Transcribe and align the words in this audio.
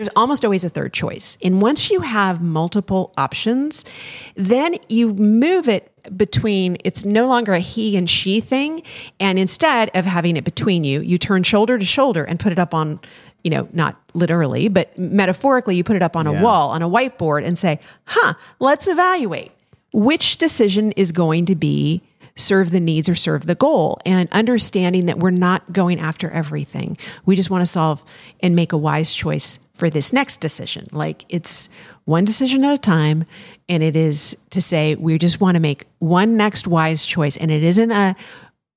there's 0.00 0.08
almost 0.16 0.46
always 0.46 0.64
a 0.64 0.70
third 0.70 0.94
choice. 0.94 1.36
And 1.44 1.60
once 1.60 1.90
you 1.90 2.00
have 2.00 2.40
multiple 2.40 3.12
options, 3.18 3.84
then 4.34 4.76
you 4.88 5.12
move 5.12 5.68
it 5.68 5.92
between 6.16 6.78
it's 6.86 7.04
no 7.04 7.26
longer 7.26 7.52
a 7.52 7.58
he 7.58 7.98
and 7.98 8.08
she 8.08 8.40
thing. 8.40 8.80
And 9.20 9.38
instead 9.38 9.90
of 9.94 10.06
having 10.06 10.38
it 10.38 10.44
between 10.44 10.84
you, 10.84 11.02
you 11.02 11.18
turn 11.18 11.42
shoulder 11.42 11.78
to 11.78 11.84
shoulder 11.84 12.24
and 12.24 12.40
put 12.40 12.50
it 12.50 12.58
up 12.58 12.72
on, 12.72 12.98
you 13.44 13.50
know, 13.50 13.68
not 13.74 14.00
literally, 14.14 14.68
but 14.68 14.96
metaphorically, 14.96 15.76
you 15.76 15.84
put 15.84 15.96
it 15.96 16.02
up 16.02 16.16
on 16.16 16.26
a 16.26 16.42
wall, 16.42 16.70
on 16.70 16.80
a 16.80 16.88
whiteboard, 16.88 17.44
and 17.44 17.58
say, 17.58 17.78
huh, 18.06 18.32
let's 18.58 18.88
evaluate 18.88 19.52
which 19.92 20.38
decision 20.38 20.92
is 20.92 21.12
going 21.12 21.44
to 21.44 21.54
be 21.54 22.00
serve 22.40 22.70
the 22.70 22.80
needs 22.80 23.08
or 23.08 23.14
serve 23.14 23.46
the 23.46 23.54
goal 23.54 23.98
and 24.04 24.28
understanding 24.32 25.06
that 25.06 25.18
we're 25.18 25.30
not 25.30 25.72
going 25.72 26.00
after 26.00 26.30
everything. 26.30 26.96
We 27.26 27.36
just 27.36 27.50
want 27.50 27.62
to 27.62 27.66
solve 27.66 28.02
and 28.40 28.56
make 28.56 28.72
a 28.72 28.78
wise 28.78 29.14
choice 29.14 29.58
for 29.74 29.88
this 29.90 30.12
next 30.12 30.38
decision. 30.38 30.88
Like 30.92 31.24
it's 31.28 31.68
one 32.04 32.24
decision 32.24 32.64
at 32.64 32.74
a 32.74 32.78
time 32.78 33.24
and 33.68 33.82
it 33.82 33.96
is 33.96 34.36
to 34.50 34.60
say 34.60 34.94
we 34.96 35.16
just 35.18 35.40
want 35.40 35.54
to 35.54 35.60
make 35.60 35.86
one 35.98 36.36
next 36.36 36.66
wise 36.66 37.06
choice 37.06 37.36
and 37.36 37.50
it 37.50 37.62
isn't 37.62 37.90
a 37.90 38.16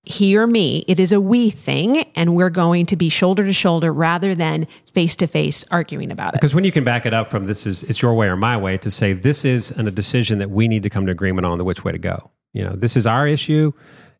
he 0.06 0.36
or 0.38 0.46
me, 0.46 0.84
it 0.88 1.00
is 1.00 1.14
a 1.14 1.22
we 1.22 1.50
thing 1.50 2.04
and 2.16 2.36
we're 2.36 2.50
going 2.50 2.86
to 2.88 2.96
be 2.96 3.08
shoulder 3.08 3.46
to 3.46 3.54
shoulder 3.54 3.94
rather 3.94 4.36
than 4.36 4.68
face 4.94 5.16
to 5.16 5.28
face 5.28 5.64
arguing 5.72 6.12
about 6.12 6.34
it. 6.34 6.42
Because 6.42 6.54
when 6.54 6.66
you 6.66 6.74
can 6.74 6.84
back 6.84 7.06
it 7.06 7.14
up 7.14 7.30
from 7.30 7.46
this 7.46 7.66
is 7.66 7.84
it's 7.84 8.02
your 8.02 8.14
way 8.14 8.28
or 8.28 8.36
my 8.36 8.58
way 8.58 8.78
to 8.78 8.92
say 8.92 9.14
this 9.14 9.46
is 9.46 9.72
an, 9.72 9.88
a 9.88 9.92
decision 9.92 10.40
that 10.40 10.50
we 10.50 10.68
need 10.68 10.84
to 10.84 10.90
come 10.90 11.06
to 11.06 11.12
agreement 11.12 11.46
on 11.46 11.58
the 11.58 11.64
which 11.64 11.86
way 11.86 11.94
to 11.94 11.98
go. 11.98 12.32
You 12.54 12.64
know, 12.64 12.76
this 12.76 12.96
is 12.96 13.06
our 13.06 13.28
issue. 13.28 13.72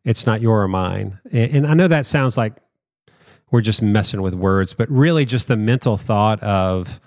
It's 0.04 0.26
not 0.26 0.40
your 0.42 0.62
or 0.62 0.68
mine. 0.68 1.18
And, 1.32 1.56
and 1.56 1.66
I 1.66 1.74
know 1.74 1.88
that 1.88 2.04
sounds 2.06 2.36
like 2.36 2.54
we're 3.50 3.60
just 3.60 3.80
messing 3.80 4.20
with 4.20 4.34
words, 4.34 4.74
but 4.74 4.90
really 4.90 5.24
just 5.24 5.46
the 5.46 5.56
mental 5.56 5.96
thought 5.96 6.42
of, 6.42 7.00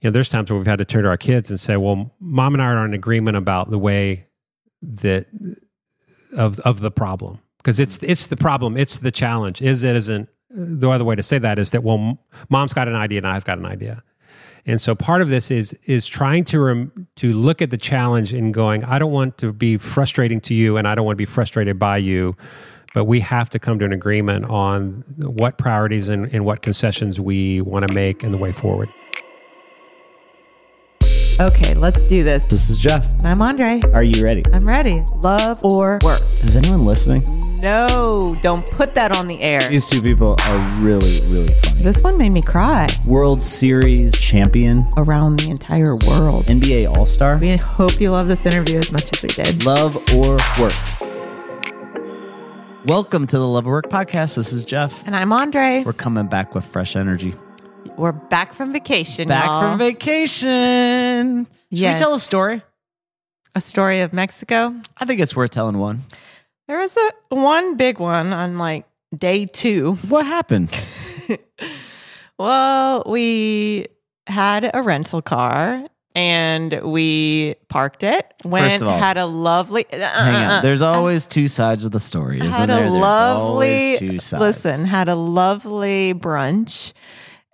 you 0.00 0.08
know, 0.08 0.12
there's 0.12 0.28
times 0.28 0.50
where 0.50 0.58
we've 0.58 0.66
had 0.66 0.78
to 0.78 0.84
turn 0.84 1.04
to 1.04 1.08
our 1.08 1.16
kids 1.16 1.50
and 1.50 1.58
say, 1.58 1.76
well, 1.76 2.14
mom 2.20 2.54
and 2.54 2.62
I 2.62 2.66
are 2.66 2.84
in 2.84 2.94
agreement 2.94 3.36
about 3.36 3.70
the 3.70 3.78
way 3.78 4.26
that 4.82 5.26
of 6.36 6.58
of 6.60 6.80
the 6.80 6.90
problem 6.90 7.38
because 7.58 7.78
it's 7.78 7.98
it's 8.02 8.26
the 8.26 8.36
problem, 8.36 8.76
it's 8.76 8.98
the 8.98 9.10
challenge. 9.10 9.62
Is 9.62 9.84
it 9.84 9.96
isn't 9.96 10.28
the 10.50 10.90
other 10.90 11.04
way 11.04 11.14
to 11.14 11.22
say 11.22 11.38
that 11.38 11.58
is 11.58 11.70
that 11.70 11.82
well, 11.82 12.18
mom's 12.48 12.72
got 12.72 12.88
an 12.88 12.94
idea 12.94 13.18
and 13.18 13.26
I've 13.26 13.44
got 13.44 13.58
an 13.58 13.66
idea, 13.66 14.02
and 14.64 14.80
so 14.80 14.94
part 14.94 15.22
of 15.22 15.28
this 15.28 15.50
is 15.50 15.76
is 15.84 16.06
trying 16.06 16.44
to 16.44 16.60
rem, 16.60 17.08
to 17.16 17.32
look 17.32 17.60
at 17.60 17.70
the 17.70 17.76
challenge 17.76 18.32
and 18.32 18.54
going, 18.54 18.84
I 18.84 18.98
don't 18.98 19.12
want 19.12 19.38
to 19.38 19.52
be 19.52 19.76
frustrating 19.76 20.40
to 20.42 20.54
you, 20.54 20.76
and 20.76 20.86
I 20.86 20.94
don't 20.94 21.04
want 21.04 21.14
to 21.14 21.22
be 21.22 21.26
frustrated 21.26 21.78
by 21.78 21.96
you. 21.96 22.36
But 22.94 23.06
we 23.06 23.20
have 23.20 23.48
to 23.50 23.58
come 23.58 23.78
to 23.78 23.86
an 23.86 23.92
agreement 23.92 24.44
on 24.50 25.04
what 25.16 25.56
priorities 25.56 26.10
and, 26.10 26.26
and 26.32 26.44
what 26.44 26.60
concessions 26.60 27.18
we 27.18 27.62
want 27.62 27.88
to 27.88 27.94
make 27.94 28.22
and 28.22 28.34
the 28.34 28.38
way 28.38 28.52
forward. 28.52 28.90
Okay, 31.42 31.74
let's 31.74 32.04
do 32.04 32.22
this. 32.22 32.44
This 32.44 32.70
is 32.70 32.78
Jeff. 32.78 33.08
And 33.08 33.26
I'm 33.26 33.42
Andre. 33.42 33.80
Are 33.94 34.04
you 34.04 34.22
ready? 34.22 34.44
I'm 34.52 34.64
ready. 34.64 35.02
Love 35.24 35.58
or 35.64 35.98
work? 36.04 36.20
Is 36.44 36.54
anyone 36.54 36.84
listening? 36.84 37.24
No, 37.60 38.36
don't 38.42 38.64
put 38.70 38.94
that 38.94 39.16
on 39.18 39.26
the 39.26 39.42
air. 39.42 39.60
These 39.62 39.90
two 39.90 40.00
people 40.02 40.36
are 40.38 40.70
really, 40.82 41.20
really 41.22 41.52
funny. 41.52 41.82
This 41.82 42.00
one 42.00 42.16
made 42.16 42.30
me 42.30 42.42
cry 42.42 42.86
World 43.08 43.42
Series 43.42 44.16
champion, 44.20 44.88
around 44.96 45.40
the 45.40 45.50
entire 45.50 45.96
world. 46.06 46.44
NBA 46.44 46.96
All 46.96 47.06
Star. 47.06 47.38
We 47.38 47.56
hope 47.56 48.00
you 48.00 48.12
love 48.12 48.28
this 48.28 48.46
interview 48.46 48.78
as 48.78 48.92
much 48.92 49.12
as 49.12 49.20
we 49.20 49.28
did. 49.30 49.66
Love 49.66 49.96
or 50.14 50.38
work? 50.60 50.74
Welcome 52.84 53.26
to 53.26 53.36
the 53.36 53.48
Love 53.48 53.66
or 53.66 53.72
Work 53.72 53.90
podcast. 53.90 54.36
This 54.36 54.52
is 54.52 54.64
Jeff. 54.64 55.04
And 55.08 55.16
I'm 55.16 55.32
Andre. 55.32 55.82
We're 55.84 55.92
coming 55.92 56.28
back 56.28 56.54
with 56.54 56.64
fresh 56.64 56.94
energy. 56.94 57.34
We're 57.96 58.12
back 58.12 58.52
from 58.54 58.72
vacation. 58.72 59.28
Back 59.28 59.44
y'all. 59.46 59.60
from 59.62 59.78
vacation. 59.78 61.44
Should 61.44 61.52
Yes. 61.70 61.98
we 61.98 62.02
tell 62.04 62.14
a 62.14 62.20
story? 62.20 62.62
a 63.54 63.60
story 63.60 64.00
of 64.00 64.14
Mexico. 64.14 64.74
I 64.96 65.04
think 65.04 65.20
it's 65.20 65.36
worth 65.36 65.50
telling 65.50 65.76
one. 65.78 66.04
There 66.68 66.78
was 66.78 66.96
a 66.96 67.34
one 67.34 67.76
big 67.76 67.98
one 67.98 68.32
on 68.32 68.56
like 68.56 68.86
day 69.16 69.44
two. 69.44 69.94
What 70.08 70.26
happened? 70.26 70.70
Well, 72.38 73.04
we 73.06 73.86
had 74.26 74.68
a 74.74 74.82
rental 74.82 75.22
car 75.22 75.86
and 76.16 76.80
we 76.82 77.54
parked 77.68 78.02
it. 78.02 78.34
Went 78.42 78.82
of 78.82 78.88
all, 78.88 78.98
had 78.98 79.16
a 79.16 79.26
lovely. 79.26 79.84
Uh, 79.92 79.98
uh, 79.98 80.24
hang 80.24 80.44
uh, 80.50 80.54
on. 80.54 80.62
There's 80.64 80.82
always 80.82 81.26
two 81.26 81.46
sides 81.46 81.84
of 81.84 81.92
the 81.92 82.00
story, 82.00 82.38
isn't 82.40 82.50
had 82.50 82.68
there? 82.68 82.78
a 82.78 82.90
There's 82.90 82.92
lovely 82.92 83.96
two 83.98 84.18
sides. 84.18 84.40
listen 84.40 84.86
had 84.86 85.08
a 85.08 85.14
lovely 85.14 86.14
brunch 86.14 86.94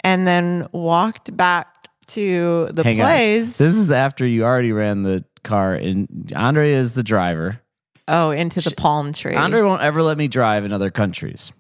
and 0.05 0.27
then 0.27 0.67
walked 0.73 1.37
back 1.37 1.89
to 2.09 2.69
the 2.73 2.83
Hang 2.85 3.01
on. 3.01 3.07
place 3.07 3.59
This 3.59 3.77
is 3.77 3.93
after 3.93 4.27
you 4.27 4.45
already 4.45 4.73
ran 4.73 5.03
the 5.03 5.25
car, 5.45 5.75
and 5.75 6.33
Andre 6.35 6.73
is 6.73 6.95
the 6.95 7.03
driver. 7.03 7.61
oh 8.09 8.31
into 8.31 8.61
the 8.61 8.71
palm 8.77 9.13
tree 9.13 9.35
Andre 9.35 9.63
won't 9.63 9.83
ever 9.83 10.03
let 10.03 10.17
me 10.19 10.29
drive 10.29 10.65
in 10.65 10.73
other 10.73 10.91
countries. 10.91 11.53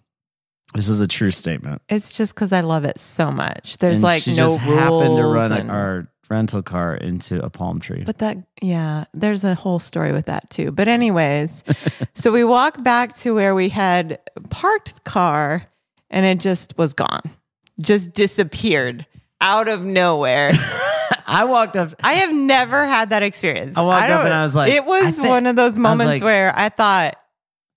This 0.74 0.88
is 0.88 1.00
a 1.00 1.06
true 1.06 1.30
statement. 1.30 1.80
it's 1.88 2.10
just 2.12 2.34
because 2.34 2.52
i 2.52 2.60
love 2.60 2.84
it 2.84 2.98
so 3.00 3.30
much 3.32 3.78
there's 3.78 3.96
And 3.98 4.04
like 4.04 4.22
she 4.22 4.34
no 4.34 4.54
just 4.56 4.66
rules 4.66 4.78
happened 4.78 5.16
to 5.16 5.24
run 5.24 5.52
and- 5.52 5.70
our 5.70 6.08
rental 6.30 6.62
car 6.62 6.94
into 6.94 7.42
a 7.42 7.48
palm 7.48 7.80
tree. 7.80 8.02
but 8.04 8.18
that 8.18 8.36
yeah 8.60 9.04
there's 9.14 9.44
a 9.44 9.54
whole 9.54 9.78
story 9.78 10.12
with 10.12 10.26
that 10.26 10.50
too 10.50 10.70
but 10.70 10.86
anyways 10.86 11.64
so 12.14 12.30
we 12.30 12.44
walk 12.44 12.82
back 12.82 13.16
to 13.16 13.34
where 13.34 13.54
we 13.54 13.70
had 13.70 14.18
parked 14.50 14.94
the 14.94 15.00
car 15.10 15.62
and 16.10 16.26
it 16.26 16.38
just 16.38 16.76
was 16.76 16.92
gone 16.92 17.22
just 17.80 18.12
disappeared 18.12 19.06
out 19.40 19.68
of 19.68 19.82
nowhere 19.82 20.50
I 21.26 21.44
walked 21.44 21.76
up. 21.76 21.94
I 22.02 22.14
have 22.14 22.32
never 22.32 22.86
had 22.86 23.10
that 23.10 23.22
experience. 23.22 23.76
I 23.76 23.82
walked 23.82 24.08
up 24.10 24.24
and 24.24 24.32
I 24.32 24.42
was 24.42 24.56
like, 24.56 24.72
it 24.72 24.84
was 24.84 25.16
think- 25.16 25.28
one 25.28 25.46
of 25.46 25.56
those 25.56 25.76
moments 25.76 26.06
like- 26.08 26.22
where 26.22 26.52
I 26.58 26.70
thought, 26.70 27.16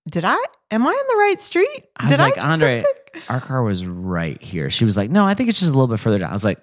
did 0.08 0.24
I, 0.24 0.42
am 0.70 0.86
I 0.86 0.90
on 0.90 1.08
the 1.08 1.16
right 1.18 1.38
street? 1.38 1.84
I 1.96 2.08
was 2.08 2.16
did 2.18 2.22
like, 2.22 2.34
do 2.34 2.40
Andre, 2.40 2.82
something?" 2.82 3.22
our 3.28 3.40
car 3.40 3.62
was 3.62 3.84
right 3.86 4.40
here. 4.40 4.70
She 4.70 4.86
was 4.86 4.96
like, 4.96 5.10
no, 5.10 5.26
I 5.26 5.34
think 5.34 5.50
it's 5.50 5.60
just 5.60 5.70
a 5.70 5.74
little 5.74 5.86
bit 5.86 6.00
further 6.00 6.18
down. 6.18 6.30
I 6.30 6.32
was 6.32 6.44
like, 6.44 6.60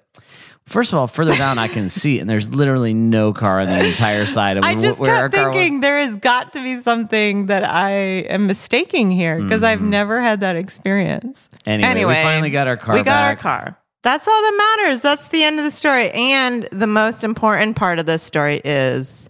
first 0.69 0.93
of 0.93 0.99
all, 0.99 1.07
further 1.07 1.35
down 1.35 1.57
I 1.57 1.67
can 1.67 1.89
see, 1.89 2.19
and 2.19 2.29
there's 2.29 2.49
literally 2.49 2.93
no 2.93 3.33
car 3.33 3.59
on 3.59 3.67
the 3.67 3.85
entire 3.85 4.25
side 4.25 4.57
of 4.57 4.63
I 4.63 4.75
just 4.75 4.99
where 4.99 5.13
our 5.15 5.23
kept 5.29 5.35
car 5.35 5.47
was. 5.49 5.55
thinking 5.57 5.79
there 5.81 5.99
has 5.99 6.15
got 6.17 6.53
to 6.53 6.61
be 6.63 6.79
something 6.79 7.47
that 7.47 7.63
I 7.63 7.91
am 7.91 8.47
mistaking 8.47 9.11
here 9.11 9.41
because 9.41 9.63
I've 9.63 9.81
never 9.81 10.21
had 10.21 10.41
that 10.41 10.55
experience. 10.55 11.49
Mm-hmm. 11.65 11.83
Anyway, 11.83 12.09
we 12.09 12.13
finally 12.15 12.49
got 12.49 12.67
our 12.67 12.77
car 12.77 12.95
We 12.95 12.99
got 12.99 13.05
back. 13.05 13.23
our 13.25 13.35
car. 13.35 13.75
That's 14.01 14.27
all 14.27 14.41
that 14.41 14.77
matters. 14.83 15.01
That's 15.01 15.27
the 15.27 15.43
end 15.43 15.59
of 15.59 15.65
the 15.65 15.71
story. 15.71 16.09
And 16.11 16.69
the 16.71 16.87
most 16.87 17.23
important 17.25 17.75
part 17.75 17.99
of 17.99 18.05
this 18.05 18.23
story 18.23 18.61
is 18.63 19.29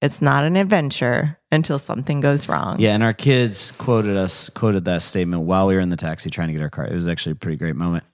it's 0.00 0.22
not 0.22 0.44
an 0.44 0.56
adventure 0.56 1.38
until 1.52 1.78
something 1.78 2.20
goes 2.20 2.48
wrong. 2.48 2.80
Yeah, 2.80 2.94
and 2.94 3.02
our 3.02 3.12
kids 3.12 3.72
quoted 3.72 4.16
us 4.16 4.48
quoted 4.48 4.86
that 4.86 5.02
statement 5.02 5.42
while 5.42 5.66
we 5.66 5.74
were 5.74 5.80
in 5.80 5.90
the 5.90 5.96
taxi 5.96 6.30
trying 6.30 6.48
to 6.48 6.54
get 6.54 6.62
our 6.62 6.70
car. 6.70 6.86
It 6.86 6.94
was 6.94 7.08
actually 7.08 7.32
a 7.32 7.36
pretty 7.36 7.58
great 7.58 7.76
moment. 7.76 8.04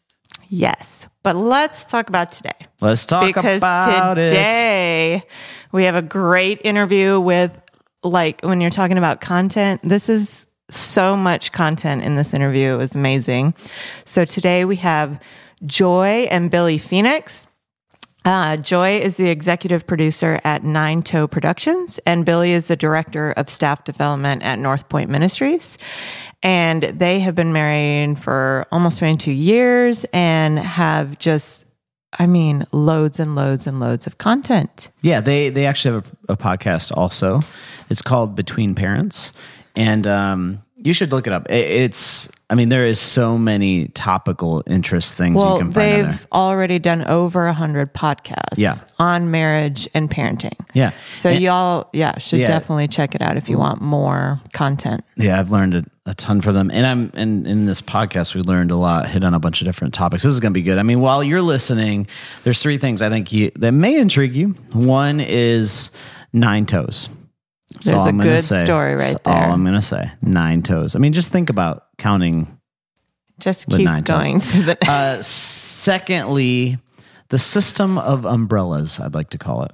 Yes. 0.48 1.06
But 1.26 1.34
let's 1.34 1.84
talk 1.84 2.08
about 2.08 2.30
today. 2.30 2.54
Let's 2.80 3.04
talk 3.04 3.26
because 3.26 3.56
about 3.56 4.16
it. 4.16 4.28
today 4.28 5.24
we 5.72 5.82
have 5.82 5.96
a 5.96 6.02
great 6.02 6.60
interview 6.62 7.18
with 7.18 7.60
like 8.04 8.42
when 8.42 8.60
you're 8.60 8.70
talking 8.70 8.96
about 8.96 9.20
content 9.20 9.80
this 9.82 10.08
is 10.08 10.46
so 10.70 11.16
much 11.16 11.50
content 11.50 12.04
in 12.04 12.14
this 12.14 12.32
interview 12.32 12.74
it 12.74 12.76
was 12.76 12.94
amazing 12.94 13.54
so 14.04 14.24
today 14.24 14.64
we 14.64 14.76
have 14.76 15.20
joy 15.64 16.28
and 16.30 16.48
billy 16.48 16.78
phoenix 16.78 17.48
uh, 18.26 18.56
Joy 18.56 18.98
is 18.98 19.16
the 19.16 19.28
executive 19.28 19.86
producer 19.86 20.40
at 20.42 20.64
Nine 20.64 21.02
Toe 21.04 21.28
Productions, 21.28 22.00
and 22.06 22.26
Billy 22.26 22.50
is 22.50 22.66
the 22.66 22.74
director 22.74 23.30
of 23.36 23.48
staff 23.48 23.84
development 23.84 24.42
at 24.42 24.58
North 24.58 24.88
Point 24.88 25.10
Ministries. 25.10 25.78
And 26.46 26.84
they 26.84 27.18
have 27.18 27.34
been 27.34 27.52
married 27.52 28.20
for 28.20 28.68
almost 28.70 29.00
22 29.00 29.32
years 29.32 30.06
and 30.12 30.60
have 30.60 31.18
just, 31.18 31.64
I 32.20 32.28
mean, 32.28 32.64
loads 32.70 33.18
and 33.18 33.34
loads 33.34 33.66
and 33.66 33.80
loads 33.80 34.06
of 34.06 34.18
content. 34.18 34.88
Yeah, 35.02 35.20
they 35.20 35.50
they 35.50 35.66
actually 35.66 35.96
have 35.96 36.12
a, 36.28 36.34
a 36.34 36.36
podcast 36.36 36.96
also. 36.96 37.42
It's 37.90 38.00
called 38.00 38.36
Between 38.36 38.76
Parents, 38.76 39.32
and 39.74 40.06
um, 40.06 40.62
you 40.76 40.92
should 40.92 41.10
look 41.10 41.26
it 41.26 41.32
up. 41.32 41.50
It, 41.50 41.68
it's 41.82 42.28
I 42.48 42.54
mean, 42.54 42.68
there 42.68 42.84
is 42.84 43.00
so 43.00 43.36
many 43.36 43.88
topical 43.88 44.62
interest 44.68 45.16
things 45.16 45.34
you 45.34 45.40
Well, 45.40 45.58
can 45.58 45.72
find 45.72 46.06
they've 46.12 46.26
already 46.30 46.78
done 46.78 47.02
over 47.06 47.46
a 47.48 47.52
hundred 47.52 47.92
podcasts 47.92 48.56
Yeah. 48.56 48.74
on 49.00 49.32
marriage 49.32 49.88
and 49.94 50.08
parenting. 50.08 50.54
Yeah, 50.72 50.92
So 51.12 51.30
And- 51.30 51.40
y'all, 51.40 51.88
yeah, 51.92 52.16
should 52.18 52.38
Yeah. 52.38 52.46
definitely 52.46 52.86
check 52.86 53.16
it 53.16 53.20
out 53.22 53.36
if 53.36 53.48
you 53.48 53.58
want 53.58 53.80
more 53.80 54.38
content. 54.52 55.04
Yeah, 55.16 55.40
I've 55.40 55.50
learned 55.50 55.74
a, 55.74 55.84
a 56.06 56.14
ton 56.14 56.40
from 56.40 56.54
them, 56.54 56.70
and 56.72 56.86
I'm 56.86 57.10
and 57.14 57.48
in 57.48 57.66
this 57.66 57.82
podcast 57.82 58.36
we 58.36 58.42
learned 58.42 58.70
a 58.70 58.76
lot, 58.76 59.08
hit 59.08 59.24
on 59.24 59.34
a 59.34 59.40
bunch 59.40 59.60
of 59.60 59.64
different 59.64 59.92
topics. 59.92 60.22
This 60.22 60.32
is 60.32 60.38
going 60.38 60.52
to 60.52 60.58
be 60.58 60.62
good. 60.62 60.78
I 60.78 60.84
mean, 60.84 61.00
while 61.00 61.24
you're 61.24 61.42
listening, 61.42 62.06
there's 62.44 62.62
three 62.62 62.78
things 62.78 63.02
I 63.02 63.08
think 63.08 63.32
you, 63.32 63.50
that 63.56 63.72
may 63.72 63.98
intrigue 63.98 64.36
you. 64.36 64.50
One 64.72 65.18
is 65.18 65.90
nine 66.32 66.64
toes. 66.66 67.08
That's 67.76 67.90
There's 67.90 68.02
a 68.02 68.08
I'm 68.08 68.18
good 68.18 68.42
say. 68.42 68.64
story 68.64 68.92
right 68.94 68.98
That's 69.12 69.22
there. 69.22 69.34
All 69.34 69.52
I'm 69.52 69.62
going 69.62 69.74
to 69.74 69.82
say, 69.82 70.10
nine 70.22 70.62
toes. 70.62 70.94
I 70.96 70.98
mean, 70.98 71.12
just 71.12 71.30
think 71.30 71.50
about 71.50 71.84
counting 71.98 72.58
Just 73.38 73.66
keep 73.68 73.84
nine 73.84 74.02
toes. 74.04 74.16
going 74.16 74.40
to 74.40 74.62
the 74.62 74.78
Uh, 74.90 75.22
secondly, 75.22 76.78
the 77.28 77.38
system 77.38 77.98
of 77.98 78.24
umbrellas, 78.24 79.00
I'd 79.00 79.14
like 79.14 79.30
to 79.30 79.38
call 79.38 79.64
it. 79.64 79.72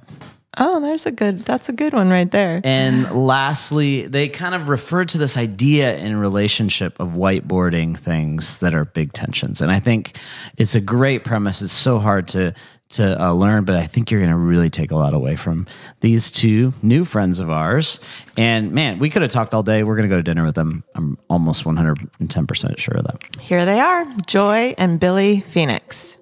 Oh, 0.55 0.79
there's 0.79 1.07
a 1.07 1.11
good. 1.11 1.39
That's 1.39 1.67
a 1.67 1.71
good 1.73 1.93
one 1.93 2.11
right 2.11 2.29
there. 2.29 2.61
And 2.63 3.09
lastly, 3.11 4.05
they 4.05 4.29
kind 4.29 4.53
of 4.53 4.69
refer 4.69 5.03
to 5.05 5.17
this 5.17 5.35
idea 5.35 5.97
in 5.97 6.15
relationship 6.17 6.99
of 6.99 7.09
whiteboarding 7.13 7.97
things 7.97 8.59
that 8.59 8.75
are 8.75 8.85
big 8.85 9.13
tensions. 9.13 9.61
And 9.61 9.71
I 9.71 9.79
think 9.79 10.15
it's 10.55 10.75
a 10.75 10.79
great 10.81 11.23
premise. 11.23 11.63
It's 11.63 11.73
so 11.73 11.97
hard 11.97 12.27
to 12.29 12.53
to 12.93 13.21
uh, 13.21 13.33
learn, 13.33 13.65
but 13.65 13.75
I 13.75 13.85
think 13.85 14.11
you're 14.11 14.19
going 14.19 14.31
to 14.31 14.37
really 14.37 14.69
take 14.69 14.91
a 14.91 14.95
lot 14.95 15.13
away 15.13 15.35
from 15.35 15.67
these 16.01 16.31
two 16.31 16.73
new 16.81 17.05
friends 17.05 17.39
of 17.39 17.49
ours. 17.49 17.99
And 18.37 18.71
man, 18.71 18.99
we 18.99 19.09
could 19.09 19.21
have 19.21 19.31
talked 19.31 19.53
all 19.53 19.63
day. 19.63 19.83
We're 19.83 19.95
going 19.95 20.09
to 20.09 20.13
go 20.13 20.17
to 20.17 20.23
dinner 20.23 20.43
with 20.43 20.55
them. 20.55 20.83
I'm 20.95 21.17
almost 21.29 21.63
110% 21.63 22.77
sure 22.77 22.97
of 22.97 23.03
that. 23.05 23.35
Here 23.39 23.65
they 23.65 23.79
are, 23.79 24.05
Joy 24.25 24.73
and 24.77 24.99
Billy 24.99 25.41
Phoenix. 25.41 26.17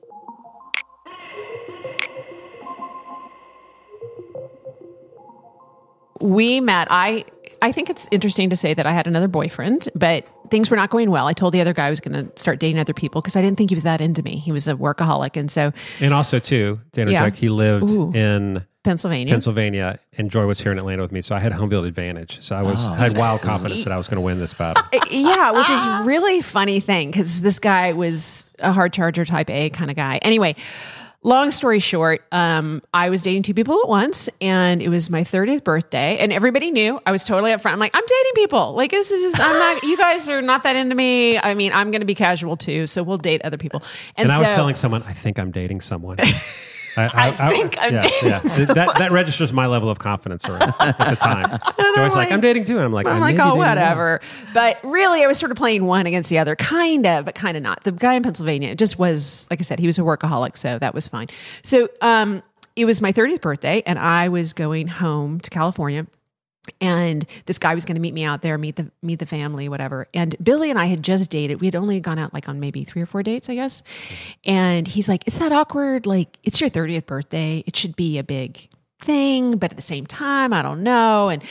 we 6.21 6.59
met. 6.59 6.88
I 6.89 7.25
I 7.62 7.71
think 7.71 7.89
it's 7.89 8.07
interesting 8.12 8.50
to 8.50 8.56
say 8.56 8.74
that 8.74 8.85
I 8.85 8.91
had 8.91 9.07
another 9.07 9.27
boyfriend, 9.27 9.89
but 9.94 10.25
things 10.51 10.69
were 10.69 10.77
not 10.77 10.89
going 10.89 11.09
well. 11.09 11.27
I 11.27 11.33
told 11.33 11.53
the 11.53 11.62
other 11.62 11.74
guy 11.74 11.88
I 11.88 11.89
was 11.89 12.00
going 12.00 12.27
to 12.27 12.39
start 12.39 12.59
dating 12.59 12.80
other 12.80 12.94
people 12.94 13.21
because 13.21 13.36
I 13.36 13.42
didn't 13.42 13.57
think 13.57 13.71
he 13.71 13.75
was 13.75 13.83
that 13.83 14.01
into 14.01 14.21
me. 14.21 14.36
He 14.36 14.51
was 14.51 14.68
a 14.68 14.75
workaholic, 14.75 15.38
and 15.38 15.50
so 15.50 15.71
And 16.00 16.13
also, 16.13 16.38
too, 16.38 16.80
to 16.92 17.01
interject, 17.01 17.38
he 17.38 17.50
lived 17.50 17.89
Ooh. 17.89 18.12
in 18.13 18.63
Pennsylvania. 18.83 19.33
Pennsylvania, 19.33 20.00
and 20.18 20.31
Joy 20.31 20.48
was 20.48 20.59
here 20.59 20.71
in 20.71 20.77
Atlanta 20.77 21.03
with 21.03 21.12
me, 21.12 21.21
so 21.21 21.36
I 21.36 21.39
had 21.39 21.53
home 21.53 21.69
field 21.69 21.86
advantage. 21.86 22.42
So 22.42 22.56
I 22.56 22.63
was 22.63 22.86
oh. 22.86 22.94
had 22.94 23.15
wild 23.15 23.42
confidence 23.42 23.83
that 23.83 23.94
I 23.94 23.98
was 23.98 24.07
going 24.07 24.18
to 24.18 24.21
win 24.21 24.39
this 24.39 24.53
battle. 24.53 24.83
Uh, 24.94 25.00
yeah, 25.09 25.51
which 25.51 25.69
is 25.69 26.07
really 26.07 26.42
funny 26.42 26.80
thing 26.80 27.12
because 27.12 27.42
this 27.42 27.59
guy 27.59 27.94
was 27.94 28.48
a 28.59 28.71
hard 28.71 28.94
charger 28.94 29.25
type 29.25 29.50
A 29.50 29.69
kind 29.69 29.89
of 29.89 29.98
guy. 29.98 30.18
Anyway, 30.21 30.56
long 31.23 31.51
story 31.51 31.79
short, 31.79 32.23
um, 32.31 32.81
I 32.94 33.09
was 33.09 33.21
dating 33.21 33.44
two 33.44 33.53
people 33.53 33.79
at 33.81 33.88
once, 33.88 34.29
and 34.39 34.81
it 34.81 34.89
was 34.89 35.09
my 35.09 35.23
30th 35.23 35.63
birthday, 35.63 36.18
and 36.19 36.33
everybody 36.33 36.71
knew 36.71 37.00
I 37.06 37.12
was 37.12 37.23
totally 37.23 37.51
upfront. 37.51 37.73
I'm 37.73 37.79
like, 37.79 37.95
I'm 37.95 38.03
dating 38.07 38.33
people. 38.35 38.73
Like 38.73 38.91
this 38.91 39.12
is 39.12 39.21
just, 39.21 39.39
I'm 39.39 39.57
not. 39.57 39.83
You 39.83 39.97
guys 39.97 40.29
are 40.29 40.41
not 40.41 40.63
that 40.63 40.75
into 40.75 40.95
me. 40.95 41.38
I 41.38 41.53
mean, 41.53 41.73
I'm 41.73 41.91
going 41.91 42.01
to 42.01 42.07
be 42.07 42.15
casual 42.15 42.57
too, 42.57 42.88
so 42.88 43.03
we'll 43.03 43.18
date 43.18 43.41
other 43.44 43.57
people. 43.57 43.83
And 44.15 44.31
I 44.31 44.39
was 44.39 44.50
telling 44.50 44.75
someone, 44.75 45.03
I 45.03 45.13
think 45.13 45.39
I'm 45.39 45.51
dating 45.51 45.81
someone. 45.81 46.18
I, 46.97 47.35
I 47.39 47.49
think 47.55 47.77
I'm 47.79 47.93
yeah, 47.93 47.99
dating 48.01 48.29
yeah. 48.29 48.39
That, 48.73 48.95
that 48.97 49.11
registers 49.11 49.53
my 49.53 49.67
level 49.67 49.89
of 49.89 49.99
confidence 49.99 50.45
around 50.45 50.73
at 50.79 50.97
the 51.09 51.15
time. 51.15 51.59
Joy's 51.95 52.13
like, 52.13 52.15
like- 52.15 52.31
I'm 52.31 52.41
dating 52.41 52.65
too. 52.65 52.77
And 52.77 52.85
I'm 52.85 52.93
like, 52.93 53.07
I'm 53.07 53.17
I 53.17 53.19
like, 53.19 53.35
oh, 53.35 53.38
dating 53.38 53.57
one." 53.57 53.67
whatever. 53.69 54.21
But 54.53 54.79
really, 54.83 55.23
I 55.23 55.27
was 55.27 55.38
sort 55.38 55.51
of 55.51 55.57
playing 55.57 55.85
one 55.85 56.05
against 56.05 56.29
the 56.29 56.38
other, 56.39 56.55
kind 56.55 57.05
of, 57.05 57.25
but 57.25 57.35
kind 57.35 57.55
of 57.57 57.63
not. 57.63 57.83
The 57.83 57.91
guy 57.91 58.15
in 58.15 58.23
Pennsylvania 58.23 58.75
just 58.75 58.99
was, 58.99 59.47
like 59.49 59.59
I 59.59 59.63
said, 59.63 59.79
he 59.79 59.88
was 59.88 59.97
a 59.97 60.01
workaholic, 60.01 60.57
so 60.57 60.79
that 60.79 60.93
was 60.93 61.07
fine. 61.07 61.27
So 61.63 61.89
um, 62.01 62.43
it 62.75 62.85
was 62.85 63.01
my 63.01 63.11
30th 63.11 63.41
birthday, 63.41 63.83
and 63.85 63.97
I 63.99 64.29
was 64.29 64.53
going 64.53 64.88
home 64.88 65.39
to 65.41 65.49
California. 65.49 66.07
And 66.80 67.25
this 67.48 67.58
guy 67.58 67.74
was 67.74 67.86
going 67.86 67.96
to 67.96 68.02
meet 68.02 68.13
me 68.13 68.24
out 68.24 68.44
there, 68.44 68.58
meet 68.58 68.75
the 68.75 68.92
meet 69.02 69.18
the 69.18 69.25
family, 69.25 69.68
whatever. 69.68 70.08
And 70.13 70.36
Billy 70.44 70.69
and 70.69 70.78
I 70.78 70.86
had 70.86 71.02
just 71.02 71.31
dated. 71.31 71.60
We 71.60 71.68
had 71.68 71.75
only 71.75 72.00
gone 72.00 72.19
out 72.19 72.34
like 72.34 72.48
on 72.48 72.60
maybe 72.60 72.84
three 72.84 73.02
or 73.02 73.08
four 73.08 73.24
dates, 73.24 73.50
I 73.50 73.56
guess. 73.56 73.81
And 74.46 74.88
he's 74.88 75.10
like, 75.10 75.24
"It's 75.25 75.38
that 75.38 75.52
awkward. 75.52 76.06
Like, 76.06 76.38
it's 76.44 76.62
your 76.62 76.69
thirtieth 76.69 77.08
birthday. 77.08 77.63
It 77.66 77.75
should 77.75 77.96
be 77.96 78.19
a 78.19 78.24
big 78.24 78.69
thing, 79.00 79.58
but 79.58 79.72
at 79.72 79.75
the 79.75 79.81
same 79.81 80.06
time, 80.06 80.54
I 80.54 80.62
don't 80.62 80.84
know." 80.84 81.30
And 81.30 81.44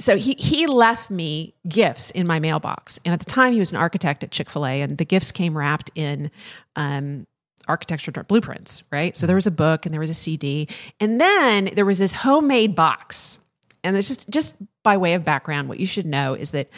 so 0.00 0.16
he 0.16 0.32
he 0.32 0.66
left 0.66 1.10
me 1.10 1.54
gifts 1.68 2.10
in 2.10 2.26
my 2.26 2.40
mailbox. 2.40 2.98
And 3.04 3.14
at 3.14 3.20
the 3.20 3.26
time, 3.26 3.52
he 3.52 3.60
was 3.60 3.70
an 3.70 3.78
architect 3.78 4.24
at 4.24 4.32
Chick 4.32 4.50
Fil 4.50 4.66
A, 4.66 4.82
and 4.82 4.98
the 4.98 5.04
gifts 5.04 5.30
came 5.30 5.56
wrapped 5.56 5.92
in. 5.94 6.30
Um, 6.74 7.26
architecture 7.68 8.12
blueprints, 8.12 8.84
right? 8.92 9.16
So 9.16 9.26
there 9.26 9.34
was 9.34 9.48
a 9.48 9.50
book 9.50 9.86
and 9.86 9.92
there 9.92 10.00
was 10.00 10.10
a 10.10 10.14
CD, 10.14 10.68
and 11.00 11.20
then 11.20 11.70
there 11.74 11.84
was 11.84 11.98
this 11.98 12.12
homemade 12.12 12.76
box. 12.76 13.40
And 13.86 13.96
it's 13.96 14.08
just 14.08 14.28
just 14.28 14.54
by 14.82 14.96
way 14.96 15.14
of 15.14 15.24
background, 15.24 15.68
what 15.68 15.80
you 15.80 15.86
should 15.86 16.06
know 16.06 16.34
is 16.34 16.50
that 16.50 16.68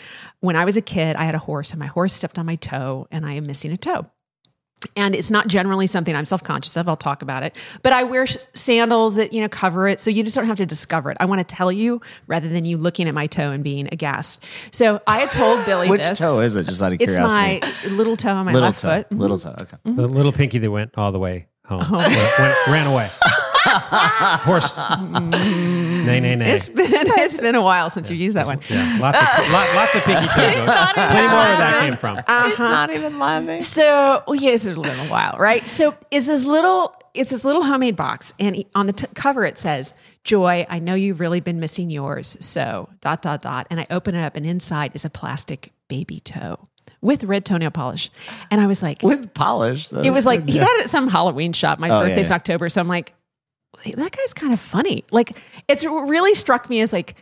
when 0.41 0.57
I 0.57 0.65
was 0.65 0.77
a 0.77 0.83
kid, 0.83 1.17
I 1.17 1.25
had 1.25 1.35
a 1.35 1.39
horse, 1.39 1.71
and 1.71 1.81
my 1.81 1.87
horse 1.87 2.13
stepped 2.13 2.39
on 2.39 2.47
my 2.47 2.57
toe, 2.57 3.09
and 3.11 3.27
I 3.27 3.33
am 3.33 3.47
missing 3.47 3.73
a 3.73 3.77
toe. 3.77 4.07
And 4.95 5.17
it's 5.17 5.31
not 5.31 5.49
generally 5.49 5.89
something 5.89 6.15
I'm 6.15 6.25
self 6.25 6.45
conscious 6.45 6.77
of. 6.77 6.89
I'll 6.89 6.97
talk 6.97 7.23
about 7.23 7.43
it, 7.43 7.57
but 7.83 7.93
I 7.93 8.05
wear 8.05 8.27
sh- 8.29 8.37
sandals 8.55 9.17
that 9.17 9.33
you 9.33 9.41
know 9.41 9.49
cover 9.49 9.89
it, 9.89 10.01
so 10.01 10.11
you 10.11 10.23
just 10.23 10.37
don't 10.37 10.47
have 10.47 10.59
to 10.59 10.67
discover 10.67 11.11
it. 11.11 11.17
I 11.19 11.25
want 11.25 11.41
to 11.41 11.45
tell 11.45 11.73
you 11.73 12.01
rather 12.29 12.49
than 12.49 12.65
you 12.65 12.77
looking 12.77 13.09
at 13.09 13.15
my 13.15 13.27
toe 13.27 13.51
and 13.51 13.65
being 13.65 13.89
aghast. 13.91 14.45
So 14.71 15.01
I 15.07 15.19
had 15.19 15.31
told 15.33 15.65
Billy 15.67 15.91
Which 15.91 16.03
this. 16.03 16.19
toe 16.19 16.41
is 16.41 16.55
it? 16.55 16.67
Just 16.67 16.81
out 16.81 16.93
of 16.93 17.01
It's 17.01 17.15
curiosity. 17.15 17.61
my 17.61 17.91
little 17.97 18.17
toe 18.17 18.35
on 18.35 18.47
my 18.47 18.53
little 18.53 18.69
left 18.69 18.83
toe. 18.83 18.89
foot. 19.03 19.11
Little 19.13 19.37
mm-hmm. 19.37 19.57
toe. 19.57 19.63
Okay. 19.63 19.97
The 19.97 20.07
little 20.07 20.33
pinky 20.33 20.59
that 20.59 20.71
went 20.71 20.93
all 20.97 21.11
the 21.11 21.19
way 21.19 21.49
home, 21.65 21.83
oh. 21.83 21.99
went, 21.99 22.39
went- 22.39 22.67
ran 22.69 22.87
away. 22.87 23.09
Horse. 24.45 24.77
nay, 24.77 26.21
nay, 26.21 26.37
nay. 26.37 26.51
It's 26.55 26.69
been 26.69 26.87
it's 26.89 27.37
been 27.39 27.55
a 27.55 27.63
while 27.63 27.91
since 27.91 28.11
you 28.11 28.17
used 28.17 28.37
that 28.37 28.47
one. 28.47 28.61
yeah, 28.69 28.99
lots 29.01 29.19
of, 29.19 29.25
uh, 29.49 29.53
lot, 29.53 29.75
lots 29.75 29.95
of 29.95 30.03
pinky 30.05 30.21
toes. 30.21 30.33
Plenty 30.35 31.29
more 31.29 31.39
where 31.39 31.57
that 31.57 31.81
came 31.81 31.97
from. 31.97 32.19
Uh-huh. 32.19 32.49
He's 32.49 32.59
not 32.59 32.93
even 32.93 33.19
laughing. 33.19 33.61
So 33.63 34.23
well, 34.27 34.37
yeah, 34.37 34.53
it's 34.53 34.65
been 34.65 34.79
a 34.79 35.07
while, 35.11 35.37
right? 35.39 35.67
So 35.67 35.95
it's 36.11 36.27
this 36.27 36.45
little 36.45 36.95
it's 37.15 37.31
this 37.31 37.45
little 37.45 37.63
homemade 37.65 37.97
box, 37.97 38.33
and 38.39 38.57
he- 38.57 38.67
on 38.75 38.87
the 38.87 38.93
t- 38.93 39.07
cover 39.15 39.45
it 39.45 39.59
says, 39.59 39.95
"Joy, 40.25 40.67
I 40.69 40.79
know 40.79 40.95
you've 40.95 41.21
really 41.21 41.41
been 41.41 41.61
missing 41.61 41.91
yours." 41.91 42.37
So 42.41 42.89
dot 43.01 43.23
dot 43.23 43.43
dot, 43.43 43.67
and 43.71 43.81
I 43.81 43.87
open 43.91 44.15
it 44.15 44.23
up, 44.23 44.37
and 44.37 44.47
inside 44.47 44.93
is 44.95 45.05
a 45.05 45.11
plastic 45.11 45.73
baby 45.89 46.21
toe 46.21 46.69
with 47.01 47.23
red 47.25 47.45
toenail 47.45 47.71
polish, 47.71 48.11
and 48.51 48.61
I 48.61 48.67
was 48.67 48.83
like, 48.83 49.03
With 49.05 49.33
polish. 49.33 49.93
it 49.93 50.11
was 50.11 50.27
like 50.27 50.49
he 50.49 50.59
got 50.59 50.69
it 50.77 50.83
at 50.85 50.91
some 50.91 51.07
Halloween 51.09 51.53
shop. 51.53 51.79
My 51.79 51.89
Oh, 51.89 52.01
yeah, 52.01 52.09
birthday's 52.09 52.27
in. 52.29 52.33
October, 52.35 52.69
so 52.69 52.81
I'm 52.81 52.89
like, 52.89 53.11
"Hey, 53.11 53.15
that 53.85 54.13
guy's 54.17 54.35
kind 54.35 54.53
of 54.53 54.61
funny. 54.61 55.05
Like, 55.11 55.41
it's 55.69 55.85
really 55.85 56.35
struck 56.35 56.69
me 56.69 56.81
as 56.81 56.93
like. 56.93 57.15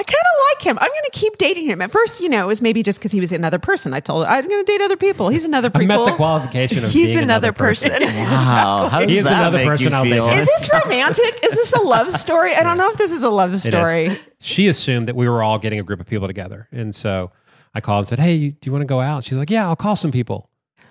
I 0.00 0.04
kind 0.04 0.14
of 0.14 0.44
like 0.54 0.64
him. 0.64 0.78
I'm 0.80 0.88
going 0.88 1.04
to 1.06 1.10
keep 1.12 1.38
dating 1.38 1.64
him. 1.66 1.82
At 1.82 1.90
first, 1.90 2.20
you 2.20 2.28
know, 2.28 2.44
it 2.44 2.46
was 2.46 2.62
maybe 2.62 2.84
just 2.84 3.00
because 3.00 3.10
he 3.10 3.18
was 3.18 3.32
another 3.32 3.58
person. 3.58 3.92
I 3.92 3.98
told 3.98 4.26
I'm 4.26 4.46
going 4.46 4.64
to 4.64 4.72
date 4.72 4.80
other 4.80 4.96
people. 4.96 5.28
He's 5.28 5.44
another 5.44 5.72
I 5.74 5.80
people. 5.80 6.04
met 6.04 6.12
the 6.12 6.16
qualification 6.16 6.84
of 6.84 6.92
He's 6.92 7.06
being 7.06 7.18
another 7.18 7.52
person. 7.52 7.90
Wow. 8.02 8.88
How 8.92 9.00
does 9.00 9.10
He 9.10 9.18
is 9.18 9.24
that 9.24 9.32
another 9.40 9.58
make 9.58 9.66
person 9.66 9.90
you 9.90 9.96
I'll 9.96 10.04
feel? 10.04 10.28
Is 10.28 10.46
this 10.46 10.70
romantic? 10.72 11.40
Is 11.44 11.52
this 11.52 11.72
a 11.72 11.80
love 11.82 12.12
story? 12.12 12.54
I 12.54 12.62
don't 12.62 12.78
know 12.78 12.88
if 12.92 12.96
this 12.96 13.10
is 13.10 13.24
a 13.24 13.28
love 13.28 13.58
story. 13.58 14.16
She 14.38 14.68
assumed 14.68 15.08
that 15.08 15.16
we 15.16 15.28
were 15.28 15.42
all 15.42 15.58
getting 15.58 15.80
a 15.80 15.82
group 15.82 15.98
of 15.98 16.06
people 16.06 16.28
together. 16.28 16.68
And 16.70 16.94
so 16.94 17.32
I 17.74 17.80
called 17.80 18.02
and 18.02 18.06
said, 18.06 18.20
Hey, 18.20 18.50
do 18.50 18.58
you 18.66 18.70
want 18.70 18.82
to 18.82 18.86
go 18.86 19.00
out? 19.00 19.24
She's 19.24 19.36
like, 19.36 19.50
Yeah, 19.50 19.66
I'll 19.66 19.74
call 19.74 19.96
some 19.96 20.12
people. 20.12 20.47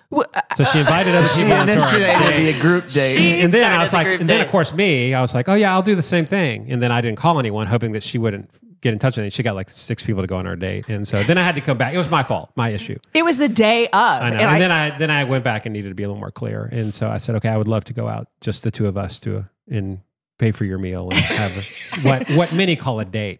Well, 0.09 0.25
So 0.56 0.63
she 0.65 0.80
invited 0.80 1.13
other 1.15 1.27
She 1.36 1.42
people 1.42 1.54
out 1.57 1.65
to 1.65 1.71
our 1.74 1.77
initiated 1.77 2.19
date. 2.30 2.51
the 2.54 2.59
group 2.62 2.88
date. 2.89 3.18
She- 3.18 3.42
and 3.42 3.54
then 3.54 3.71
I 3.71 3.75
started 3.75 3.81
was 3.83 3.92
the 3.92 3.95
like, 3.98 4.07
group 4.07 4.19
and 4.21 4.30
then 4.30 4.42
of 4.42 4.48
date. 4.48 4.51
course 4.51 4.74
me, 4.74 5.13
I 5.13 5.21
was 5.21 5.33
like, 5.36 5.50
oh 5.50 5.56
yeah, 5.56 5.74
I'll 5.74 5.81
do 5.81 5.95
the 5.95 6.01
same 6.01 6.26
thing. 6.26 6.71
And 6.71 6.81
then 6.81 6.92
I 6.92 7.02
didn't 7.02 7.18
call 7.18 7.40
anyone, 7.40 7.68
hoping 7.68 7.92
that 7.92 8.04
she 8.04 8.18
wouldn't 8.18 8.49
get 8.81 8.94
in 8.94 8.99
touch 8.99 9.18
with 9.18 9.23
me. 9.26 9.30
She 9.31 9.44
got 9.44 9.56
like 9.56 9.69
six 9.69 10.04
people 10.04 10.21
to 10.21 10.28
go 10.28 10.37
on 10.37 10.45
our 10.47 10.56
date, 10.56 10.87
and 10.87 11.07
so 11.07 11.23
then 11.23 11.37
I 11.37 11.44
had 11.44 11.56
to 11.56 11.61
come 11.61 11.78
back. 11.78 11.94
It 11.94 11.97
was 11.97 12.09
my 12.09 12.21
fault, 12.23 12.52
my 12.56 12.69
issue. 12.69 12.97
It 13.16 13.26
was 13.26 13.37
the 13.37 13.49
day 13.49 13.87
of. 13.87 13.92
I 13.94 14.30
know. 14.30 14.35
and 14.37 14.42
And, 14.42 14.49
I- 14.49 14.59
then 14.59 14.71
I 14.71 14.97
then 14.97 15.11
I 15.11 15.23
went 15.26 15.44
back 15.44 15.66
and 15.66 15.73
needed 15.73 15.90
to 15.90 15.95
be 15.95 16.04
a 16.04 16.07
little 16.07 16.19
more 16.19 16.31
clear, 16.31 16.69
and 16.71 16.94
so 16.94 17.09
I 17.09 17.18
said, 17.18 17.35
okay, 17.35 17.49
I 17.49 17.57
would 17.57 17.68
love 17.68 17.83
to 17.85 17.94
go 17.94 18.07
out, 18.07 18.28
just 18.40 18.64
the 18.64 18.71
two 18.71 18.85
of 18.87 18.95
us, 18.97 19.19
to 19.21 19.37
a, 19.37 19.49
and 19.69 19.99
pay 20.37 20.52
for 20.52 20.64
your 20.66 20.78
meal 20.78 21.09
and 21.09 21.19
have 21.19 21.52
a, 21.57 22.02
what 22.07 22.30
what 22.30 22.54
many 22.54 22.76
call 22.76 22.99
a 22.99 23.06
date. 23.06 23.40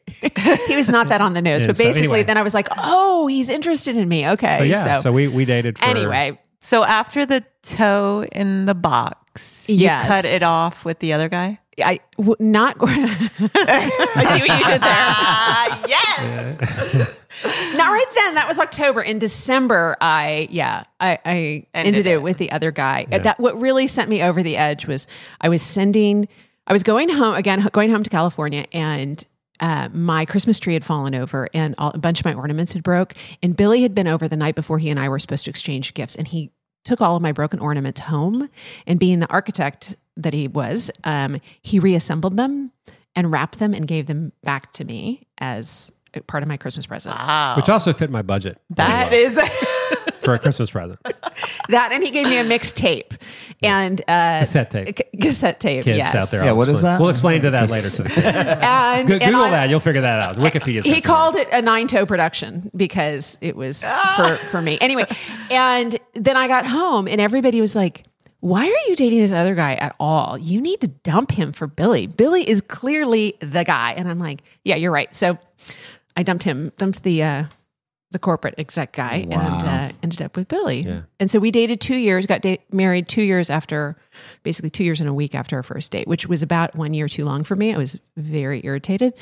he 0.68 0.76
was 0.76 0.90
not 0.90 1.10
that 1.10 1.22
on 1.22 1.34
the 1.34 1.42
nose. 1.44 1.62
And 1.62 1.70
but 1.70 1.78
so 1.78 1.84
basically, 1.84 2.02
anyway. 2.02 2.24
then 2.24 2.38
I 2.38 2.42
was 2.42 2.56
like, 2.56 2.68
oh, 2.76 3.28
he's 3.28 3.50
interested 3.52 3.96
in 3.96 4.10
me. 4.10 4.28
Okay. 4.30 4.58
So 4.58 4.64
yeah, 4.64 5.00
so, 5.00 5.12
we 5.12 5.28
we 5.28 5.46
dated. 5.46 5.78
For, 5.78 5.86
anyway, 5.86 6.40
So 6.62 6.84
after 6.84 7.26
the 7.26 7.44
toe 7.62 8.26
in 8.32 8.66
the 8.66 8.76
box, 8.76 9.66
you 9.68 9.88
cut 9.88 10.26
it 10.26 10.44
off 10.44 10.84
with 10.86 11.00
the 11.00 11.14
other 11.14 11.30
guy. 11.30 11.60
I 11.84 12.00
w- 12.18 12.36
not. 12.40 12.76
I 12.82 13.90
see 14.36 14.42
what 14.48 14.60
you 14.60 14.66
did 14.66 14.82
there. 14.82 15.88
yes. 15.88 17.14
not 17.78 17.92
right 17.92 18.06
then. 18.16 18.34
That 18.36 18.46
was 18.48 18.58
October. 18.58 19.02
In 19.04 19.20
December, 19.20 19.96
I 20.02 20.48
yeah, 20.50 20.86
I, 21.00 21.20
I 21.24 21.32
ended, 21.36 21.68
Ended 21.74 22.08
it. 22.08 22.14
it. 22.14 22.22
with 22.24 22.40
the 22.40 22.52
other 22.52 22.72
guy. 22.72 23.06
That 23.12 23.40
what 23.40 23.60
really 23.62 23.88
sent 23.88 24.10
me 24.10 24.24
over 24.24 24.42
the 24.42 24.58
edge 24.58 24.88
was 24.88 25.06
I 25.40 25.50
was 25.50 25.62
sending. 25.62 26.28
I 26.66 26.74
was 26.74 26.82
going 26.84 27.10
home 27.10 27.36
again, 27.36 27.62
going 27.72 27.92
home 27.92 28.02
to 28.04 28.10
California, 28.10 28.66
and 28.74 29.24
uh, 29.60 29.90
my 29.94 30.26
Christmas 30.26 30.60
tree 30.60 30.74
had 30.74 30.86
fallen 30.86 31.16
over, 31.16 31.50
and 31.54 31.76
all, 31.78 31.92
a 31.94 31.98
bunch 31.98 32.20
of 32.20 32.26
my 32.26 32.34
ornaments 32.34 32.74
had 32.74 32.84
broke. 32.84 33.14
And 33.42 33.56
Billy 33.56 33.82
had 33.82 33.96
been 33.96 34.08
over 34.08 34.28
the 34.28 34.38
night 34.38 34.56
before 34.56 34.80
he 34.80 34.90
and 34.90 35.00
I 35.00 35.10
were 35.10 35.20
supposed 35.20 35.46
to 35.46 35.50
exchange 35.50 35.94
gifts, 35.94 36.16
and 36.16 36.28
he 36.28 36.52
took 36.86 37.02
all 37.02 37.16
of 37.16 37.22
my 37.22 37.32
broken 37.32 37.60
ornaments 37.60 38.00
home. 38.00 38.50
And 38.86 39.00
being 39.00 39.20
the 39.20 39.30
architect 39.30 39.96
that 40.16 40.34
he 40.34 40.48
was, 40.48 40.90
um, 41.04 41.42
he 41.62 41.80
reassembled 41.80 42.38
them 42.38 42.72
and 43.16 43.32
wrapped 43.32 43.60
them 43.60 43.74
and 43.74 43.88
gave 43.88 44.08
them 44.08 44.32
back 44.44 44.72
to 44.74 44.86
me 44.86 45.28
as 45.38 45.92
part 46.28 46.44
of 46.44 46.50
my 46.50 46.58
Christmas 46.58 46.86
present. 46.86 47.16
Wow. 47.16 47.56
which 47.58 47.70
also 47.70 47.94
fit 47.94 48.10
my 48.10 48.22
budget 48.22 48.60
that 48.72 49.12
is. 49.12 49.40
for 50.22 50.34
a 50.34 50.40
Christmas 50.40 50.72
present. 50.72 51.00
That 51.70 51.92
and 51.92 52.04
he 52.04 52.12
gave 52.12 52.28
me 52.28 52.38
a 52.38 52.44
mixed 52.44 52.78
tape 52.78 53.14
and 53.64 54.00
uh, 54.02 54.40
Cassette 54.40 54.72
tape. 54.72 54.98
c- 54.98 55.20
cassette 55.20 55.60
tape. 55.60 55.84
Kids 55.84 55.98
yes. 55.98 56.16
out 56.16 56.30
there. 56.30 56.44
Yeah, 56.44 56.50
I'll 56.52 56.58
what 56.58 56.70
is 56.70 56.82
that? 56.82 57.00
We'll 57.00 57.10
explain 57.10 57.42
to 57.42 57.52
that 57.52 57.70
later 57.70 57.90
to 57.90 58.04
the 58.04 58.10
kids. 58.10 58.28
And, 58.28 59.08
Go- 59.08 59.16
and 59.16 59.24
Google 59.24 59.42
I- 59.42 59.50
that. 59.52 59.70
You'll 59.70 59.80
figure 59.80 60.02
that 60.02 60.20
out. 60.20 60.36
Wikipedia. 60.38 60.84
He 60.84 60.94
says 60.96 61.04
called 61.04 61.36
it 61.36 61.48
a 61.52 61.62
nine 61.62 61.88
toe 61.88 62.06
production 62.06 62.70
because 62.76 63.38
it 63.42 63.56
was 63.56 63.84
for, 64.16 64.36
for 64.36 64.62
me. 64.62 64.78
Anyway, 64.82 65.06
and 65.50 65.98
then 66.14 66.38
I 66.38 66.48
got 66.48 66.66
home 66.66 67.08
and 67.08 67.20
everybody 67.20 67.62
was 67.62 67.76
like, 67.76 68.06
why 68.40 68.66
are 68.66 68.90
you 68.90 68.96
dating 68.96 69.20
this 69.20 69.32
other 69.32 69.56
guy 69.56 69.74
at 69.76 69.96
all? 70.00 70.38
You 70.38 70.62
need 70.62 70.82
to 70.82 70.88
dump 70.88 71.32
him 71.32 71.52
for 71.52 71.66
Billy. 71.68 72.08
Billy 72.08 72.48
is 72.48 72.62
clearly 72.62 73.36
the 73.40 73.64
guy. 73.64 73.94
And 73.94 74.08
I'm 74.08 74.20
like, 74.20 74.44
yeah, 74.64 74.76
you're 74.76 74.92
right. 74.92 75.14
So 75.16 75.38
I 76.16 76.24
dumped 76.24 76.44
him, 76.44 76.72
dumped 76.78 77.04
the 77.04 77.24
uh, 77.24 77.44
the 78.12 78.20
corporate 78.20 78.56
exec 78.58 78.94
guy, 78.94 79.26
Wow. 79.28 79.58
and 79.60 79.64
uh, 79.64 79.96
ended 80.02 80.22
up 80.22 80.38
with 80.38 80.48
Billy. 80.48 80.82
Yeah. 80.84 81.02
And 81.20 81.30
so 81.30 81.40
we 81.40 81.52
dated 81.52 81.82
two 81.82 81.98
years, 81.98 82.26
got 82.26 82.42
da- 82.42 82.62
married 82.72 83.10
two 83.10 83.22
years 83.22 83.50
after, 83.50 83.98
basically 84.44 84.70
two 84.70 84.86
years 84.86 85.02
and 85.02 85.10
a 85.10 85.14
week 85.14 85.36
after 85.36 85.58
our 85.58 85.64
first 85.64 85.92
date, 85.92 86.08
which 86.08 86.26
was 86.28 86.42
about 86.42 86.76
one 86.76 86.94
year 86.94 87.08
too 87.10 87.26
long 87.26 87.44
for 87.44 87.56
me. 87.58 87.74
I 87.74 87.78
was 87.78 88.00
very 88.16 88.62
irritated 88.64 89.14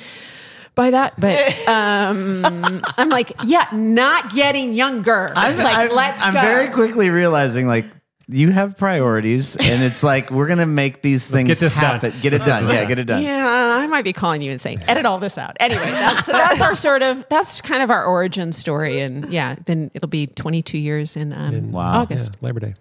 by 0.75 0.91
that, 0.91 1.19
but 1.19 1.37
um, 1.67 2.83
I'm 2.97 3.09
like, 3.09 3.31
yeah, 3.43 3.67
not 3.73 4.33
getting 4.35 4.73
younger. 4.73 5.33
I'm, 5.35 5.57
like, 5.57 5.75
I'm, 5.77 5.89
let's 5.95 6.21
I'm 6.21 6.33
go. 6.33 6.41
very 6.41 6.67
quickly 6.69 7.09
realizing 7.09 7.65
like 7.65 7.85
you 8.27 8.51
have 8.51 8.77
priorities, 8.77 9.55
and 9.55 9.83
it's 9.83 10.03
like 10.03 10.31
we're 10.31 10.47
gonna 10.47 10.65
make 10.65 11.01
these 11.01 11.29
things 11.29 11.47
get 11.47 11.59
this 11.59 11.75
done. 11.75 11.83
happen. 11.99 12.13
Get 12.21 12.33
it 12.33 12.43
done. 12.45 12.67
Yeah, 12.67 12.85
get 12.85 12.99
it 12.99 13.05
done. 13.05 13.23
Yeah, 13.23 13.45
I 13.47 13.87
might 13.87 14.03
be 14.03 14.13
calling 14.13 14.41
you 14.41 14.51
and 14.51 14.59
saying, 14.59 14.81
edit 14.87 15.05
all 15.05 15.19
this 15.19 15.37
out. 15.37 15.55
Anyway, 15.59 15.81
that's, 15.81 16.25
so 16.25 16.31
that's 16.31 16.61
our 16.61 16.75
sort 16.75 17.03
of, 17.03 17.25
that's 17.29 17.61
kind 17.61 17.81
of 17.83 17.91
our 17.91 18.03
origin 18.03 18.51
story. 18.51 18.99
And 19.01 19.31
yeah, 19.31 19.55
been, 19.55 19.91
it'll 19.93 20.07
be 20.09 20.27
22 20.27 20.77
years 20.77 21.15
in, 21.15 21.33
um, 21.33 21.71
Wow. 21.71 21.91
Yeah, 21.93 21.99
August. 21.99 22.37
Labor 22.41 22.59
Day. 22.59 22.73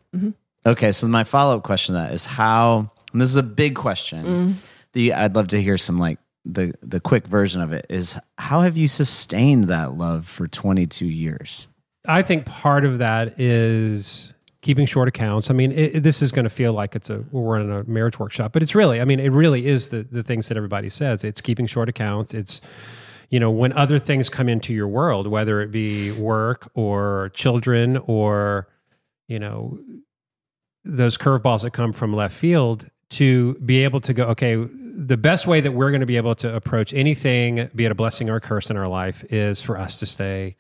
Okay, 0.67 0.93
so 0.93 1.07
my 1.09 1.25
follow 1.25 1.57
up 1.57 1.63
question 1.63 1.95
to 1.95 2.01
that 2.01 2.13
is 2.13 2.25
how. 2.25 2.91
And 3.13 3.21
this 3.21 3.31
is 3.31 3.37
a 3.37 3.43
big 3.45 3.77
question. 3.77 4.59
The 4.93 5.13
I'd 5.13 5.37
love 5.37 5.49
to 5.49 5.63
hear 5.63 5.79
some 5.79 5.99
like 5.99 6.19
the 6.45 6.73
the 6.83 6.99
quick 7.01 7.27
version 7.29 7.61
of 7.61 7.73
it 7.73 7.87
is 7.89 8.17
how 8.39 8.63
have 8.63 8.77
you 8.77 8.89
sustained 8.89 9.65
that 9.65 9.97
love 9.97 10.27
for 10.27 10.49
22 10.49 11.07
years? 11.07 11.69
I 12.07 12.23
think 12.23 12.45
part 12.45 12.85
of 12.85 12.99
that 12.99 13.39
is 13.41 14.34
keeping 14.65 14.87
short 14.87 15.09
accounts. 15.09 15.51
I 15.51 15.53
mean, 15.53 15.73
it, 15.73 16.03
this 16.03 16.23
is 16.23 16.33
going 16.33 16.45
to 16.45 16.51
feel 16.51 16.73
like 16.73 16.97
it's 16.97 17.11
a 17.11 17.23
we're 17.31 17.61
in 17.61 17.71
a 17.71 17.85
marriage 17.85 18.19
workshop, 18.19 18.53
but 18.53 18.63
it's 18.63 18.75
really, 18.75 18.99
I 18.99 19.05
mean, 19.05 19.21
it 19.21 19.29
really 19.29 19.67
is 19.67 19.91
the 19.91 20.03
the 20.03 20.23
things 20.23 20.49
that 20.49 20.57
everybody 20.57 20.89
says. 20.89 21.23
It's 21.23 21.41
keeping 21.41 21.67
short 21.67 21.89
accounts. 21.89 22.33
It's 22.33 22.61
you 23.29 23.39
know 23.39 23.51
when 23.51 23.73
other 23.75 23.99
things 23.99 24.29
come 24.29 24.49
into 24.49 24.73
your 24.73 24.89
world, 24.89 25.27
whether 25.27 25.61
it 25.61 25.71
be 25.71 26.13
work 26.13 26.71
or 26.75 27.31
children 27.35 27.99
or 28.07 28.67
you 29.29 29.39
know 29.39 29.79
those 30.83 31.19
curveballs 31.19 31.63
that 31.63 31.73
come 31.73 31.93
from 31.93 32.15
left 32.15 32.35
field 32.35 32.89
to 33.11 33.55
be 33.57 33.85
able 33.85 34.01
to 34.01 34.15
go 34.15 34.25
okay 34.29 34.57
the 34.57 35.17
best 35.17 35.47
way 35.47 35.61
that 35.61 35.73
we're 35.73 35.91
going 35.91 36.01
to 36.01 36.07
be 36.07 36.17
able 36.17 36.35
to 36.35 36.55
approach 36.55 36.93
anything 36.95 37.69
be 37.75 37.85
it 37.85 37.93
a 37.93 37.95
blessing 37.95 38.31
or 38.31 38.37
a 38.37 38.41
curse 38.41 38.71
in 38.71 38.77
our 38.77 38.89
life 38.89 39.25
is 39.31 39.61
for 39.61 39.79
us 39.79 39.99
to 39.99 40.07
stay 40.07 40.57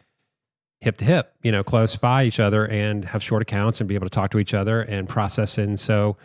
hip 0.85 0.97
to 0.99 1.05
hip, 1.05 1.35
you 1.43 1.51
know, 1.51 1.65
close 1.65 1.97
by 1.97 2.25
each 2.25 2.39
other 2.39 2.67
and 2.67 3.05
have 3.07 3.23
short 3.23 3.43
accounts 3.43 3.81
and 3.81 3.89
be 3.89 3.95
able 3.95 4.07
to 4.07 4.11
talk 4.11 4.31
to 4.31 4.39
each 4.39 4.55
other 4.55 4.83
and 4.83 5.09
process. 5.09 5.59
And 5.59 5.79
so, 5.81 6.17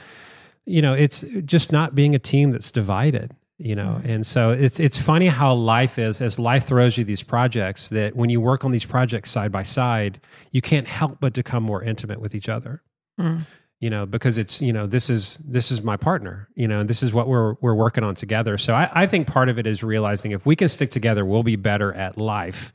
you 0.66 0.82
know, 0.82 0.94
it's 0.94 1.22
just 1.46 1.72
not 1.72 1.96
being 1.96 2.14
a 2.14 2.20
team 2.20 2.52
that's 2.52 2.72
divided, 2.72 3.36
you 3.58 3.76
know. 3.76 4.02
Mm. 4.04 4.10
And 4.10 4.26
so 4.26 4.52
it's 4.52 4.80
it's 4.80 4.98
funny 4.98 5.28
how 5.28 5.54
life 5.54 5.98
is 5.98 6.22
as 6.22 6.38
life 6.38 6.68
throws 6.68 6.98
you 6.98 7.04
these 7.04 7.24
projects 7.24 7.90
that 7.90 8.16
when 8.16 8.30
you 8.30 8.40
work 8.40 8.64
on 8.64 8.72
these 8.72 8.86
projects 8.86 9.32
side 9.32 9.52
by 9.52 9.64
side, 9.64 10.20
you 10.52 10.62
can't 10.62 10.88
help 10.88 11.20
but 11.20 11.34
become 11.34 11.64
more 11.64 11.82
intimate 11.82 12.22
with 12.22 12.36
each 12.36 12.50
other. 12.50 12.84
Mm. 13.20 13.46
You 13.80 13.90
know, 13.90 14.06
because 14.06 14.38
it's 14.38 14.62
you 14.62 14.74
know 14.74 14.88
this 14.88 15.10
is 15.10 15.40
this 15.46 15.72
is 15.72 15.82
my 15.82 15.96
partner, 15.96 16.50
you 16.54 16.68
know, 16.68 16.82
and 16.82 16.90
this 16.90 17.02
is 17.02 17.14
what 17.14 17.30
we're 17.30 17.56
we're 17.62 17.76
working 17.76 18.04
on 18.04 18.14
together. 18.14 18.58
So 18.58 18.74
I, 18.74 18.90
I 18.94 19.08
think 19.08 19.26
part 19.26 19.48
of 19.48 19.58
it 19.58 19.66
is 19.66 19.84
realizing 19.84 20.32
if 20.32 20.46
we 20.46 20.56
can 20.58 20.68
stick 20.68 20.92
together, 20.92 21.26
we'll 21.26 21.44
be 21.44 21.56
better 21.56 21.94
at 21.94 22.18
life 22.18 22.74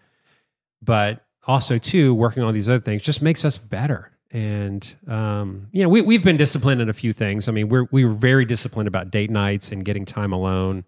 but 0.85 1.25
also 1.47 1.79
too 1.79 2.15
working 2.15 2.43
on 2.43 2.55
these 2.55 2.69
other 2.69 2.81
things 2.81 3.03
just 3.03 3.23
makes 3.23 3.45
us 3.45 3.57
better. 3.57 4.11
And 4.31 4.95
um, 5.07 5.69
you 5.73 5.83
know 5.83 5.89
we, 5.89 6.03
we've 6.03 6.25
been 6.25 6.37
disciplined 6.37 6.81
in 6.81 6.89
a 6.89 6.93
few 6.93 7.13
things. 7.13 7.49
I 7.49 7.53
mean 7.53 7.69
we're, 7.69 7.87
we 7.91 8.05
were 8.05 8.15
very 8.15 8.45
disciplined 8.45 8.89
about 8.89 9.11
date 9.11 9.31
nights 9.31 9.71
and 9.73 9.85
getting 9.85 10.05
time 10.05 10.33
alone 10.33 10.85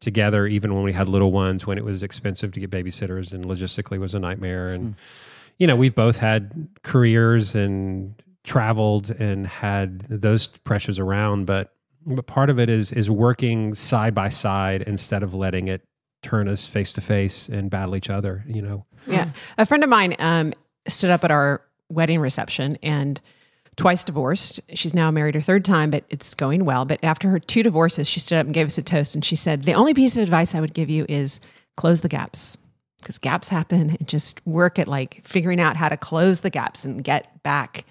together 0.00 0.46
even 0.46 0.74
when 0.74 0.84
we 0.84 0.92
had 0.92 1.08
little 1.08 1.32
ones 1.32 1.66
when 1.66 1.76
it 1.76 1.84
was 1.84 2.02
expensive 2.02 2.52
to 2.52 2.60
get 2.60 2.70
babysitters 2.70 3.32
and 3.32 3.44
logistically 3.44 3.98
was 3.98 4.14
a 4.14 4.20
nightmare. 4.20 4.68
And 4.68 4.94
you 5.58 5.66
know 5.66 5.76
we've 5.76 5.94
both 5.94 6.18
had 6.18 6.68
careers 6.82 7.54
and 7.54 8.14
traveled 8.44 9.10
and 9.10 9.46
had 9.46 10.00
those 10.08 10.46
pressures 10.46 10.98
around 10.98 11.44
but 11.44 11.74
but 12.06 12.26
part 12.26 12.48
of 12.48 12.58
it 12.58 12.70
is 12.70 12.92
is 12.92 13.10
working 13.10 13.74
side 13.74 14.14
by 14.14 14.28
side 14.28 14.82
instead 14.82 15.22
of 15.22 15.34
letting 15.34 15.68
it 15.68 15.82
turn 16.22 16.48
us 16.48 16.66
face 16.66 16.92
to 16.94 17.00
face 17.00 17.48
and 17.48 17.70
battle 17.70 17.96
each 17.96 18.08
other 18.08 18.44
you 18.46 18.62
know. 18.62 18.86
A 19.56 19.66
friend 19.66 19.82
of 19.82 19.90
mine 19.90 20.16
um, 20.18 20.52
stood 20.86 21.10
up 21.10 21.24
at 21.24 21.30
our 21.30 21.62
wedding 21.88 22.20
reception 22.20 22.78
and 22.82 23.20
twice 23.76 24.04
divorced. 24.04 24.60
She's 24.74 24.94
now 24.94 25.10
married 25.10 25.34
her 25.34 25.40
third 25.40 25.64
time, 25.64 25.90
but 25.90 26.04
it's 26.10 26.34
going 26.34 26.64
well. 26.64 26.84
But 26.84 27.02
after 27.02 27.28
her 27.30 27.38
two 27.38 27.62
divorces, 27.62 28.08
she 28.08 28.20
stood 28.20 28.38
up 28.38 28.46
and 28.46 28.54
gave 28.54 28.66
us 28.66 28.76
a 28.78 28.82
toast 28.82 29.14
and 29.14 29.24
she 29.24 29.36
said, 29.36 29.64
The 29.64 29.74
only 29.74 29.94
piece 29.94 30.16
of 30.16 30.22
advice 30.22 30.54
I 30.54 30.60
would 30.60 30.74
give 30.74 30.90
you 30.90 31.06
is 31.08 31.40
close 31.76 32.00
the 32.00 32.08
gaps 32.08 32.58
because 33.00 33.18
gaps 33.18 33.48
happen 33.48 33.96
and 33.98 34.08
just 34.08 34.44
work 34.46 34.78
at 34.78 34.88
like 34.88 35.22
figuring 35.24 35.60
out 35.60 35.76
how 35.76 35.88
to 35.88 35.96
close 35.96 36.40
the 36.40 36.50
gaps 36.50 36.84
and 36.84 37.04
get 37.04 37.42
back, 37.42 37.84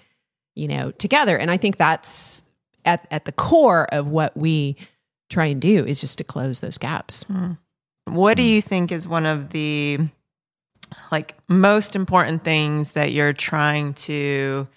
you 0.54 0.68
know, 0.68 0.90
together. 0.92 1.38
And 1.38 1.50
I 1.50 1.56
think 1.56 1.78
that's 1.78 2.42
at, 2.84 3.06
at 3.10 3.24
the 3.24 3.32
core 3.32 3.86
of 3.90 4.08
what 4.08 4.36
we 4.36 4.76
try 5.30 5.46
and 5.46 5.60
do 5.60 5.84
is 5.84 6.00
just 6.00 6.18
to 6.18 6.24
close 6.24 6.60
those 6.60 6.78
gaps. 6.78 7.24
What 8.04 8.36
do 8.36 8.42
you 8.42 8.62
think 8.62 8.92
is 8.92 9.06
one 9.08 9.26
of 9.26 9.50
the 9.50 9.98
like 11.10 11.36
most 11.48 11.96
important 11.96 12.44
things 12.44 12.92
that 12.92 13.12
you're 13.12 13.32
trying 13.32 13.94
to 13.94 14.68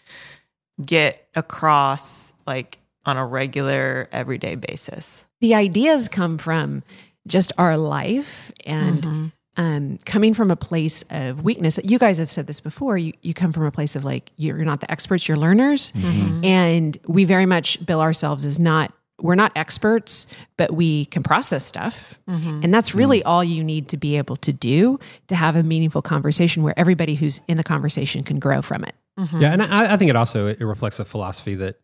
get 0.83 1.27
across 1.35 2.33
like 2.47 2.79
on 3.05 3.17
a 3.17 3.25
regular 3.25 4.07
everyday 4.11 4.55
basis? 4.55 5.23
the 5.41 5.55
ideas 5.55 6.07
come 6.07 6.37
from 6.37 6.83
just 7.27 7.51
our 7.57 7.75
life 7.75 8.51
and 8.65 9.01
mm-hmm. 9.01 9.27
um, 9.57 9.97
coming 10.05 10.33
from 10.33 10.49
a 10.49 10.55
place 10.55 11.03
of 11.09 11.43
weakness. 11.43 11.79
You 11.83 11.99
guys 11.99 12.17
have 12.17 12.31
said 12.31 12.47
this 12.47 12.61
before. 12.61 12.97
You 12.97 13.13
you 13.21 13.33
come 13.33 13.51
from 13.51 13.65
a 13.65 13.71
place 13.71 13.95
of 13.95 14.05
like 14.05 14.31
you're 14.37 14.57
not 14.59 14.79
the 14.79 14.89
experts, 14.89 15.27
you're 15.27 15.37
learners, 15.37 15.91
mm-hmm. 15.91 16.07
Mm-hmm. 16.07 16.45
and 16.45 16.97
we 17.07 17.25
very 17.25 17.45
much 17.45 17.83
bill 17.85 17.99
ourselves 18.01 18.45
as 18.45 18.59
not. 18.59 18.93
We're 19.21 19.35
not 19.35 19.51
experts, 19.55 20.27
but 20.57 20.71
we 20.71 21.05
can 21.05 21.23
process 21.23 21.65
stuff. 21.65 22.19
Mm-hmm. 22.29 22.61
And 22.63 22.73
that's 22.73 22.89
mm-hmm. 22.89 22.99
really 22.99 23.23
all 23.23 23.43
you 23.43 23.63
need 23.63 23.87
to 23.89 23.97
be 23.97 24.17
able 24.17 24.35
to 24.37 24.53
do 24.53 24.99
to 25.27 25.35
have 25.35 25.55
a 25.55 25.63
meaningful 25.63 26.01
conversation 26.01 26.63
where 26.63 26.77
everybody 26.77 27.15
who's 27.15 27.41
in 27.47 27.57
the 27.57 27.63
conversation 27.63 28.23
can 28.23 28.39
grow 28.39 28.61
from 28.61 28.83
it. 28.83 28.95
Mm-hmm. 29.19 29.41
Yeah, 29.41 29.53
and 29.53 29.61
I, 29.61 29.93
I 29.93 29.97
think 29.97 30.09
it 30.09 30.15
also 30.15 30.47
it 30.47 30.61
reflects 30.61 30.99
a 30.99 31.05
philosophy 31.05 31.55
that, 31.55 31.79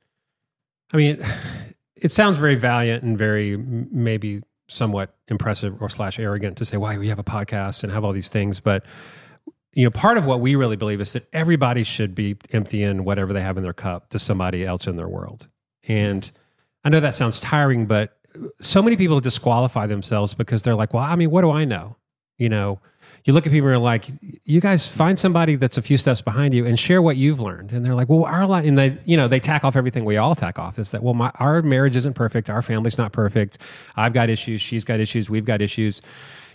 I 0.91 0.97
mean, 0.97 1.23
it 1.95 2.11
sounds 2.11 2.37
very 2.37 2.55
valiant 2.55 3.03
and 3.03 3.17
very 3.17 3.57
maybe 3.57 4.41
somewhat 4.67 5.15
impressive 5.27 5.81
or 5.81 5.89
slash 5.89 6.19
arrogant 6.19 6.57
to 6.57 6.65
say 6.65 6.77
why 6.77 6.97
we 6.97 7.09
have 7.09 7.19
a 7.19 7.23
podcast 7.23 7.83
and 7.83 7.91
have 7.91 8.03
all 8.03 8.13
these 8.13 8.29
things, 8.29 8.59
but 8.59 8.85
you 9.73 9.83
know, 9.83 9.91
part 9.91 10.17
of 10.17 10.25
what 10.25 10.39
we 10.39 10.55
really 10.55 10.75
believe 10.75 10.99
is 11.01 11.13
that 11.13 11.27
everybody 11.33 11.83
should 11.83 12.15
be 12.15 12.35
emptying 12.51 13.03
whatever 13.03 13.31
they 13.31 13.41
have 13.41 13.57
in 13.57 13.63
their 13.63 13.73
cup 13.73 14.09
to 14.09 14.17
somebody 14.17 14.65
else 14.65 14.87
in 14.87 14.97
their 14.97 15.07
world. 15.07 15.47
And 15.87 16.31
I 16.83 16.89
know 16.89 16.99
that 16.99 17.15
sounds 17.15 17.39
tiring, 17.39 17.85
but 17.85 18.17
so 18.61 18.81
many 18.81 18.95
people 18.95 19.19
disqualify 19.19 19.87
themselves 19.87 20.33
because 20.33 20.61
they're 20.61 20.75
like, 20.75 20.93
well, 20.93 21.03
I 21.03 21.15
mean, 21.15 21.31
what 21.31 21.41
do 21.41 21.51
I 21.51 21.65
know? 21.65 21.97
You 22.37 22.49
know, 22.49 22.79
you 23.25 23.33
look 23.33 23.45
at 23.45 23.51
people 23.51 23.67
and 23.67 23.73
you're 23.73 23.79
like, 23.79 24.09
you 24.45 24.61
guys 24.61 24.87
find 24.87 25.17
somebody 25.17 25.55
that's 25.55 25.77
a 25.77 25.81
few 25.81 25.97
steps 25.97 26.21
behind 26.21 26.53
you 26.53 26.65
and 26.65 26.79
share 26.79 27.01
what 27.01 27.17
you've 27.17 27.39
learned. 27.39 27.71
And 27.71 27.83
they're 27.83 27.95
like, 27.95 28.09
well, 28.09 28.23
our 28.25 28.45
life, 28.45 28.65
and 28.65 28.77
they, 28.77 28.97
you 29.05 29.17
know, 29.17 29.27
they 29.27 29.39
tack 29.39 29.63
off 29.63 29.75
everything 29.75 30.05
we 30.05 30.17
all 30.17 30.35
tack 30.35 30.59
off 30.59 30.79
is 30.79 30.91
that, 30.91 31.03
well, 31.03 31.13
my, 31.13 31.31
our 31.35 31.61
marriage 31.61 31.95
isn't 31.95 32.13
perfect. 32.13 32.49
Our 32.49 32.61
family's 32.61 32.97
not 32.97 33.11
perfect. 33.11 33.57
I've 33.95 34.13
got 34.13 34.29
issues. 34.29 34.61
She's 34.61 34.85
got 34.85 34.99
issues. 34.99 35.29
We've 35.29 35.45
got 35.45 35.61
issues. 35.61 36.01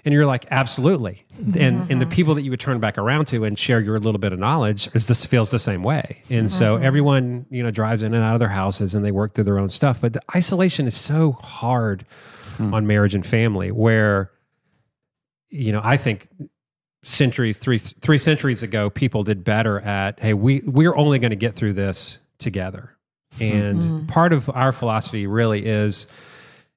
And 0.04 0.12
you're 0.12 0.26
like, 0.26 0.46
absolutely. 0.50 1.24
Mm-hmm. 1.34 1.60
And, 1.60 1.90
and 1.90 2.00
the 2.00 2.06
mm-hmm. 2.06 2.10
people 2.10 2.34
that 2.34 2.42
you 2.42 2.50
would 2.50 2.58
turn 2.58 2.80
back 2.80 2.98
around 2.98 3.26
to 3.26 3.44
and 3.44 3.56
share 3.56 3.78
your 3.80 4.00
little 4.00 4.18
bit 4.18 4.32
of 4.32 4.38
knowledge 4.38 4.88
is 4.94 5.06
this 5.06 5.24
feels 5.24 5.50
the 5.50 5.60
same 5.60 5.84
way. 5.84 6.22
And 6.28 6.50
so 6.50 6.74
mm-hmm. 6.74 6.84
everyone, 6.84 7.46
you 7.50 7.62
know, 7.62 7.70
drives 7.70 8.02
in 8.02 8.12
and 8.12 8.24
out 8.24 8.34
of 8.34 8.40
their 8.40 8.48
houses 8.48 8.96
and 8.96 9.04
they 9.04 9.12
work 9.12 9.34
through 9.34 9.44
their 9.44 9.60
own 9.60 9.68
stuff. 9.68 10.00
But 10.00 10.14
the 10.14 10.22
isolation 10.34 10.88
is 10.88 10.96
so 10.96 11.32
hard 11.32 12.04
hmm. 12.56 12.74
on 12.74 12.86
marriage 12.86 13.14
and 13.14 13.24
family 13.24 13.70
where, 13.70 14.32
you 15.50 15.70
know, 15.70 15.80
I 15.84 15.96
think 15.96 16.28
centuries 17.04 17.56
three 17.56 17.78
three 17.78 18.18
centuries 18.18 18.62
ago 18.62 18.88
people 18.88 19.24
did 19.24 19.42
better 19.42 19.80
at 19.80 20.20
hey 20.20 20.34
we 20.34 20.62
we're 20.66 20.94
only 20.94 21.18
going 21.18 21.30
to 21.30 21.36
get 21.36 21.54
through 21.54 21.72
this 21.72 22.20
together. 22.38 22.96
Hmm. 23.38 23.42
And 23.42 24.08
part 24.08 24.32
of 24.32 24.48
our 24.50 24.72
philosophy 24.72 25.26
really 25.26 25.66
is 25.66 26.06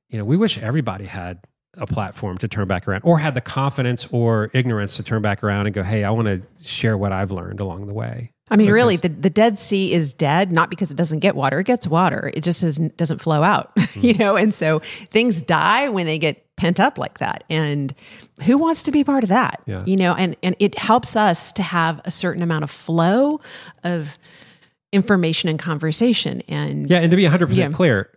you 0.09 0.17
know 0.17 0.25
we 0.25 0.37
wish 0.37 0.57
everybody 0.57 1.05
had 1.05 1.39
a 1.77 1.85
platform 1.85 2.37
to 2.37 2.47
turn 2.47 2.67
back 2.67 2.87
around 2.87 3.01
or 3.03 3.19
had 3.19 3.33
the 3.33 3.41
confidence 3.41 4.07
or 4.11 4.49
ignorance 4.53 4.95
to 4.97 5.03
turn 5.03 5.21
back 5.21 5.43
around 5.43 5.65
and 5.65 5.75
go 5.75 5.83
hey 5.83 6.03
i 6.03 6.09
want 6.09 6.27
to 6.27 6.41
share 6.63 6.97
what 6.97 7.11
i've 7.11 7.31
learned 7.31 7.59
along 7.59 7.87
the 7.87 7.93
way 7.93 8.31
I 8.49 8.57
mean, 8.57 8.67
Because- 8.67 8.73
really, 8.73 8.95
the, 8.97 9.09
the 9.09 9.29
Dead 9.31 9.57
Sea 9.57 9.91
is 9.91 10.13
dead, 10.13 10.51
not 10.51 10.69
because 10.69 10.91
it 10.91 10.95
doesn't 10.95 11.19
get 11.19 11.35
water. 11.35 11.61
It 11.61 11.63
gets 11.65 11.87
water. 11.87 12.29
It 12.31 12.41
just 12.41 12.61
isn't, 12.61 12.95
doesn't 12.95 13.19
flow 13.19 13.41
out, 13.41 13.71
you 13.75 13.83
mm-hmm. 13.83 14.19
know? 14.21 14.35
And 14.35 14.53
so 14.53 14.79
things 15.09 15.41
die 15.41 15.89
when 15.89 16.05
they 16.05 16.19
get 16.19 16.55
pent 16.55 16.79
up 16.79 16.99
like 16.99 17.17
that. 17.17 17.43
And 17.49 17.93
who 18.43 18.59
wants 18.59 18.83
to 18.83 18.91
be 18.91 19.03
part 19.03 19.23
of 19.23 19.29
that? 19.29 19.61
Yeah. 19.65 19.83
You 19.85 19.97
know, 19.97 20.13
and, 20.13 20.35
and 20.43 20.55
it 20.59 20.77
helps 20.77 21.15
us 21.15 21.51
to 21.53 21.63
have 21.63 22.01
a 22.05 22.11
certain 22.11 22.43
amount 22.43 22.63
of 22.63 22.69
flow 22.69 23.41
of 23.83 24.15
information 24.91 25.49
and 25.49 25.57
conversation. 25.57 26.41
And 26.47 26.87
Yeah, 26.87 26.99
and 26.99 27.09
to 27.09 27.17
be 27.17 27.23
100% 27.23 27.55
Yeah. 27.55 27.69
clear, 27.69 28.11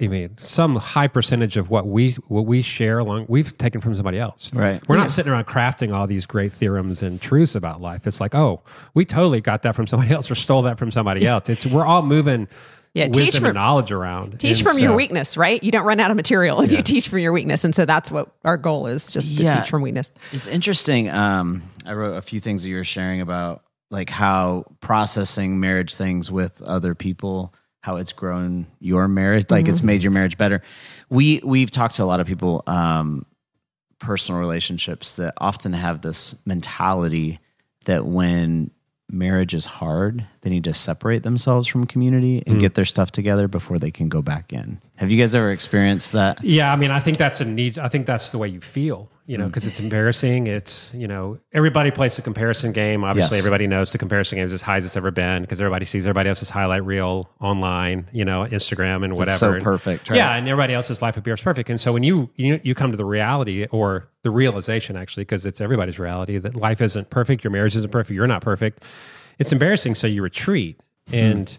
I 0.00 0.08
mean, 0.08 0.36
some 0.38 0.76
high 0.76 1.06
percentage 1.08 1.56
of 1.56 1.70
what 1.70 1.86
we 1.86 2.12
what 2.28 2.44
we 2.44 2.60
share 2.60 2.98
along 2.98 3.26
we've 3.28 3.56
taken 3.56 3.80
from 3.80 3.94
somebody 3.94 4.18
else. 4.18 4.52
Right. 4.52 4.86
We're 4.88 4.98
not 4.98 5.10
sitting 5.10 5.32
around 5.32 5.46
crafting 5.46 5.94
all 5.94 6.06
these 6.06 6.26
great 6.26 6.52
theorems 6.52 7.02
and 7.02 7.18
truths 7.20 7.54
about 7.54 7.80
life. 7.80 8.06
It's 8.06 8.20
like, 8.20 8.34
oh, 8.34 8.62
we 8.92 9.06
totally 9.06 9.40
got 9.40 9.62
that 9.62 9.74
from 9.74 9.86
somebody 9.86 10.12
else 10.14 10.30
or 10.30 10.34
stole 10.34 10.62
that 10.62 10.78
from 10.78 10.90
somebody 10.90 11.26
else. 11.26 11.48
It's 11.48 11.64
we're 11.64 11.86
all 11.86 12.02
moving 12.02 12.46
Yeah, 12.92 13.06
wisdom 13.06 13.24
teach 13.24 13.34
and 13.36 13.44
from- 13.46 13.54
knowledge 13.54 13.90
around. 13.90 14.38
teach 14.38 14.58
And 14.58 14.68
from 14.68 14.78
your 14.78 14.94
weakness, 14.94 15.34
right? 15.38 15.62
You 15.64 15.70
don't 15.72 15.86
run 15.86 15.98
out 15.98 16.10
of 16.10 16.16
material 16.18 16.60
if 16.60 16.72
you 16.72 16.82
teach 16.82 17.08
from 17.08 17.20
your 17.20 17.32
weakness. 17.32 17.64
And 17.64 17.74
so 17.74 17.86
that's 17.86 18.10
what 18.10 18.30
our 18.44 18.58
goal 18.58 18.86
is 18.88 19.10
just 19.10 19.38
to 19.38 19.44
Yeah. 19.44 19.60
teach 19.60 19.70
from 19.70 19.80
weakness. 19.80 20.12
It's 20.30 20.46
interesting. 20.46 21.08
Um, 21.08 21.62
I 21.86 21.94
wrote 21.94 22.16
a 22.16 22.22
few 22.22 22.40
things 22.40 22.64
that 22.64 22.68
you 22.68 22.76
were 22.76 22.84
sharing 22.84 23.22
about 23.22 23.62
like 23.90 24.10
how 24.10 24.64
processing 24.80 25.58
marriage 25.60 25.94
things 25.94 26.30
with 26.30 26.60
other 26.60 26.94
people, 26.94 27.54
how 27.86 27.98
it's 27.98 28.12
grown 28.12 28.66
your 28.80 29.06
marriage, 29.06 29.46
like 29.48 29.68
it's 29.68 29.80
made 29.80 30.02
your 30.02 30.10
marriage 30.10 30.36
better. 30.36 30.60
We 31.08 31.40
we've 31.44 31.70
talked 31.70 31.94
to 31.94 32.02
a 32.02 32.04
lot 32.04 32.18
of 32.18 32.26
people, 32.26 32.64
um, 32.66 33.24
personal 34.00 34.40
relationships 34.40 35.14
that 35.14 35.34
often 35.38 35.72
have 35.72 36.00
this 36.00 36.34
mentality 36.44 37.38
that 37.84 38.04
when 38.04 38.72
marriage 39.08 39.54
is 39.54 39.66
hard, 39.66 40.26
they 40.40 40.50
need 40.50 40.64
to 40.64 40.74
separate 40.74 41.22
themselves 41.22 41.68
from 41.68 41.86
community 41.86 42.42
and 42.44 42.58
get 42.58 42.74
their 42.74 42.84
stuff 42.84 43.12
together 43.12 43.46
before 43.46 43.78
they 43.78 43.92
can 43.92 44.08
go 44.08 44.20
back 44.20 44.52
in. 44.52 44.80
Have 44.96 45.12
you 45.12 45.22
guys 45.22 45.32
ever 45.36 45.52
experienced 45.52 46.10
that? 46.10 46.42
Yeah, 46.42 46.72
I 46.72 46.74
mean, 46.74 46.90
I 46.90 46.98
think 46.98 47.18
that's 47.18 47.40
a 47.40 47.44
need. 47.44 47.78
I 47.78 47.88
think 47.88 48.04
that's 48.04 48.32
the 48.32 48.38
way 48.38 48.48
you 48.48 48.60
feel, 48.60 49.08
you 49.26 49.36
know, 49.36 49.44
Mm. 49.44 49.48
because 49.48 49.66
it's 49.66 49.80
embarrassing. 49.80 50.46
It's, 50.46 50.92
you 50.94 51.08
know, 51.08 51.38
everybody 51.52 51.90
plays 51.90 52.14
the 52.16 52.22
comparison 52.22 52.72
game. 52.72 53.02
Obviously, 53.04 53.36
Yes. 53.36 53.44
everybody 53.44 53.66
knows 53.66 53.90
the 53.92 53.98
comparison 53.98 54.36
game 54.36 54.44
is 54.44 54.52
as 54.52 54.62
high 54.62 54.76
as 54.76 54.84
it's 54.84 54.96
ever 54.96 55.10
been 55.10 55.42
because 55.42 55.60
everybody 55.60 55.84
sees 55.84 56.06
everybody 56.06 56.28
else's 56.28 56.50
highlight 56.50 56.84
reel 56.84 57.28
online, 57.40 58.06
you 58.12 58.24
know, 58.24 58.46
Instagram 58.50 59.04
and 59.04 59.14
whatever. 59.16 59.36
so 59.36 59.52
And- 59.54 59.62
perfect, 59.64 60.08
right? 60.10 60.16
Yeah, 60.16 60.34
and 60.36 60.48
everybody 60.48 60.74
else's 60.74 61.02
life 61.02 61.16
appears 61.16 61.40
perfect. 61.42 61.68
And 61.70 61.80
so 61.80 61.92
when 61.92 62.02
you 62.04 62.30
you, 62.36 62.60
you 62.62 62.74
come 62.74 62.92
to 62.92 62.96
the 62.96 63.04
reality 63.04 63.66
or 63.72 64.08
the 64.22 64.30
realization, 64.30 64.96
actually, 64.96 65.22
because 65.24 65.44
it's 65.44 65.60
everybody's 65.60 65.98
reality 65.98 66.38
that 66.38 66.54
life 66.54 66.80
isn't 66.80 67.10
perfect, 67.10 67.42
your 67.42 67.50
marriage 67.50 67.74
isn't 67.76 67.90
perfect, 67.90 68.14
you're 68.14 68.26
not 68.28 68.42
perfect. 68.42 68.84
It's 69.38 69.50
embarrassing, 69.52 69.96
so 69.96 70.06
you 70.06 70.22
retreat, 70.22 70.82
and 71.12 71.58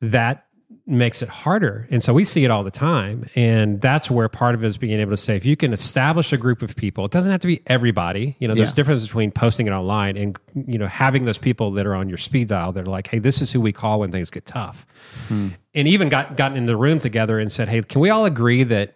that 0.00 0.44
makes 0.88 1.20
it 1.20 1.28
harder. 1.28 1.86
And 1.90 2.02
so 2.02 2.14
we 2.14 2.24
see 2.24 2.44
it 2.46 2.50
all 2.50 2.64
the 2.64 2.70
time. 2.70 3.28
And 3.36 3.78
that's 3.80 4.10
where 4.10 4.28
part 4.28 4.54
of 4.54 4.64
it 4.64 4.66
is 4.66 4.78
being 4.78 4.98
able 5.00 5.10
to 5.10 5.16
say, 5.18 5.36
if 5.36 5.44
you 5.44 5.54
can 5.54 5.72
establish 5.74 6.32
a 6.32 6.38
group 6.38 6.62
of 6.62 6.74
people, 6.76 7.04
it 7.04 7.10
doesn't 7.10 7.30
have 7.30 7.40
to 7.42 7.46
be 7.46 7.60
everybody. 7.66 8.36
You 8.38 8.48
know, 8.48 8.54
there's 8.54 8.70
Yeah. 8.70 8.74
difference 8.74 9.04
between 9.04 9.30
posting 9.30 9.66
it 9.66 9.70
online 9.70 10.16
and, 10.16 10.38
you 10.66 10.78
know, 10.78 10.86
having 10.86 11.26
those 11.26 11.36
people 11.36 11.72
that 11.72 11.86
are 11.86 11.94
on 11.94 12.08
your 12.08 12.16
speed 12.16 12.48
dial 12.48 12.72
that 12.72 12.82
are 12.88 12.90
like, 12.90 13.06
hey, 13.08 13.18
this 13.18 13.42
is 13.42 13.52
who 13.52 13.60
we 13.60 13.70
call 13.70 14.00
when 14.00 14.10
things 14.10 14.30
get 14.30 14.46
tough. 14.46 14.86
Hmm. 15.28 15.48
And 15.74 15.86
even 15.86 16.08
got 16.08 16.36
gotten 16.36 16.56
in 16.56 16.64
the 16.64 16.76
room 16.76 17.00
together 17.00 17.38
and 17.38 17.52
said, 17.52 17.68
hey, 17.68 17.82
can 17.82 18.00
we 18.00 18.08
all 18.08 18.24
agree 18.24 18.64
that 18.64 18.94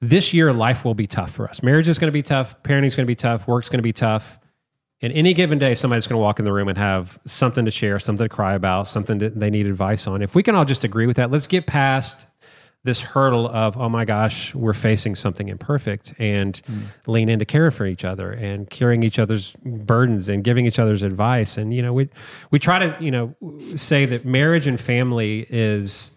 this 0.00 0.32
year 0.32 0.52
life 0.54 0.84
will 0.84 0.94
be 0.94 1.06
tough 1.06 1.30
for 1.30 1.48
us? 1.48 1.62
Marriage 1.62 1.86
is 1.86 1.98
going 1.98 2.08
to 2.08 2.12
be 2.12 2.22
tough, 2.22 2.62
parenting 2.62 2.86
is 2.86 2.96
going 2.96 3.04
to 3.06 3.10
be 3.10 3.14
tough, 3.14 3.46
work's 3.46 3.68
going 3.68 3.78
to 3.78 3.82
be 3.82 3.92
tough. 3.92 4.38
And 5.02 5.12
any 5.12 5.34
given 5.34 5.58
day, 5.58 5.74
somebody's 5.74 6.06
going 6.06 6.18
to 6.18 6.22
walk 6.22 6.38
in 6.38 6.44
the 6.44 6.52
room 6.52 6.68
and 6.68 6.78
have 6.78 7.18
something 7.26 7.66
to 7.66 7.70
share, 7.70 7.98
something 7.98 8.24
to 8.24 8.34
cry 8.34 8.54
about, 8.54 8.86
something 8.86 9.18
that 9.18 9.38
they 9.38 9.50
need 9.50 9.66
advice 9.66 10.06
on. 10.06 10.22
If 10.22 10.34
we 10.34 10.42
can 10.42 10.54
all 10.54 10.64
just 10.64 10.84
agree 10.84 11.06
with 11.06 11.16
that, 11.16 11.30
let's 11.30 11.46
get 11.46 11.66
past 11.66 12.26
this 12.86 13.00
hurdle 13.00 13.48
of, 13.48 13.76
oh 13.76 13.88
my 13.88 14.04
gosh, 14.04 14.54
we're 14.54 14.72
facing 14.72 15.16
something 15.16 15.48
imperfect 15.48 16.14
and 16.18 16.56
hmm. 16.58 16.82
lean 17.06 17.28
into 17.28 17.44
caring 17.44 17.72
for 17.72 17.84
each 17.84 18.04
other 18.04 18.30
and 18.30 18.70
carrying 18.70 19.02
each 19.02 19.18
other's 19.18 19.52
burdens 19.64 20.28
and 20.28 20.44
giving 20.44 20.66
each 20.66 20.78
other's 20.78 21.02
advice. 21.02 21.58
And, 21.58 21.74
you 21.74 21.82
know, 21.82 21.92
we, 21.92 22.08
we 22.50 22.58
try 22.58 22.78
to, 22.78 22.96
you 23.04 23.10
know, 23.10 23.34
say 23.74 24.06
that 24.06 24.24
marriage 24.24 24.66
and 24.68 24.80
family 24.80 25.46
is, 25.50 26.12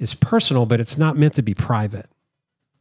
is 0.00 0.12
personal, 0.14 0.66
but 0.66 0.80
it's 0.80 0.98
not 0.98 1.16
meant 1.16 1.34
to 1.34 1.42
be 1.42 1.54
private. 1.54 2.10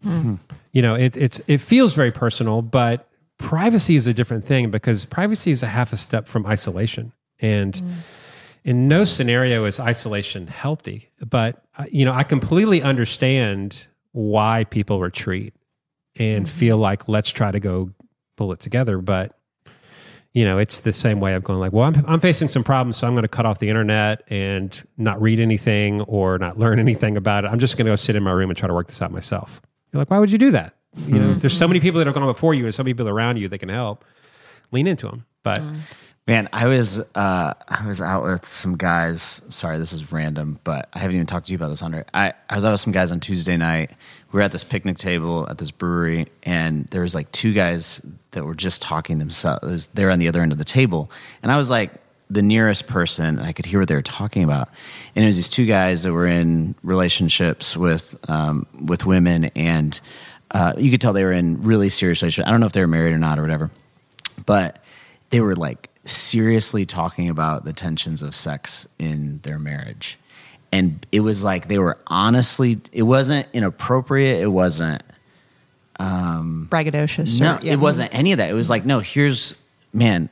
Hmm. 0.04 0.36
You 0.72 0.82
know, 0.82 0.96
it, 0.96 1.16
it's, 1.16 1.40
it 1.48 1.60
feels 1.60 1.94
very 1.94 2.12
personal, 2.12 2.64
but 2.64 3.08
privacy 3.42 3.96
is 3.96 4.08
a 4.08 4.14
different 4.14 4.46
thing 4.46 4.72
because 4.72 5.06
privacy 5.06 5.52
is 5.52 5.64
a 5.64 5.68
half 5.68 5.92
a 5.92 5.98
step 5.98 6.28
from 6.28 6.46
isolation. 6.46 7.12
And 7.40 7.82
in 8.64 8.88
no 8.88 9.04
scenario 9.04 9.66
is 9.66 9.80
isolation 9.80 10.48
healthy. 10.48 11.10
But, 11.28 11.64
uh, 11.78 11.86
you 11.92 12.06
know, 12.06 12.14
I 12.14 12.24
completely 12.24 12.82
understand 12.82 13.86
why 14.12 14.66
people 14.66 15.00
retreat 15.00 15.54
and 16.18 16.48
feel 16.50 16.78
like, 16.78 17.08
let's 17.08 17.30
try 17.30 17.52
to 17.52 17.60
go 17.60 17.92
pull 18.38 18.52
it 18.52 18.60
together. 18.60 19.00
But, 19.00 19.34
you 20.34 20.46
know, 20.46 20.58
it's 20.58 20.82
the 20.82 20.94
same 20.94 21.20
way 21.20 21.34
of 21.34 21.44
going 21.44 21.60
like, 21.60 21.74
well, 21.74 21.86
I'm, 21.88 22.06
I'm 22.08 22.20
facing 22.20 22.48
some 22.48 22.64
problems, 22.64 22.98
so 22.98 23.08
I'm 23.08 23.14
going 23.14 23.24
to 23.24 23.30
cut 23.30 23.46
off 23.46 23.60
the 23.60 23.70
internet 23.70 24.24
and 24.30 24.82
not 24.98 25.22
read 25.22 25.40
anything 25.40 26.02
or 26.02 26.38
not 26.38 26.60
learn 26.60 26.80
anything 26.88 27.18
about 27.18 27.46
it. 27.46 27.48
I'm 27.48 27.60
just 27.60 27.78
going 27.78 27.86
to 27.86 27.92
go 27.92 27.96
sit 27.96 28.16
in 28.16 28.24
my 28.24 28.32
room 28.32 28.50
and 28.50 28.58
try 28.58 28.68
to 28.68 28.74
work 28.74 28.88
this 28.88 29.02
out 29.02 29.12
myself. 29.12 29.62
You're 29.92 30.00
like, 30.00 30.10
why 30.10 30.20
would 30.20 30.32
you 30.32 30.38
do 30.38 30.52
that? 30.52 30.76
You 30.96 31.20
know, 31.20 31.34
there's 31.34 31.58
so 31.58 31.68
many 31.68 31.80
people 31.80 32.00
that 32.00 32.08
have 32.08 32.14
gone 32.14 32.26
before 32.26 32.54
you 32.54 32.66
and 32.66 32.76
so 32.76 32.84
many 32.84 32.94
people 32.94 33.10
around 33.10 33.38
you 33.38 33.48
that 33.48 33.58
can 33.60 33.70
help. 33.70 34.04
Lean 34.72 34.88
into 34.88 35.08
them. 35.08 35.26
But 35.44 35.62
Man, 36.28 36.48
I 36.54 36.68
was 36.68 37.00
uh, 37.16 37.54
I 37.68 37.86
was 37.88 38.00
out 38.00 38.24
with 38.24 38.48
some 38.48 38.78
guys. 38.78 39.42
Sorry, 39.50 39.80
this 39.80 39.92
is 39.92 40.12
random, 40.12 40.60
but 40.64 40.88
I 40.94 41.00
haven't 41.00 41.16
even 41.16 41.26
talked 41.26 41.48
to 41.48 41.52
you 41.52 41.56
about 41.56 41.70
this, 41.70 41.82
Andre. 41.82 42.06
I, 42.14 42.34
I 42.48 42.56
was 42.56 42.64
out 42.64 42.72
with 42.72 42.80
some 42.80 42.94
guys 42.94 43.12
on 43.12 43.20
Tuesday 43.20 43.58
night. 43.58 43.92
We 44.32 44.38
were 44.38 44.42
at 44.42 44.52
this 44.52 44.64
picnic 44.64 44.98
table 44.98 45.48
at 45.50 45.58
this 45.58 45.72
brewery, 45.72 46.28
and 46.44 46.86
there 46.88 47.02
was 47.02 47.16
like 47.16 47.32
two 47.32 47.54
guys 47.54 48.06
that 48.32 48.46
were 48.46 48.54
just 48.54 48.84
talking 48.84 49.18
themselves. 49.18 49.88
They 49.88 50.06
were 50.06 50.12
on 50.12 50.20
the 50.20 50.28
other 50.28 50.44
end 50.44 50.52
of 50.52 50.60
the 50.60 50.64
table, 50.64 51.10
and 51.42 51.52
I 51.52 51.58
was 51.58 51.72
like 51.72 51.92
the 52.30 52.44
nearest 52.44 52.88
person, 52.88 53.40
and 53.40 53.42
I 53.42 53.52
could 53.52 53.66
hear 53.66 53.80
what 53.80 53.88
they 53.88 53.96
were 53.96 54.04
talking 54.04 54.44
about. 54.44 54.70
And 55.16 55.26
it 55.26 55.28
was 55.28 55.38
these 55.38 55.50
two 55.50 55.66
guys 55.66 56.04
that 56.04 56.14
were 56.14 56.28
in 56.28 56.76
relationships 56.84 57.76
with 57.76 58.16
um, 58.30 58.68
with 58.86 59.08
women, 59.08 59.46
and 59.56 60.00
uh, 60.52 60.74
you 60.78 60.92
could 60.92 61.02
tell 61.02 61.14
they 61.14 61.24
were 61.24 61.32
in 61.32 61.62
really 61.62 61.90
serious 61.90 62.22
relationships. 62.22 62.48
I 62.48 62.52
don't 62.52 62.60
know 62.60 62.66
if 62.66 62.74
they 62.74 62.82
were 62.82 62.88
married 62.88 63.14
or 63.14 63.18
not 63.18 63.40
or 63.40 63.42
whatever 63.42 63.72
but 64.46 64.84
they 65.30 65.40
were 65.42 65.56
like 65.56 65.90
seriously 66.04 66.86
talking 66.86 67.30
about 67.30 67.64
the 67.64 67.74
tensions 67.74 68.22
of 68.22 68.36
sex 68.36 68.88
in 68.98 69.40
their 69.44 69.60
marriage 69.60 70.18
and 70.72 71.06
it 71.12 71.20
was 71.20 71.44
like 71.44 71.68
they 71.68 71.78
were 71.78 71.98
honestly 72.08 72.80
it 72.92 73.04
wasn't 73.04 73.48
inappropriate 73.54 74.40
it 74.42 74.48
wasn't 74.48 75.04
Braggadocious. 76.72 77.40
no 77.40 77.56
or- 77.56 77.60
yeah. 77.62 77.74
it 77.74 77.80
wasn't 77.80 78.14
any 78.14 78.32
of 78.32 78.38
that 78.40 78.50
it 78.50 78.54
was 78.54 78.70
like 78.70 78.86
no 78.86 79.00
here's 79.00 79.54
man 79.94 80.30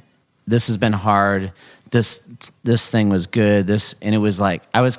this 0.47 0.67
has 0.67 0.77
been 0.77 0.93
hard 0.93 1.51
this 1.91 2.19
this 2.63 2.89
thing 2.89 3.09
was 3.09 3.27
good 3.27 3.67
this 3.67 3.93
and 4.01 4.15
it 4.15 4.19
was 4.19 4.41
like 4.41 4.63
i 4.73 4.81
was 4.81 4.97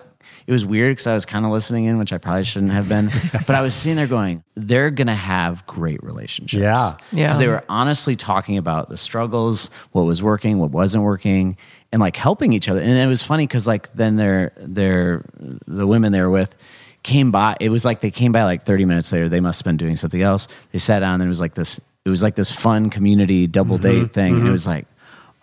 it 0.51 0.53
was 0.53 0.67
weird 0.67 0.93
because 0.93 1.07
i 1.07 1.15
was 1.15 1.25
kind 1.25 1.47
of 1.47 1.53
listening 1.53 1.85
in 1.85 1.99
which 1.99 2.13
i 2.13 2.19
probably 2.19 2.45
shouldn't 2.45 2.73
have 2.73 2.89
been 2.89 3.11
but 3.47 3.51
i 3.51 3.61
was 3.61 3.75
sitting 3.75 3.97
there 3.97 4.07
going 4.07 4.43
they're 4.67 4.91
gonna 4.91 5.15
have 5.15 5.67
great 5.67 6.03
relationships. 6.03 6.61
Yeah. 6.61 6.97
Yeah. 7.13 7.27
because 7.27 7.39
they 7.39 7.49
were 7.49 7.65
honestly 7.69 8.17
talking 8.17 8.59
about 8.59 8.89
the 8.89 8.97
struggles 8.97 9.71
what 9.93 10.03
was 10.03 10.23
working 10.23 10.59
what 10.59 10.71
wasn't 10.71 11.05
working 11.05 11.57
and 11.93 12.01
like 12.01 12.17
helping 12.17 12.53
each 12.53 12.69
other. 12.69 12.81
And 12.81 12.91
it 12.91 13.07
was 13.07 13.23
funny 13.23 13.47
because 13.47 13.67
like 13.67 13.93
then 13.95 14.17
their 14.17 14.53
their 14.57 15.25
the 15.67 15.87
women 15.87 16.13
they 16.13 16.21
were 16.21 16.31
with 16.31 16.57
came 17.03 17.31
by 17.31 17.57
it 17.61 17.71
was 17.71 17.85
like 17.85 18.01
they 18.01 18.11
came 18.11 18.33
by 18.33 18.45
like 18.45 18.63
30 18.63 18.85
minutes 18.85 19.13
later 19.13 19.29
they 19.29 19.41
must 19.41 19.61
have 19.61 19.65
been 19.65 19.77
doing 19.77 19.97
something 19.97 20.23
else. 20.23 20.49
They 20.73 20.79
sat 20.79 21.01
down 21.01 21.15
and 21.15 21.25
it 21.25 21.29
was 21.29 21.41
like 21.41 21.55
this 21.55 21.81
it 22.05 22.11
was 22.11 22.23
like 22.23 22.35
this 22.35 22.53
fun 22.53 22.91
community 22.91 23.47
double 23.47 23.79
mm-hmm. 23.79 24.03
date 24.03 24.13
thing 24.13 24.33
and 24.35 24.43
it 24.43 24.45
mm-hmm. 24.45 24.53
was 24.53 24.67
like 24.67 24.87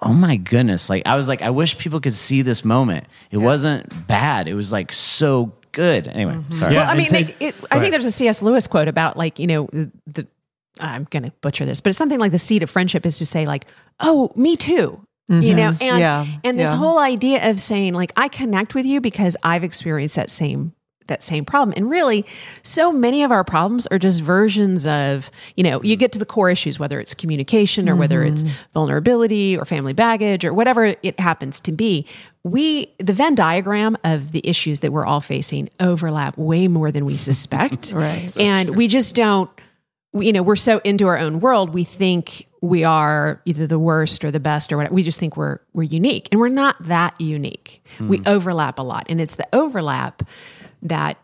oh 0.01 0.13
my 0.13 0.35
goodness. 0.37 0.89
Like 0.89 1.03
i 1.05 1.15
was 1.15 1.27
like 1.27 1.41
i 1.41 1.49
wish 1.49 1.77
people 1.77 1.99
could 1.99 2.13
see 2.13 2.41
this 2.41 2.63
moment. 2.63 3.05
It 3.31 3.37
wasn't 3.37 4.07
bad. 4.07 4.47
It 4.47 4.53
was 4.53 4.71
like 4.71 4.91
so 4.91 5.53
good. 5.71 6.07
Anyway 6.07 6.33
mm-hmm. 6.33 6.51
sorry. 6.51 6.75
Well, 6.75 6.89
I 6.89 6.95
mean, 6.95 7.07
say- 7.07 7.35
it, 7.39 7.55
I 7.71 7.79
think 7.79 7.91
there's 7.91 8.05
a 8.05 8.11
C.S. 8.11 8.41
Lewis 8.41 8.67
quote 8.67 8.87
about 8.87 9.17
like 9.17 9.39
you 9.39 9.47
know 9.47 9.67
the. 9.71 9.91
the 10.07 10.27
I'm 10.79 11.05
going 11.05 11.23
to 11.23 11.31
butcher 11.41 11.65
this, 11.65 11.81
but 11.81 11.89
it's 11.89 11.97
something 11.97 12.19
like 12.19 12.31
the 12.31 12.37
seed 12.37 12.61
of 12.61 12.69
friendship 12.69 13.03
is 13.03 13.17
to 13.17 13.25
say 13.25 13.47
like, 13.47 13.65
"Oh, 13.99 14.31
me 14.35 14.55
too," 14.55 15.01
you 15.27 15.55
know, 15.55 15.71
and 15.81 15.99
Yeah. 15.99 16.25
and 16.43 16.59
this 16.59 16.69
Yeah. 16.69 16.75
whole 16.75 16.99
idea 16.99 17.49
of 17.49 17.59
saying 17.59 17.93
like, 17.93 18.13
"I 18.15 18.27
connect 18.27 18.75
with 18.75 18.85
you 18.85 19.01
because 19.01 19.35
I've 19.41 19.63
experienced 19.63 20.15
that 20.17 20.29
same 20.29 20.73
that 21.07 21.23
same 21.23 21.45
problem," 21.45 21.73
and 21.75 21.89
really, 21.89 22.25
so 22.63 22.91
many 22.91 23.23
of 23.23 23.31
our 23.31 23.43
problems 23.43 23.87
are 23.87 23.99
just 23.99 24.21
versions 24.21 24.85
of 24.85 25.31
you 25.55 25.63
know, 25.63 25.81
you 25.83 25.95
get 25.95 26.11
to 26.13 26.19
the 26.19 26.25
core 26.25 26.49
issues, 26.49 26.79
whether 26.79 26.99
it's 26.99 27.13
communication 27.13 27.89
or 27.89 27.95
whether 27.95 28.23
it's 28.23 28.43
mm-hmm. 28.43 28.53
vulnerability 28.73 29.57
or 29.57 29.65
family 29.65 29.93
baggage 29.93 30.45
or 30.45 30.53
whatever 30.53 30.95
it 31.01 31.19
happens 31.19 31.59
to 31.61 31.71
be. 31.71 32.05
We 32.43 32.93
the 32.99 33.13
Venn 33.13 33.35
diagram 33.35 33.97
of 34.03 34.31
the 34.31 34.47
issues 34.47 34.79
that 34.81 34.91
we're 34.91 35.05
all 35.05 35.21
facing 35.21 35.69
overlap 35.79 36.37
way 36.37 36.67
more 36.67 36.91
than 36.91 37.05
we 37.05 37.17
suspect, 37.17 37.91
Right. 37.95 38.37
and 38.37 38.75
we 38.75 38.87
just 38.87 39.15
don't 39.15 39.49
you 40.13 40.31
know 40.31 40.41
we're 40.41 40.55
so 40.55 40.79
into 40.83 41.05
our 41.07 41.17
own 41.17 41.41
world 41.41 41.73
we 41.73 41.83
think 41.83 42.47
we 42.61 42.83
are 42.83 43.41
either 43.45 43.67
the 43.67 43.79
worst 43.79 44.23
or 44.23 44.31
the 44.31 44.39
best 44.39 44.71
or 44.71 44.77
whatever 44.77 44.93
we 44.93 45.03
just 45.03 45.19
think 45.19 45.37
we're 45.37 45.59
we're 45.73 45.83
unique. 45.83 46.27
And 46.31 46.39
we're 46.39 46.49
not 46.49 46.75
that 46.87 47.19
unique. 47.19 47.83
We 47.99 48.17
hmm. 48.17 48.23
overlap 48.27 48.79
a 48.79 48.81
lot. 48.81 49.05
And 49.09 49.21
it's 49.21 49.35
the 49.35 49.47
overlap 49.53 50.23
that 50.81 51.17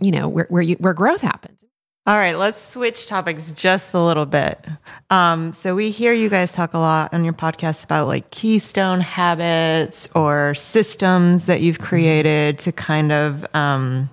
you 0.00 0.10
know 0.10 0.28
where 0.28 0.46
where, 0.48 0.62
you, 0.62 0.76
where 0.76 0.94
growth 0.94 1.20
happens 1.20 1.64
All 2.06 2.16
right, 2.16 2.38
let's 2.38 2.72
switch 2.72 3.06
topics 3.06 3.52
just 3.52 3.92
a 3.92 4.02
little 4.02 4.24
bit. 4.24 4.64
Um, 5.10 5.52
so 5.52 5.74
we 5.74 5.90
hear 5.90 6.14
you 6.14 6.30
guys 6.30 6.52
talk 6.52 6.72
a 6.72 6.78
lot 6.78 7.12
on 7.12 7.22
your 7.22 7.34
podcast 7.34 7.84
about 7.84 8.06
like 8.06 8.30
keystone 8.30 9.00
habits 9.00 10.08
or 10.14 10.54
systems 10.54 11.44
that 11.44 11.60
you've 11.60 11.78
created 11.78 12.58
to 12.60 12.72
kind 12.72 13.12
of 13.12 13.44
um, 13.54 14.08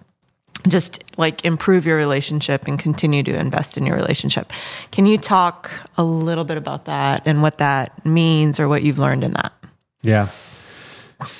just 0.67 1.05
like 1.17 1.45
improve 1.45 1.86
your 1.86 1.95
relationship 1.95 2.67
and 2.67 2.77
continue 2.77 3.23
to 3.23 3.34
invest 3.34 3.77
in 3.77 3.86
your 3.86 3.95
relationship. 3.95 4.51
Can 4.91 5.05
you 5.05 5.17
talk 5.17 5.71
a 5.97 6.03
little 6.03 6.43
bit 6.43 6.58
about 6.58 6.86
that 6.86 7.21
and 7.25 7.41
what 7.41 7.60
that 7.60 8.05
means 8.05 8.60
or 8.60 8.67
what 8.67 8.84
you've 8.84 8.99
learned 8.99 9.23
in 9.23 9.31
that? 9.34 9.53
Yeah. 10.01 10.27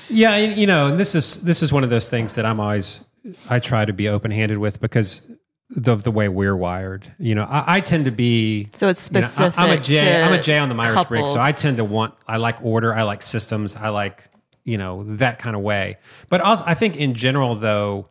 Yeah, 0.10 0.38
you 0.38 0.68
know, 0.68 0.88
and 0.88 1.00
this 1.00 1.16
is 1.16 1.38
this 1.42 1.62
is 1.64 1.72
one 1.74 1.84
of 1.84 1.90
those 1.90 2.10
things 2.10 2.36
that 2.36 2.46
I'm 2.46 2.60
always 2.60 3.04
I 3.50 3.60
try 3.60 3.86
to 3.86 3.94
be 3.94 4.08
open 4.10 4.32
handed 4.32 4.58
with 4.58 4.80
because 4.80 5.22
the 5.70 5.96
the 5.96 6.12
way 6.12 6.30
we're 6.30 6.56
wired. 6.56 7.12
You 7.18 7.36
know, 7.36 7.44
I, 7.44 7.78
I 7.78 7.80
tend 7.82 8.06
to 8.06 8.12
be 8.12 8.70
So 8.74 8.88
it's 8.88 9.10
you 9.12 9.22
know, 9.22 9.28
I- 9.38 9.44
I'm 9.46 9.48
a 9.48 9.52
specific 9.52 9.84
J. 9.84 10.24
I'm 10.24 10.34
a 10.34 10.42
J 10.42 10.58
on 10.60 10.70
the 10.70 10.76
Myers 10.76 10.94
Briggs, 11.08 11.32
so 11.34 11.40
I 11.40 11.52
tend 11.52 11.78
to 11.78 11.84
want. 11.84 12.14
I 12.28 12.38
like 12.38 12.64
order. 12.64 12.94
I 12.94 13.04
like 13.04 13.22
systems. 13.22 13.76
I 13.76 13.90
like 13.90 14.24
you 14.64 14.78
know 14.78 15.04
that 15.18 15.40
kind 15.40 15.56
of 15.56 15.62
way. 15.62 15.98
But 16.30 16.42
also, 16.42 16.64
I 16.68 16.74
think 16.76 16.96
in 16.98 17.14
general, 17.14 17.56
though, 17.56 18.06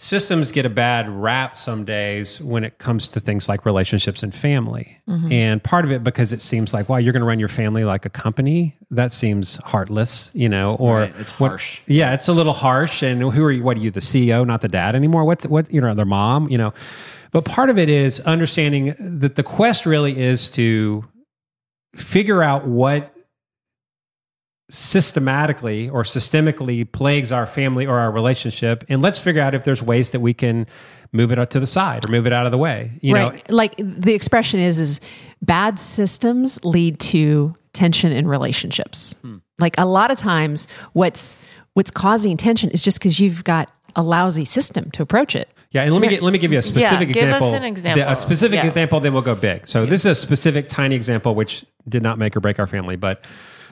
systems 0.00 0.52
get 0.52 0.64
a 0.64 0.70
bad 0.70 1.08
rap 1.10 1.56
some 1.56 1.84
days 1.84 2.40
when 2.40 2.62
it 2.62 2.78
comes 2.78 3.08
to 3.08 3.18
things 3.18 3.48
like 3.48 3.66
relationships 3.66 4.22
and 4.22 4.32
family. 4.32 4.96
Mm-hmm. 5.08 5.32
And 5.32 5.62
part 5.62 5.84
of 5.84 5.90
it 5.90 6.04
because 6.04 6.32
it 6.32 6.40
seems 6.40 6.72
like, 6.72 6.88
wow, 6.88 6.98
you're 6.98 7.12
going 7.12 7.22
to 7.22 7.26
run 7.26 7.40
your 7.40 7.48
family 7.48 7.82
like 7.82 8.06
a 8.06 8.08
company. 8.08 8.76
That 8.92 9.10
seems 9.10 9.56
heartless, 9.64 10.30
you 10.34 10.48
know, 10.48 10.76
or 10.76 11.00
Right, 11.00 11.14
it's 11.18 11.40
what- 11.40 11.48
harsh. 11.48 11.80
yeah, 11.86 12.14
it's 12.14 12.28
a 12.28 12.32
little 12.32 12.52
harsh. 12.52 13.02
And 13.02 13.20
who 13.20 13.42
are 13.44 13.50
you? 13.50 13.64
What 13.64 13.76
are 13.76 13.80
you, 13.80 13.90
the 13.90 13.98
CEO, 13.98 14.46
not 14.46 14.60
the 14.60 14.68
dad 14.68 14.94
anymore? 14.94 15.24
What's 15.24 15.46
what? 15.48 15.68
You 15.72 15.80
know, 15.80 15.92
their 15.94 16.06
mom. 16.06 16.48
You 16.48 16.58
know, 16.58 16.74
but 17.32 17.44
part 17.44 17.68
of 17.68 17.76
it 17.76 17.88
is 17.88 18.20
understanding 18.20 18.94
that 19.00 19.34
the 19.34 19.42
quest 19.42 19.84
really 19.84 20.16
is 20.16 20.48
to 20.50 21.04
figure 21.96 22.40
out 22.40 22.68
what 22.68 23.12
systematically 24.70 25.88
or 25.88 26.02
systemically 26.02 26.90
plagues 26.90 27.32
our 27.32 27.46
family 27.46 27.86
or 27.86 27.98
our 27.98 28.10
relationship, 28.10 28.84
and 28.88 29.02
let's 29.02 29.18
figure 29.18 29.40
out 29.42 29.54
if 29.54 29.64
there's 29.64 29.82
ways 29.82 30.10
that 30.10 30.20
we 30.20 30.34
can 30.34 30.66
move 31.12 31.32
it 31.32 31.38
up 31.38 31.50
to 31.50 31.60
the 31.60 31.66
side 31.66 32.04
or 32.04 32.12
move 32.12 32.26
it 32.26 32.32
out 32.32 32.46
of 32.46 32.52
the 32.52 32.58
way. 32.58 32.92
You 33.00 33.14
know, 33.14 33.30
right. 33.30 33.50
like 33.50 33.74
the 33.78 34.14
expression 34.14 34.60
is 34.60 34.78
is 34.78 35.00
bad 35.40 35.78
systems 35.78 36.62
lead 36.64 37.00
to 37.00 37.54
tension 37.72 38.12
in 38.12 38.26
relationships. 38.28 39.14
Hmm. 39.22 39.36
Like 39.58 39.74
a 39.78 39.86
lot 39.86 40.10
of 40.10 40.18
times 40.18 40.68
what's 40.92 41.38
what's 41.74 41.90
causing 41.90 42.36
tension 42.36 42.70
is 42.70 42.82
just 42.82 42.98
because 42.98 43.18
you've 43.18 43.44
got 43.44 43.70
a 43.96 44.02
lousy 44.02 44.44
system 44.44 44.90
to 44.92 45.02
approach 45.02 45.34
it. 45.34 45.48
Yeah, 45.70 45.82
and 45.82 45.92
let 45.92 46.00
me 46.00 46.08
get, 46.08 46.22
let 46.22 46.32
me 46.32 46.38
give 46.38 46.50
you 46.50 46.58
a 46.58 46.62
specific 46.62 47.08
give 47.08 47.16
us 47.16 47.36
example. 47.36 47.54
an 47.54 47.64
example. 47.64 48.08
A 48.08 48.16
specific 48.16 48.56
Yeah. 48.56 48.66
example, 48.66 49.00
then 49.00 49.12
we'll 49.12 49.22
go 49.22 49.34
big. 49.34 49.68
So 49.68 49.84
this 49.84 50.00
is 50.00 50.06
a 50.06 50.14
specific 50.14 50.68
tiny 50.68 50.94
example 50.94 51.34
which 51.34 51.64
did 51.86 52.02
not 52.02 52.18
make 52.18 52.34
or 52.36 52.40
break 52.40 52.58
our 52.58 52.66
family, 52.66 52.96
but 52.96 53.22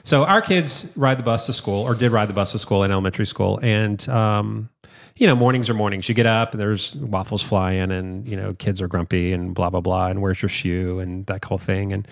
so 0.07 0.23
our 0.23 0.41
kids 0.41 0.91
ride 0.95 1.19
the 1.19 1.23
bus 1.23 1.45
to 1.47 1.53
school 1.53 1.83
or 1.83 1.93
did 1.93 2.11
ride 2.11 2.29
the 2.29 2.33
bus 2.33 2.53
to 2.53 2.59
school 2.59 2.83
in 2.83 2.91
elementary 2.91 3.25
school, 3.25 3.59
and 3.61 4.07
um, 4.07 4.69
you 5.17 5.27
know 5.27 5.35
mornings 5.35 5.69
are 5.69 5.73
mornings. 5.73 6.07
You 6.07 6.15
get 6.15 6.25
up 6.25 6.53
and 6.53 6.61
there's 6.61 6.95
waffles 6.95 7.43
flying, 7.43 7.91
and 7.91 8.27
you 8.27 8.37
know 8.37 8.53
kids 8.53 8.81
are 8.81 8.87
grumpy 8.87 9.33
and 9.33 9.53
blah 9.53 9.69
blah 9.69 9.81
blah, 9.81 10.07
and 10.07 10.21
where's 10.21 10.41
your 10.41 10.49
shoe 10.49 10.99
and 10.99 11.25
that 11.25 11.43
whole 11.43 11.57
thing, 11.57 11.91
and 11.91 12.07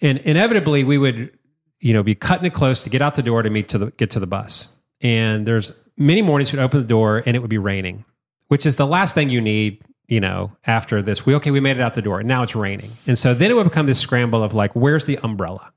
and 0.00 0.18
inevitably 0.18 0.84
we 0.84 0.96
would 0.96 1.36
you 1.80 1.92
know 1.92 2.02
be 2.02 2.14
cutting 2.14 2.46
it 2.46 2.54
close 2.54 2.82
to 2.84 2.90
get 2.90 3.02
out 3.02 3.14
the 3.14 3.22
door 3.22 3.42
to 3.42 3.50
meet 3.50 3.68
to 3.68 3.78
the 3.78 3.90
get 3.92 4.10
to 4.10 4.20
the 4.20 4.26
bus. 4.26 4.68
And 5.00 5.46
there's 5.46 5.70
many 5.96 6.22
mornings 6.22 6.52
we'd 6.52 6.60
open 6.60 6.80
the 6.80 6.86
door 6.86 7.22
and 7.26 7.36
it 7.36 7.40
would 7.40 7.50
be 7.50 7.58
raining 7.58 8.04
which 8.48 8.66
is 8.66 8.76
the 8.76 8.86
last 8.86 9.14
thing 9.14 9.30
you 9.30 9.40
need 9.40 9.82
you 10.08 10.20
know 10.20 10.52
after 10.66 11.00
this. 11.00 11.24
We 11.24 11.34
okay 11.36 11.50
we 11.50 11.60
made 11.60 11.76
it 11.76 11.80
out 11.80 11.94
the 11.94 12.02
door. 12.02 12.18
And 12.18 12.28
now 12.28 12.42
it's 12.42 12.56
raining. 12.56 12.90
And 13.06 13.18
so 13.18 13.34
then 13.34 13.50
it 13.50 13.54
would 13.54 13.64
become 13.64 13.86
this 13.86 14.00
scramble 14.00 14.42
of 14.42 14.54
like 14.54 14.74
where's 14.74 15.04
the 15.04 15.18
umbrella 15.18 15.72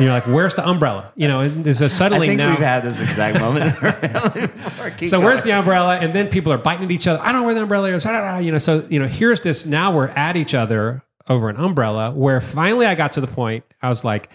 you're 0.00 0.12
like 0.12 0.26
where's 0.26 0.54
the 0.54 0.68
umbrella 0.68 1.12
you 1.16 1.28
know 1.28 1.40
and 1.40 1.64
there's 1.64 1.80
a 1.80 1.86
I 1.86 1.88
suddenly 1.88 2.28
think 2.28 2.38
now 2.38 2.50
we've 2.50 2.58
had 2.58 2.82
this 2.84 3.00
exact 3.00 3.40
moment 3.40 3.76
in 3.76 3.84
our 3.84 3.92
family 3.92 4.46
before. 4.46 4.90
Keep 4.90 5.08
so 5.08 5.20
where's 5.20 5.42
the 5.42 5.52
umbrella? 5.52 5.98
And 5.98 6.14
then 6.14 6.28
people 6.28 6.52
are 6.52 6.58
biting 6.58 6.84
at 6.84 6.90
each 6.90 7.06
other. 7.06 7.20
I 7.22 7.32
don't 7.32 7.42
know 7.42 7.46
where 7.46 7.54
the 7.54 7.62
umbrella 7.62 7.90
is. 7.90 8.04
You 8.04 8.52
know, 8.52 8.58
so 8.58 8.86
you 8.88 8.98
know, 8.98 9.06
here's 9.06 9.42
this. 9.42 9.66
Now 9.66 9.94
we're 9.94 10.08
at 10.08 10.36
each 10.36 10.54
other 10.54 11.02
over 11.28 11.48
an 11.48 11.56
umbrella. 11.56 12.10
Where 12.10 12.40
finally 12.40 12.86
I 12.86 12.94
got 12.94 13.12
to 13.12 13.20
the 13.20 13.26
point. 13.26 13.64
I 13.82 13.88
was 13.88 14.04
like, 14.04 14.30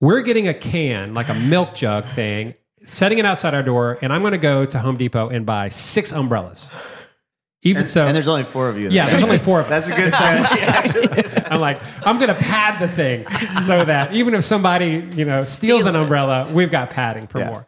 we're 0.00 0.22
getting 0.22 0.48
a 0.48 0.54
can, 0.54 1.14
like 1.14 1.28
a 1.28 1.34
milk 1.34 1.74
jug 1.74 2.06
thing, 2.08 2.54
setting 2.84 3.18
it 3.18 3.26
outside 3.26 3.54
our 3.54 3.62
door, 3.62 3.98
and 4.02 4.12
I'm 4.12 4.20
going 4.20 4.32
to 4.32 4.38
go 4.38 4.66
to 4.66 4.78
Home 4.78 4.96
Depot 4.96 5.28
and 5.28 5.46
buy 5.46 5.68
six 5.68 6.12
umbrellas. 6.12 6.70
Even 7.62 7.84
so, 7.84 8.06
and 8.06 8.14
there's 8.14 8.28
only 8.28 8.44
four 8.44 8.68
of 8.68 8.78
you. 8.78 8.88
yeah, 8.90 9.06
the 9.06 9.12
there's 9.12 9.22
only 9.24 9.38
four 9.38 9.60
of 9.60 9.66
us. 9.70 9.88
That's 9.88 9.90
a 9.90 10.02
good 10.02 10.14
strategy, 10.14 10.60
actually. 10.60 11.46
I'm 11.50 11.60
like, 11.60 11.80
I'm 12.06 12.16
going 12.18 12.28
to 12.28 12.34
pad 12.34 12.80
the 12.80 12.94
thing 12.94 13.24
so 13.64 13.84
that 13.84 14.12
even 14.12 14.34
if 14.34 14.44
somebody, 14.44 15.04
you 15.14 15.24
know, 15.24 15.42
steals 15.44 15.86
an 15.86 15.96
umbrella, 15.96 16.48
we've 16.52 16.70
got 16.70 16.90
padding 16.90 17.26
for 17.26 17.38
Yeah. 17.40 17.50
more. 17.50 17.66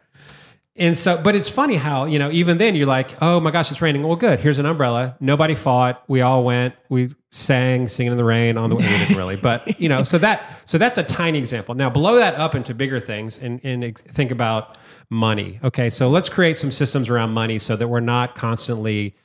And 0.77 0.97
so, 0.97 1.21
but 1.21 1.35
it's 1.35 1.49
funny 1.49 1.75
how, 1.75 2.05
you 2.05 2.19
know, 2.19 2.31
even 2.31 2.57
then 2.57 2.73
you're 2.75 2.87
like, 2.87 3.21
oh 3.21 3.41
my 3.41 3.51
gosh, 3.51 3.69
it's 3.71 3.81
raining. 3.81 4.03
Well, 4.03 4.15
good. 4.15 4.39
Here's 4.39 4.59
an 4.59 4.65
umbrella. 4.65 5.17
Nobody 5.19 5.53
fought. 5.53 6.01
We 6.07 6.21
all 6.21 6.45
went. 6.45 6.73
We 6.87 7.13
sang, 7.31 7.89
singing 7.89 8.13
in 8.13 8.17
the 8.17 8.23
rain 8.23 8.57
on 8.57 8.69
the 8.69 8.77
way. 8.77 8.83
We 8.87 8.97
didn't 8.99 9.17
really, 9.17 9.35
but 9.41 9.81
you 9.81 9.89
know, 9.89 10.03
so 10.03 10.17
that, 10.19 10.61
so 10.63 10.77
that's 10.77 10.97
a 10.97 11.03
tiny 11.03 11.37
example. 11.39 11.75
Now 11.75 11.89
blow 11.89 12.15
that 12.15 12.35
up 12.35 12.55
into 12.55 12.73
bigger 12.73 13.01
things 13.01 13.37
and, 13.39 13.59
and 13.65 13.97
think 13.97 14.31
about 14.31 14.77
money. 15.09 15.59
Okay. 15.65 15.89
So 15.89 16.09
let's 16.09 16.29
create 16.29 16.55
some 16.55 16.71
systems 16.71 17.09
around 17.09 17.31
money 17.31 17.59
so 17.59 17.75
that 17.75 17.89
we're 17.89 17.99
not 17.99 18.35
constantly 18.35 19.15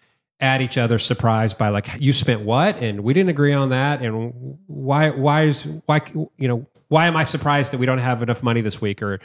at 0.40 0.60
each 0.60 0.76
other 0.76 0.98
surprised 0.98 1.56
by 1.58 1.68
like 1.68 1.88
you 1.98 2.12
spent 2.12 2.42
what? 2.42 2.76
And 2.82 3.00
we 3.00 3.14
didn't 3.14 3.30
agree 3.30 3.52
on 3.52 3.70
that. 3.70 4.02
And 4.02 4.58
why 4.66 5.10
why 5.10 5.44
is 5.44 5.62
why 5.86 6.02
you 6.36 6.48
know 6.48 6.66
why 6.88 7.06
am 7.06 7.16
i 7.16 7.24
surprised 7.24 7.72
that 7.72 7.78
we 7.78 7.86
don't 7.86 7.98
have 7.98 8.22
enough 8.22 8.42
money 8.42 8.60
this 8.60 8.80
week? 8.80 9.02
Or 9.02 9.20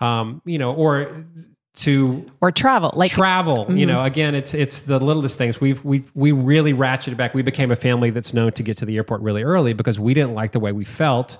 um 0.00 0.42
you 0.44 0.58
know 0.58 0.74
or 0.74 1.24
to 1.76 2.26
Or 2.40 2.50
travel. 2.52 2.92
Like 2.94 3.10
travel 3.10 3.66
you 3.70 3.86
know 3.86 4.04
again 4.04 4.34
it's 4.34 4.54
it's 4.54 4.80
the 4.82 4.98
littlest 5.00 5.38
things. 5.38 5.60
We've 5.60 5.82
we 5.84 6.04
we 6.14 6.32
really 6.32 6.72
ratcheted 6.74 7.16
back. 7.16 7.32
We 7.34 7.42
became 7.42 7.70
a 7.70 7.76
family 7.76 8.10
that's 8.10 8.34
known 8.34 8.52
to 8.52 8.62
get 8.62 8.76
to 8.78 8.84
the 8.86 8.96
airport 8.96 9.22
really 9.22 9.42
early 9.42 9.72
because 9.72 9.98
we 9.98 10.14
didn't 10.14 10.34
like 10.34 10.52
the 10.52 10.60
way 10.60 10.72
we 10.72 10.84
felt 10.84 11.38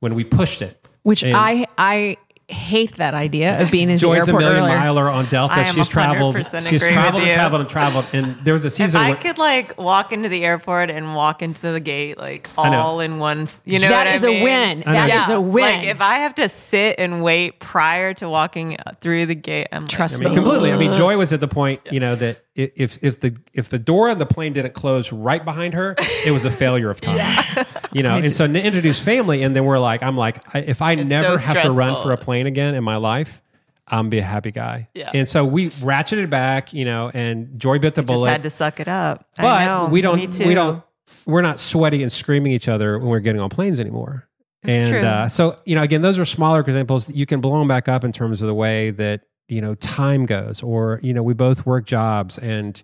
when 0.00 0.14
we 0.14 0.24
pushed 0.24 0.60
it. 0.62 0.86
Which 1.02 1.24
And- 1.24 1.34
I 1.34 1.66
I 1.78 2.18
hate 2.50 2.96
that 2.96 3.14
idea 3.14 3.60
of 3.62 3.70
being 3.70 3.88
in 3.90 3.98
Joy's 3.98 4.26
the 4.26 4.34
a 4.34 4.38
million 4.38 4.62
earlier. 4.62 4.76
miler 4.78 5.08
on 5.08 5.26
Delta. 5.26 5.54
I 5.54 5.60
am 5.64 5.74
She's 5.74 5.88
traveled. 5.88 6.34
100% 6.36 6.68
She's 6.68 6.82
traveled 6.82 7.22
and 7.22 7.34
traveled 7.34 7.60
and 7.62 7.70
traveled. 7.70 8.06
And 8.12 8.36
there 8.44 8.52
was 8.54 8.64
a 8.64 8.70
season. 8.70 8.84
If 8.84 8.88
season. 8.90 9.00
I 9.00 9.10
where, 9.10 9.16
could 9.20 9.38
like 9.38 9.78
walk 9.78 10.12
into 10.12 10.28
the 10.28 10.44
airport 10.44 10.90
and 10.90 11.14
walk 11.14 11.42
into 11.42 11.60
the 11.72 11.80
gate 11.80 12.18
like 12.18 12.48
all 12.58 13.00
in 13.00 13.18
one, 13.18 13.48
you 13.64 13.78
know, 13.78 13.88
That 13.88 14.06
what 14.06 14.06
I 14.08 14.14
is 14.16 14.24
a 14.24 14.42
win. 14.42 14.82
I 14.86 14.92
know. 14.92 15.06
That 15.06 15.28
is 15.28 15.34
a 15.34 15.40
win. 15.40 15.62
Like 15.80 15.86
if 15.86 16.00
I 16.00 16.18
have 16.18 16.34
to 16.36 16.48
sit 16.48 16.96
and 16.98 17.22
wait 17.22 17.60
prior 17.60 18.14
to 18.14 18.28
walking 18.28 18.76
through 19.00 19.26
the 19.26 19.34
gate, 19.34 19.68
I'm 19.72 19.82
like, 19.82 19.90
Trust 19.90 20.20
I 20.20 20.24
mean, 20.24 20.30
me. 20.30 20.34
completely. 20.36 20.72
I 20.72 20.76
mean, 20.78 20.92
Joy 20.98 21.16
was 21.16 21.32
at 21.32 21.40
the 21.40 21.48
point, 21.48 21.80
you 21.90 22.00
know, 22.00 22.16
that 22.16 22.36
i- 22.36 22.49
if 22.76 22.98
if 23.02 23.20
the 23.20 23.36
if 23.52 23.68
the 23.68 23.78
door 23.78 24.08
of 24.08 24.18
the 24.18 24.26
plane 24.26 24.52
didn't 24.52 24.74
close 24.74 25.12
right 25.12 25.44
behind 25.44 25.74
her, 25.74 25.94
it 26.26 26.32
was 26.32 26.44
a 26.44 26.50
failure 26.50 26.90
of 26.90 27.00
time. 27.00 27.44
You 27.92 28.04
know, 28.04 28.14
and 28.14 28.32
so 28.32 28.46
to 28.46 28.64
introduce 28.64 29.00
family, 29.00 29.42
and 29.42 29.56
then 29.56 29.64
we're 29.64 29.80
like, 29.80 30.00
I'm 30.04 30.16
like, 30.16 30.54
I, 30.54 30.60
if 30.60 30.80
I 30.80 30.94
never 30.94 31.38
so 31.38 31.52
have 31.52 31.64
to 31.64 31.72
run 31.72 32.00
for 32.04 32.12
a 32.12 32.16
plane 32.16 32.46
again 32.46 32.76
in 32.76 32.84
my 32.84 32.94
life, 32.98 33.42
I'm 33.88 34.08
be 34.08 34.18
a 34.18 34.22
happy 34.22 34.52
guy. 34.52 34.88
Yeah. 34.94 35.10
And 35.12 35.26
so 35.28 35.44
we 35.44 35.70
ratcheted 35.70 36.30
back, 36.30 36.72
you 36.72 36.84
know, 36.84 37.10
and 37.12 37.58
Joy 37.58 37.80
bit 37.80 37.96
the 37.96 38.02
just 38.02 38.06
bullet. 38.06 38.30
had 38.30 38.42
to 38.44 38.50
suck 38.50 38.78
it 38.78 38.86
up. 38.86 39.26
but 39.36 39.44
I 39.46 39.64
know. 39.64 39.88
we 39.90 40.02
don't 40.02 40.38
we 40.38 40.54
don't 40.54 40.84
we're 41.26 41.42
not 41.42 41.58
sweaty 41.58 42.02
and 42.02 42.12
screaming 42.12 42.52
each 42.52 42.68
other 42.68 42.98
when 42.98 43.08
we're 43.08 43.20
getting 43.20 43.40
on 43.40 43.50
planes 43.50 43.80
anymore 43.80 44.28
and 44.62 44.90
true. 44.90 45.00
Uh, 45.00 45.28
so 45.28 45.56
you 45.64 45.74
know 45.74 45.82
again 45.82 46.02
those 46.02 46.18
are 46.18 46.24
smaller 46.24 46.60
examples 46.60 47.10
you 47.10 47.26
can 47.26 47.40
blow 47.40 47.58
them 47.58 47.68
back 47.68 47.88
up 47.88 48.04
in 48.04 48.12
terms 48.12 48.42
of 48.42 48.46
the 48.46 48.54
way 48.54 48.90
that 48.90 49.22
you 49.50 49.60
know 49.60 49.74
time 49.76 50.26
goes 50.26 50.62
or 50.62 51.00
you 51.02 51.12
know 51.12 51.22
we 51.22 51.34
both 51.34 51.66
work 51.66 51.86
jobs 51.86 52.38
and 52.38 52.82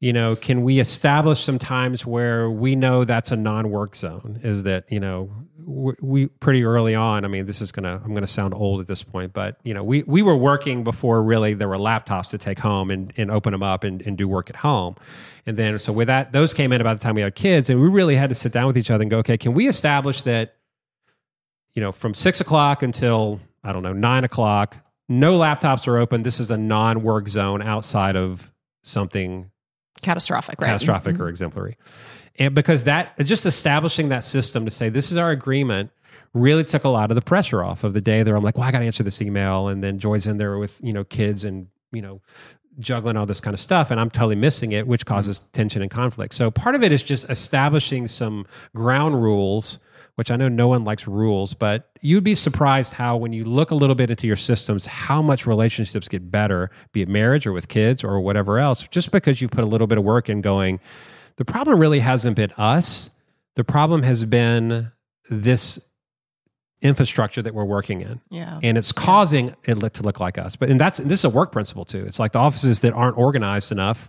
you 0.00 0.12
know 0.12 0.34
can 0.34 0.62
we 0.62 0.80
establish 0.80 1.40
some 1.40 1.58
times 1.58 2.06
where 2.06 2.50
we 2.50 2.74
know 2.74 3.04
that's 3.04 3.30
a 3.30 3.36
non-work 3.36 3.94
zone? 3.96 4.40
Is 4.42 4.62
that 4.64 4.90
you 4.90 5.00
know 5.00 5.30
we, 5.66 6.26
pretty 6.26 6.64
early 6.64 6.94
on 6.94 7.24
i 7.24 7.28
mean 7.28 7.44
this 7.44 7.60
is 7.60 7.72
gonna 7.72 8.00
i'm 8.04 8.14
gonna 8.14 8.26
sound 8.26 8.54
old 8.54 8.80
at 8.80 8.86
this 8.86 9.02
point 9.02 9.32
but 9.32 9.58
you 9.64 9.74
know 9.74 9.82
we 9.82 10.04
we 10.04 10.22
were 10.22 10.36
working 10.36 10.84
before 10.84 11.20
really 11.20 11.54
there 11.54 11.68
were 11.68 11.76
laptops 11.76 12.28
to 12.28 12.38
take 12.38 12.58
home 12.60 12.88
and, 12.88 13.12
and 13.16 13.32
open 13.32 13.50
them 13.50 13.64
up 13.64 13.82
and, 13.82 14.00
and 14.02 14.16
do 14.16 14.28
work 14.28 14.48
at 14.48 14.56
home. 14.56 14.94
And 15.44 15.56
then 15.56 15.78
so 15.78 15.92
with 15.92 16.06
that 16.06 16.32
those 16.32 16.54
came 16.54 16.72
in 16.72 16.80
about 16.80 16.98
the 16.98 17.02
time 17.02 17.16
we 17.16 17.22
had 17.22 17.34
kids 17.34 17.68
and 17.68 17.80
we 17.80 17.88
really 17.88 18.14
had 18.14 18.28
to 18.28 18.34
sit 18.34 18.52
down 18.52 18.66
with 18.68 18.78
each 18.78 18.90
other 18.90 19.02
and 19.02 19.10
go 19.10 19.18
okay 19.18 19.36
can 19.36 19.54
we 19.54 19.66
establish 19.66 20.22
that 20.22 20.56
you 21.74 21.82
know 21.82 21.90
from 21.90 22.14
six 22.14 22.40
o'clock 22.40 22.82
until 22.82 23.40
i 23.64 23.72
don't 23.72 23.82
know 23.82 23.92
nine 23.92 24.22
o'clock 24.22 24.76
no 25.08 25.38
laptops 25.38 25.86
are 25.86 25.98
open 25.98 26.22
this 26.22 26.40
is 26.40 26.50
a 26.50 26.56
non-work 26.56 27.28
zone 27.28 27.62
outside 27.62 28.16
of 28.16 28.50
something 28.82 29.50
catastrophic, 30.02 30.60
right? 30.60 30.68
catastrophic 30.68 31.14
mm-hmm. 31.14 31.22
or 31.22 31.28
exemplary. 31.28 31.76
And 32.38 32.54
because 32.54 32.84
that 32.84 33.18
just 33.18 33.46
establishing 33.46 34.10
that 34.10 34.24
system 34.24 34.64
to 34.64 34.70
say 34.70 34.88
this 34.88 35.10
is 35.10 35.16
our 35.16 35.30
agreement 35.30 35.90
really 36.34 36.64
took 36.64 36.84
a 36.84 36.88
lot 36.88 37.10
of 37.10 37.14
the 37.14 37.22
pressure 37.22 37.64
off 37.64 37.82
of 37.82 37.94
the 37.94 38.00
day 38.00 38.22
there. 38.22 38.36
I'm 38.36 38.44
like, 38.44 38.58
well, 38.58 38.68
I 38.68 38.72
got 38.72 38.80
to 38.80 38.84
answer 38.84 39.02
this 39.02 39.22
email, 39.22 39.68
and 39.68 39.82
then 39.82 39.98
Joy's 39.98 40.26
in 40.26 40.38
there 40.38 40.58
with 40.58 40.78
you 40.82 40.92
know 40.92 41.04
kids 41.04 41.44
and 41.44 41.68
you 41.92 42.02
know 42.02 42.20
juggling 42.78 43.16
all 43.16 43.24
this 43.24 43.40
kind 43.40 43.54
of 43.54 43.60
stuff 43.60 43.90
and 43.90 43.98
I'm 43.98 44.10
totally 44.10 44.36
missing 44.36 44.72
it, 44.72 44.86
which 44.86 45.06
causes 45.06 45.40
mm-hmm. 45.40 45.50
tension 45.52 45.82
and 45.82 45.90
conflict. 45.90 46.34
So 46.34 46.50
part 46.50 46.74
of 46.74 46.82
it 46.82 46.92
is 46.92 47.02
just 47.02 47.28
establishing 47.30 48.06
some 48.08 48.46
ground 48.74 49.22
rules, 49.22 49.78
which 50.16 50.30
I 50.30 50.36
know 50.36 50.48
no 50.48 50.68
one 50.68 50.84
likes 50.84 51.06
rules, 51.06 51.54
but 51.54 51.90
you'd 52.00 52.24
be 52.24 52.34
surprised 52.34 52.92
how 52.94 53.16
when 53.16 53.32
you 53.32 53.44
look 53.44 53.70
a 53.70 53.74
little 53.74 53.94
bit 53.94 54.10
into 54.10 54.26
your 54.26 54.36
systems, 54.36 54.84
how 54.86 55.22
much 55.22 55.46
relationships 55.46 56.08
get 56.08 56.30
better, 56.30 56.70
be 56.92 57.02
it 57.02 57.08
marriage 57.08 57.46
or 57.46 57.52
with 57.52 57.68
kids 57.68 58.02
or 58.02 58.18
whatever 58.20 58.58
else, 58.58 58.82
just 58.90 59.12
because 59.12 59.40
you 59.40 59.48
put 59.48 59.62
a 59.62 59.66
little 59.66 59.86
bit 59.86 59.98
of 59.98 60.04
work 60.04 60.28
in 60.28 60.40
going, 60.40 60.80
the 61.36 61.44
problem 61.44 61.78
really 61.78 62.00
hasn't 62.00 62.34
been 62.36 62.50
us. 62.56 63.10
The 63.54 63.64
problem 63.64 64.02
has 64.02 64.24
been 64.24 64.90
this 65.30 65.78
infrastructure 66.82 67.40
that 67.42 67.54
we're 67.54 67.64
working 67.64 68.02
in 68.02 68.20
Yeah. 68.30 68.60
and 68.62 68.76
it's 68.76 68.92
causing 68.92 69.54
it 69.64 69.94
to 69.94 70.02
look 70.02 70.20
like 70.20 70.36
us. 70.38 70.56
But 70.56 70.68
and 70.68 70.78
that's 70.80 70.98
this 70.98 71.20
is 71.20 71.24
a 71.24 71.30
work 71.30 71.50
principle 71.50 71.84
too. 71.84 72.04
It's 72.06 72.18
like 72.18 72.32
the 72.32 72.38
offices 72.38 72.80
that 72.80 72.92
aren't 72.92 73.16
organized 73.16 73.72
enough 73.72 74.08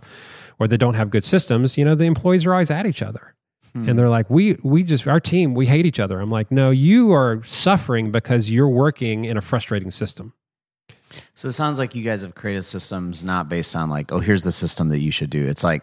or 0.58 0.68
that 0.68 0.78
don't 0.78 0.94
have 0.94 1.10
good 1.10 1.24
systems. 1.24 1.78
You 1.78 1.84
know, 1.84 1.94
the 1.94 2.04
employees 2.04 2.44
are 2.44 2.52
always 2.52 2.70
at 2.70 2.84
each 2.86 3.00
other, 3.02 3.34
and 3.74 3.98
they're 3.98 4.08
like, 4.08 4.28
"We 4.30 4.56
we 4.62 4.82
just 4.82 5.06
our 5.06 5.20
team 5.20 5.54
we 5.54 5.66
hate 5.66 5.86
each 5.86 6.00
other." 6.00 6.20
I'm 6.20 6.30
like, 6.30 6.50
"No, 6.50 6.70
you 6.70 7.12
are 7.12 7.42
suffering 7.44 8.10
because 8.10 8.50
you're 8.50 8.68
working 8.68 9.24
in 9.24 9.36
a 9.36 9.40
frustrating 9.40 9.90
system." 9.90 10.32
So 11.34 11.48
it 11.48 11.52
sounds 11.52 11.78
like 11.78 11.94
you 11.94 12.02
guys 12.02 12.22
have 12.22 12.34
created 12.34 12.62
systems 12.62 13.24
not 13.24 13.48
based 13.48 13.74
on 13.74 13.88
like, 13.88 14.12
oh, 14.12 14.18
here's 14.18 14.42
the 14.42 14.52
system 14.52 14.88
that 14.90 14.98
you 14.98 15.10
should 15.10 15.30
do. 15.30 15.46
It's 15.46 15.64
like, 15.64 15.82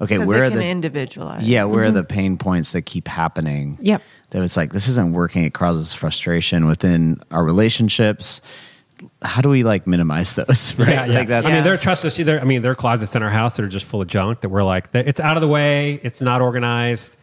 okay, 0.00 0.18
where 0.18 0.44
it 0.44 0.46
are 0.46 0.50
can 0.50 0.58
the 0.58 0.66
individualize. 0.66 1.42
yeah, 1.42 1.64
where 1.64 1.84
are 1.84 1.86
mm-hmm. 1.86 1.94
the 1.94 2.04
pain 2.04 2.36
points 2.36 2.72
that 2.72 2.82
keep 2.82 3.08
happening? 3.08 3.78
Yep. 3.80 4.02
That 4.30 4.42
it's 4.42 4.56
like 4.56 4.72
this 4.72 4.88
isn't 4.88 5.12
working. 5.12 5.44
It 5.44 5.54
causes 5.54 5.94
frustration 5.94 6.66
within 6.66 7.20
our 7.30 7.44
relationships. 7.44 8.40
How 9.22 9.40
do 9.40 9.48
we 9.48 9.62
like 9.62 9.86
minimize 9.86 10.34
those? 10.34 10.74
Right? 10.78 10.88
Yeah, 10.88 11.04
yeah. 11.06 11.18
Like 11.18 11.28
that's 11.28 11.46
I 11.46 11.54
mean, 11.54 11.64
there 11.64 11.74
are 11.74 11.78
trust 11.78 12.04
us. 12.04 12.18
I 12.18 12.44
mean, 12.44 12.62
there 12.62 12.72
are 12.72 12.76
closets 12.76 13.14
in 13.14 13.22
our 13.22 13.30
house 13.30 13.56
that 13.56 13.64
are 13.64 13.68
just 13.68 13.86
full 13.86 14.02
of 14.02 14.08
junk 14.08 14.40
that 14.40 14.48
we're 14.48 14.64
like, 14.64 14.88
it's 14.92 15.20
out 15.20 15.36
of 15.36 15.40
the 15.40 15.48
way. 15.48 16.00
It's 16.02 16.20
not 16.20 16.42
organized. 16.42 17.16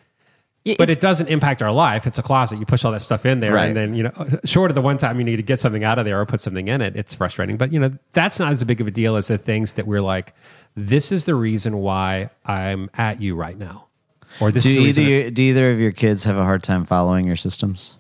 Y- 0.66 0.76
but 0.78 0.90
it 0.90 1.02
doesn't 1.02 1.28
impact 1.28 1.62
our 1.62 1.72
life. 1.74 2.08
It's 2.08 2.18
a 2.18 2.24
closet. 2.24 2.58
You 2.58 2.66
push 2.66 2.86
all 2.86 2.92
that 2.94 3.02
stuff 3.02 3.26
in 3.26 3.42
there, 3.42 3.54
Right. 3.54 3.66
and 3.68 3.76
then 3.76 3.94
you 3.94 4.04
know, 4.04 4.14
short 4.46 4.72
of 4.72 4.76
the 4.76 4.82
one 4.82 4.98
time 4.98 5.18
you 5.20 5.26
need 5.26 5.36
to 5.38 5.44
get 5.44 5.60
something 5.60 5.84
out 5.84 6.00
of 6.00 6.06
there 6.06 6.20
or 6.22 6.26
put 6.26 6.40
something 6.42 6.68
in 6.70 6.82
it, 6.82 6.96
it's 6.96 7.14
frustrating. 7.14 7.58
But 7.58 7.74
you 7.74 7.80
know, 7.80 7.92
that's 8.14 8.40
not 8.40 8.54
as 8.54 8.64
big 8.64 8.80
of 8.80 8.88
a 8.88 8.92
deal 8.92 9.16
as 9.18 9.28
the 9.28 9.38
things 9.38 9.74
that 9.74 9.86
we're 9.88 10.02
like. 10.02 10.34
This 10.76 11.12
is 11.12 11.26
the 11.26 11.36
reason 11.36 11.78
why 11.80 12.30
I'm 12.46 12.90
at 12.98 13.22
you 13.22 13.36
right 13.36 13.58
now, 13.58 13.88
or 14.40 14.52
this 14.52 14.64
do 14.64 14.70
is 14.70 14.96
the 14.96 15.02
either 15.04 15.16
reason. 15.18 15.34
do 15.34 15.42
either 15.44 15.72
of 15.72 15.80
your 15.80 15.92
kids 15.92 16.24
have 16.24 16.38
a 16.38 16.44
hard 16.44 16.64
time 16.64 16.86
following 16.86 17.28
your 17.28 17.36
systems? 17.36 17.98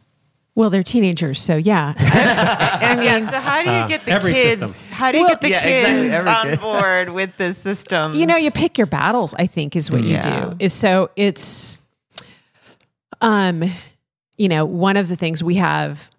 Well, 0.55 0.69
they're 0.69 0.83
teenagers, 0.83 1.41
so 1.41 1.55
yeah. 1.57 1.93
I 1.97 2.95
mean, 2.95 3.05
Yeah, 3.05 3.19
so 3.29 3.39
how 3.39 3.63
do 3.63 3.69
you 3.71 3.75
uh, 3.75 3.87
get 3.87 4.05
the 4.05 4.11
every 4.11 4.33
kids? 4.33 4.61
system. 4.61 4.89
How 4.91 5.11
do 5.11 5.17
you 5.17 5.23
Well, 5.23 5.31
get 5.31 5.41
the 5.41 5.49
yeah, 5.49 5.63
kids 5.63 5.89
exactly, 6.05 6.31
on 6.31 6.45
kid. 6.49 6.59
board 6.61 7.09
with 7.09 7.35
the 7.37 7.53
system? 7.55 8.13
you 8.13 8.25
know, 8.27 8.37
you 8.37 8.51
pick 8.51 8.77
your 8.77 8.85
battles. 8.87 9.33
I 9.33 9.47
think 9.47 9.75
is 9.75 9.89
what 9.91 10.03
you 10.03 10.21
do. 10.21 10.55
Is 10.59 10.71
so 10.71 11.09
it's, 11.15 11.81
um, 13.23 13.63
you 14.37 14.47
know, 14.49 14.65
one 14.65 14.97
of 14.97 15.07
the 15.07 15.15
things 15.15 15.43
we 15.43 15.55
have 15.55 16.11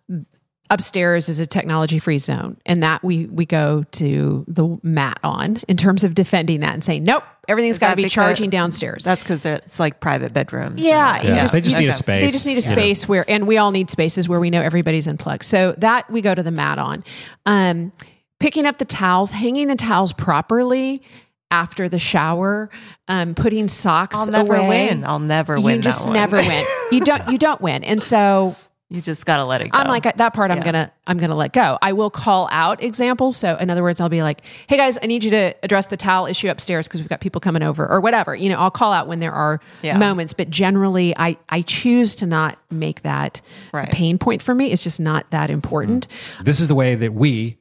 upstairs 0.71 1.29
is 1.29 1.40
a 1.40 1.47
technology 1.47 1.99
free 1.99 2.19
zone, 2.19 2.57
and 2.64 2.83
that 2.83 3.05
we 3.05 3.27
we 3.27 3.45
go 3.45 3.83
to 3.93 4.45
the 4.49 4.79
mat 4.83 5.19
on 5.23 5.61
in 5.69 5.77
terms 5.77 6.03
of 6.05 6.14
defending 6.14 6.61
that 6.61 6.73
and 6.75 6.83
saying 6.83 7.05
nope, 7.05 7.23
everything's 7.49 7.79
got 7.79 7.90
to 7.90 7.97
be 7.97 8.03
because- 8.05 8.12
charging 8.14 8.51
downstairs. 8.51 9.05
That's 9.05 9.23
because 9.23 9.45
it's 9.45 9.79
like 9.79 10.01
private 10.01 10.33
bedrooms. 10.33 10.81
Yeah, 10.81 11.17
and 11.17 11.25
you 11.29 11.35
Yeah. 11.35 11.40
just- 11.43 11.53
They 11.53 11.61
just 11.61 11.77
you 11.77 11.83
need 11.83 11.88
a 11.88 11.95
space. 11.95 12.25
They 12.25 12.31
just 12.31 12.47
need 12.47 12.59
a 12.59 12.61
you 12.62 12.71
know. 12.71 12.73
space 12.77 13.09
where, 13.09 13.25
and 13.31 13.47
we 13.47 13.59
all 13.59 13.71
need 13.73 13.90
spaces 13.90 14.29
where 14.29 14.40
we 14.40 14.49
know 14.51 14.62
everybody's 14.62 15.07
unplugged. 15.07 15.45
So 15.45 15.73
that 15.79 16.11
we 16.11 16.23
go 16.23 16.35
to 16.35 16.43
the 16.43 16.51
mat 16.51 16.79
on. 16.79 17.05
Um, 17.47 17.93
picking 18.40 18.64
up 18.67 18.79
the 18.79 18.85
towels, 18.87 19.33
hanging 19.33 19.69
the 19.69 19.77
towels 19.77 20.12
properly 20.12 21.03
after 21.50 21.88
the 21.88 21.98
shower, 21.98 22.70
um, 23.09 23.35
putting 23.35 23.68
socks. 23.68 24.18
I'll 24.18 24.30
never 24.30 24.54
away. 24.57 24.88
win. 24.88 25.04
I'll 25.04 25.18
never 25.20 25.57
You 25.57 25.62
win. 25.62 25.76
You 25.76 25.83
just 25.83 26.00
that 26.02 26.09
one. 26.09 26.14
never 26.14 26.37
win. 26.37 26.64
You 26.92 27.00
don't. 27.00 27.28
You 27.30 27.38
don't 27.38 27.61
win. 27.61 27.83
And 27.85 28.02
so 28.02 28.57
You 28.90 29.00
just 29.00 29.24
gotta 29.26 29.44
let 29.44 29.61
it 29.62 29.70
go. 29.72 29.78
I'm 29.78 29.88
like 29.88 30.04
that 30.16 30.35
part. 30.35 30.50
I'm 30.50 30.59
Yeah. 30.59 30.64
gonna 30.64 30.92
I'm 31.07 31.18
gonna 31.18 31.35
let 31.35 31.52
go. 31.52 31.78
I 31.83 31.92
will 31.92 32.11
call 32.11 32.48
out 32.52 32.83
examples. 32.83 33.37
So 33.37 33.57
in 33.57 33.68
other 33.70 33.83
words, 33.83 34.00
I'll 34.00 34.09
be 34.09 34.22
like, 34.22 34.42
"Hey 34.68 34.76
guys, 34.76 34.98
I 35.02 35.07
need 35.07 35.24
you 35.24 35.30
to 35.33 35.54
address 35.62 35.87
the 35.87 35.96
towel 35.96 36.26
issue 36.26 36.48
upstairs 36.48 36.87
because 36.87 37.00
we've 37.00 37.09
got 37.09 37.20
people 37.20 37.40
coming 37.40 37.62
over 37.62 37.87
or 37.88 38.00
whatever." 38.00 38.35
You 38.35 38.50
know, 38.50 38.57
I'll 38.59 38.70
call 38.70 38.92
out 38.92 39.07
when 39.09 39.20
there 39.20 39.33
are 39.33 39.61
Yeah. 39.83 39.96
moments, 39.98 40.33
but 40.35 40.50
generally, 40.50 41.14
I 41.16 41.37
I 41.48 41.62
choose 41.62 42.14
to 42.16 42.26
not 42.26 42.59
make 42.70 43.02
that 43.02 43.40
Right. 43.72 43.88
a 43.88 43.90
pain 43.90 44.18
point 44.18 44.42
for 44.42 44.54
me. 44.54 44.70
It's 44.70 44.83
just 44.85 45.00
not 45.00 45.30
that 45.30 45.50
important. 45.50 46.07
this 46.42 46.61
is 46.61 46.68
the 46.68 46.74
way 46.74 46.94
that 46.94 47.14
we 47.14 47.57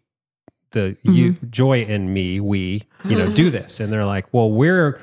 the 0.74 0.98
you 1.02 1.34
mm-hmm. 1.34 1.50
joy 1.50 1.82
and 1.82 2.10
me 2.10 2.40
we 2.40 2.84
you 3.06 3.16
know 3.16 3.30
do 3.30 3.50
this. 3.50 3.80
And 3.80 3.92
they're 3.92 4.06
like 4.06 4.32
well 4.34 4.52
we're 4.52 5.02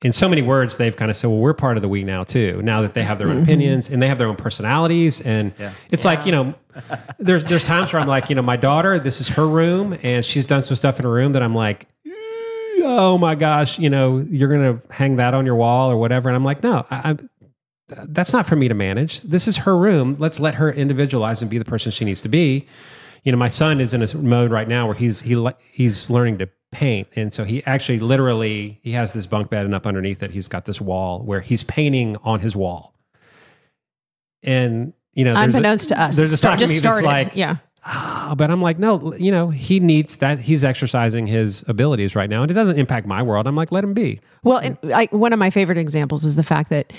in 0.00 0.12
so 0.12 0.28
many 0.28 0.42
words 0.42 0.76
they've 0.76 0.94
kind 0.94 1.10
of 1.10 1.16
said 1.16 1.26
well 1.26 1.40
we're 1.40 1.54
part 1.54 1.76
of 1.76 1.82
the 1.82 1.88
we 1.88 2.04
now 2.04 2.22
too 2.22 2.62
now 2.62 2.82
that 2.82 2.94
they 2.94 3.02
have 3.02 3.18
their 3.18 3.28
own 3.28 3.34
mm-hmm. 3.34 3.42
opinions 3.42 3.90
and 3.90 4.00
they 4.00 4.08
have 4.08 4.18
their 4.18 4.28
own 4.28 4.36
personalities. 4.36 5.20
And 5.20 5.52
it's 5.90 6.04
like 6.04 6.24
you 6.24 6.32
know 6.32 6.54
there's 7.18 7.44
there's 7.44 7.64
times 7.64 7.92
where 7.92 8.00
i'm 8.00 8.06
like 8.06 8.30
you 8.30 8.36
know 8.36 8.42
my 8.42 8.56
daughter 8.56 9.00
this 9.00 9.20
is 9.20 9.26
her 9.26 9.48
room 9.48 9.98
and 10.04 10.24
she's 10.24 10.46
done 10.46 10.62
some 10.62 10.76
stuff 10.76 11.00
in 11.00 11.04
her 11.04 11.10
room 11.10 11.32
that 11.32 11.42
i'm 11.42 11.50
like 11.50 11.88
oh 12.84 13.18
my 13.18 13.34
gosh 13.34 13.80
you 13.80 13.90
know 13.90 14.18
you're 14.30 14.48
gonna 14.48 14.80
hang 14.88 15.16
that 15.16 15.34
on 15.34 15.44
your 15.44 15.56
wall 15.56 15.90
or 15.90 15.96
whatever. 15.96 16.28
And 16.28 16.36
i'm 16.36 16.44
like 16.44 16.62
no 16.62 16.86
I, 16.88 17.00
I'm 17.10 17.28
that's 17.88 18.32
not 18.32 18.46
for 18.46 18.56
me 18.56 18.68
to 18.68 18.74
manage. 18.74 19.22
This 19.22 19.48
is 19.48 19.58
her 19.58 19.76
room. 19.76 20.16
Let's 20.18 20.38
let 20.38 20.56
her 20.56 20.70
individualize 20.70 21.40
and 21.40 21.50
be 21.50 21.58
the 21.58 21.64
person 21.64 21.90
she 21.90 22.04
needs 22.04 22.22
to 22.22 22.28
be. 22.28 22.66
You 23.28 23.32
know, 23.32 23.36
my 23.36 23.48
son 23.48 23.78
is 23.78 23.92
in 23.92 24.02
a 24.02 24.16
mode 24.16 24.50
right 24.50 24.66
now 24.66 24.86
where 24.86 24.94
he's 24.94 25.20
he 25.20 25.36
he's 25.70 26.08
learning 26.08 26.38
to 26.38 26.48
paint, 26.72 27.08
and 27.14 27.30
so 27.30 27.44
he 27.44 27.62
actually 27.66 27.98
literally 27.98 28.80
he 28.82 28.92
has 28.92 29.12
this 29.12 29.26
bunk 29.26 29.50
bed, 29.50 29.66
and 29.66 29.74
up 29.74 29.86
underneath 29.86 30.22
it, 30.22 30.30
he's 30.30 30.48
got 30.48 30.64
this 30.64 30.80
wall 30.80 31.20
where 31.20 31.42
he's 31.42 31.62
painting 31.62 32.16
on 32.24 32.40
his 32.40 32.56
wall. 32.56 32.94
And 34.42 34.94
you 35.12 35.24
know, 35.26 35.34
there's 35.34 35.44
a- 35.44 35.58
Unbeknownst 35.58 35.88
to 35.90 36.00
us, 36.00 36.16
there's 36.16 36.32
a 36.32 36.38
side 36.38 36.58
just 36.58 36.78
started. 36.78 37.04
like, 37.04 37.36
yeah. 37.36 37.56
"Ah," 37.84 38.34
but 38.34 38.50
I'm 38.50 38.62
like, 38.62 38.78
no, 38.78 39.12
you 39.16 39.30
know, 39.30 39.50
he 39.50 39.78
needs 39.78 40.16
that. 40.16 40.38
He's 40.38 40.64
exercising 40.64 41.26
his 41.26 41.66
abilities 41.68 42.16
right 42.16 42.30
now, 42.30 42.40
and 42.40 42.50
it 42.50 42.54
doesn't 42.54 42.78
impact 42.78 43.06
my 43.06 43.22
world. 43.22 43.46
I'm 43.46 43.56
like, 43.56 43.70
let 43.70 43.84
him 43.84 43.92
be. 43.92 44.20
Well, 44.42 44.56
and 44.56 44.78
I, 44.90 45.08
one 45.10 45.34
of 45.34 45.38
my 45.38 45.50
favorite 45.50 45.76
examples 45.76 46.24
is 46.24 46.36
the 46.36 46.42
fact 46.42 46.70
that 46.70 46.94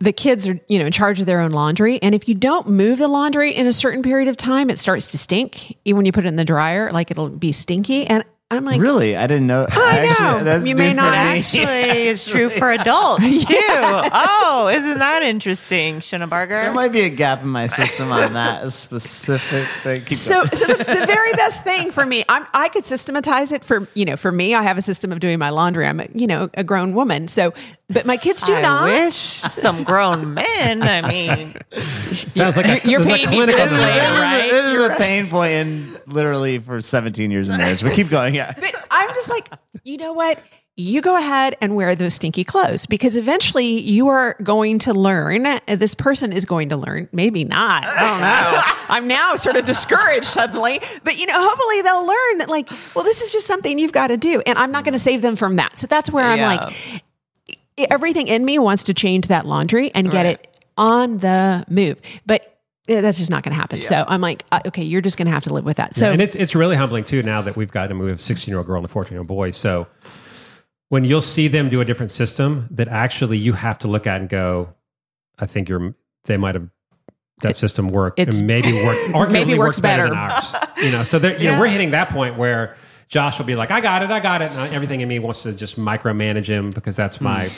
the 0.00 0.12
kids 0.12 0.48
are, 0.48 0.58
you 0.66 0.78
know, 0.78 0.86
in 0.86 0.92
charge 0.92 1.20
of 1.20 1.26
their 1.26 1.40
own 1.40 1.50
laundry, 1.50 2.02
and 2.02 2.14
if 2.14 2.28
you 2.28 2.34
don't 2.34 2.68
move 2.68 2.98
the 2.98 3.08
laundry 3.08 3.52
in 3.52 3.66
a 3.66 3.72
certain 3.72 4.02
period 4.02 4.28
of 4.28 4.36
time, 4.36 4.70
it 4.70 4.78
starts 4.78 5.10
to 5.10 5.18
stink. 5.18 5.76
Even 5.84 5.98
when 5.98 6.06
you 6.06 6.12
put 6.12 6.24
it 6.24 6.28
in 6.28 6.36
the 6.36 6.44
dryer, 6.44 6.90
like 6.90 7.10
it'll 7.10 7.28
be 7.28 7.52
stinky. 7.52 8.06
And 8.06 8.24
I'm 8.52 8.64
like, 8.64 8.80
Really, 8.80 9.16
I 9.16 9.28
didn't 9.28 9.46
know. 9.46 9.64
I 9.70 10.06
know. 10.18 10.42
that's 10.42 10.66
You 10.66 10.74
may 10.74 10.92
not 10.92 11.12
me. 11.12 11.18
Actually, 11.18 11.62
it's 12.08 12.28
true 12.28 12.50
for 12.50 12.72
adults 12.72 13.22
too. 13.46 13.54
Oh, 13.56 14.68
isn't 14.72 14.98
that 14.98 15.22
interesting, 15.22 16.00
There 16.00 16.72
might 16.72 16.90
be 16.90 17.02
a 17.02 17.10
gap 17.10 17.42
in 17.42 17.48
my 17.48 17.68
system 17.68 18.10
on 18.10 18.32
that 18.32 18.72
specific 18.72 19.68
thing. 19.82 20.02
Keep 20.02 20.18
so, 20.18 20.34
going. 20.34 20.50
so 20.50 20.66
the, 20.66 20.78
the 20.82 20.84
very 21.06 21.32
best 21.34 21.62
thing 21.62 21.92
for 21.92 22.04
me, 22.04 22.24
I'm, 22.28 22.44
I 22.52 22.68
could 22.70 22.84
systematize 22.84 23.52
it 23.52 23.64
for, 23.64 23.86
you 23.94 24.04
know, 24.04 24.16
for 24.16 24.32
me, 24.32 24.54
I 24.54 24.62
have 24.62 24.78
a 24.78 24.82
system 24.82 25.12
of 25.12 25.20
doing 25.20 25.38
my 25.38 25.50
laundry. 25.50 25.86
I'm, 25.86 26.00
a, 26.00 26.08
you 26.12 26.26
know, 26.26 26.50
a 26.54 26.64
grown 26.64 26.92
woman. 26.94 27.28
So, 27.28 27.54
but 27.88 28.04
my 28.04 28.16
kids 28.16 28.42
do 28.42 28.54
I 28.54 28.62
not. 28.62 28.84
wish 28.84 29.14
some 29.16 29.84
grown 29.84 30.34
men. 30.34 30.82
I 30.82 31.08
mean, 31.08 31.54
Sounds 32.12 32.56
like 32.56 32.66
a, 32.84 32.88
You're 32.88 33.02
there's 33.02 33.08
a 33.10 33.26
paying 33.26 33.30
me 33.30 33.36
clinic 33.36 33.54
for 33.56 33.62
on 33.62 33.68
this 33.68 33.72
the 33.72 33.78
later, 33.78 33.94
way. 33.94 34.00
this, 34.00 34.12
is, 34.12 34.20
right? 34.20 34.50
this 34.50 34.64
is 34.64 34.84
a 34.84 34.94
pain 34.96 35.28
point 35.28 35.52
in 35.52 35.98
literally 36.06 36.58
for 36.58 36.80
17 36.80 37.30
years 37.30 37.48
of 37.48 37.56
marriage. 37.58 37.82
But 37.82 37.94
keep 37.94 38.08
going. 38.08 38.39
Yeah. 38.40 38.52
But 38.60 38.74
I'm 38.90 39.08
just 39.14 39.28
like, 39.28 39.48
you 39.84 39.96
know 39.96 40.12
what? 40.12 40.42
You 40.76 41.02
go 41.02 41.14
ahead 41.16 41.56
and 41.60 41.76
wear 41.76 41.94
those 41.94 42.14
stinky 42.14 42.42
clothes 42.42 42.86
because 42.86 43.14
eventually 43.16 43.80
you 43.80 44.08
are 44.08 44.34
going 44.42 44.78
to 44.80 44.94
learn. 44.94 45.44
uh, 45.44 45.58
This 45.66 45.94
person 45.94 46.32
is 46.32 46.46
going 46.46 46.70
to 46.70 46.76
learn. 46.76 47.06
Maybe 47.12 47.44
not. 47.44 47.84
I 47.84 48.00
don't 48.00 48.20
know. 48.20 48.62
I'm 48.94 49.06
now 49.06 49.34
sort 49.36 49.56
of 49.56 49.66
discouraged 49.66 50.24
suddenly. 50.26 50.80
But, 51.04 51.18
you 51.18 51.26
know, 51.26 51.34
hopefully 51.36 51.82
they'll 51.82 52.06
learn 52.06 52.38
that, 52.38 52.48
like, 52.48 52.70
well, 52.94 53.04
this 53.04 53.20
is 53.20 53.30
just 53.30 53.46
something 53.46 53.78
you've 53.78 53.92
got 53.92 54.06
to 54.06 54.16
do. 54.16 54.40
And 54.46 54.56
I'm 54.58 54.72
not 54.72 54.84
going 54.84 54.94
to 54.94 54.98
save 54.98 55.20
them 55.20 55.36
from 55.36 55.56
that. 55.56 55.76
So 55.76 55.86
that's 55.86 56.10
where 56.10 56.24
I'm 56.24 56.38
Yeah. 56.38 56.46
like, 56.56 56.74
everything 57.90 58.28
in 58.28 58.44
me 58.44 58.58
wants 58.58 58.84
to 58.84 58.94
change 58.94 59.28
that 59.28 59.46
laundry 59.46 59.90
and 59.94 60.10
get 60.10 60.24
Right. 60.24 60.40
it 60.40 60.64
on 60.78 61.18
the 61.18 61.64
move. 61.68 62.00
But 62.26 62.58
that's 62.90 63.18
just 63.18 63.30
not 63.30 63.44
going 63.44 63.54
to 63.54 63.60
happen. 63.60 63.82
So 63.82 64.04
I'm 64.08 64.20
like, 64.20 64.44
uh, 64.50 64.60
okay, 64.66 64.82
you're 64.82 65.00
just 65.00 65.16
going 65.16 65.26
to 65.26 65.32
have 65.32 65.44
to 65.44 65.54
live 65.54 65.64
with 65.64 65.76
that. 65.76 65.94
So 65.94 66.10
and 66.10 66.20
it's 66.20 66.34
it's 66.34 66.54
really 66.54 66.76
humbling 66.76 67.04
too 67.04 67.22
now 67.22 67.40
that 67.42 67.56
we've 67.56 67.70
got 67.70 67.90
a 67.92 67.94
we 67.94 68.06
have 68.06 68.18
a 68.18 68.22
16 68.22 68.50
year 68.50 68.58
old 68.58 68.66
girl 68.66 68.76
and 68.76 68.84
a 68.84 68.88
14 68.88 69.12
year 69.12 69.20
old 69.20 69.28
boy. 69.28 69.52
So 69.52 69.86
when 70.88 71.04
you'll 71.04 71.22
see 71.22 71.46
them 71.48 71.68
do 71.68 71.80
a 71.80 71.84
different 71.84 72.10
system 72.10 72.66
that 72.72 72.88
actually 72.88 73.38
you 73.38 73.52
have 73.52 73.78
to 73.80 73.88
look 73.88 74.06
at 74.06 74.20
and 74.20 74.28
go, 74.28 74.74
I 75.38 75.46
think 75.46 75.68
you're 75.68 75.94
they 76.24 76.36
might 76.36 76.54
have 76.56 76.68
that 77.42 77.56
system 77.56 77.88
worked 77.88 78.18
and 78.18 78.46
maybe 78.46 78.72
work 78.72 79.14
or 79.14 79.26
Maybe 79.30 79.56
works 79.56 79.80
better, 79.80 80.04
better. 80.04 80.14
than 80.14 80.18
ours. 80.18 80.54
You 80.80 80.90
know, 80.90 81.02
so 81.02 81.18
there, 81.18 81.38
you 81.38 81.50
know, 81.50 81.58
we're 81.58 81.68
hitting 81.68 81.90
that 81.90 82.08
point 82.08 82.38
where 82.38 82.74
Josh 83.08 83.38
will 83.38 83.44
be 83.44 83.54
like, 83.54 83.70
I 83.70 83.82
got 83.82 84.02
it, 84.02 84.10
I 84.10 84.18
got 84.20 84.40
it. 84.40 84.50
And 84.50 84.72
everything 84.74 85.02
in 85.02 85.08
me 85.08 85.18
wants 85.18 85.42
to 85.42 85.52
just 85.52 85.78
micromanage 85.78 86.46
him 86.46 86.70
because 86.70 86.96
that's 86.96 87.20
my 87.20 87.50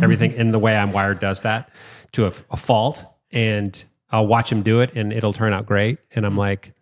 everything 0.00 0.32
in 0.36 0.50
the 0.50 0.58
way 0.58 0.74
I'm 0.74 0.92
wired 0.92 1.20
does 1.20 1.42
that 1.42 1.68
to 2.12 2.26
a, 2.26 2.32
a 2.50 2.56
fault. 2.56 3.04
And 3.32 3.82
I'll 4.12 4.26
watch 4.26 4.50
him 4.50 4.62
do 4.62 4.80
it 4.80 4.92
and 4.94 5.12
it'll 5.12 5.32
turn 5.32 5.52
out 5.52 5.66
great. 5.66 6.00
And 6.14 6.24
I'm 6.26 6.36
like, 6.36 6.72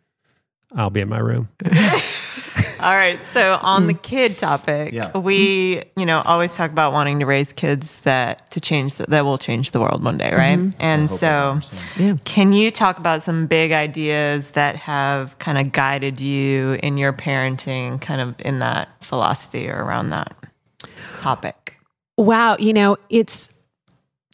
I'll 0.75 0.91
be 0.91 1.01
in 1.01 1.09
my 1.09 1.19
room. 1.19 1.49
All 2.81 2.95
right. 2.95 3.19
So 3.33 3.59
on 3.61 3.89
the 3.89 3.95
kid 3.95 4.39
topic, 4.39 4.93
Yeah. 4.93 5.17
we, 5.19 5.83
you 5.97 6.07
know, 6.07 6.23
always 6.25 6.55
talk 6.55 6.71
about 6.71 6.93
wanting 6.93 7.19
to 7.19 7.27
raise 7.27 7.53
kids 7.53 8.01
that 8.03 8.49
to 8.53 8.61
change 8.61 8.97
that 8.99 9.25
will 9.25 9.37
change 9.39 9.73
the 9.73 9.81
world 9.81 10.05
one 10.05 10.17
day, 10.17 10.33
right? 10.33 10.73
And 10.79 11.11
so, 11.11 11.61
Yeah. 11.97 12.17
can 12.25 12.53
you 12.53 12.71
talk 12.71 12.99
about 12.99 13.23
some 13.23 13.47
big 13.49 13.73
ideas 13.73 14.51
that 14.51 14.77
have 14.77 15.37
kind 15.39 15.59
of 15.59 15.73
guided 15.73 16.21
you 16.21 16.79
in 16.83 16.97
your 16.99 17.13
parenting, 17.13 18.01
kind 18.01 18.21
of 18.21 18.35
in 18.39 18.61
that 18.61 18.93
philosophy 19.03 19.69
or 19.69 19.83
around 19.83 20.11
that 20.11 20.35
topic? 21.19 21.79
Wow, 22.17 22.57
you 22.61 22.73
know, 22.73 22.97
it's 23.11 23.51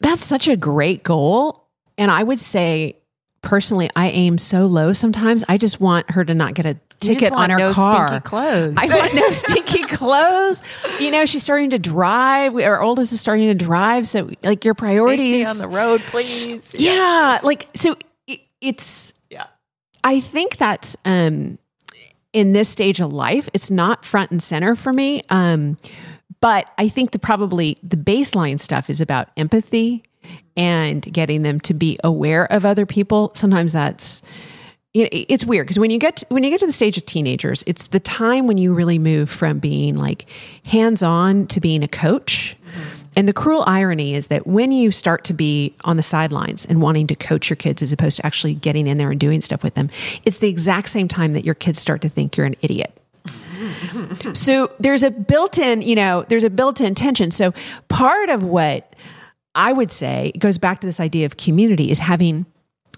that's 0.01 0.23
such 0.23 0.47
a 0.47 0.55
great 0.55 1.01
goal. 1.03 1.64
And 1.97 2.11
I 2.11 2.23
would 2.23 2.39
say 2.39 2.97
personally, 3.41 3.89
I 3.95 4.09
aim 4.09 4.37
so 4.37 4.65
low 4.65 4.91
sometimes. 4.93 5.43
I 5.47 5.57
just 5.57 5.79
want 5.79 6.09
her 6.11 6.25
to 6.25 6.33
not 6.33 6.53
get 6.55 6.65
a 6.65 6.77
ticket 6.99 7.31
on 7.33 7.49
her 7.49 7.57
no 7.57 7.73
car. 7.73 8.07
stinky 8.07 8.23
clothes. 8.23 8.73
I 8.77 8.87
want 8.87 9.13
no 9.15 9.31
stinky 9.31 9.83
clothes. 9.95 10.63
You 10.99 11.11
know, 11.11 11.25
she's 11.25 11.43
starting 11.43 11.69
to 11.71 11.79
drive. 11.79 12.53
We- 12.53 12.63
Our 12.63 12.81
oldest 12.81 13.13
is 13.13 13.19
starting 13.21 13.47
to 13.47 13.53
drive. 13.65 14.07
So, 14.07 14.29
like, 14.43 14.65
your 14.65 14.73
Safety 14.73 14.79
priorities 14.79 15.47
on 15.47 15.57
the 15.59 15.67
road, 15.67 16.01
please. 16.07 16.71
Yeah, 16.73 17.39
like 17.43 17.67
so. 17.75 17.95
It, 18.27 18.39
it's 18.61 19.13
Yeah. 19.29 19.45
I 20.03 20.19
think 20.21 20.57
that's 20.57 20.97
um 21.05 21.59
in 22.33 22.51
this 22.51 22.67
stage 22.67 22.99
of 22.99 23.13
life, 23.13 23.47
it's 23.53 23.71
not 23.71 24.03
front 24.03 24.31
and 24.31 24.43
center 24.43 24.75
for 24.75 24.91
me. 24.91 25.21
Um, 25.29 25.77
but 26.41 26.69
I 26.77 26.89
think 26.89 27.11
the 27.11 27.19
probably 27.19 27.77
the 27.81 27.95
baseline 27.95 28.59
stuff 28.59 28.89
is 28.89 28.99
about 29.01 29.29
empathy 29.37 30.03
and 30.57 31.01
getting 31.01 31.43
them 31.43 31.59
to 31.61 31.73
be 31.73 31.97
aware 32.03 32.51
of 32.51 32.65
other 32.65 32.85
people. 32.85 33.31
Sometimes 33.35 33.73
that's 33.73 34.21
you 34.95 35.03
know, 35.03 35.09
it's 35.11 35.43
weird 35.43 35.67
because 35.67 35.77
when 35.77 35.91
you 35.91 35.99
get 35.99 36.15
to, 36.17 36.25
when 36.29 36.45
you 36.45 36.49
get 36.49 36.61
to 36.61 36.65
the 36.65 36.71
stage 36.71 36.97
of 36.97 37.05
teenagers, 37.05 37.65
it's 37.67 37.87
the 37.87 37.99
time 37.99 38.47
when 38.47 38.57
you 38.57 38.73
really 38.73 38.97
move 38.97 39.29
from 39.29 39.59
being 39.59 39.97
like 39.97 40.25
hands 40.65 41.03
on 41.03 41.47
to 41.47 41.59
being 41.59 41.83
a 41.83 41.87
coach. 41.89 42.55
Mm-hmm. 42.65 43.01
And 43.17 43.27
the 43.27 43.33
cruel 43.33 43.65
irony 43.67 44.13
is 44.13 44.27
that 44.27 44.47
when 44.47 44.71
you 44.71 44.91
start 44.91 45.25
to 45.25 45.33
be 45.33 45.75
on 45.83 45.97
the 45.97 46.03
sidelines 46.03 46.65
and 46.65 46.81
wanting 46.81 47.07
to 47.07 47.15
coach 47.15 47.49
your 47.49 47.57
kids 47.57 47.81
as 47.81 47.91
opposed 47.91 48.17
to 48.17 48.25
actually 48.25 48.55
getting 48.55 48.87
in 48.87 48.97
there 48.97 49.11
and 49.11 49.19
doing 49.19 49.41
stuff 49.41 49.63
with 49.63 49.73
them, 49.73 49.89
it's 50.23 50.37
the 50.37 50.47
exact 50.47 50.87
same 50.89 51.09
time 51.09 51.33
that 51.33 51.43
your 51.43 51.55
kids 51.55 51.77
start 51.77 52.01
to 52.01 52.09
think 52.09 52.37
you're 52.37 52.45
an 52.45 52.55
idiot. 52.61 52.97
so 54.33 54.73
there's 54.79 55.03
a 55.03 55.11
built-in, 55.11 55.81
you 55.81 55.95
know, 55.95 56.25
there's 56.29 56.45
a 56.45 56.49
built-in 56.49 56.95
tension. 56.95 57.31
So 57.31 57.53
part 57.89 58.29
of 58.29 58.43
what 58.43 58.93
I 59.55 59.71
would 59.73 59.91
say 59.91 60.31
it 60.35 60.39
goes 60.39 60.57
back 60.57 60.81
to 60.81 60.87
this 60.87 60.99
idea 60.99 61.25
of 61.25 61.37
community 61.37 61.89
is 61.89 61.99
having 61.99 62.45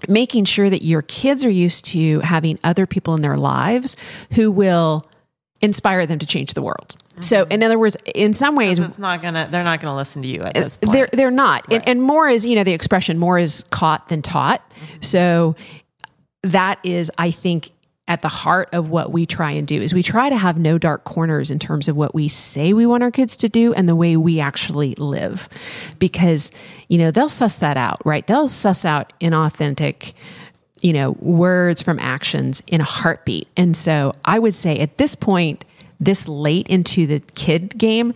making 0.08 0.46
sure 0.46 0.70
that 0.70 0.84
your 0.84 1.02
kids 1.04 1.44
are 1.44 1.50
used 1.50 1.86
to 1.86 2.20
having 2.20 2.60
other 2.64 2.86
people 2.86 3.16
in 3.16 3.22
their 3.22 3.38
lives 3.38 3.96
who 4.34 4.52
will 4.52 5.10
inspire 5.62 6.06
them 6.06 6.20
to 6.20 6.26
change 6.26 6.54
the 6.54 6.62
world. 6.62 6.96
So 7.20 7.44
mm-hmm. 7.44 7.52
in 7.52 7.64
other 7.64 7.80
words, 7.80 7.98
in 8.14 8.34
some 8.34 8.56
ways 8.56 8.78
It's 8.78 9.00
not 9.00 9.22
gonna. 9.22 9.48
They're 9.50 9.64
not 9.64 9.82
gonna 9.82 9.96
listen 9.96 10.22
to 10.22 10.28
you 10.28 10.42
at 10.42 10.54
this 10.54 10.78
point. 10.78 10.94
they're 10.94 11.10
they're 11.12 11.32
not. 11.32 11.66
And, 11.72 11.88
and 11.88 12.02
more 12.02 12.28
is, 12.28 12.46
you 12.46 12.56
know, 12.56 12.64
the 12.64 12.74
expression 12.74 13.18
more 13.18 13.40
is 13.40 13.64
caught 13.72 14.08
than 14.10 14.22
taught. 14.22 14.68
Mm-hmm. 14.70 15.02
So 15.02 15.56
that 16.44 16.80
is, 16.84 17.12
I 17.18 17.32
think, 17.32 17.72
at 18.08 18.22
the 18.22 18.28
heart 18.28 18.70
of 18.74 18.90
what 18.90 19.12
we 19.12 19.26
try 19.26 19.52
and 19.52 19.68
do 19.68 19.82
is 19.82 19.94
we 19.94 20.04
try 20.04 20.30
to 20.30 20.38
have 20.38 20.58
no 20.58 20.78
dark 20.78 21.04
corners 21.04 21.52
in 21.52 21.60
terms 21.60 21.88
of 21.88 21.98
what 21.98 22.16
we 22.16 22.28
say 22.28 22.72
we 22.72 22.86
want 22.86 23.04
our 23.04 23.12
kids 23.12 23.36
to 23.38 23.50
do 23.50 23.74
and 23.74 23.88
the 23.90 23.96
way 23.96 24.16
we 24.16 24.40
actually 24.40 24.96
live. 24.96 25.50
Because, 26.00 26.52
you 26.88 26.98
know, 26.98 27.12
they'll 27.12 27.30
suss 27.30 27.58
that 27.58 27.76
out, 27.76 28.06
right? 28.06 28.26
They'll 28.26 28.48
suss 28.48 28.86
out 28.86 29.12
inauthentic 29.20 30.14
you 30.82 30.94
know, 30.94 31.12
words 31.20 31.82
from 31.82 32.00
actions 32.00 32.62
in 32.68 32.82
a 32.82 32.84
heartbeat. 32.84 33.48
And 33.58 33.76
so 33.76 34.14
I 34.24 34.40
would 34.40 34.54
say 34.54 34.78
at 34.78 34.98
this 34.98 35.16
point, 35.16 35.66
this 36.00 36.28
late 36.28 36.68
into 36.68 37.08
the 37.08 37.20
kid 37.34 37.78
game, 37.78 38.14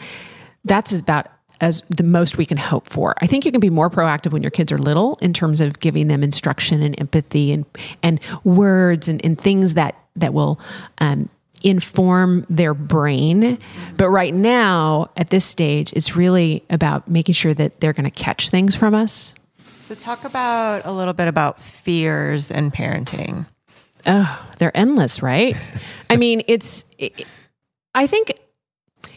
that's 0.63 0.93
about 0.93 1.27
as 1.61 1.81
the 1.89 2.03
most 2.03 2.37
we 2.37 2.45
can 2.45 2.57
hope 2.57 2.89
for. 2.89 3.15
I 3.21 3.27
think 3.27 3.45
you 3.45 3.51
can 3.51 3.61
be 3.61 3.69
more 3.69 3.89
proactive 3.89 4.31
when 4.31 4.43
your 4.43 4.51
kids 4.51 4.71
are 4.71 4.77
little 4.77 5.17
in 5.21 5.31
terms 5.31 5.61
of 5.61 5.79
giving 5.79 6.07
them 6.07 6.23
instruction 6.23 6.81
and 6.81 6.99
empathy 6.99 7.53
and 7.53 7.65
and 8.03 8.19
words 8.43 9.07
and, 9.07 9.23
and 9.23 9.39
things 9.39 9.75
that 9.75 9.95
that 10.17 10.33
will 10.33 10.59
um, 10.97 11.29
inform 11.63 12.45
their 12.49 12.73
brain. 12.73 13.57
But 13.97 14.09
right 14.09 14.33
now, 14.33 15.11
at 15.15 15.29
this 15.29 15.45
stage, 15.45 15.93
it's 15.93 16.15
really 16.15 16.63
about 16.69 17.07
making 17.07 17.33
sure 17.33 17.53
that 17.53 17.79
they're 17.79 17.93
going 17.93 18.05
to 18.05 18.11
catch 18.11 18.49
things 18.49 18.75
from 18.75 18.93
us. 18.95 19.33
So 19.81 19.95
talk 19.95 20.25
about 20.25 20.85
a 20.85 20.91
little 20.91 21.13
bit 21.13 21.27
about 21.27 21.61
fears 21.61 22.49
and 22.49 22.73
parenting. 22.73 23.45
oh, 24.07 24.49
they're 24.57 24.75
endless, 24.75 25.21
right? 25.21 25.55
I 26.09 26.15
mean, 26.15 26.43
it's, 26.47 26.85
it, 26.97 27.25
I 27.93 28.07
think, 28.07 28.33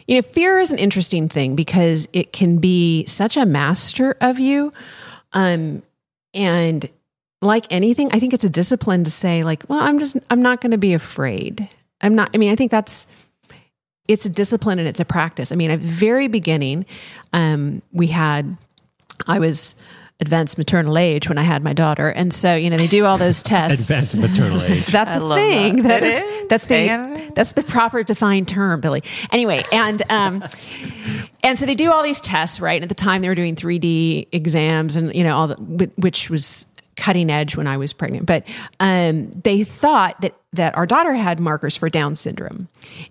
you 0.07 0.15
know, 0.15 0.21
fear 0.21 0.59
is 0.59 0.71
an 0.71 0.79
interesting 0.79 1.27
thing 1.27 1.55
because 1.55 2.07
it 2.13 2.31
can 2.31 2.57
be 2.57 3.05
such 3.05 3.37
a 3.37 3.45
master 3.45 4.15
of 4.21 4.39
you. 4.39 4.71
Um, 5.33 5.81
and 6.33 6.87
like 7.41 7.65
anything, 7.71 8.09
I 8.11 8.19
think 8.19 8.33
it's 8.33 8.43
a 8.43 8.49
discipline 8.49 9.03
to 9.03 9.11
say, 9.11 9.43
like, 9.43 9.63
well, 9.67 9.79
I'm 9.79 9.99
just, 9.99 10.17
I'm 10.29 10.41
not 10.41 10.61
going 10.61 10.71
to 10.71 10.77
be 10.77 10.93
afraid. 10.93 11.67
I'm 12.01 12.15
not, 12.15 12.29
I 12.33 12.37
mean, 12.37 12.51
I 12.51 12.55
think 12.55 12.71
that's, 12.71 13.07
it's 14.07 14.25
a 14.25 14.29
discipline 14.29 14.77
and 14.79 14.87
it's 14.87 14.99
a 14.99 15.05
practice. 15.05 15.51
I 15.51 15.55
mean, 15.55 15.71
at 15.71 15.81
the 15.81 15.87
very 15.87 16.27
beginning, 16.27 16.85
um, 17.33 17.81
we 17.91 18.07
had, 18.07 18.57
I 19.27 19.39
was 19.39 19.75
advanced 20.21 20.57
maternal 20.57 20.97
age 20.97 21.27
when 21.27 21.37
I 21.37 21.43
had 21.43 21.63
my 21.63 21.73
daughter. 21.73 22.09
And 22.09 22.33
so, 22.33 22.55
you 22.55 22.69
know, 22.69 22.77
they 22.77 22.87
do 22.87 23.05
all 23.05 23.17
those 23.17 23.43
tests. 23.43 23.89
Advanced 23.89 24.17
maternal 24.17 24.61
age. 24.61 24.85
That's 24.91 25.15
I 25.17 25.19
a 25.19 25.35
thing. 25.35 25.75
that. 25.83 26.01
that 26.01 26.03
It 26.03 26.07
is, 26.07 26.23
is? 26.41 26.47
that's 26.47 26.65
the 26.67 26.75
AMA? 26.75 27.31
that's 27.35 27.51
the 27.53 27.63
proper 27.63 28.03
defined 28.03 28.47
term, 28.47 28.79
Billy. 28.81 29.03
Anyway, 29.31 29.63
and 29.71 30.01
um, 30.11 30.43
and 31.43 31.57
so 31.59 31.65
they 31.65 31.75
do 31.75 31.91
all 31.91 32.03
these 32.03 32.21
tests, 32.21 32.59
right? 32.59 32.75
And 32.75 32.83
at 32.83 32.89
the 32.89 32.95
time, 32.95 33.21
they 33.21 33.27
were 33.27 33.35
doing 33.35 33.55
3D 33.55 34.27
exams, 34.31 34.95
and 34.95 35.13
you 35.15 35.23
know 35.23 35.35
all 35.35 35.47
the 35.47 35.55
which 35.97 36.29
was 36.29 36.67
cutting 36.97 37.29
edge 37.29 37.57
when 37.57 37.67
I 37.67 37.75
was 37.75 37.91
pregnant. 37.91 38.25
But 38.25 38.47
um, 38.79 39.31
they 39.31 39.63
thought 39.63 40.21
that 40.21 40.33
that 40.53 40.77
our 40.77 40.85
daughter 40.85 41.13
had 41.13 41.39
markers 41.41 41.75
for 41.75 41.89
Down 41.89 42.15
syndrome, 42.15 42.67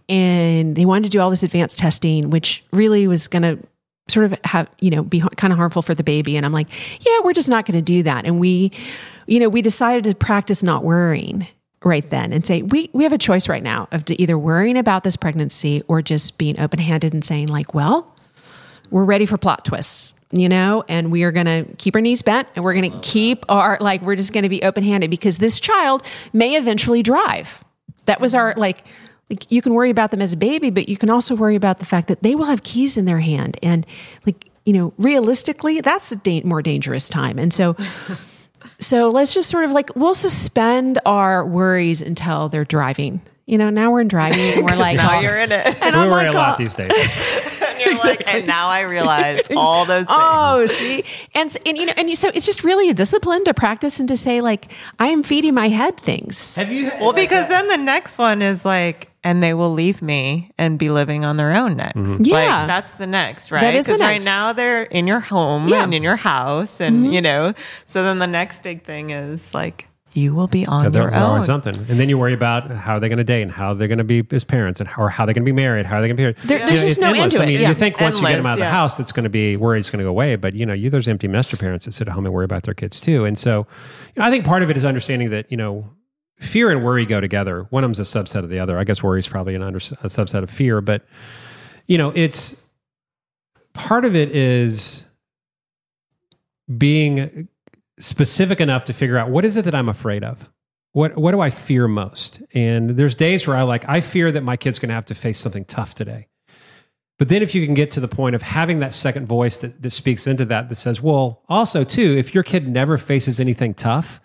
and 0.09 0.75
they 0.77 0.85
wanted 0.85 1.05
to 1.05 1.11
do 1.11 1.21
all 1.21 1.29
this 1.31 1.43
advanced 1.43 1.79
testing, 1.79 2.31
which 2.31 2.65
really 2.73 3.07
was 3.07 3.27
going 3.27 3.43
to 3.43 3.59
sort 4.09 4.27
of 4.27 4.39
have 4.45 4.69
you 4.81 4.91
know 4.91 5.03
be 5.03 5.21
kind 5.37 5.53
of 5.53 5.59
harmful 5.59 5.83
for 5.83 5.95
the 5.95 6.05
baby. 6.05 6.37
And 6.37 6.45
i'm 6.45 6.53
like 6.53 6.69
yeah 7.05 7.21
we're 7.23 7.33
just 7.33 7.49
not 7.49 7.67
going 7.67 7.79
to 7.79 7.83
do 7.83 8.03
that. 8.03 8.27
And 8.27 8.39
we 8.39 8.73
you 9.27 9.41
know 9.41 9.49
we 9.49 9.63
decided 9.63 10.05
to 10.05 10.15
practice 10.15 10.63
not 10.63 10.85
worrying 10.85 11.47
right 11.83 12.09
then 12.09 12.33
and 12.33 12.47
say 12.47 12.63
we 12.63 12.89
we 12.93 13.05
have 13.05 13.13
a 13.13 13.19
choice 13.19 13.49
right 13.49 13.63
now 13.63 13.89
of 13.93 14.05
either 14.09 14.39
worrying 14.39 14.79
about 14.79 15.05
this 15.05 15.17
pregnancy 15.17 15.83
or 15.87 16.01
just 16.01 16.39
being 16.39 16.59
open-handed 16.59 17.13
and 17.13 17.23
saying 17.23 17.49
like 17.49 17.75
well 17.75 18.15
we're 18.91 19.05
ready 19.05 19.27
for 19.27 19.37
plot 19.37 19.67
twists 19.67 20.15
you 20.37 20.49
know 20.49 20.85
and 20.89 21.13
we 21.13 21.23
are 21.23 21.33
going 21.33 21.47
to 21.47 21.65
keep 21.77 21.95
our 21.95 22.01
knees 22.01 22.23
bent 22.23 22.49
and 22.57 22.65
we're 22.65 22.75
going 22.75 22.91
to 22.91 22.99
keep 23.01 23.45
our 23.49 23.79
like 23.81 24.03
we're 24.03 24.17
just 24.17 24.33
going 24.33 24.43
to 24.43 24.49
be 24.49 24.63
open-handed 24.63 25.11
because 25.11 25.39
this 25.39 25.61
child 25.61 26.03
may 26.33 26.57
eventually 26.57 27.03
drive. 27.03 27.63
That 28.07 28.21
was 28.21 28.35
our 28.35 28.55
like 28.57 28.85
like 29.31 29.51
you 29.51 29.63
can 29.63 29.75
worry 29.75 29.91
about 29.91 30.11
them 30.11 30.21
as 30.21 30.33
a 30.33 30.37
baby 30.37 30.71
but 30.71 30.89
you 30.89 30.97
can 30.97 31.11
also 31.11 31.35
worry 31.35 31.55
about 31.57 31.79
the 31.79 31.85
fact 31.87 32.09
that 32.09 32.23
they 32.23 32.35
will 32.35 32.45
have 32.45 32.63
keys 32.63 32.97
in 32.97 33.05
their 33.05 33.21
hand 33.21 33.59
and 33.63 33.87
like 34.27 34.51
you 34.65 34.73
know 34.73 34.93
realistically 34.99 35.81
that's 35.81 36.13
a 36.13 36.17
da- 36.17 36.43
more 36.43 36.63
dangerous 36.63 37.09
time 37.09 37.39
and 37.39 37.53
so 37.53 37.77
so 38.79 39.11
let's 39.11 39.33
just 39.35 39.49
sort 39.51 39.65
of 39.65 39.71
like 39.73 39.95
we'll 39.97 40.15
suspend 40.15 40.99
our 41.07 41.45
worries 41.47 42.03
until 42.03 42.49
they're 42.49 42.65
driving 42.65 43.21
you 43.47 43.59
know 43.59 43.71
now 43.71 43.91
we're 43.91 44.01
in 44.01 44.09
driving 44.09 44.41
and 44.41 44.65
we're 44.65 44.77
like 44.89 44.97
Now 44.97 45.19
oh, 45.19 45.21
you're 45.21 45.37
in 45.39 45.53
it. 45.53 45.67
and 45.67 45.95
we 45.95 46.03
I'm 46.03 46.11
worry 46.11 46.25
like, 46.25 46.35
a 46.35 46.37
lot 46.37 46.55
oh, 46.55 46.63
these 46.63 46.75
days. 46.75 46.93
And 47.87 47.99
like, 47.99 48.35
and 48.35 48.47
now 48.47 48.69
I 48.69 48.81
realize 48.81 49.43
all 49.55 49.85
those 49.85 50.07
things. 50.07 50.19
Oh, 50.19 50.65
see, 50.65 51.05
and 51.35 51.55
and 51.67 51.77
you 51.77 51.85
know, 51.85 51.93
and 51.99 52.09
you, 52.09 52.17
so 52.17 52.31
it's 52.33 52.47
just 52.47 52.65
really 52.65 52.89
a 52.89 52.95
discipline 52.95 53.45
to 53.45 53.53
practice 53.53 54.01
and 54.01 54.09
to 54.09 54.17
say 54.17 54.41
like, 54.41 54.73
I 54.99 55.09
am 55.09 55.23
feeding 55.23 55.53
my 55.53 55.69
head 55.69 56.01
things. 56.01 56.57
Have 56.57 56.73
you? 56.73 56.91
Well, 56.99 57.13
because 57.13 57.47
then 57.49 57.69
the 57.69 57.77
next 57.77 58.17
one 58.17 58.41
is 58.41 58.65
like, 58.65 59.11
and 59.25 59.43
they 59.43 59.55
will 59.55 59.73
leave 59.73 60.03
me 60.03 60.51
and 60.59 60.79
be 60.79 60.91
living 60.91 61.25
on 61.25 61.37
their 61.39 61.53
own 61.57 61.77
next. 61.77 61.97
Mm-hmm. 61.97 62.25
Yeah. 62.25 62.35
Like, 62.59 62.67
that's 62.69 62.95
the 62.95 63.07
next, 63.07 63.51
right? 63.51 63.75
is 63.75 63.87
the 63.87 63.93
'Cause 63.93 64.01
right 64.01 64.25
now 64.25 64.53
they're 64.53 64.83
in 64.85 65.07
your 65.07 65.21
home 65.21 65.67
Yeah. 65.69 65.83
and 65.85 65.95
in 65.95 66.03
your 66.03 66.17
house, 66.17 66.81
and 66.81 67.05
mm-hmm. 67.05 67.13
you 67.15 67.21
know. 67.23 67.55
So 67.87 68.03
then 68.05 68.19
the 68.19 68.27
next 68.27 68.63
big 68.63 68.85
thing 68.85 69.11
is 69.11 69.53
like, 69.55 69.89
you 70.13 70.33
will 70.33 70.47
be 70.47 70.65
on 70.65 70.93
There's 70.93 71.13
your 71.13 71.15
always 71.17 71.49
own. 71.49 71.63
something, 71.65 71.87
and 71.89 71.99
then 71.99 72.09
you 72.09 72.17
worry 72.17 72.35
about 72.35 72.71
how 72.71 73.01
they're 73.01 73.09
going 73.09 73.17
to 73.19 73.25
date 73.25 73.43
and 73.43 73.51
how 73.51 73.75
they're 73.75 73.89
going 73.89 73.99
to 73.99 74.05
be 74.05 74.23
as 74.31 74.45
parents, 74.45 74.79
and 74.79 74.89
how, 74.89 75.03
or 75.03 75.09
how 75.09 75.27
they're 75.27 75.35
going 75.35 75.43
to 75.43 75.49
be 75.49 75.53
married, 75.53 75.87
how 75.87 75.97
are 75.97 76.01
they're 76.07 76.15
going 76.15 76.35
to 76.35 76.41
be. 76.41 76.47
There- 76.47 76.59
there's 76.69 76.83
just 76.83 76.93
it's 76.93 77.01
no 77.01 77.09
end 77.09 77.17
endless. 77.17 77.35
to 77.35 77.43
I 77.43 77.47
mean, 77.47 77.61
Yeah. 77.61 77.69
you 77.71 77.75
think 77.75 77.99
once 78.01 78.19
you 78.21 78.23
get 78.27 78.37
them 78.37 78.47
out 78.47 78.53
of 78.53 78.59
the 78.61 78.65
yeah. 78.67 78.71
house, 78.71 78.95
that's 78.95 79.11
going 79.11 79.25
to 79.25 79.31
be 79.31 79.57
worried's 79.57 79.91
going 79.91 79.99
to 79.99 80.05
go 80.05 80.11
away. 80.11 80.37
But 80.37 80.55
you 80.55 80.67
know, 80.67 80.73
you 80.73 80.89
there's 80.89 81.09
empty 81.09 81.27
nester 81.27 81.57
parents 81.57 81.87
that 81.87 81.95
sit 81.95 82.07
at 82.07 82.15
home 82.15 82.27
and 82.27 82.33
worry 82.33 82.45
about 82.45 82.63
their 82.63 82.75
kids 82.75 83.01
too. 83.01 83.25
And 83.25 83.37
so, 83.37 83.67
you 84.15 84.21
know, 84.21 84.29
I 84.29 84.31
think 84.31 84.45
part 84.45 84.63
of 84.63 84.71
it 84.71 84.77
is 84.77 84.85
understanding 84.85 85.31
that 85.31 85.51
you 85.51 85.57
know, 85.57 85.89
fear 86.39 86.71
and 86.71 86.85
worry 86.85 87.07
go 87.07 87.21
together. 87.21 87.67
One 87.71 87.85
of 87.85 87.89
them's 87.89 88.01
a 88.01 88.19
subset 88.19 88.45
of 88.45 88.51
the 88.51 88.59
other. 88.59 88.79
I 88.79 88.85
guess 88.85 89.03
worry 89.03 89.21
is 89.21 89.29
probably 89.29 89.55
an 89.55 89.63
under, 89.63 89.79
a 89.79 90.09
subset 90.09 90.43
of 90.43 90.51
fear, 90.51 90.81
but 90.81 91.05
you 91.87 91.99
know, 91.99 92.13
it's 92.15 92.63
part 93.73 94.05
of 94.05 94.15
it 94.17 94.31
is 94.31 95.05
being 96.79 97.49
specific 97.99 98.61
enough 98.61 98.85
to 98.85 98.93
figure 98.93 99.17
out 99.17 99.31
what 99.31 99.45
is 99.45 99.57
it 99.57 99.65
that 99.65 99.75
I'm 99.75 99.89
afraid 99.89 100.25
of 100.25 100.49
what 100.95 101.17
what 101.17 101.33
do 101.33 101.41
I 101.41 101.51
fear 101.51 101.87
most? 101.87 102.41
And 102.55 102.91
there's 102.91 103.15
days 103.15 103.47
where 103.47 103.57
I 103.57 103.63
like 103.63 103.87
I 103.89 104.01
fear 104.01 104.33
that 104.33 104.43
my 104.43 104.57
kid's 104.57 104.79
going 104.79 104.89
to 104.89 104.95
have 104.95 105.05
to 105.07 105.15
face 105.15 105.41
something 105.41 105.65
tough 105.65 105.95
today. 105.95 106.29
But 107.19 107.29
then 107.29 107.43
if 107.43 107.55
you 107.55 107.65
can 107.65 107.75
get 107.75 107.91
to 107.93 108.01
the 108.01 108.09
point 108.09 108.35
of 108.35 108.43
having 108.43 108.81
that 108.81 108.95
second 108.95 109.27
voice 109.27 109.59
that, 109.59 109.83
that 109.83 109.91
speaks 109.91 110.27
into 110.27 110.45
that 110.47 110.69
that 110.69 110.75
says, 110.75 111.01
well, 111.01 111.43
also 111.49 111.85
too, 111.85 112.17
if 112.17 112.35
your 112.35 112.43
kid 112.43 112.69
never 112.69 112.97
faces 112.97 113.39
anything 113.39 113.75
tough, 113.75 114.21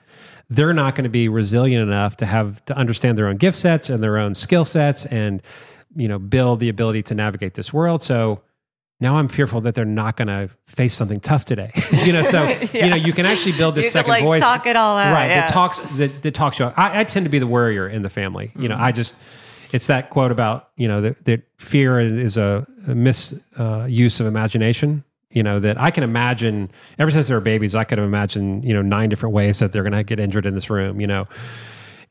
they're 0.50 0.74
not 0.74 0.96
going 0.96 1.04
to 1.04 1.10
be 1.10 1.30
resilient 1.30 1.82
enough 1.84 2.18
to 2.18 2.26
have 2.26 2.64
to 2.66 2.76
understand 2.76 3.18
their 3.18 3.28
own 3.28 3.38
gift 3.38 3.58
sets 3.58 3.90
and 3.90 4.04
their 4.04 4.18
own 4.18 4.34
skill 4.34 4.66
sets 4.66 5.06
and 5.06 5.42
you 5.96 6.08
know 6.08 6.20
build 6.20 6.60
the 6.60 6.70
ability 6.70 7.04
to 7.04 7.16
navigate 7.16 7.54
this 7.54 7.72
world. 7.72 8.02
So 8.02 8.42
now 9.00 9.18
I'm 9.18 9.28
fearful 9.28 9.62
that 9.62 9.76
they're 9.76 9.86
not 9.86 10.18
going 10.18 10.28
to 10.28 10.50
face 10.68 10.94
something 10.94 11.20
tough 11.22 11.46
today. 11.46 11.72
you 12.04 12.12
know, 12.12 12.22
so 12.22 12.48
you 12.74 12.90
know 12.90 12.96
you 12.96 13.14
can 13.14 13.26
actually 13.26 13.58
build 13.58 13.76
this 13.76 13.86
You 13.86 13.92
second 13.92 14.10
like, 14.10 14.24
voice, 14.24 14.42
talk 14.42 14.66
it 14.66 14.76
all 14.76 14.98
out, 14.98 15.14
right? 15.14 15.28
yeah. 15.28 15.42
That 15.42 15.50
talks 15.50 15.84
that, 15.98 16.22
that 16.24 16.34
talks 16.34 16.60
you. 16.60 16.66
Out. 16.66 16.78
I, 16.78 17.02
I 17.02 17.04
tend 17.04 17.26
to 17.26 17.30
be 17.30 17.40
the 17.40 17.48
worrier 17.48 17.88
in 17.88 18.02
the 18.02 18.10
family. 18.10 18.52
You 18.58 18.70
know, 18.70 18.78
I 18.78 18.92
just 18.92 19.18
it's 19.72 19.88
that 19.88 20.10
quote 20.10 20.32
about 20.32 20.70
you 20.76 20.88
know 20.88 21.02
that, 21.02 21.26
that 21.26 21.44
fear 21.58 22.00
is 22.00 22.38
a, 22.38 22.66
a 22.88 22.96
misuse 22.96 23.42
uh, 23.60 24.24
of 24.24 24.28
imagination. 24.28 25.04
You 25.32 25.44
know 25.44 25.60
that 25.60 25.80
I 25.80 25.92
can 25.92 26.04
imagine 26.04 26.72
ever 26.98 27.12
since 27.12 27.28
they 27.28 27.34
were 27.36 27.40
babies, 27.40 27.76
I 27.76 27.84
could 27.84 28.00
imagine 28.00 28.64
you 28.64 28.74
know 28.74 28.82
nine 28.82 29.10
different 29.10 29.34
ways 29.36 29.60
that 29.60 29.72
they're 29.72 29.84
going 29.84 29.94
to 29.94 30.04
get 30.04 30.20
injured 30.20 30.46
in 30.46 30.56
this 30.56 30.70
room. 30.70 31.00
You 31.00 31.08
know, 31.08 31.28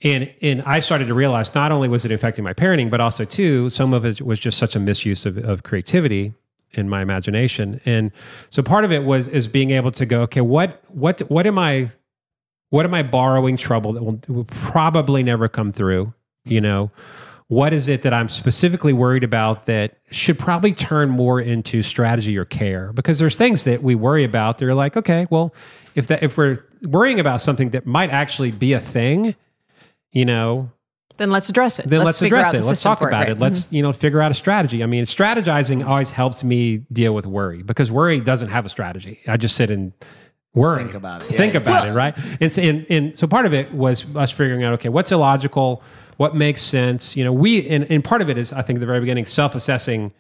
and 0.03 0.33
and 0.41 0.63
I 0.63 0.79
started 0.81 1.09
to 1.09 1.15
realize 1.15 1.53
not 1.55 1.73
only 1.73 1.89
was 1.89 2.05
it 2.05 2.13
affecting 2.13 2.45
my 2.45 2.55
parenting, 2.55 2.91
but 2.91 3.01
also 3.01 3.25
too 3.25 3.71
some 3.71 3.93
of 3.93 4.07
it 4.07 4.23
was 4.23 4.39
just 4.39 4.57
such 4.57 4.77
a 4.77 4.81
misuse 4.81 5.27
of, 5.27 5.37
of 5.39 5.65
creativity 5.65 6.33
in 6.73 6.89
my 6.89 7.03
imagination. 7.03 7.81
And 7.85 8.13
so 8.51 8.63
part 8.63 8.85
of 8.85 8.93
it 8.93 9.05
was 9.05 9.27
is 9.29 9.49
being 9.49 9.71
able 9.71 9.91
to 9.93 10.07
go, 10.07 10.23
okay, 10.23 10.41
what 10.41 10.83
what 10.89 11.21
what 11.31 11.47
am 11.47 11.59
I 11.59 11.91
what 12.71 12.85
am 12.85 12.95
I 12.95 13.03
borrowing 13.03 13.57
trouble 13.57 13.95
that 13.95 14.03
will, 14.03 14.21
will 14.29 14.45
probably 14.45 15.23
never 15.23 15.49
come 15.49 15.71
through? 15.71 16.13
You 16.45 16.61
know, 16.61 16.91
what 17.49 17.73
is 17.73 17.89
it 17.89 18.03
that 18.03 18.13
I'm 18.13 18.29
specifically 18.29 18.93
worried 18.93 19.25
about 19.25 19.67
that 19.67 19.97
should 20.11 20.39
probably 20.39 20.73
turn 20.75 21.09
more 21.09 21.41
into 21.41 21.83
strategy 21.83 22.37
or 22.37 22.45
care? 22.45 22.93
Because 22.93 23.19
there's 23.19 23.37
things 23.37 23.65
that 23.65 23.83
we 23.83 23.95
worry 23.95 24.23
about. 24.25 24.59
They're 24.59 24.75
like, 24.75 24.97
okay, 24.97 25.27
well, 25.31 25.55
if 25.95 26.07
that 26.09 26.23
if 26.23 26.37
we're 26.37 26.63
worrying 26.83 27.19
about 27.19 27.41
something 27.41 27.71
that 27.71 27.87
might 27.87 28.11
actually 28.11 28.51
be 28.51 28.75
a 28.75 28.81
thing, 28.81 29.35
you 30.13 30.25
know, 30.27 30.71
Then 31.17 31.31
let's 31.31 31.49
address 31.49 31.79
it. 31.79 31.89
then 31.89 32.05
let's, 32.05 32.19
figure 32.21 32.37
address 32.37 32.53
it. 32.53 32.67
Let's 32.67 32.83
talk 32.83 33.01
about 33.01 33.29
it. 33.29 33.33
right? 33.33 33.39
Let's 33.39 33.73
you 33.73 33.81
know 33.83 33.93
figure 33.95 34.21
out 34.21 34.31
a 34.31 34.35
strategy. 34.35 34.83
I 34.83 34.87
mean, 34.87 35.05
strategizing 35.07 35.87
always 35.87 36.11
helps 36.11 36.45
me 36.45 36.85
deal 36.93 37.15
with 37.15 37.25
worry 37.27 37.63
because 37.63 37.91
worry 37.91 38.21
doesn't 38.21 38.49
have 38.51 38.67
a 38.67 38.69
strategy. 38.69 39.21
I 39.27 39.39
just 39.39 39.57
sit 39.57 39.71
and 39.71 39.93
worry, 40.55 40.83
Think 40.83 40.95
about 40.95 41.23
it. 41.23 41.29
think 41.35 41.55
Yeah. 41.55 41.61
about 41.61 41.89
it, 41.89 41.93
right? 41.93 42.15
And 42.41 42.53
so, 42.53 42.61
and, 42.63 42.87
and 42.91 43.19
so 43.19 43.27
part 43.27 43.47
of 43.47 43.55
it 43.55 43.73
was 43.73 44.05
us 44.15 44.31
figuring 44.31 44.65
out 44.65 44.75
okay, 44.75 44.89
what's 44.91 45.11
illogical, 45.13 45.83
what 46.19 46.37
makes 46.37 46.61
sense. 46.61 47.17
You 47.17 47.25
know, 47.25 47.33
we 47.33 47.67
and, 47.69 47.91
and 47.91 48.05
part 48.05 48.21
of 48.21 48.29
it 48.29 48.37
is 48.37 48.53
I 48.53 48.61
think 48.61 48.77
at 48.77 48.81
the 48.81 48.87
very 48.87 49.01
beginning 49.01 49.25
self-assessing 49.25 50.13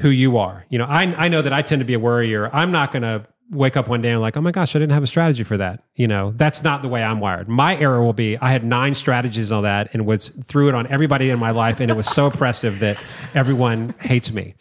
who 0.00 0.08
you 0.08 0.38
are. 0.38 0.64
You 0.70 0.78
know, 0.78 0.86
I 0.86 1.02
I 1.16 1.28
know 1.28 1.42
that 1.42 1.52
I 1.52 1.60
tend 1.60 1.80
to 1.80 1.84
be 1.84 1.94
a 1.94 1.98
worrier. 1.98 2.48
I'm 2.52 2.72
not 2.72 2.90
going 2.92 3.02
to 3.02 3.26
wake 3.50 3.76
up 3.76 3.86
one 3.86 4.00
day 4.00 4.10
and 4.10 4.20
like, 4.22 4.36
oh 4.36 4.40
my 4.40 4.50
gosh, 4.50 4.74
I 4.74 4.78
didn't 4.78 4.92
have 4.92 5.02
a 5.02 5.06
strategy 5.06 5.44
for 5.44 5.58
that. 5.58 5.82
You 5.94 6.08
know, 6.08 6.32
that's 6.36 6.62
not 6.62 6.80
the 6.80 6.88
way 6.88 7.02
I'm 7.02 7.20
wired. 7.20 7.48
My 7.48 7.76
error 7.76 8.02
will 8.02 8.14
be 8.14 8.38
I 8.38 8.50
had 8.50 8.64
nine 8.64 8.94
strategies 8.94 9.52
on 9.52 9.64
that 9.64 9.90
and 9.92 10.06
was 10.06 10.30
threw 10.44 10.68
it 10.68 10.74
on 10.74 10.86
everybody 10.86 11.28
in 11.30 11.38
my 11.38 11.50
life, 11.50 11.80
and 11.80 11.90
it 11.90 11.94
was 11.94 12.06
so 12.06 12.26
oppressive 12.26 12.78
that 12.78 12.98
everyone 13.34 13.94
hates 14.00 14.32
me. 14.32 14.54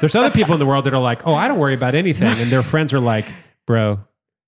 There's 0.00 0.16
other 0.16 0.30
people 0.30 0.54
in 0.54 0.58
the 0.58 0.66
world 0.66 0.84
that 0.86 0.94
are 0.94 1.00
like, 1.00 1.26
oh, 1.26 1.34
I 1.34 1.46
don't 1.48 1.58
worry 1.58 1.74
about 1.74 1.94
anything, 1.94 2.38
and 2.38 2.50
their 2.50 2.64
friends 2.64 2.92
are 2.92 3.00
like, 3.00 3.32
bro. 3.66 4.00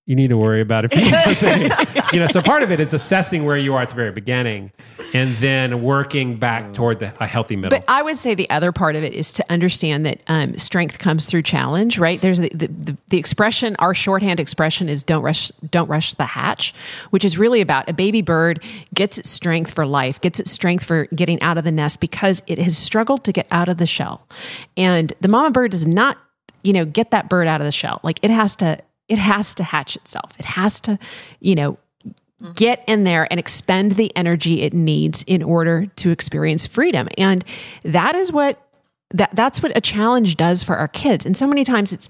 You 0.08 0.16
need 0.16 0.28
to 0.28 0.38
worry 0.38 0.62
about 0.62 0.86
a 0.86 0.88
few 0.88 1.04
things. 1.34 1.78
You 2.14 2.20
know, 2.20 2.26
so 2.28 2.40
part 2.40 2.62
of 2.62 2.72
it 2.72 2.80
is 2.80 2.94
assessing 2.94 3.44
where 3.44 3.58
you 3.58 3.74
are 3.74 3.82
at 3.82 3.90
the 3.90 3.94
very 3.94 4.10
beginning, 4.10 4.72
and 5.12 5.36
then 5.36 5.82
working 5.82 6.36
back 6.36 6.72
toward 6.72 7.00
the, 7.00 7.12
a 7.22 7.26
healthy 7.26 7.56
middle. 7.56 7.78
But 7.78 7.84
I 7.88 8.00
would 8.00 8.16
say 8.16 8.34
the 8.34 8.48
other 8.48 8.72
part 8.72 8.96
of 8.96 9.04
it 9.04 9.12
is 9.12 9.34
to 9.34 9.44
understand 9.52 10.06
that 10.06 10.22
um, 10.26 10.56
strength 10.56 10.98
comes 10.98 11.26
through 11.26 11.42
challenge, 11.42 11.98
right? 11.98 12.18
There's 12.22 12.38
the, 12.38 12.48
the, 12.54 12.68
the, 12.68 12.96
the 13.08 13.18
expression, 13.18 13.76
our 13.80 13.92
shorthand 13.92 14.40
expression 14.40 14.88
is 14.88 15.02
don't 15.02 15.22
rush, 15.22 15.52
don't 15.70 15.90
rush 15.90 16.14
the 16.14 16.24
hatch, 16.24 16.72
which 17.10 17.22
is 17.22 17.36
really 17.36 17.60
about 17.60 17.90
a 17.90 17.92
baby 17.92 18.22
bird 18.22 18.64
gets 18.94 19.18
its 19.18 19.28
strength 19.28 19.74
for 19.74 19.84
life, 19.84 20.22
gets 20.22 20.40
its 20.40 20.50
strength 20.50 20.84
for 20.84 21.04
getting 21.14 21.38
out 21.42 21.58
of 21.58 21.64
the 21.64 21.72
nest 21.72 22.00
because 22.00 22.42
it 22.46 22.56
has 22.58 22.78
struggled 22.78 23.24
to 23.24 23.32
get 23.32 23.46
out 23.50 23.68
of 23.68 23.76
the 23.76 23.86
shell. 23.86 24.26
And 24.74 25.12
the 25.20 25.28
mama 25.28 25.50
bird 25.50 25.72
does 25.72 25.86
not, 25.86 26.16
you 26.62 26.72
know, 26.72 26.86
get 26.86 27.10
that 27.10 27.28
bird 27.28 27.46
out 27.46 27.60
of 27.60 27.66
the 27.66 27.72
shell. 27.72 28.00
Like 28.02 28.20
it 28.22 28.30
has 28.30 28.56
to, 28.56 28.78
it 29.08 29.18
has 29.18 29.54
to 29.56 29.62
hatch 29.62 29.96
itself. 29.96 30.38
It 30.38 30.44
has 30.44 30.80
to, 30.82 30.98
you 31.40 31.54
know, 31.54 31.78
get 32.54 32.84
in 32.86 33.04
there 33.04 33.26
and 33.30 33.40
expend 33.40 33.92
the 33.92 34.14
energy 34.16 34.62
it 34.62 34.72
needs 34.72 35.24
in 35.26 35.42
order 35.42 35.86
to 35.96 36.10
experience 36.10 36.66
freedom. 36.66 37.08
And 37.18 37.44
that 37.82 38.14
is 38.14 38.32
what 38.32 38.62
that 39.12 39.30
that's 39.32 39.62
what 39.62 39.74
a 39.74 39.80
challenge 39.80 40.36
does 40.36 40.62
for 40.62 40.76
our 40.76 40.86
kids. 40.86 41.24
And 41.24 41.34
so 41.34 41.46
many 41.46 41.64
times 41.64 41.94
it's 41.94 42.08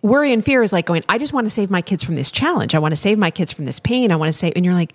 worry 0.00 0.32
and 0.32 0.42
fear 0.42 0.62
is 0.62 0.72
like 0.72 0.86
going, 0.86 1.02
I 1.08 1.18
just 1.18 1.34
want 1.34 1.46
to 1.46 1.50
save 1.50 1.70
my 1.70 1.82
kids 1.82 2.02
from 2.02 2.14
this 2.14 2.30
challenge. 2.30 2.74
I 2.74 2.78
want 2.78 2.92
to 2.92 2.96
save 2.96 3.18
my 3.18 3.30
kids 3.30 3.52
from 3.52 3.66
this 3.66 3.78
pain. 3.78 4.10
I 4.10 4.16
want 4.16 4.32
to 4.32 4.36
save 4.36 4.54
and 4.56 4.64
you're 4.64 4.74
like, 4.74 4.94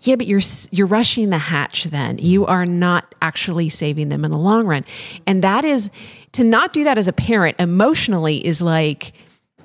yeah, 0.00 0.16
but 0.16 0.26
you're 0.26 0.40
you're 0.70 0.86
rushing 0.86 1.28
the 1.28 1.38
hatch 1.38 1.84
then. 1.84 2.18
You 2.18 2.46
are 2.46 2.64
not 2.64 3.14
actually 3.20 3.68
saving 3.68 4.08
them 4.08 4.24
in 4.24 4.30
the 4.30 4.38
long 4.38 4.66
run. 4.66 4.86
And 5.26 5.44
that 5.44 5.66
is 5.66 5.90
to 6.32 6.42
not 6.42 6.72
do 6.72 6.84
that 6.84 6.96
as 6.96 7.08
a 7.08 7.12
parent 7.12 7.60
emotionally 7.60 8.44
is 8.44 8.62
like 8.62 9.12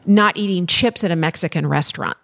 not 0.06 0.38
eating 0.38 0.66
chips 0.68 1.04
at 1.04 1.12
a 1.12 1.16
Mexican 1.16 1.66
restaurant. 1.68 2.18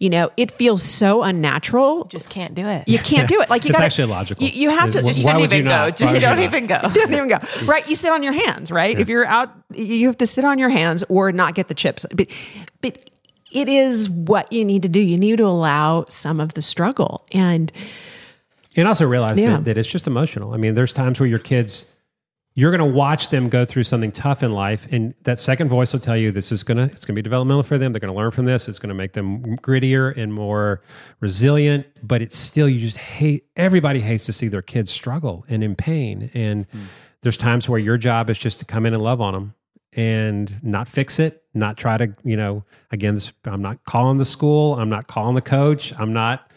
You 0.00 0.10
know, 0.10 0.30
it 0.36 0.52
feels 0.52 0.80
so 0.84 1.24
unnatural. 1.24 2.04
Just 2.04 2.30
can't 2.30 2.54
do 2.54 2.64
it. 2.68 2.86
You 2.86 3.00
can't 3.00 3.28
do 3.28 3.40
it. 3.40 3.50
Like 3.50 3.64
you 3.64 3.68
It's 3.70 3.78
got 3.78 3.84
actually 3.86 4.04
illogical. 4.04 4.46
You, 4.46 4.52
you 4.52 4.70
have 4.70 4.92
to. 4.92 5.02
Why 5.02 5.08
you 5.08 5.14
Shouldn't 5.14 5.42
even 5.52 5.64
go. 5.64 5.70
not? 5.70 5.96
Just 5.96 6.12
would 6.12 6.22
you 6.22 6.28
don't 6.28 6.38
even 6.38 6.66
go. 6.68 6.80
don't 6.92 7.12
even 7.12 7.28
go. 7.28 7.38
Right. 7.64 7.88
You 7.88 7.96
sit 7.96 8.10
on 8.12 8.22
your 8.22 8.32
hands, 8.32 8.70
right? 8.70 8.96
If 9.00 9.08
you're 9.08 9.26
out, 9.26 9.50
you 9.74 10.06
have 10.06 10.18
to 10.18 10.26
sit 10.26 10.44
on 10.44 10.58
your 10.58 10.68
hands 10.68 11.02
or 11.08 11.32
not 11.32 11.56
get 11.56 11.66
the 11.66 11.74
chips. 11.74 12.06
But, 12.14 12.30
but 12.80 13.10
it 13.52 13.68
is 13.68 14.08
what 14.08 14.52
you 14.52 14.64
need 14.64 14.82
to 14.82 14.88
do. 14.88 15.00
You 15.00 15.18
need 15.18 15.38
to 15.38 15.44
allow 15.46 16.04
some 16.08 16.38
of 16.38 16.54
the 16.54 16.62
struggle. 16.62 17.26
And 17.32 17.72
And 18.76 18.86
also 18.86 19.04
realize 19.04 19.40
Yeah. 19.40 19.56
that, 19.56 19.64
that 19.64 19.78
it's 19.78 19.88
just 19.88 20.06
emotional. 20.06 20.54
I 20.54 20.58
mean, 20.58 20.76
there's 20.76 20.92
times 20.94 21.18
where 21.18 21.28
your 21.28 21.40
kids, 21.40 21.86
you're 22.54 22.76
going 22.76 22.90
to 22.90 22.96
watch 22.96 23.28
them 23.28 23.48
go 23.48 23.64
through 23.64 23.84
something 23.84 24.10
tough 24.10 24.42
in 24.42 24.52
life, 24.52 24.88
and 24.90 25.14
that 25.22 25.38
second 25.38 25.68
voice 25.68 25.92
will 25.92 26.00
tell 26.00 26.16
you 26.16 26.32
this 26.32 26.50
is 26.50 26.64
going 26.64 26.76
to 26.76 26.84
it's 26.84 27.04
going 27.04 27.14
to 27.14 27.18
be 27.18 27.22
developmental 27.22 27.62
for 27.62 27.78
them. 27.78 27.92
They're 27.92 28.00
going 28.00 28.12
to 28.12 28.16
learn 28.16 28.32
from 28.32 28.46
this. 28.46 28.68
It's 28.68 28.80
going 28.80 28.88
to 28.88 28.94
make 28.94 29.12
them 29.12 29.56
grittier 29.58 30.16
and 30.16 30.34
more 30.34 30.80
resilient. 31.20 31.86
But 32.02 32.20
it's 32.20 32.36
still 32.36 32.68
you 32.68 32.80
just 32.80 32.96
hate. 32.96 33.46
Everybody 33.54 34.00
hates 34.00 34.26
to 34.26 34.32
see 34.32 34.48
their 34.48 34.62
kids 34.62 34.90
struggle 34.90 35.44
and 35.48 35.62
in 35.62 35.76
pain. 35.76 36.30
And 36.34 36.66
hmm. 36.66 36.84
there's 37.22 37.36
times 37.36 37.68
where 37.68 37.78
your 37.78 37.96
job 37.96 38.28
is 38.28 38.38
just 38.38 38.58
to 38.58 38.64
come 38.64 38.86
in 38.86 38.94
and 38.94 39.02
love 39.02 39.20
on 39.20 39.34
them 39.34 39.54
and 39.92 40.60
not 40.62 40.88
fix 40.88 41.18
it, 41.18 41.44
not 41.54 41.76
try 41.76 41.96
to 41.96 42.14
you 42.24 42.36
know. 42.36 42.64
Again, 42.90 43.14
this, 43.14 43.32
I'm 43.44 43.62
not 43.62 43.84
calling 43.84 44.18
the 44.18 44.24
school. 44.24 44.74
I'm 44.74 44.88
not 44.88 45.06
calling 45.06 45.34
the 45.34 45.42
coach. 45.42 45.92
I'm 45.98 46.12
not. 46.12 46.50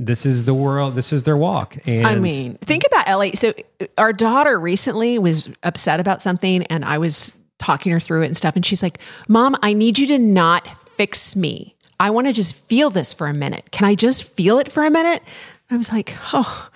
This 0.00 0.24
is 0.24 0.44
the 0.44 0.54
world. 0.54 0.94
This 0.94 1.12
is 1.12 1.24
their 1.24 1.36
walk. 1.36 1.76
And 1.84 2.06
I 2.06 2.14
mean, 2.14 2.54
think 2.58 2.84
about 2.86 3.08
Ellie. 3.08 3.34
So 3.34 3.52
uh, 3.80 3.86
our 3.98 4.12
daughter 4.12 4.60
recently 4.60 5.18
was 5.18 5.48
upset 5.64 5.98
about 5.98 6.22
something, 6.22 6.62
and 6.64 6.84
I 6.84 6.98
was 6.98 7.32
talking 7.58 7.90
her 7.90 7.98
through 7.98 8.22
it 8.22 8.26
and 8.26 8.36
stuff. 8.36 8.54
And 8.54 8.64
she's 8.64 8.80
like, 8.80 9.00
"Mom, 9.26 9.56
I 9.60 9.72
need 9.72 9.98
you 9.98 10.06
to 10.06 10.18
not 10.18 10.68
fix 10.96 11.34
me. 11.34 11.74
I 11.98 12.10
want 12.10 12.28
to 12.28 12.32
just 12.32 12.54
feel 12.54 12.90
this 12.90 13.12
for 13.12 13.26
a 13.26 13.34
minute. 13.34 13.72
Can 13.72 13.88
I 13.88 13.96
just 13.96 14.22
feel 14.22 14.60
it 14.60 14.70
for 14.70 14.84
a 14.84 14.90
minute?" 14.90 15.20
I 15.68 15.76
was 15.76 15.90
like, 15.92 16.16
"Oh." 16.32 16.70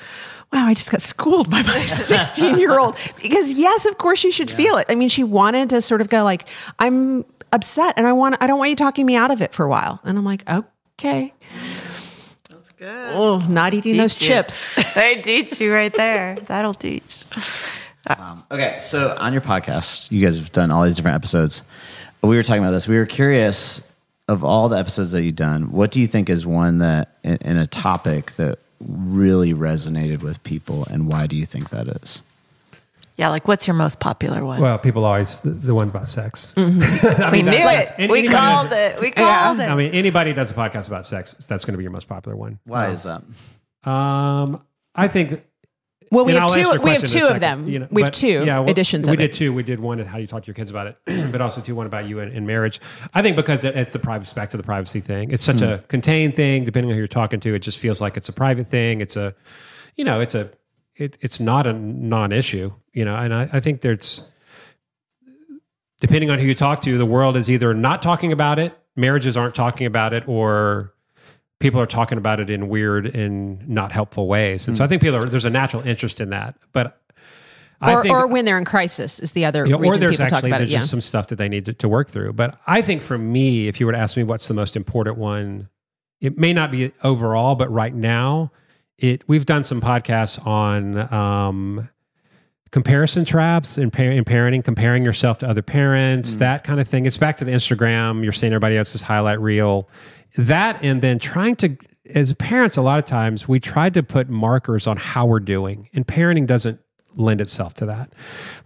Wow, 0.53 0.67
I 0.67 0.75
just 0.75 0.91
got 0.91 1.01
schooled 1.01 1.51
by 1.51 1.63
my 1.63 1.83
16 1.87 2.59
year 2.59 2.79
old 2.79 2.99
because 3.23 3.55
yes, 3.55 3.87
of 3.87 3.97
course 3.97 4.23
you 4.23 4.31
should 4.31 4.51
feel 4.51 4.77
it. 4.77 4.85
I 4.91 4.95
mean, 4.97 5.09
she 5.09 5.25
wanted 5.25 5.71
to 5.71 5.81
sort 5.81 6.03
of 6.03 6.11
go 6.11 6.25
like, 6.25 6.47
I'm 6.79 7.25
upset 7.53 7.95
and 7.97 8.07
I 8.07 8.13
want, 8.13 8.37
I 8.39 8.47
don't 8.47 8.59
want 8.59 8.69
you 8.69 8.77
talking 8.77 9.07
me 9.07 9.17
out 9.17 9.31
of 9.31 9.41
it 9.41 9.55
for 9.55 9.65
a 9.65 9.69
while. 9.71 10.01
And 10.05 10.19
I'm 10.19 10.27
like, 10.27 10.47
okay. 10.47 11.33
Good. 12.83 13.15
Oh, 13.15 13.39
not 13.39 13.75
eating 13.75 13.97
those 13.97 14.21
you. 14.21 14.27
chips. 14.27 14.75
they 14.95 15.15
teach 15.23 15.61
you 15.61 15.73
right 15.73 15.95
there. 15.95 16.37
That'll 16.49 16.75
teach. 16.75 17.23
Um, 18.09 18.43
okay, 18.51 18.79
so 18.81 19.17
on 19.21 19.33
your 19.33 19.41
podcast, 19.41 20.11
you 20.11 20.21
guys 20.21 20.37
have 20.37 20.51
done 20.51 20.73
all 20.73 20.83
these 20.83 20.97
different 20.97 21.15
episodes. 21.15 21.63
We 22.25 22.35
were 22.35 22.43
talking 22.43 22.61
about 22.61 22.73
this. 22.73 22.89
We 22.89 22.97
were 22.97 23.07
curious 23.07 23.89
of 24.27 24.43
all 24.43 24.69
the 24.69 24.79
episodes 24.79 25.13
that 25.13 25.23
you've 25.23 25.37
done. 25.37 25.71
What 25.71 25.93
do 25.93 26.01
you 26.01 26.09
think 26.09 26.29
is 26.29 26.45
one 26.45 26.79
that 26.79 27.15
in, 27.23 27.37
in 27.37 27.57
a 27.57 27.69
topic 27.69 28.33
that 28.33 28.59
really 28.81 29.55
resonated 29.55 30.25
with 30.25 30.43
people, 30.43 30.85
and 30.91 31.07
why 31.07 31.29
do 31.29 31.37
you 31.37 31.47
think 31.47 31.71
that 31.71 31.87
is? 31.87 32.25
Yeah, 33.17 33.29
like 33.29 33.47
what's 33.47 33.67
your 33.67 33.75
most 33.75 34.01
popular 34.01 34.45
one? 34.45 34.61
Well, 34.61 34.79
people 34.79 35.05
always 35.05 35.41
the, 35.41 35.51
the 35.51 35.75
ones 35.75 35.91
about 35.91 36.09
sex. 36.09 36.55
Mm-hmm. 36.57 37.23
I 37.23 37.31
we 37.31 37.39
mean, 37.39 37.47
knew 37.47 37.53
that- 37.53 37.89
it. 37.91 37.95
any- 37.99 38.13
we 38.13 38.29
called 38.29 38.71
does 38.71 38.95
it. 38.95 39.01
We 39.01 39.11
called 39.11 39.61
I 39.61 39.65
it. 39.65 39.69
I 39.69 39.75
mean, 39.75 39.93
anybody 39.93 40.33
does 40.33 40.51
a 40.51 40.55
podcast 40.55 40.89
about 40.89 41.05
sex, 41.07 41.35
that's 41.47 41.65
going 41.65 41.75
to 41.75 41.79
be 41.79 41.85
your 41.85 41.93
most 41.93 42.09
popular 42.09 42.37
one. 42.37 42.59
Why 42.65 42.87
um, 42.87 42.93
is 42.93 43.03
that? 43.05 43.23
Um, 43.89 44.63
I 44.95 45.09
think 45.09 45.43
Well, 46.11 46.25
we 46.25 46.33
have 46.33 46.45
I'll 46.45 46.55
answer 46.55 46.79
two. 46.79 46.83
We 46.85 46.91
have 46.91 47.05
two 47.05 47.27
of 47.27 47.41
them. 47.41 47.69
you 47.69 47.81
know, 47.81 47.89
we 47.91 48.03
have 48.03 48.13
but, 48.13 48.15
two 48.15 48.45
yeah, 48.45 48.61
well, 48.61 48.71
editions 48.71 49.09
We 49.09 49.15
of 49.15 49.19
did 49.19 49.31
it. 49.31 49.33
two. 49.35 49.53
We 49.53 49.63
did 49.63 49.81
one 49.81 49.99
how 49.99 50.17
Do 50.17 50.21
you 50.21 50.27
talk 50.27 50.45
to 50.45 50.47
your 50.47 50.55
kids 50.55 50.71
about 50.71 50.87
it, 50.87 50.97
but 51.33 51.41
also 51.41 51.61
two 51.61 51.75
one 51.75 51.87
about 51.87 52.07
you 52.07 52.21
in, 52.21 52.31
in 52.33 52.47
marriage. 52.47 52.81
I 53.13 53.23
think 53.23 53.37
because 53.37 53.65
it- 53.65 53.77
it's 53.77 53.93
the 53.93 53.99
privacy 53.99 54.35
back 54.35 54.51
to 54.51 54.57
the 54.57 54.63
privacy 54.63 55.01
thing. 55.01 55.31
It's 55.33 55.45
such 55.45 55.59
hmm. 55.59 55.65
a 55.65 55.79
contained 55.79 56.37
thing. 56.37 56.65
Depending 56.65 56.91
on 56.91 56.95
who 56.95 56.99
you're 56.99 57.09
talking 57.09 57.41
to, 57.41 57.55
it 57.55 57.61
just 57.61 57.79
feels 57.79 58.01
like 58.01 58.17
it's 58.17 58.29
a 58.29 58.33
private 58.33 58.69
thing. 58.69 59.01
It's 59.01 59.17
a, 59.17 59.35
you 59.97 60.05
know, 60.05 60.21
it's 60.21 60.35
a, 60.35 60.51
it, 61.03 61.19
it's 61.21 61.41
not 61.41 61.67
a 61.67 61.73
non-issue. 61.73 62.73
You 62.93 63.05
know, 63.05 63.15
and 63.15 63.35
I, 63.35 63.49
I 63.53 63.61
think 63.61 63.81
there's, 63.81 64.23
depending 66.01 66.31
on 66.31 66.39
who 66.39 66.47
you 66.47 66.55
talk 66.55 66.81
to, 66.83 66.99
the 66.99 67.07
world 67.07 67.37
is 67.37 67.51
either 67.51 67.75
not 67.75 68.03
talking 68.03 68.33
about 68.33 68.59
it, 68.59 68.79
marriages 68.97 69.37
aren't 69.37 69.55
talking 69.55 69.87
about 69.87 70.13
it, 70.13 70.27
or 70.29 70.93
people 71.61 71.81
are 71.81 71.87
talking 71.87 72.19
about 72.19 72.41
it 72.41 72.51
in 72.51 72.69
weird 72.69 73.07
and 73.15 73.69
not 73.69 73.93
helpful 73.93 74.27
ways. 74.27 74.67
And 74.67 74.77
so 74.77 74.85
I 74.85 74.87
mm. 74.87 74.91
think 74.91 75.03
people 75.03 75.17
are, 75.17 75.25
there's 75.25 75.45
a 75.45 75.51
natural 75.51 75.87
interest 75.87 76.21
in 76.21 76.31
that. 76.31 76.57
But 76.73 76.99
Or, 77.81 78.03
think, 78.03 78.15
or 78.15 78.27
when 78.29 78.45
they're 78.45 78.59
in 78.59 78.65
crisis 78.65 79.19
is 79.19 79.33
the 79.33 79.45
other 79.45 79.65
you 79.65 79.73
know, 79.73 79.79
or 79.79 79.81
reason 79.81 80.01
there's 80.01 80.13
people 80.13 80.27
talk 80.27 80.37
actually 80.39 80.51
about 80.51 80.61
it. 80.63 80.69
Yeah. 80.69 80.79
just 80.79 80.91
some 80.91 81.01
stuff 81.01 81.27
that 81.29 81.37
they 81.37 81.49
need 81.49 81.65
to, 81.65 81.73
to 81.73 81.89
work 81.89 82.09
through. 82.09 82.33
But 82.35 82.59
I 82.67 82.83
think 82.83 83.03
for 83.03 83.19
me, 83.19 83.67
if 83.67 83.81
you 83.81 83.87
were 83.87 83.93
to 83.93 83.99
ask 83.99 84.17
me 84.17 84.23
what's 84.23 84.47
the 84.47 84.55
most 84.55 84.77
important 84.77 85.19
one, 85.19 85.69
it 86.21 86.39
may 86.39 86.53
not 86.53 86.71
be 86.71 86.93
overall, 87.03 87.57
but 87.57 87.69
right 87.73 87.93
now, 87.93 88.53
it 89.03 89.23
we've 89.29 89.47
done 89.47 89.65
some 89.65 89.81
podcasts 89.81 90.45
on 90.47 91.13
um, 91.13 91.89
comparison 92.71 93.25
traps 93.25 93.77
in, 93.77 93.91
par- 93.91 94.07
in 94.07 94.25
parenting, 94.25 94.65
comparing 94.65 95.05
yourself 95.05 95.39
to 95.39 95.49
other 95.49 95.63
parents, 95.63 96.37
that 96.37 96.65
kind 96.65 96.81
of 96.81 96.89
thing. 96.89 97.07
It's 97.07 97.19
back 97.19 97.37
to 97.37 97.45
the 97.45 97.51
Instagram. 97.51 98.23
You're 98.23 98.33
seeing 98.33 98.53
everybody 98.53 98.77
else's 98.77 99.03
highlight 99.03 99.41
reel. 99.41 99.89
That 100.37 100.83
and 100.83 101.03
then 101.03 101.19
trying 101.19 101.57
to, 101.57 101.77
as 102.15 102.33
parents, 102.35 102.77
a 102.77 102.83
lot 102.83 102.99
of 102.99 103.05
times 103.05 103.47
we 103.47 103.61
try 103.61 103.91
to 103.91 104.03
put 104.03 104.31
markers 104.31 104.87
on 104.87 104.97
how 104.97 105.27
we're 105.27 105.41
doing, 105.41 105.91
and 105.93 106.07
parenting 106.07 106.47
doesn't 106.47 106.81
lend 107.15 107.43
itself 107.43 107.75
to 107.75 107.87
that. 107.87 108.13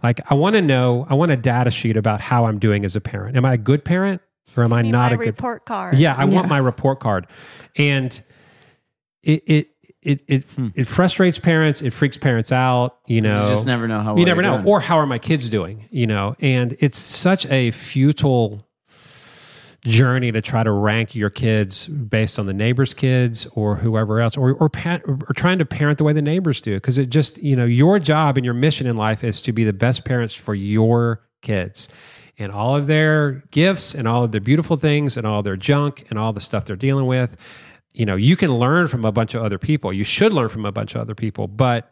Like, 0.01 0.21
I 0.31 0.35
want 0.35 0.55
to 0.55 0.61
know, 0.61 1.05
I 1.09 1.15
want 1.15 1.31
a 1.31 1.35
data 1.35 1.69
sheet 1.69 1.97
about 1.97 2.21
how 2.21 2.45
I'm 2.45 2.59
doing 2.59 2.85
as 2.85 2.95
a 2.95 3.01
parent. 3.01 3.35
Am 3.35 3.43
I 3.43 3.55
a 3.55 3.57
good 3.57 3.83
parent 3.83 4.21
or 4.55 4.63
am 4.63 4.71
I 4.71 4.81
not 4.83 5.11
my 5.11 5.15
a 5.15 5.17
good 5.17 5.25
report 5.25 5.65
card. 5.65 5.97
yeah, 5.97 6.15
I 6.17 6.25
want 6.25 6.47
my 6.47 6.57
report 6.57 6.99
card, 6.99 7.27
and 7.75 8.23
it 9.23 9.43
it 9.45 9.69
it 10.01 10.21
it, 10.27 10.43
hmm. 10.45 10.67
it 10.75 10.87
frustrates 10.87 11.39
parents. 11.39 11.81
It 11.81 11.91
freaks 11.91 12.17
parents 12.17 12.51
out. 12.51 12.97
You 13.07 13.21
know, 13.21 13.45
You 13.45 13.55
just 13.55 13.67
never 13.67 13.87
know 13.87 13.99
how 13.99 14.11
you 14.11 14.17
well 14.19 14.25
never 14.25 14.41
know, 14.41 14.57
doing. 14.57 14.67
or 14.67 14.79
how 14.79 14.97
are 14.97 15.05
my 15.05 15.19
kids 15.19 15.49
doing? 15.49 15.87
You 15.89 16.07
know, 16.07 16.35
and 16.39 16.75
it's 16.79 16.99
such 16.99 17.45
a 17.47 17.71
futile 17.71 18.67
journey 19.85 20.31
to 20.31 20.41
try 20.41 20.63
to 20.63 20.71
rank 20.71 21.15
your 21.15 21.29
kids 21.29 21.87
based 21.87 22.39
on 22.39 22.45
the 22.45 22.53
neighbors' 22.53 22.93
kids 22.93 23.47
or 23.53 23.75
whoever 23.75 24.19
else, 24.19 24.35
or 24.35 24.53
or, 24.53 24.69
pa- 24.69 24.99
or 25.05 25.33
trying 25.35 25.59
to 25.59 25.65
parent 25.65 25.97
the 25.97 26.03
way 26.03 26.13
the 26.13 26.21
neighbors 26.21 26.61
do, 26.61 26.75
because 26.75 26.97
it 26.97 27.09
just 27.09 27.41
you 27.41 27.55
know 27.55 27.65
your 27.65 27.99
job 27.99 28.37
and 28.37 28.45
your 28.45 28.53
mission 28.53 28.87
in 28.87 28.97
life 28.97 29.23
is 29.23 29.41
to 29.41 29.51
be 29.51 29.63
the 29.63 29.73
best 29.73 30.05
parents 30.05 30.33
for 30.35 30.55
your 30.55 31.21
kids. 31.41 31.89
And 32.39 32.51
all 32.51 32.75
of 32.75 32.85
their 32.85 33.43
gifts 33.49 33.95
and 33.95 34.07
all 34.07 34.23
of 34.23 34.31
their 34.31 34.41
beautiful 34.41 34.75
things 34.77 35.17
and 35.17 35.25
all 35.25 35.41
their 35.41 35.55
junk 35.55 36.05
and 36.11 36.19
all 36.19 36.33
the 36.33 36.39
stuff 36.39 36.65
they're 36.65 36.75
dealing 36.75 37.07
with, 37.07 37.35
you 37.97 38.05
know, 38.05 38.15
you 38.15 38.35
can 38.35 38.51
learn 38.51 38.87
from 38.87 39.03
a 39.05 39.11
bunch 39.11 39.33
of 39.33 39.43
other 39.43 39.57
people. 39.57 39.91
You 39.91 40.03
should 40.03 40.31
learn 40.31 40.49
from 40.49 40.65
a 40.65 40.71
bunch 40.71 40.93
of 40.93 41.01
other 41.01 41.15
people, 41.15 41.47
but 41.47 41.91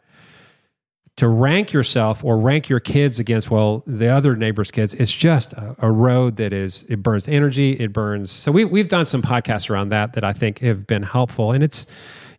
to 1.16 1.26
rank 1.28 1.72
yourself 1.72 2.22
or 2.22 2.38
rank 2.38 2.68
your 2.68 2.78
kids 2.78 3.18
against 3.18 3.50
well 3.50 3.82
the 3.86 4.06
other 4.06 4.36
neighbors 4.36 4.70
kids 4.70 4.92
it's 4.92 5.14
just 5.14 5.54
a, 5.54 5.74
a 5.78 5.90
road 5.90 6.36
that 6.36 6.52
is 6.52 6.84
it 6.90 7.02
burns 7.02 7.26
energy 7.26 7.72
it 7.72 7.92
burns. 7.92 8.30
So 8.30 8.52
we, 8.52 8.64
we've 8.66 8.88
done 8.88 9.06
some 9.06 9.22
podcasts 9.22 9.70
around 9.70 9.88
that 9.88 10.12
that 10.12 10.24
i 10.24 10.32
think 10.32 10.60
have 10.60 10.86
been 10.86 11.02
helpful. 11.02 11.52
And 11.52 11.64
it's 11.64 11.86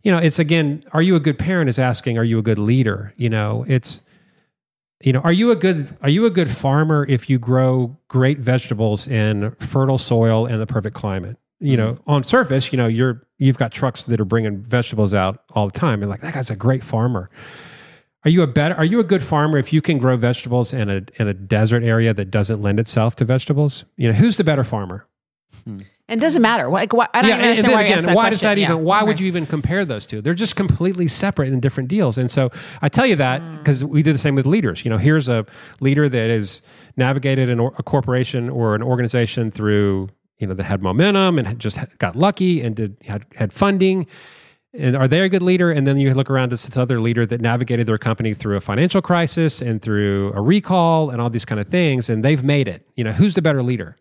you 0.02 0.12
know 0.12 0.18
it's 0.18 0.38
again 0.38 0.82
are 0.92 1.02
you 1.02 1.16
a 1.16 1.20
good 1.20 1.38
parent 1.38 1.68
is 1.68 1.78
asking 1.78 2.16
are 2.18 2.24
you 2.24 2.38
a 2.38 2.42
good 2.42 2.58
leader? 2.58 3.12
You 3.16 3.28
know 3.28 3.66
it's 3.68 4.00
you 5.02 5.12
know 5.12 5.20
are 5.20 5.32
you 5.32 5.50
a 5.50 5.56
good 5.56 5.94
are 6.00 6.08
you 6.08 6.24
a 6.24 6.30
good 6.30 6.50
farmer 6.50 7.04
if 7.08 7.28
you 7.28 7.38
grow 7.38 7.96
great 8.08 8.38
vegetables 8.38 9.06
in 9.06 9.50
fertile 9.58 9.98
soil 9.98 10.46
and 10.46 10.60
the 10.60 10.66
perfect 10.66 10.96
climate? 10.96 11.36
You 11.60 11.76
mm-hmm. 11.76 11.86
know 11.86 11.98
on 12.06 12.22
surface 12.22 12.72
you 12.72 12.76
know 12.78 12.86
you're 12.86 13.27
you've 13.38 13.58
got 13.58 13.72
trucks 13.72 14.04
that 14.04 14.20
are 14.20 14.24
bringing 14.24 14.58
vegetables 14.58 15.14
out 15.14 15.44
all 15.54 15.66
the 15.66 15.78
time 15.78 16.02
and 16.02 16.10
like 16.10 16.20
that 16.20 16.34
guy's 16.34 16.50
a 16.50 16.56
great 16.56 16.84
farmer 16.84 17.30
are 18.24 18.30
you 18.30 18.42
a 18.42 18.46
better? 18.46 18.74
Are 18.74 18.84
you 18.84 18.98
a 19.00 19.04
good 19.04 19.22
farmer 19.22 19.58
if 19.58 19.72
you 19.72 19.80
can 19.80 19.98
grow 19.98 20.16
vegetables 20.16 20.72
in 20.72 20.90
a 20.90 21.02
in 21.18 21.28
a 21.28 21.34
desert 21.34 21.84
area 21.84 22.12
that 22.12 22.26
doesn't 22.26 22.60
lend 22.60 22.80
itself 22.80 23.16
to 23.16 23.24
vegetables? 23.24 23.84
You 23.96 24.08
know, 24.08 24.14
who's 24.14 24.36
the 24.36 24.44
better 24.44 24.64
farmer? 24.64 25.06
And 26.10 26.18
it 26.18 26.20
doesn't 26.20 26.40
matter. 26.40 26.68
Like, 26.68 26.94
why, 26.94 27.06
I 27.12 27.20
don't 27.20 27.30
even 27.30 27.40
and, 27.40 27.48
understand 27.50 27.70
then 27.70 27.76
why 27.76 27.82
you 27.82 27.92
asked 27.92 28.02
again, 28.02 28.06
that 28.06 28.16
why 28.16 28.30
does 28.30 28.40
question. 28.40 28.48
that 28.48 28.58
even? 28.58 28.76
Yeah. 28.78 28.82
Why 28.82 29.02
would 29.02 29.20
you 29.20 29.26
even 29.26 29.44
compare 29.44 29.84
those 29.84 30.06
two? 30.06 30.22
They're 30.22 30.34
just 30.34 30.56
completely 30.56 31.06
separate 31.06 31.52
and 31.52 31.60
different 31.60 31.90
deals. 31.90 32.16
And 32.16 32.30
so 32.30 32.50
I 32.80 32.88
tell 32.88 33.06
you 33.06 33.16
that 33.16 33.42
hmm. 33.42 33.56
because 33.58 33.84
we 33.84 34.02
do 34.02 34.12
the 34.12 34.18
same 34.18 34.34
with 34.34 34.46
leaders. 34.46 34.84
You 34.84 34.90
know, 34.90 34.96
here's 34.96 35.28
a 35.28 35.44
leader 35.80 36.08
that 36.08 36.30
has 36.30 36.62
navigated 36.96 37.50
an, 37.50 37.60
or- 37.60 37.74
a 37.78 37.82
corporation 37.82 38.48
or 38.48 38.74
an 38.74 38.82
organization 38.82 39.50
through 39.50 40.08
you 40.38 40.46
know 40.46 40.54
that 40.54 40.64
had 40.64 40.82
momentum 40.82 41.38
and 41.38 41.46
had 41.46 41.58
just 41.58 41.78
got 41.98 42.16
lucky 42.16 42.60
and 42.60 42.76
did 42.76 42.96
had 43.04 43.26
had 43.34 43.52
funding. 43.52 44.06
And 44.74 44.94
are 44.94 45.08
they 45.08 45.20
a 45.22 45.28
good 45.28 45.42
leader? 45.42 45.70
And 45.70 45.86
then 45.86 45.96
you 45.96 46.12
look 46.12 46.30
around 46.30 46.52
at 46.52 46.60
this 46.60 46.76
other 46.76 47.00
leader 47.00 47.24
that 47.26 47.40
navigated 47.40 47.86
their 47.86 47.98
company 47.98 48.34
through 48.34 48.56
a 48.56 48.60
financial 48.60 49.00
crisis 49.00 49.62
and 49.62 49.80
through 49.80 50.32
a 50.34 50.42
recall 50.42 51.10
and 51.10 51.20
all 51.20 51.30
these 51.30 51.46
kind 51.46 51.60
of 51.60 51.68
things, 51.68 52.10
and 52.10 52.24
they've 52.24 52.44
made 52.44 52.68
it. 52.68 52.86
You 52.94 53.04
know, 53.04 53.12
who's 53.12 53.34
the 53.34 53.42
better 53.42 53.62
leader? 53.62 53.96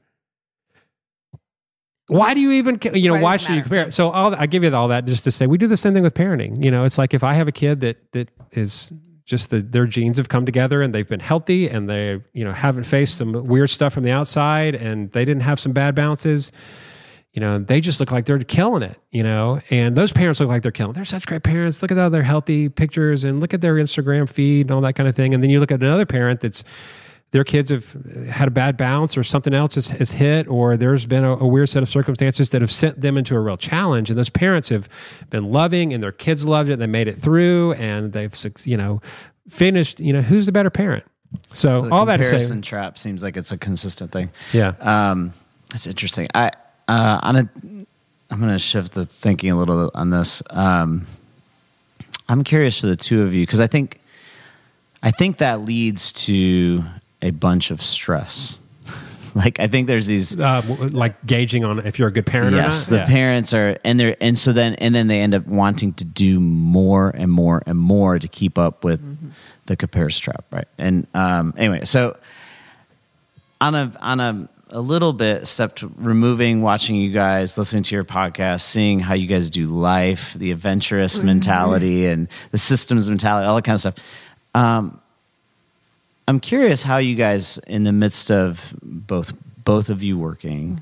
Why 2.07 2.33
do 2.33 2.39
you 2.39 2.51
even, 2.51 2.79
you 2.93 3.09
know, 3.09 3.15
Why 3.15 3.21
why 3.21 3.35
it 3.35 3.41
should 3.41 3.55
you 3.55 3.61
compare? 3.61 3.91
So 3.91 4.11
I'll, 4.11 4.35
I 4.35 4.45
give 4.45 4.63
you 4.63 4.73
all 4.73 4.87
that 4.89 5.05
just 5.05 5.23
to 5.25 5.31
say 5.31 5.45
we 5.45 5.57
do 5.57 5.67
the 5.67 5.75
same 5.75 5.93
thing 5.93 6.03
with 6.03 6.13
parenting. 6.13 6.63
You 6.63 6.71
know, 6.71 6.83
it's 6.83 6.97
like 6.97 7.13
if 7.13 7.23
I 7.23 7.33
have 7.33 7.47
a 7.47 7.51
kid 7.51 7.81
that 7.81 7.97
that 8.13 8.29
is 8.51 8.91
just 9.27 9.49
the, 9.49 9.61
their 9.61 9.85
genes 9.85 10.15
have 10.17 10.29
come 10.29 10.45
together 10.45 10.81
and 10.81 10.95
they've 10.95 11.07
been 11.07 11.19
healthy 11.19 11.69
and 11.69 11.87
they 11.89 12.19
you 12.33 12.43
know 12.45 12.53
haven't 12.53 12.85
faced 12.85 13.17
some 13.17 13.33
weird 13.33 13.69
stuff 13.69 13.93
from 13.93 14.03
the 14.03 14.09
outside 14.09 14.73
and 14.73 15.11
they 15.11 15.25
didn't 15.25 15.43
have 15.43 15.59
some 15.59 15.73
bad 15.73 15.93
bounces. 15.93 16.51
You 17.33 17.41
know 17.41 17.59
they 17.59 17.81
just 17.81 17.99
look 17.99 18.11
like 18.11 18.25
they're 18.25 18.39
killing 18.39 18.81
it 18.81 18.97
you 19.11 19.21
know 19.21 19.61
and 19.69 19.95
those 19.95 20.11
parents 20.11 20.39
look 20.39 20.49
like 20.49 20.63
they're 20.63 20.71
killing 20.71 20.93
they're 20.93 21.05
such 21.05 21.27
great 21.27 21.43
parents. 21.43 21.81
Look 21.81 21.91
at 21.91 21.97
how 21.97 22.09
they're 22.09 22.23
healthy 22.23 22.69
pictures 22.69 23.23
and 23.23 23.39
look 23.39 23.53
at 23.53 23.61
their 23.61 23.75
instagram 23.75 24.27
feed 24.27 24.61
and 24.61 24.71
all 24.71 24.81
that 24.81 24.93
kind 24.93 25.07
of 25.07 25.15
thing. 25.15 25.35
And 25.35 25.43
then 25.43 25.51
you 25.51 25.59
look 25.59 25.71
at 25.71 25.81
another 25.81 26.05
parent 26.07 26.39
that's 26.39 26.63
their 27.31 27.43
kids 27.43 27.69
have 27.69 27.91
had 28.29 28.47
a 28.47 28.51
bad 28.51 28.77
bounce 28.77 29.17
or 29.17 29.23
something 29.23 29.53
else 29.53 29.75
has, 29.75 29.89
has 29.89 30.11
hit 30.11 30.47
or 30.47 30.77
there's 30.77 31.05
been 31.05 31.23
a, 31.23 31.37
a 31.37 31.47
weird 31.47 31.69
set 31.69 31.83
of 31.83 31.89
circumstances 31.89 32.51
that 32.51 32.61
have 32.61 32.71
sent 32.71 33.01
them 33.01 33.17
into 33.17 33.35
a 33.35 33.39
real 33.39 33.57
challenge 33.57 34.09
and 34.09 34.17
those 34.17 34.29
parents 34.29 34.69
have 34.69 34.87
been 35.29 35.51
loving 35.51 35.93
and 35.93 36.01
their 36.01 36.11
kids 36.11 36.45
loved 36.45 36.69
it 36.69 36.73
and 36.73 36.81
they 36.81 36.87
made 36.87 37.07
it 37.07 37.17
through 37.17 37.73
and 37.73 38.13
they've 38.13 38.33
you 38.63 38.77
know 38.77 39.01
finished 39.49 39.99
you 39.99 40.13
know 40.13 40.21
who's 40.21 40.45
the 40.45 40.51
better 40.51 40.69
parent 40.69 41.03
so, 41.53 41.83
So 41.83 41.93
all 41.93 42.05
that 42.05 42.21
comparison 42.21 42.61
trap 42.61 42.97
seems 42.97 43.21
like 43.21 43.35
it's 43.35 43.51
a 43.51 43.57
consistent 43.57 44.11
thing. 44.11 44.29
yeah 44.53 44.73
Um, 44.79 45.33
that's 45.69 45.85
interesting. 45.85 46.27
I 46.33 46.51
uh, 46.87 47.19
on 47.21 47.35
a, 47.35 47.49
I'm 48.29 48.39
going 48.39 48.53
to 48.53 48.59
shift 48.59 48.93
the 48.93 49.05
thinking 49.05 49.51
a 49.51 49.57
little 49.57 49.91
on 49.93 50.09
this. 50.09 50.41
Um, 50.49 51.05
I'm 52.29 52.43
curious 52.45 52.79
for 52.79 52.87
the 52.87 52.95
two 52.95 53.23
of 53.23 53.33
you 53.33 53.41
because 53.45 53.59
I 53.59 53.67
think, 53.67 54.01
I 55.03 55.11
think 55.11 55.37
that 55.37 55.61
leads 55.61 56.13
to 56.13 56.83
a 57.21 57.31
bunch 57.31 57.71
of 57.71 57.81
stress. 57.81 58.57
like 59.35 59.59
I 59.59 59.67
think 59.67 59.87
there's 59.87 60.07
these 60.07 60.39
uh, 60.39 60.61
like 60.91 61.23
gauging 61.25 61.63
on 61.65 61.85
if 61.85 61.99
you're 61.99 62.07
a 62.07 62.11
good 62.11 62.25
parent 62.25 62.55
yes 62.55 62.87
or 62.87 62.91
the 62.91 62.97
Yeah. 62.97 63.05
parents 63.05 63.53
are 63.53 63.77
and 63.83 63.99
they're 63.99 64.15
and 64.21 64.37
so 64.37 64.51
then 64.53 64.75
and 64.75 64.93
then 64.95 65.07
they 65.07 65.19
end 65.21 65.33
up 65.35 65.45
wanting 65.47 65.93
to 65.93 66.03
do 66.05 66.39
more 66.39 67.09
and 67.09 67.31
more 67.31 67.61
and 67.65 67.77
more 67.77 68.17
to 68.19 68.27
keep 68.27 68.57
up 68.57 68.83
with 68.83 69.01
the 69.65 69.75
comparison 69.75 70.23
trap 70.23 70.45
right? 70.51 70.67
And 70.77 71.05
um 71.13 71.53
anyway 71.57 71.85
so 71.85 72.17
on 73.61 73.75
a 73.75 73.91
on 73.99 74.19
a 74.19 74.49
a 74.69 74.81
little 74.81 75.13
bit 75.13 75.47
stepped 75.47 75.81
removing 75.95 76.61
watching 76.61 76.95
you 76.95 77.09
guys 77.11 77.57
listening 77.57 77.83
to 77.83 77.95
your 77.95 78.03
podcast 78.03 78.61
seeing 78.61 78.99
how 78.99 79.13
you 79.13 79.25
guys 79.27 79.49
do 79.49 79.65
life 79.67 80.33
the 80.33 80.51
adventurous 80.51 81.19
mentality 81.21 82.05
and 82.05 82.27
the 82.51 82.57
systems 82.57 83.07
mentality 83.09 83.47
all 83.47 83.55
that 83.55 83.63
kind 83.63 83.75
of 83.75 83.79
stuff. 83.81 83.95
Um 84.55 84.99
i'm 86.27 86.39
curious 86.39 86.83
how 86.83 86.97
you 86.97 87.15
guys 87.15 87.59
in 87.67 87.83
the 87.83 87.93
midst 87.93 88.31
of 88.31 88.75
both 88.81 89.33
both 89.63 89.89
of 89.89 90.01
you 90.03 90.17
working 90.17 90.79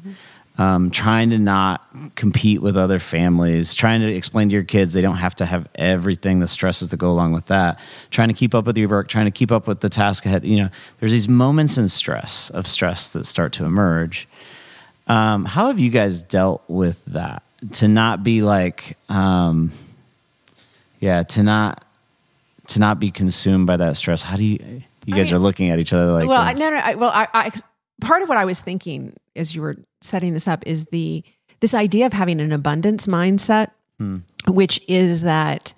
um, 0.58 0.89
trying 0.89 1.32
to 1.32 1.38
not 1.38 1.86
compete 2.16 2.62
with 2.62 2.78
other 2.78 3.00
families, 3.00 3.76
trying 3.76 4.02
to 4.02 4.08
explain 4.08 4.50
to 4.50 4.54
your 4.54 4.64
kids 4.64 4.93
they 4.93 5.02
don't 5.02 5.18
have 5.18 5.36
to 5.36 5.46
have 5.46 5.68
everything, 5.76 6.39
the 6.39 6.48
stresses 6.48 6.89
that 6.89 6.98
go 6.98 7.12
along 7.12 7.34
with 7.34 7.48
that, 7.48 7.80
trying 8.10 8.30
to 8.30 8.34
keep 8.34 8.56
up 8.56 8.66
with 8.66 8.78
your 8.78 8.88
work, 8.88 9.10
trying 9.10 9.26
to 9.26 9.32
keep 9.32 9.52
up 9.52 9.68
with 9.68 9.82
the 9.82 9.89
task 9.89 10.26
ahead. 10.26 10.46
You 10.46 10.64
know, 10.64 10.70
there's 11.00 11.12
these 11.12 11.28
moments 11.28 11.78
in 11.78 11.89
stress 11.89 12.50
of 12.52 12.68
stress 12.68 13.10
that 13.10 13.26
start 13.26 13.52
to 13.54 13.66
emerge. 13.66 14.30
Um, 15.08 15.43
how 15.46 15.68
have 15.68 15.80
you 15.80 15.89
guys 15.89 16.24
dealt 16.24 16.64
with 16.68 17.04
that? 17.06 17.43
To 17.74 17.88
not 17.88 18.24
be 18.24 18.41
like, 18.41 18.98
um, 19.10 19.72
yeah, 21.00 21.24
to 21.24 21.43
not 21.43 21.84
to 22.68 22.80
not 22.80 23.00
be 23.00 23.12
consumed 23.12 23.68
by 23.68 23.78
that 23.78 23.98
stress. 23.98 24.22
How 24.22 24.38
do 24.38 24.43
you? 24.43 24.84
You 25.06 25.14
I 25.14 25.18
guys 25.18 25.28
mean- 25.28 25.36
are 25.36 25.39
looking 25.39 25.70
at 25.70 25.80
each 25.80 25.93
other 25.93 26.12
like, 26.12 26.28
well, 26.28 26.41
I, 26.41 26.53
this. 26.53 26.60
no, 26.60 26.70
no. 26.72 26.78
I, 26.78 26.95
well, 26.95 27.12
I, 27.14 27.28
I, 27.34 27.51
part 28.01 28.22
of 28.24 28.30
what 28.30 28.38
I 28.38 28.45
was 28.45 28.60
thinking 28.60 29.14
as 29.36 29.56
you 29.56 29.62
were 29.62 29.76
setting 30.01 30.34
this 30.34 30.47
up 30.47 30.66
is 30.68 30.86
the 30.86 31.24
this 31.62 31.74
idea 31.74 32.06
of 32.06 32.14
having 32.14 32.39
an 32.41 32.51
abundance 32.51 33.08
mindset, 33.08 33.70
Hmm. 33.99 34.18
which 34.47 34.82
is 34.89 35.22
that 35.22 35.74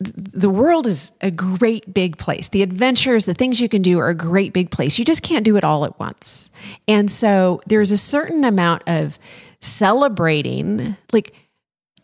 the 0.00 0.50
world 0.50 0.86
is 0.86 1.12
a 1.22 1.30
great 1.30 1.92
big 1.94 2.18
place. 2.18 2.48
The 2.48 2.62
adventures, 2.62 3.26
the 3.26 3.34
things 3.34 3.60
you 3.60 3.68
can 3.68 3.80
do 3.82 3.98
are 3.98 4.08
a 4.08 4.14
great 4.14 4.52
big 4.52 4.70
place. 4.70 4.98
You 4.98 5.04
just 5.04 5.22
can't 5.22 5.44
do 5.44 5.56
it 5.56 5.64
all 5.64 5.84
at 5.84 5.98
once. 5.98 6.50
And 6.86 7.10
so 7.10 7.62
there's 7.66 7.90
a 7.90 7.96
certain 7.96 8.44
amount 8.44 8.82
of 8.86 9.18
celebrating, 9.60 10.96
like, 11.12 11.34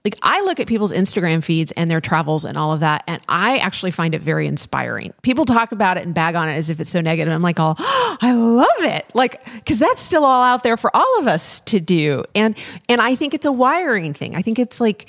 like 0.04 0.16
I 0.22 0.40
look 0.42 0.60
at 0.60 0.66
people's 0.66 0.92
Instagram 0.92 1.44
feeds 1.44 1.72
and 1.72 1.90
their 1.90 2.00
travels 2.00 2.44
and 2.44 2.56
all 2.56 2.72
of 2.72 2.80
that, 2.80 3.04
and 3.06 3.20
I 3.28 3.58
actually 3.58 3.90
find 3.90 4.14
it 4.14 4.22
very 4.22 4.46
inspiring. 4.46 5.12
People 5.22 5.44
talk 5.44 5.72
about 5.72 5.98
it 5.98 6.04
and 6.04 6.14
bag 6.14 6.34
on 6.34 6.48
it 6.48 6.54
as 6.54 6.70
if 6.70 6.80
it's 6.80 6.90
so 6.90 7.00
negative. 7.00 7.32
I'm 7.32 7.42
like, 7.42 7.58
oh, 7.58 7.74
I 8.22 8.32
love 8.32 8.66
it, 8.80 9.10
like 9.14 9.44
because 9.54 9.78
that's 9.78 10.00
still 10.00 10.24
all 10.24 10.42
out 10.42 10.62
there 10.62 10.76
for 10.76 10.94
all 10.94 11.18
of 11.18 11.26
us 11.26 11.60
to 11.60 11.80
do, 11.80 12.24
and 12.34 12.56
and 12.88 13.00
I 13.00 13.14
think 13.14 13.34
it's 13.34 13.46
a 13.46 13.52
wiring 13.52 14.14
thing. 14.14 14.34
I 14.34 14.42
think 14.42 14.58
it's 14.58 14.80
like 14.80 15.08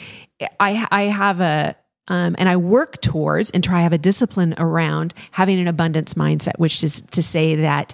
I 0.59 0.85
I 0.91 1.03
have 1.03 1.39
a 1.39 1.75
um, 2.07 2.35
and 2.37 2.49
I 2.49 2.57
work 2.57 2.99
towards 3.01 3.51
and 3.51 3.63
try 3.63 3.77
to 3.77 3.83
have 3.83 3.93
a 3.93 3.97
discipline 3.97 4.55
around 4.57 5.13
having 5.31 5.59
an 5.59 5.67
abundance 5.67 6.15
mindset, 6.15 6.57
which 6.57 6.83
is 6.83 7.01
to 7.11 7.23
say 7.23 7.55
that 7.55 7.93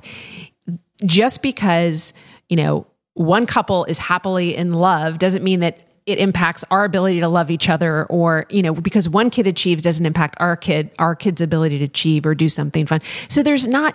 just 1.06 1.44
because 1.44 2.14
you 2.50 2.56
know 2.56 2.88
one 3.14 3.46
couple 3.46 3.86
is 3.86 4.00
happily 4.00 4.56
in 4.56 4.74
love 4.74 5.20
doesn't 5.20 5.44
mean 5.44 5.60
that 5.60 5.87
it 6.08 6.20
impacts 6.20 6.64
our 6.72 6.86
ability 6.86 7.20
to 7.20 7.28
love 7.28 7.52
each 7.52 7.70
other 7.70 8.06
or 8.06 8.46
you 8.50 8.64
know 8.64 8.74
because 8.74 9.08
one 9.08 9.30
kid 9.30 9.46
achieves 9.46 9.84
doesn't 9.84 10.06
impact 10.06 10.36
our 10.40 10.56
kid 10.56 10.90
our 10.98 11.16
kid's 11.16 11.42
ability 11.42 11.78
to 11.80 11.86
achieve 11.86 12.26
or 12.26 12.34
do 12.34 12.50
something 12.50 12.88
fun. 12.88 13.02
So 13.30 13.44
there's 13.44 13.68
not 13.68 13.94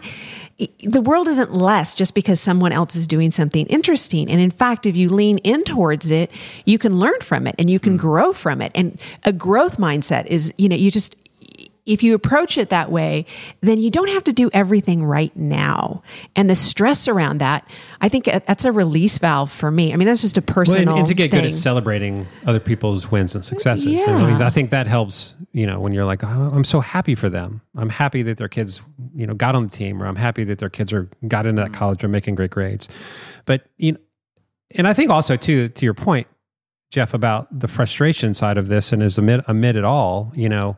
the 0.84 1.00
world 1.00 1.26
isn't 1.26 1.52
less 1.52 1.94
just 1.94 2.14
because 2.14 2.38
someone 2.38 2.70
else 2.70 2.94
is 2.94 3.06
doing 3.06 3.30
something 3.30 3.66
interesting. 3.66 4.30
And 4.30 4.40
in 4.40 4.50
fact 4.50 4.84
if 4.84 4.94
you 4.94 5.08
lean 5.08 5.38
in 5.38 5.64
towards 5.64 6.10
it 6.10 6.30
you 6.66 6.78
can 6.78 6.98
learn 7.00 7.18
from 7.22 7.46
it 7.46 7.54
and 7.58 7.70
you 7.70 7.80
can 7.80 7.94
hmm. 7.94 7.98
grow 7.98 8.32
from 8.34 8.60
it. 8.60 8.70
And 8.74 9.00
a 9.24 9.32
growth 9.32 9.78
mindset 9.78 10.26
is 10.26 10.52
you 10.58 10.68
know 10.68 10.76
you 10.76 10.90
just 10.90 11.16
if 11.85 12.03
you 12.03 12.14
approach 12.14 12.57
it 12.57 12.68
that 12.68 12.93
way, 12.93 13.26
then 13.61 13.80
you 13.80 13.91
don't 13.91 14.09
have 14.09 14.22
to 14.24 14.33
do 14.33 14.49
everything 14.53 15.05
right 15.05 15.37
now. 15.37 16.03
And 16.37 16.49
the 16.49 16.55
stress 16.55 17.09
around 17.09 17.39
that, 17.39 17.68
I 18.01 18.09
think 18.09 18.26
that's 18.26 18.64
a 18.64 18.70
release 18.70 19.18
valve 19.18 19.51
for 19.51 19.70
me. 19.70 19.93
I 19.93 19.97
mean, 19.97 20.07
that's 20.07 20.22
just 20.22 20.39
a 20.39 20.41
Well, 20.41 20.55
personal 20.55 20.91
and, 20.91 20.99
and 20.99 21.07
to 21.09 21.14
get 21.14 21.33
thing. 21.33 21.41
good 21.41 21.49
at 21.49 21.55
celebrating 21.55 22.26
other 22.47 22.61
people's 22.61 23.11
wins 23.11 23.35
and 23.35 23.45
successes. 23.45 24.01
And 24.07 24.22
I, 24.22 24.30
mean, 24.30 24.43
I 24.43 24.51
think 24.51 24.70
that 24.70 24.87
helps, 24.87 25.35
you 25.53 25.66
know, 25.66 25.80
when 25.80 25.93
you're 25.93 26.05
like, 26.05 26.22
oh, 26.22 26.51
I'm 26.55 26.64
so 26.64 26.78
happy 26.78 27.16
for 27.16 27.28
them. 27.28 27.62
I'm 27.76 27.89
happy 27.89 28.22
that 28.22 28.37
their 28.37 28.49
kids, 28.49 28.80
you 29.14 29.26
know, 29.26 29.35
got 29.35 29.57
on 29.57 29.64
the 29.64 29.70
team 29.70 30.01
or 30.01 30.07
I'm 30.07 30.16
happy 30.16 30.45
that 30.45 30.59
their 30.59 30.70
kids 30.70 30.93
are 30.93 31.11
got 31.26 31.47
into 31.47 31.62
that 31.62 31.72
mm. 31.72 31.74
college 31.74 32.05
or 32.05 32.09
making 32.09 32.37
great 32.37 32.53
grades. 32.53 32.89
But, 33.45 33.66
you 33.76 33.93
know, 33.93 33.99
and 34.74 34.87
I 34.87 34.95
think 34.95 35.11
also 35.11 35.37
too, 35.37 35.68
to 35.68 35.85
your 35.85 35.95
point, 35.95 36.28
Jeff, 36.91 37.12
about 37.12 37.59
the 37.59 37.68
frustration 37.68 38.35
side 38.35 38.57
of 38.57 38.68
this 38.68 38.93
and 38.93 39.03
is 39.03 39.18
amid, 39.18 39.43
amid 39.49 39.76
it 39.76 39.85
all, 39.85 40.30
you 40.35 40.49
know, 40.49 40.76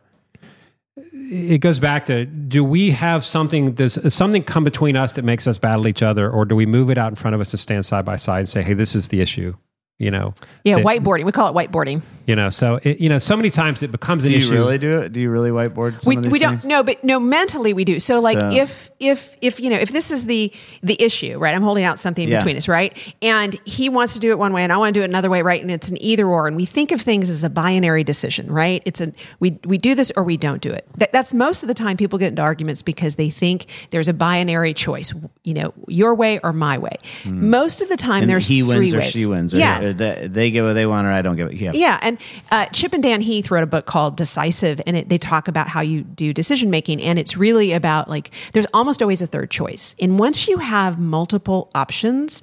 it 0.97 1.59
goes 1.59 1.79
back 1.79 2.05
to 2.05 2.25
do 2.25 2.63
we 2.63 2.91
have 2.91 3.25
something 3.25 3.73
does 3.73 4.13
something 4.13 4.43
come 4.43 4.63
between 4.63 4.95
us 4.95 5.13
that 5.13 5.25
makes 5.25 5.45
us 5.45 5.57
battle 5.57 5.87
each 5.87 6.01
other 6.01 6.29
or 6.29 6.45
do 6.45 6.55
we 6.55 6.65
move 6.65 6.89
it 6.89 6.97
out 6.97 7.09
in 7.09 7.15
front 7.15 7.35
of 7.35 7.41
us 7.41 7.51
to 7.51 7.57
stand 7.57 7.85
side 7.85 8.05
by 8.05 8.15
side 8.15 8.39
and 8.39 8.47
say 8.47 8.61
hey 8.61 8.73
this 8.73 8.95
is 8.95 9.09
the 9.09 9.19
issue 9.19 9.53
you 9.97 10.11
know 10.11 10.33
yeah, 10.63 10.75
that- 10.75 10.85
whiteboarding. 10.85 11.23
We 11.23 11.31
call 11.31 11.55
it 11.55 11.71
whiteboarding. 11.71 12.01
you 12.25 12.35
know 12.35 12.49
so 12.49 12.79
it, 12.83 12.99
you 12.99 13.07
know 13.07 13.17
so 13.17 13.37
many 13.37 13.49
times 13.49 13.81
it 13.81 13.91
becomes 13.91 14.23
an 14.23 14.29
Do 14.29 14.35
you 14.37 14.39
issue 14.39 14.53
really 14.53 14.77
do 14.77 15.01
it? 15.01 15.13
Do 15.13 15.21
you 15.21 15.29
really 15.29 15.51
whiteboard 15.51 16.01
some 16.01 16.09
we, 16.09 16.17
of 16.17 16.23
these 16.23 16.31
we 16.31 16.39
don't 16.39 16.57
things? 16.57 16.65
no 16.65 16.83
but 16.83 17.03
no 17.03 17.19
mentally 17.19 17.73
we 17.73 17.85
do 17.85 17.99
so 17.99 18.19
like 18.19 18.39
So- 18.39 18.49
if 18.51 18.91
if 18.99 19.37
if 19.41 19.59
you 19.59 19.69
know 19.69 19.77
if 19.77 19.91
this 19.91 20.11
is 20.11 20.25
the 20.25 20.51
the 20.83 21.01
issue 21.01 21.37
right 21.37 21.55
i'm 21.55 21.63
holding 21.63 21.85
out 21.85 21.97
something 21.99 22.27
Yeah. 22.27 22.39
between 22.39 22.57
us 22.57 22.67
right 22.67 23.15
and 23.21 23.57
he 23.65 23.87
wants 23.87 24.13
to 24.13 24.19
do 24.19 24.31
it 24.31 24.39
one 24.39 24.51
way 24.51 24.63
and 24.63 24.73
i 24.73 24.77
want 24.77 24.93
to 24.93 24.99
do 24.99 25.03
it 25.03 25.09
another 25.09 25.29
way 25.29 25.41
right 25.41 25.61
and 25.61 25.71
it's 25.71 25.89
an 25.89 26.01
either 26.01 26.27
or 26.27 26.47
and 26.47 26.57
we 26.57 26.65
think 26.65 26.91
of 26.91 26.99
things 27.01 27.29
as 27.29 27.43
a 27.43 27.49
binary 27.49 28.03
decision 28.03 28.51
right 28.51 28.81
it's 28.85 28.99
a 28.99 29.13
we 29.39 29.57
we 29.65 29.77
do 29.77 29.95
this 29.95 30.11
or 30.17 30.23
we 30.23 30.35
don't 30.35 30.61
do 30.61 30.71
it 30.71 30.85
that, 30.97 31.11
that's 31.13 31.33
most 31.33 31.63
of 31.63 31.67
the 31.67 31.73
time 31.73 31.95
people 31.95 32.19
get 32.19 32.29
into 32.29 32.41
arguments 32.41 32.81
because 32.81 33.15
they 33.15 33.29
think 33.29 33.67
there's 33.91 34.09
a 34.09 34.13
binary 34.13 34.73
choice 34.73 35.13
you 35.43 35.53
know 35.53 35.73
your 35.87 36.13
way 36.15 36.39
or 36.39 36.51
my 36.51 36.77
way 36.77 36.97
hmm. 37.23 37.49
most 37.49 37.81
of 37.81 37.89
the 37.89 37.97
time. 37.97 38.23
And 38.23 38.29
there's 38.29 38.47
he 38.47 38.61
three 38.61 38.77
wins 38.77 38.93
or 38.93 38.97
ways 38.99 39.11
she 39.11 39.25
wins. 39.25 39.53
Or 39.53 39.57
yes 39.85 39.95
they, 39.95 40.27
they 40.27 40.51
get 40.51 40.63
what 40.63 40.73
they 40.73 40.85
want, 40.85 41.07
or 41.07 41.11
I 41.11 41.21
don't 41.21 41.35
get 41.35 41.45
what. 41.45 41.55
Yeah. 41.55 41.71
yeah, 41.73 41.99
and 42.01 42.17
uh, 42.51 42.65
Chip 42.67 42.93
and 42.93 43.03
Dan 43.03 43.21
Heath 43.21 43.51
wrote 43.51 43.63
a 43.63 43.67
book 43.67 43.85
called 43.85 44.17
Decisive, 44.17 44.81
and 44.85 44.97
it, 44.97 45.09
they 45.09 45.17
talk 45.17 45.47
about 45.47 45.67
how 45.67 45.81
you 45.81 46.01
do 46.01 46.33
decision 46.33 46.69
making, 46.69 47.01
and 47.01 47.17
it's 47.19 47.37
really 47.37 47.73
about 47.73 48.09
like 48.09 48.31
there's 48.53 48.67
almost 48.73 49.01
always 49.01 49.21
a 49.21 49.27
third 49.27 49.51
choice, 49.51 49.95
and 49.99 50.19
once 50.19 50.47
you 50.47 50.57
have 50.57 50.99
multiple 50.99 51.69
options, 51.75 52.41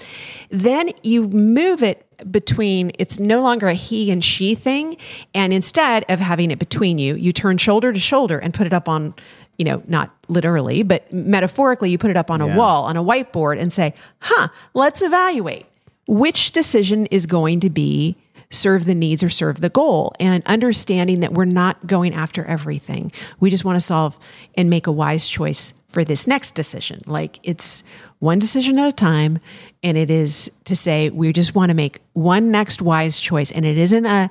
then 0.50 0.90
you 1.02 1.28
move 1.28 1.82
it 1.82 2.06
between 2.30 2.92
it's 2.98 3.18
no 3.18 3.42
longer 3.42 3.66
a 3.66 3.74
he 3.74 4.10
and 4.10 4.22
she 4.22 4.54
thing, 4.54 4.96
and 5.34 5.52
instead 5.52 6.04
of 6.08 6.20
having 6.20 6.50
it 6.50 6.58
between 6.58 6.98
you, 6.98 7.14
you 7.16 7.32
turn 7.32 7.58
shoulder 7.58 7.92
to 7.92 8.00
shoulder 8.00 8.38
and 8.38 8.54
put 8.54 8.66
it 8.66 8.72
up 8.72 8.88
on. 8.88 9.14
You 9.58 9.66
know, 9.66 9.82
not 9.86 10.10
literally, 10.28 10.82
but 10.82 11.12
metaphorically, 11.12 11.90
you 11.90 11.98
put 11.98 12.10
it 12.10 12.16
up 12.16 12.30
on 12.30 12.40
a 12.40 12.46
wall, 12.56 12.84
on 12.84 12.96
a 12.96 13.04
whiteboard, 13.04 13.60
and 13.60 13.70
say, 13.72 13.94
huh, 14.18 14.48
let's 14.72 15.02
evaluate 15.02 15.66
which 16.06 16.52
decision 16.52 17.06
is 17.06 17.26
going 17.26 17.60
to 17.60 17.70
be 17.70 18.16
serve 18.52 18.84
the 18.84 18.94
needs 18.94 19.22
or 19.22 19.30
serve 19.30 19.60
the 19.60 19.70
goal 19.70 20.12
and 20.20 20.42
understanding 20.46 21.20
that 21.20 21.32
we're 21.32 21.46
not 21.46 21.86
going 21.86 22.14
after 22.14 22.44
everything. 22.44 23.10
We 23.40 23.48
just 23.48 23.64
want 23.64 23.76
to 23.76 23.80
solve 23.80 24.18
and 24.54 24.68
make 24.68 24.86
a 24.86 24.92
wise 24.92 25.28
choice 25.28 25.72
for 25.88 26.04
this 26.04 26.26
next 26.26 26.52
decision. 26.52 27.02
Like 27.06 27.40
it's 27.42 27.82
one 28.18 28.38
decision 28.38 28.78
at 28.78 28.88
a 28.88 28.92
time 28.92 29.40
and 29.82 29.96
it 29.96 30.10
is 30.10 30.50
to 30.64 30.76
say 30.76 31.10
we 31.10 31.32
just 31.32 31.54
want 31.54 31.70
to 31.70 31.74
make 31.74 32.00
one 32.12 32.50
next 32.50 32.82
wise 32.82 33.18
choice 33.18 33.50
and 33.50 33.64
it 33.64 33.78
isn't 33.78 34.06
a 34.06 34.30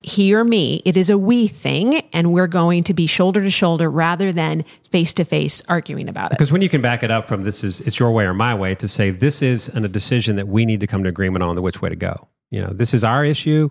he 0.00 0.34
or 0.34 0.44
me 0.44 0.80
it 0.84 0.96
is 0.96 1.10
a 1.10 1.18
we 1.18 1.48
thing 1.48 1.96
and 2.12 2.32
we're 2.32 2.46
going 2.46 2.84
to 2.84 2.94
be 2.94 3.06
shoulder 3.06 3.42
to 3.42 3.50
shoulder 3.50 3.90
rather 3.90 4.30
than 4.30 4.64
face 4.90 5.12
to 5.14 5.24
face 5.24 5.60
arguing 5.68 6.08
about 6.08 6.26
it. 6.26 6.38
Because 6.38 6.52
when 6.52 6.62
you 6.62 6.68
can 6.68 6.80
back 6.80 7.02
it 7.02 7.10
up 7.10 7.26
from 7.26 7.42
this 7.42 7.64
is 7.64 7.80
it's 7.80 7.98
your 7.98 8.12
way 8.12 8.24
or 8.24 8.34
my 8.34 8.54
way 8.54 8.74
to 8.76 8.86
say 8.86 9.10
this 9.10 9.42
is 9.42 9.68
an, 9.70 9.84
a 9.84 9.88
decision 9.88 10.36
that 10.36 10.46
we 10.46 10.64
need 10.64 10.80
to 10.80 10.86
come 10.86 11.02
to 11.02 11.08
agreement 11.08 11.42
on 11.42 11.56
the 11.56 11.62
which 11.62 11.82
way 11.82 11.88
to 11.88 11.96
go. 11.96 12.28
You 12.50 12.62
know 12.62 12.72
this 12.72 12.94
is 12.94 13.02
our 13.02 13.24
issue 13.24 13.70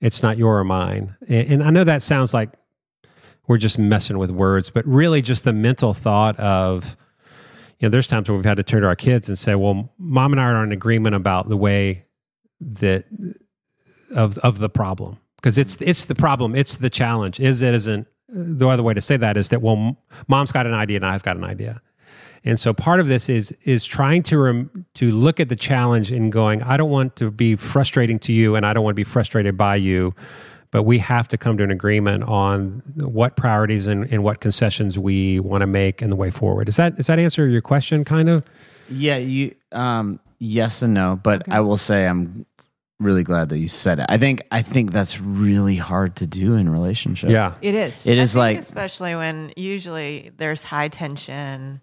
it's 0.00 0.22
not 0.22 0.38
your 0.38 0.58
or 0.58 0.64
mine. 0.64 1.16
And, 1.28 1.52
and 1.52 1.62
i 1.62 1.70
know 1.70 1.84
that 1.84 2.02
sounds 2.02 2.32
like 2.34 2.50
we're 3.46 3.58
just 3.58 3.78
messing 3.78 4.18
with 4.18 4.30
words 4.30 4.70
but 4.70 4.86
really 4.86 5.22
just 5.22 5.44
the 5.44 5.52
mental 5.52 5.94
thought 5.94 6.38
of 6.38 6.96
you 7.78 7.86
know 7.86 7.90
there's 7.90 8.08
times 8.08 8.28
where 8.28 8.36
we've 8.36 8.44
had 8.44 8.56
to 8.56 8.62
turn 8.62 8.82
to 8.82 8.88
our 8.88 8.96
kids 8.96 9.28
and 9.28 9.38
say 9.38 9.54
well 9.54 9.92
mom 9.98 10.32
and 10.32 10.40
i 10.40 10.44
are 10.44 10.62
in 10.62 10.72
agreement 10.72 11.14
about 11.14 11.48
the 11.48 11.56
way 11.56 12.04
that 12.60 13.06
of 14.14 14.38
of 14.38 14.58
the 14.58 14.68
problem 14.68 15.18
because 15.38 15.58
it's 15.58 15.76
it's 15.80 16.04
the 16.04 16.14
problem 16.14 16.54
it's 16.54 16.76
the 16.76 16.90
challenge 16.90 17.40
is 17.40 17.62
it 17.62 17.74
isn't 17.74 18.06
the 18.28 18.68
other 18.68 18.82
way 18.82 18.92
to 18.92 19.00
say 19.00 19.16
that 19.16 19.36
is 19.36 19.48
that 19.48 19.62
well 19.62 19.96
mom's 20.26 20.52
got 20.52 20.66
an 20.66 20.74
idea 20.74 20.96
and 20.96 21.06
i've 21.06 21.22
got 21.22 21.36
an 21.36 21.44
idea. 21.44 21.80
And 22.44 22.58
so 22.58 22.72
part 22.72 23.00
of 23.00 23.08
this 23.08 23.28
is 23.28 23.52
is 23.64 23.84
trying 23.84 24.22
to 24.24 24.38
rem, 24.38 24.86
to 24.94 25.10
look 25.10 25.40
at 25.40 25.48
the 25.48 25.56
challenge 25.56 26.12
and 26.12 26.30
going 26.30 26.62
i 26.62 26.76
don't 26.76 26.88
want 26.88 27.16
to 27.16 27.32
be 27.32 27.56
frustrating 27.56 28.18
to 28.20 28.32
you 28.32 28.54
and 28.54 28.64
i 28.64 28.72
don't 28.72 28.84
want 28.84 28.94
to 28.94 28.96
be 28.96 29.04
frustrated 29.04 29.56
by 29.56 29.74
you 29.74 30.14
but 30.70 30.82
we 30.82 30.98
have 30.98 31.28
to 31.28 31.38
come 31.38 31.56
to 31.58 31.64
an 31.64 31.70
agreement 31.70 32.24
on 32.24 32.82
what 32.96 33.36
priorities 33.36 33.86
and, 33.86 34.04
and 34.12 34.22
what 34.22 34.40
concessions 34.40 34.98
we 34.98 35.40
want 35.40 35.62
to 35.62 35.66
make 35.66 36.02
and 36.02 36.12
the 36.12 36.16
way 36.16 36.30
forward. 36.30 36.66
Does 36.66 36.76
that 36.76 36.96
does 36.96 37.06
that 37.06 37.18
answer 37.18 37.46
your 37.46 37.62
question 37.62 38.04
kind 38.04 38.28
of? 38.28 38.44
Yeah, 38.88 39.16
you 39.16 39.54
um 39.72 40.20
yes 40.38 40.82
and 40.82 40.94
no, 40.94 41.18
but 41.22 41.48
I 41.48 41.60
will 41.60 41.76
say 41.76 42.06
I'm 42.06 42.46
really 43.00 43.22
glad 43.22 43.48
that 43.50 43.58
you 43.58 43.68
said 43.68 43.98
it. 44.00 44.06
I 44.08 44.18
think 44.18 44.42
I 44.50 44.62
think 44.62 44.92
that's 44.92 45.20
really 45.20 45.76
hard 45.76 46.16
to 46.16 46.26
do 46.26 46.54
in 46.54 46.66
a 46.68 46.70
relationship. 46.70 47.30
yeah 47.30 47.54
it 47.62 47.74
is 47.74 48.06
It 48.06 48.18
I 48.18 48.22
is 48.22 48.36
like 48.36 48.58
especially 48.58 49.14
when 49.14 49.52
usually 49.56 50.32
there's 50.36 50.62
high 50.64 50.88
tension 50.88 51.80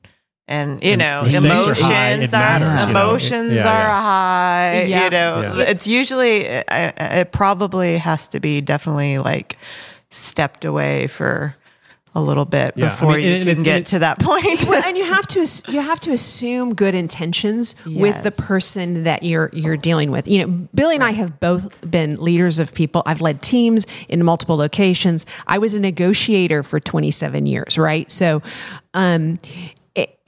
and 0.48 0.84
you 0.84 0.98
know 0.98 1.24
the 1.24 1.30
stakes 1.32 1.44
are 1.44 1.48
emotions 1.48 1.80
high, 1.80 2.14
are, 2.14 2.60
matters, 2.60 2.88
you 2.88 2.94
know. 2.94 3.00
emotions 3.02 3.52
Yeah, 3.54 3.62
are 3.68 3.88
yeah. 3.88 4.02
high 4.02 4.84
Yeah. 4.84 5.04
you 5.06 5.10
know 5.10 5.54
Yeah. 5.58 5.64
it's 5.72 5.88
usually 5.88 6.42
it, 6.42 6.66
it 6.70 7.32
probably 7.32 7.98
has 7.98 8.28
to 8.30 8.40
be 8.40 8.62
definitely 8.62 9.18
like 9.18 9.58
stepped 10.12 10.64
away 10.66 11.08
for 11.08 11.56
a 12.16 12.22
little 12.22 12.46
bit 12.46 12.74
Yeah, 12.78 12.86
I 12.86 12.90
before 12.90 13.18
mean, 13.18 13.20
you 13.26 13.32
and 13.36 13.44
can 13.44 13.50
it's- 13.50 13.64
get 13.64 13.80
it- 13.82 13.86
to 13.88 14.00
that 14.00 14.20
point 14.20 14.66
well, 14.68 14.82
and 14.86 14.98
you 14.98 15.04
have 15.06 15.28
to 15.28 15.46
you 15.72 15.82
have 15.82 16.00
to 16.02 16.12
assume 16.12 16.74
good 16.74 16.96
intentions 16.96 17.76
with 17.86 18.24
the 18.24 18.32
person 18.32 19.04
that 19.04 19.24
you're 19.24 19.50
you're 19.54 19.78
dealing 19.78 20.12
with. 20.12 20.28
You 20.28 20.40
know, 20.48 20.68
Billy 20.74 20.96
and 20.96 21.04
I 21.04 21.12
have 21.12 21.40
both 21.40 21.68
been 21.90 22.16
leaders 22.22 22.58
of 22.60 22.74
people. 22.74 23.04
I've 23.06 23.22
led 23.22 23.42
teams 23.42 23.86
in 24.10 24.24
multiple 24.24 24.56
locations. 24.56 25.26
I 25.48 25.58
was 25.58 25.76
a 25.76 25.80
negotiator 25.80 26.64
for 26.64 26.80
27 26.80 27.46
years, 27.46 27.78
right? 27.78 28.10
So, 28.12 28.42
um 28.94 29.40
it- 29.44 29.75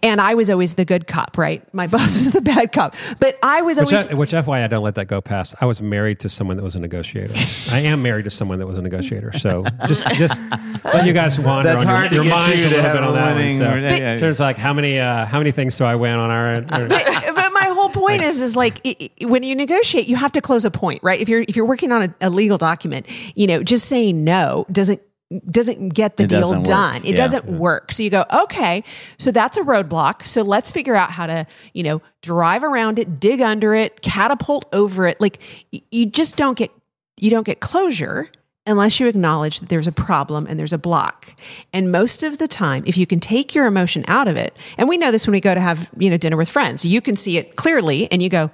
and 0.03 0.21
I 0.21 0.35
was 0.35 0.49
always 0.49 0.75
the 0.75 0.85
good 0.85 1.07
cop, 1.07 1.37
right? 1.37 1.61
My 1.73 1.87
boss 1.87 2.13
was 2.13 2.31
the 2.31 2.41
bad 2.41 2.71
cop, 2.71 2.95
but 3.19 3.37
I 3.41 3.61
was 3.61 3.79
Which, 3.79 3.91
always 3.91 4.07
I, 4.07 4.13
which 4.13 4.31
FYI, 4.31 4.63
I 4.63 4.67
don't 4.67 4.83
let 4.83 4.95
that 4.95 5.05
go 5.05 5.21
past. 5.21 5.55
I 5.59 5.65
was 5.65 5.81
married 5.81 6.19
to 6.21 6.29
someone 6.29 6.57
that 6.57 6.63
was 6.63 6.75
a 6.75 6.79
negotiator. 6.79 7.33
I 7.71 7.79
am 7.81 8.01
married 8.01 8.25
to 8.25 8.31
someone 8.31 8.59
that 8.59 8.67
was 8.67 8.77
a 8.77 8.81
negotiator. 8.81 9.37
So 9.37 9.65
just 9.87 10.07
just 10.15 10.41
let 10.83 11.05
you 11.05 11.13
guys 11.13 11.39
wander 11.39 11.69
That's 11.69 11.81
on 11.81 11.87
hard 11.87 12.11
your, 12.11 12.23
your 12.23 12.33
minds 12.33 12.63
you 12.63 12.69
a 12.69 12.69
little 12.69 12.93
bit 12.93 13.03
on 13.03 13.09
a 13.09 13.13
that 13.13 13.35
one. 13.35 13.51
So 13.53 13.71
or- 13.71 13.79
yeah, 13.79 13.95
yeah. 13.95 14.13
in 14.13 14.19
terms 14.19 14.39
of 14.39 14.43
like 14.43 14.57
how 14.57 14.73
many 14.73 14.99
uh, 14.99 15.25
how 15.25 15.39
many 15.39 15.51
things 15.51 15.77
do 15.77 15.85
I 15.85 15.95
win 15.95 16.15
on 16.15 16.29
our 16.29 16.53
end? 16.53 16.67
But, 16.67 16.89
but 16.89 17.53
my 17.53 17.73
whole 17.73 17.89
point 17.89 18.21
is 18.21 18.41
is 18.41 18.55
like 18.55 18.79
i 18.85 18.95
i 19.21 19.25
when 19.25 19.43
you 19.43 19.55
negotiate 19.55 20.07
you 20.07 20.15
have 20.15 20.31
to 20.31 20.41
close 20.41 20.65
a 20.65 20.71
point 20.71 21.01
right 21.03 21.19
if 21.19 21.29
you're 21.29 21.41
if 21.41 21.55
you're 21.55 21.65
working 21.65 21.91
on 21.91 22.03
a, 22.03 22.15
a 22.21 22.29
legal 22.29 22.57
document 22.57 23.05
you 23.35 23.47
know 23.47 23.63
just 23.63 23.85
saying 23.85 24.23
no 24.23 24.65
doesn't 24.71 25.01
doesn't 25.49 25.89
get 25.89 26.15
the 26.17 26.23
It 26.23 26.29
deal 26.29 26.39
doesn't 26.41 26.59
work. 26.59 26.65
done. 26.67 26.95
It 27.03 27.09
Yeah. 27.11 27.15
doesn't 27.17 27.45
work. 27.45 27.91
So 27.91 28.01
you 28.01 28.09
go, 28.09 28.23
okay, 28.43 28.83
so 29.19 29.29
that's 29.31 29.57
a 29.57 29.61
roadblock. 29.61 30.25
So 30.25 30.41
let's 30.41 30.71
figure 30.71 30.95
out 30.95 31.11
how 31.11 31.27
to, 31.27 31.45
you 31.73 31.83
know, 31.83 32.01
drive 32.21 32.63
around 32.63 32.97
it, 32.97 33.19
dig 33.19 33.41
under 33.41 33.73
it, 33.75 34.01
catapult 34.01 34.65
over 34.71 35.05
it. 35.05 35.19
Like 35.19 35.39
y- 35.73 35.81
you 35.91 36.05
just 36.05 36.37
don't 36.37 36.57
get 36.57 36.71
you 37.19 37.29
don't 37.29 37.45
get 37.45 37.59
closure 37.59 38.29
unless 38.67 38.99
you 38.99 39.07
acknowledge 39.07 39.59
that 39.59 39.69
there's 39.69 39.87
a 39.87 39.91
problem 39.91 40.45
and 40.47 40.59
there's 40.59 40.73
a 40.73 40.77
block. 40.77 41.33
And 41.73 41.91
most 41.91 42.21
of 42.21 42.37
the 42.37 42.47
time, 42.47 42.83
if 42.85 42.95
you 42.97 43.07
can 43.07 43.19
take 43.19 43.55
your 43.55 43.65
emotion 43.65 44.03
out 44.07 44.27
of 44.27 44.35
it, 44.37 44.55
and 44.77 44.87
we 44.89 44.97
know 44.97 45.09
this 45.09 45.25
when 45.25 45.31
we 45.31 45.39
go 45.41 45.53
to 45.55 45.59
have, 45.61 45.89
you 45.97 46.09
know, 46.09 46.17
dinner 46.17 46.37
with 46.37 46.47
friends, 46.49 46.85
you 46.85 47.01
can 47.01 47.15
see 47.15 47.37
it 47.37 47.55
clearly 47.55 48.11
and 48.11 48.21
you 48.21 48.29
go, 48.29 48.51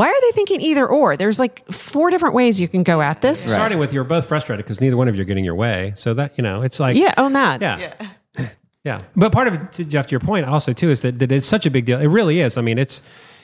why 0.00 0.08
are 0.08 0.20
they 0.22 0.30
thinking 0.32 0.60
either 0.62 0.86
or? 0.86 1.16
There's 1.16 1.38
like 1.38 1.66
four 1.70 2.08
different 2.10 2.34
ways 2.34 2.58
you 2.60 2.68
can 2.68 2.82
go 2.82 3.00
at 3.02 3.20
this. 3.20 3.38
Starting 3.38 3.78
with 3.78 3.92
you're 3.92 4.02
both 4.04 4.26
frustrated 4.26 4.64
because 4.64 4.80
neither 4.80 4.96
one 4.96 5.08
of 5.08 5.14
you 5.16 5.20
are 5.22 5.24
getting 5.26 5.44
your 5.44 5.54
way. 5.54 5.92
So 5.94 6.14
that 6.14 6.32
you 6.38 6.42
know, 6.42 6.62
it's 6.62 6.80
like 6.80 6.96
Yeah, 6.96 7.12
own 7.18 7.32
that. 7.34 7.60
yeah. 7.60 8.48
Yeah. 8.82 8.98
But 9.14 9.30
part 9.30 9.46
of 9.46 9.52
it, 9.54 9.72
to 9.72 9.84
Jeff, 9.84 10.06
to 10.06 10.10
your 10.12 10.20
point 10.20 10.46
also 10.46 10.72
too, 10.72 10.90
is 10.90 11.02
that, 11.02 11.18
that 11.18 11.30
it's 11.30 11.44
such 11.44 11.66
a 11.66 11.70
big 11.70 11.84
deal. 11.84 12.00
It 12.00 12.06
really 12.06 12.40
is. 12.40 12.56
I 12.56 12.62
mean, 12.62 12.78
it's 12.78 13.02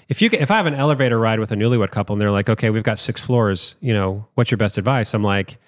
if 0.08 0.22
you 0.22 0.30
can, 0.30 0.40
if 0.40 0.50
I 0.50 0.56
have 0.56 0.64
an 0.64 0.72
elevator 0.72 1.18
ride 1.18 1.40
with 1.40 1.52
a 1.52 1.56
newlywed 1.56 1.90
couple 1.90 2.14
and 2.14 2.22
they're 2.22 2.30
like, 2.30 2.48
okay, 2.48 2.70
we've 2.70 2.82
got 2.82 2.98
six 2.98 3.20
floors, 3.20 3.74
you 3.80 3.92
know, 3.92 4.26
what's 4.34 4.50
your 4.50 4.56
best 4.56 4.78
advice? 4.78 5.12
I'm 5.12 5.22
like, 5.22 5.58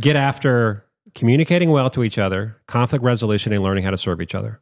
get 0.00 0.14
after 0.14 0.84
communicating 1.16 1.70
well 1.70 1.90
to 1.90 2.04
each 2.04 2.18
other, 2.18 2.56
conflict 2.68 3.02
resolution, 3.04 3.52
and 3.52 3.64
learning 3.64 3.82
how 3.82 3.90
to 3.90 3.96
serve 3.98 4.20
each 4.22 4.34
other. 4.36 4.60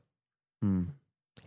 Hmm. 0.62 0.85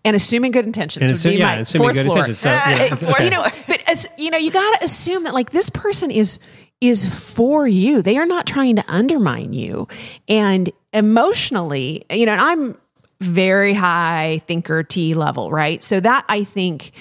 and 0.06 0.16
assuming 0.16 0.52
good 0.52 0.66
intentions 0.66 1.02
And 1.02 1.10
would 1.10 1.16
assume- 1.16 1.32
be 1.32 1.38
yeah, 1.40 1.46
my 1.48 1.56
assuming 1.62 1.94
good 1.94 2.06
floor. 2.06 2.18
intentions. 2.20 2.40
So, 2.40 2.50
yeah. 2.52 2.96
Fourth- 2.96 3.20
you 3.24 3.30
know, 3.32 3.42
but 3.67 3.67
as 3.88 4.08
you 4.18 4.30
know, 4.30 4.38
you 4.38 4.52
got 4.52 4.80
to 4.80 4.86
assume 4.86 5.24
that 5.24 5.34
like 5.34 5.52
this 5.52 5.70
person 5.70 6.12
is 6.12 6.40
is 6.80 7.08
for 7.08 7.68
you. 7.68 8.02
They 8.02 8.18
are 8.18 8.26
not 8.26 8.46
trying 8.46 8.76
to 8.76 8.84
undermine 8.88 9.54
you, 9.54 9.88
and 10.28 10.70
emotionally, 10.94 12.06
you 12.12 12.26
know, 12.26 12.34
and 12.34 12.42
I'm 12.42 12.78
very 13.20 13.74
high 13.74 14.42
thinker 14.46 14.84
T 14.84 15.14
level, 15.14 15.52
right? 15.52 15.84
So 15.84 16.00
that 16.00 16.26
I 16.30 16.44
think. 16.44 16.92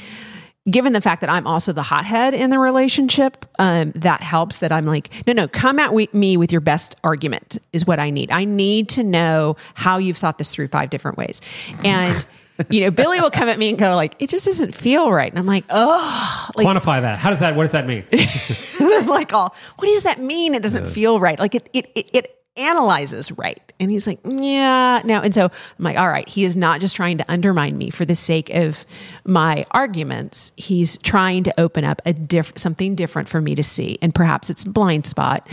Given 0.69 0.93
the 0.93 1.01
fact 1.01 1.21
that 1.21 1.31
I'm 1.31 1.47
also 1.47 1.73
the 1.73 1.85
hothead 1.85 2.35
in 2.35 2.51
the 2.51 2.59
relationship, 2.59 3.47
um, 3.61 3.93
that 3.93 4.21
helps. 4.21 4.59
That 4.59 4.73
I'm 4.73 4.85
like, 4.85 5.13
no, 5.25 5.33
no, 5.33 5.47
come 5.47 5.79
at 5.79 5.95
we- 5.95 6.09
me 6.13 6.37
with 6.37 6.51
your 6.51 6.61
best 6.61 6.97
argument 7.05 7.59
is 7.73 7.87
what 7.87 8.01
I 8.01 8.11
need. 8.11 8.33
I 8.33 8.47
need 8.47 8.89
to 8.89 9.05
know 9.05 9.55
how 9.75 9.99
you've 9.99 10.17
thought 10.17 10.39
this 10.39 10.51
through 10.51 10.67
five 10.67 10.91
different 10.91 11.19
ways, 11.19 11.41
and 11.85 12.27
you 12.71 12.81
know, 12.83 12.91
Billy 12.91 13.21
will 13.21 13.31
come 13.31 13.49
at 13.49 13.59
me 13.59 13.69
and 13.71 13.79
go 13.79 13.95
like, 13.97 14.15
it 14.19 14.31
just 14.31 14.45
doesn't 14.47 14.75
feel 14.75 15.11
right. 15.13 15.31
And 15.31 15.39
I'm 15.39 15.47
like, 15.47 15.65
oh, 15.71 16.49
like, 16.57 16.67
Quantify 16.67 17.01
that. 17.03 17.19
How 17.19 17.31
does 17.31 17.41
that? 17.41 17.55
What 17.57 17.65
does 17.65 17.73
that 17.73 17.87
mean? 17.87 18.05
I'm 18.81 19.07
like, 19.07 19.33
all, 19.33 19.55
what 19.79 19.87
does 19.87 20.05
that 20.05 20.19
mean? 20.21 20.55
It 20.55 20.63
doesn't 20.63 20.89
feel 20.91 21.21
right. 21.21 21.39
Like 21.39 21.55
it, 21.55 21.69
it, 21.73 21.91
it, 21.95 22.11
it 22.15 22.33
analyzes 22.57 23.31
right. 23.33 23.61
And 23.79 23.91
he's 23.91 24.07
like, 24.07 24.19
yeah, 24.25 25.03
no. 25.05 25.21
And 25.21 25.35
so 25.35 25.45
I'm 25.45 25.85
like, 25.85 25.99
all 25.99 26.09
right, 26.09 26.27
he 26.27 26.45
is 26.45 26.57
not 26.57 26.81
just 26.81 26.97
trying 26.97 27.19
to 27.19 27.25
undermine 27.31 27.77
me 27.77 27.91
for 27.91 28.07
the 28.07 28.15
sake 28.15 28.49
of 28.51 28.87
my 29.27 29.67
arguments. 29.73 30.53
He's 30.57 30.97
trying 30.99 31.43
to 31.45 31.61
open 31.61 31.85
up 31.85 32.01
a 32.07 32.15
diff- 32.15 32.55
something 32.57 32.95
different 32.95 33.29
for 33.29 33.43
me 33.43 33.55
to 33.55 33.63
see. 33.63 33.99
And 34.01 34.15
perhaps 34.15 34.49
it's 34.49 34.65
a 34.65 34.71
blind 34.71 35.05
spot. 35.05 35.47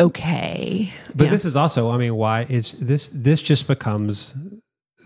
Okay. 0.00 0.92
But 1.14 1.24
Yeah. 1.24 1.30
this 1.30 1.44
is 1.44 1.56
also, 1.56 1.90
I 1.90 1.98
mean, 1.98 2.14
why 2.16 2.46
it's 2.48 2.72
this? 2.72 3.10
This 3.10 3.40
just 3.40 3.68
becomes 3.68 4.34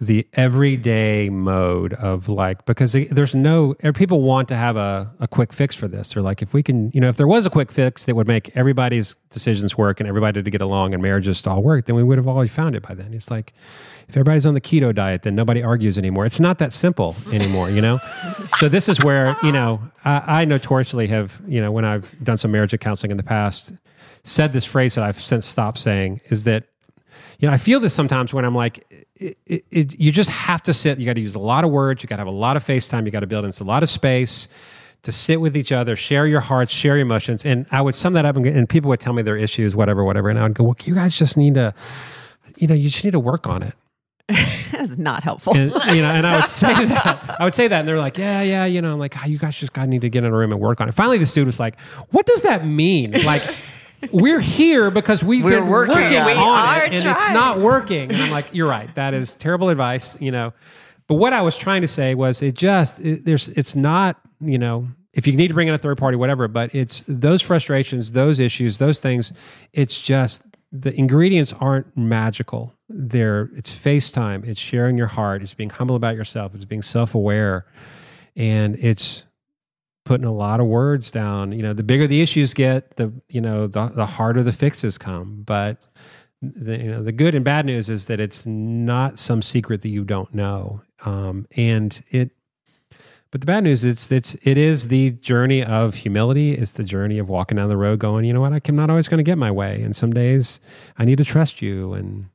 the 0.01 0.27
everyday 0.35 1.29
mode 1.29 1.93
of 1.95 2.29
like 2.29 2.65
because 2.67 2.93
there's 2.93 3.35
no 3.35 3.75
er, 3.85 3.93
people 3.93 4.23
want 4.23 4.49
to 4.49 4.57
have 4.57 4.77
a, 4.77 5.13
a 5.19 5.27
quick 5.27 5.53
fix 5.53 5.75
for 5.75 5.89
this. 5.89 6.13
They're 6.13 6.23
like, 6.23 6.41
if 6.41 6.53
we 6.53 6.63
can, 6.63 6.91
you 6.95 7.01
know, 7.01 7.09
if 7.09 7.17
there 7.17 7.27
was 7.27 7.47
a 7.47 7.51
quick 7.51 7.73
fix 7.73 8.05
that 8.05 8.15
would 8.15 8.29
make 8.29 8.57
everybody's 8.57 9.17
decisions 9.31 9.77
work 9.77 9.99
and 9.99 10.09
everybody 10.09 10.43
to 10.43 10.51
get 10.51 10.61
along 10.61 10.95
and 10.95 11.03
marriages 11.03 11.43
to 11.43 11.51
all 11.51 11.63
work, 11.63 11.87
then 11.87 11.97
we 11.97 12.05
would 12.05 12.19
have 12.19 12.29
already 12.29 12.49
found 12.49 12.77
it 12.77 12.83
by 12.83 12.95
then. 12.95 13.13
It's 13.13 13.31
like 13.31 13.53
if 14.09 14.17
everybody's 14.17 14.47
on 14.47 14.55
the 14.55 14.61
keto 14.61 14.95
diet, 14.95 15.23
then 15.23 15.35
nobody 15.35 15.63
argues 15.63 15.99
anymore. 15.99 16.27
It's 16.27 16.41
not 16.41 16.59
that 16.59 16.73
simple 16.73 17.17
anymore, 17.33 17.71
you 17.71 17.81
know. 17.81 17.99
so 18.57 18.69
this 18.69 18.89
is 18.89 19.03
where 19.03 19.37
you 19.43 19.53
know 19.53 19.81
I, 20.05 20.43
I 20.43 20.45
notoriously 20.45 21.09
have 21.09 21.41
you 21.47 21.61
know 21.61 21.73
when 21.73 21.85
I've 21.85 22.15
done 22.23 22.37
some 22.37 22.53
marriage 22.53 22.79
counseling 22.79 23.11
in 23.11 23.17
the 23.17 23.23
past 23.23 23.73
said 24.25 24.53
this 24.53 24.65
phrase 24.65 24.95
that 24.95 25.05
I've 25.05 25.21
since 25.21 25.47
stopped 25.47 25.79
saying 25.79 26.21
is 26.29 26.45
that 26.45 26.65
you 27.39 27.47
know, 27.47 27.55
I 27.55 27.59
feel 27.59 27.79
this 27.79 27.95
sometimes 27.95 28.35
when 28.35 28.45
I'm 28.45 28.55
like, 28.55 28.85
it, 29.15 29.39
it, 29.47 29.65
it, 29.71 30.01
you 30.01 30.11
just 30.11 30.31
have 30.31 30.63
to 30.65 30.75
sit. 30.75 30.99
You 30.99 31.07
got 31.07 31.15
to 31.15 31.21
use 31.21 31.37
a 31.37 31.41
lot 31.41 31.65
of 31.65 31.71
words. 31.71 32.03
You 32.03 32.09
got 32.09 32.17
to 32.17 32.21
have 32.21 32.27
a 32.27 32.31
lot 32.31 32.57
of 32.57 32.65
FaceTime. 32.65 33.05
You 33.05 33.13
got 33.13 33.21
to 33.21 33.27
build 33.27 33.45
in 33.45 33.53
a 33.59 33.65
lot 33.65 33.83
of 33.83 33.89
space 33.89 34.49
to 35.03 35.13
sit 35.13 35.41
with 35.41 35.57
each 35.57 35.71
other, 35.71 35.95
share 35.95 36.29
your 36.29 36.41
hearts, 36.41 36.73
share 36.73 36.97
your 36.97 37.07
emotions. 37.07 37.47
And 37.47 37.67
I 37.71 37.81
would 37.81 37.95
sum 37.95 38.15
that 38.15 38.25
up, 38.25 38.37
and, 38.37 38.45
and 38.45 38.69
people 38.69 38.89
would 38.89 38.99
tell 38.99 39.13
me 39.13 39.23
their 39.23 39.37
issues, 39.37 39.77
whatever, 39.77 40.03
whatever. 40.03 40.29
And 40.29 40.39
I 40.39 40.43
would 40.43 40.55
go, 40.55 40.65
well, 40.65 40.77
you 40.85 40.95
guys 40.95 41.17
just 41.17 41.37
need 41.37 41.55
to, 41.55 41.73
you 42.57 42.67
know, 42.67 42.75
you 42.75 42.91
just 42.91 43.05
need 43.05 43.13
to 43.13 43.21
work 43.21 43.49
on 43.49 43.63
it. 43.63 43.75
That's 44.73 44.99
not 44.99 45.23
helpful. 45.23 45.57
And 45.57 45.71
you 45.95 46.03
know, 46.03 46.11
and 46.11 46.27
I 46.27 46.41
would 46.41 46.51
say 46.51 46.73
that. 46.87 47.37
I 47.41 47.45
would 47.45 47.55
say 47.55 47.69
that, 47.69 47.79
and 47.81 47.89
they're 47.89 47.99
like, 47.99 48.19
"Yeah, 48.19 48.43
yeah," 48.43 48.67
you 48.67 48.83
know, 48.83 48.93
I'm 48.93 48.99
like, 48.99 49.17
oh, 49.17 49.27
"You 49.27 49.39
guys 49.39 49.57
just 49.57 49.73
got 49.73 49.89
need 49.89 50.03
to 50.03 50.11
get 50.11 50.23
in 50.23 50.33
a 50.33 50.37
room 50.37 50.53
and 50.53 50.61
work 50.61 50.83
on 50.83 50.89
it." 50.89 50.93
Finally, 50.93 51.17
this 51.17 51.33
dude 51.33 51.47
was 51.47 51.59
like, 51.59 51.81
"What 52.11 52.27
does 52.27 52.43
that 52.43 52.67
mean?" 52.67 53.13
Like, 53.25 53.43
we're 54.13 54.41
here 54.41 54.91
because 54.91 55.23
we've 55.23 55.45
We're 55.45 55.61
been 55.61 55.69
working 55.69 55.95
working, 55.95 56.19
on 56.19 56.37
on 56.37 56.77
it, 56.79 56.93
and 56.93 57.09
it's 57.09 57.29
not 57.31 57.61
working. 57.61 58.13
And 58.13 58.23
I'm 58.23 58.31
like, 58.31 58.47
"You're 58.53 58.69
right. 58.69 58.93
That 58.95 59.15
is 59.15 59.37
terrible 59.37 59.69
advice." 59.69 60.21
You 60.21 60.31
know, 60.31 60.53
but 61.07 61.15
what 61.15 61.33
I 61.33 61.43
was 61.43 61.57
trying 61.57 61.83
to 61.83 61.89
say 61.89 62.15
was, 62.15 62.43
it 62.43 62.55
just 62.55 63.01
it, 63.01 63.25
there's 63.25 63.49
it's 63.49 63.75
not 63.75 64.21
you 64.41 64.59
know. 64.59 64.89
If 65.15 65.27
you 65.27 65.33
need 65.33 65.49
to 65.49 65.55
bring 65.55 65.67
in 65.67 65.75
a 65.75 65.79
third 65.79 65.99
party, 65.99 66.17
whatever, 66.17 66.47
but 66.47 66.73
it's 66.75 67.03
those 67.09 67.43
frustrations, 67.43 68.13
those 68.13 68.39
issues, 68.39 68.79
those 68.79 69.01
things. 69.01 69.33
It's 69.73 70.01
just 70.01 70.43
the 70.71 70.95
ingredients 70.95 71.53
aren't 71.59 71.97
magical. 71.97 72.75
They're 72.89 73.51
it's 73.57 73.71
FaceTime, 73.75 74.47
it's 74.47 74.61
sharing 74.61 74.97
your 74.97 75.09
heart, 75.09 75.43
it's 75.43 75.55
being 75.55 75.71
humble 75.71 75.97
about 75.97 76.15
yourself, 76.15 76.55
it's 76.55 76.65
being 76.65 76.83
self-aware, 76.83 77.67
and 78.37 78.77
it's 78.79 79.25
putting 80.09 80.27
a 80.27 80.33
lot 80.33 80.59
of 80.59 80.67
words 80.67 81.11
down. 81.11 81.53
You 81.53 81.63
know, 81.63 81.75
the 81.75 81.83
bigger 81.83 82.07
the 82.07 82.23
issues 82.23 82.55
get, 82.55 82.97
the 82.97 83.13
you 83.29 83.43
know, 83.43 83.67
the 83.67 83.89
the 83.89 84.07
harder 84.07 84.43
the 84.43 84.53
fixes 84.53 84.97
come. 84.97 85.43
But 85.45 85.87
the 86.41 86.79
you 86.79 86.91
know, 86.91 87.03
the 87.03 87.13
good 87.13 87.35
and 87.35 87.45
bad 87.45 87.67
news 87.67 87.91
is 87.91 88.07
that 88.07 88.19
it's 88.19 88.47
not 88.47 89.19
some 89.19 89.43
secret 89.43 89.83
that 89.83 89.91
you 89.91 90.05
don't 90.05 90.35
know. 90.35 90.81
Um, 91.05 91.47
and 91.57 92.03
it 92.11 92.31
but 93.31 93.43
the 93.43 93.47
bad 93.47 93.65
news 93.65 93.85
is 93.85 94.11
it's 94.11 94.35
it 94.43 94.57
is 94.57 94.89
the 94.89 95.11
journey 95.11 95.63
of 95.63 95.95
humility. 95.95 96.55
It's 96.55 96.73
the 96.73 96.85
journey 96.85 97.19
of 97.19 97.29
walking 97.29 97.57
down 97.57 97.69
the 97.69 97.77
road, 97.77 97.99
going, 97.99 98.25
you 98.25 98.33
know 98.33 98.41
what, 98.41 98.67
I'm 98.67 98.77
not 98.77 98.89
always 98.89 99.09
going 99.09 99.19
to 99.19 99.25
get 99.25 99.37
my 99.37 99.51
way, 99.51 99.83
and 99.83 99.95
some 99.95 100.13
days 100.13 100.59
I 100.97 101.05
need 101.05 101.19
to 101.19 101.25
trust 101.25 101.61
you, 101.61 101.93
and 101.93 102.31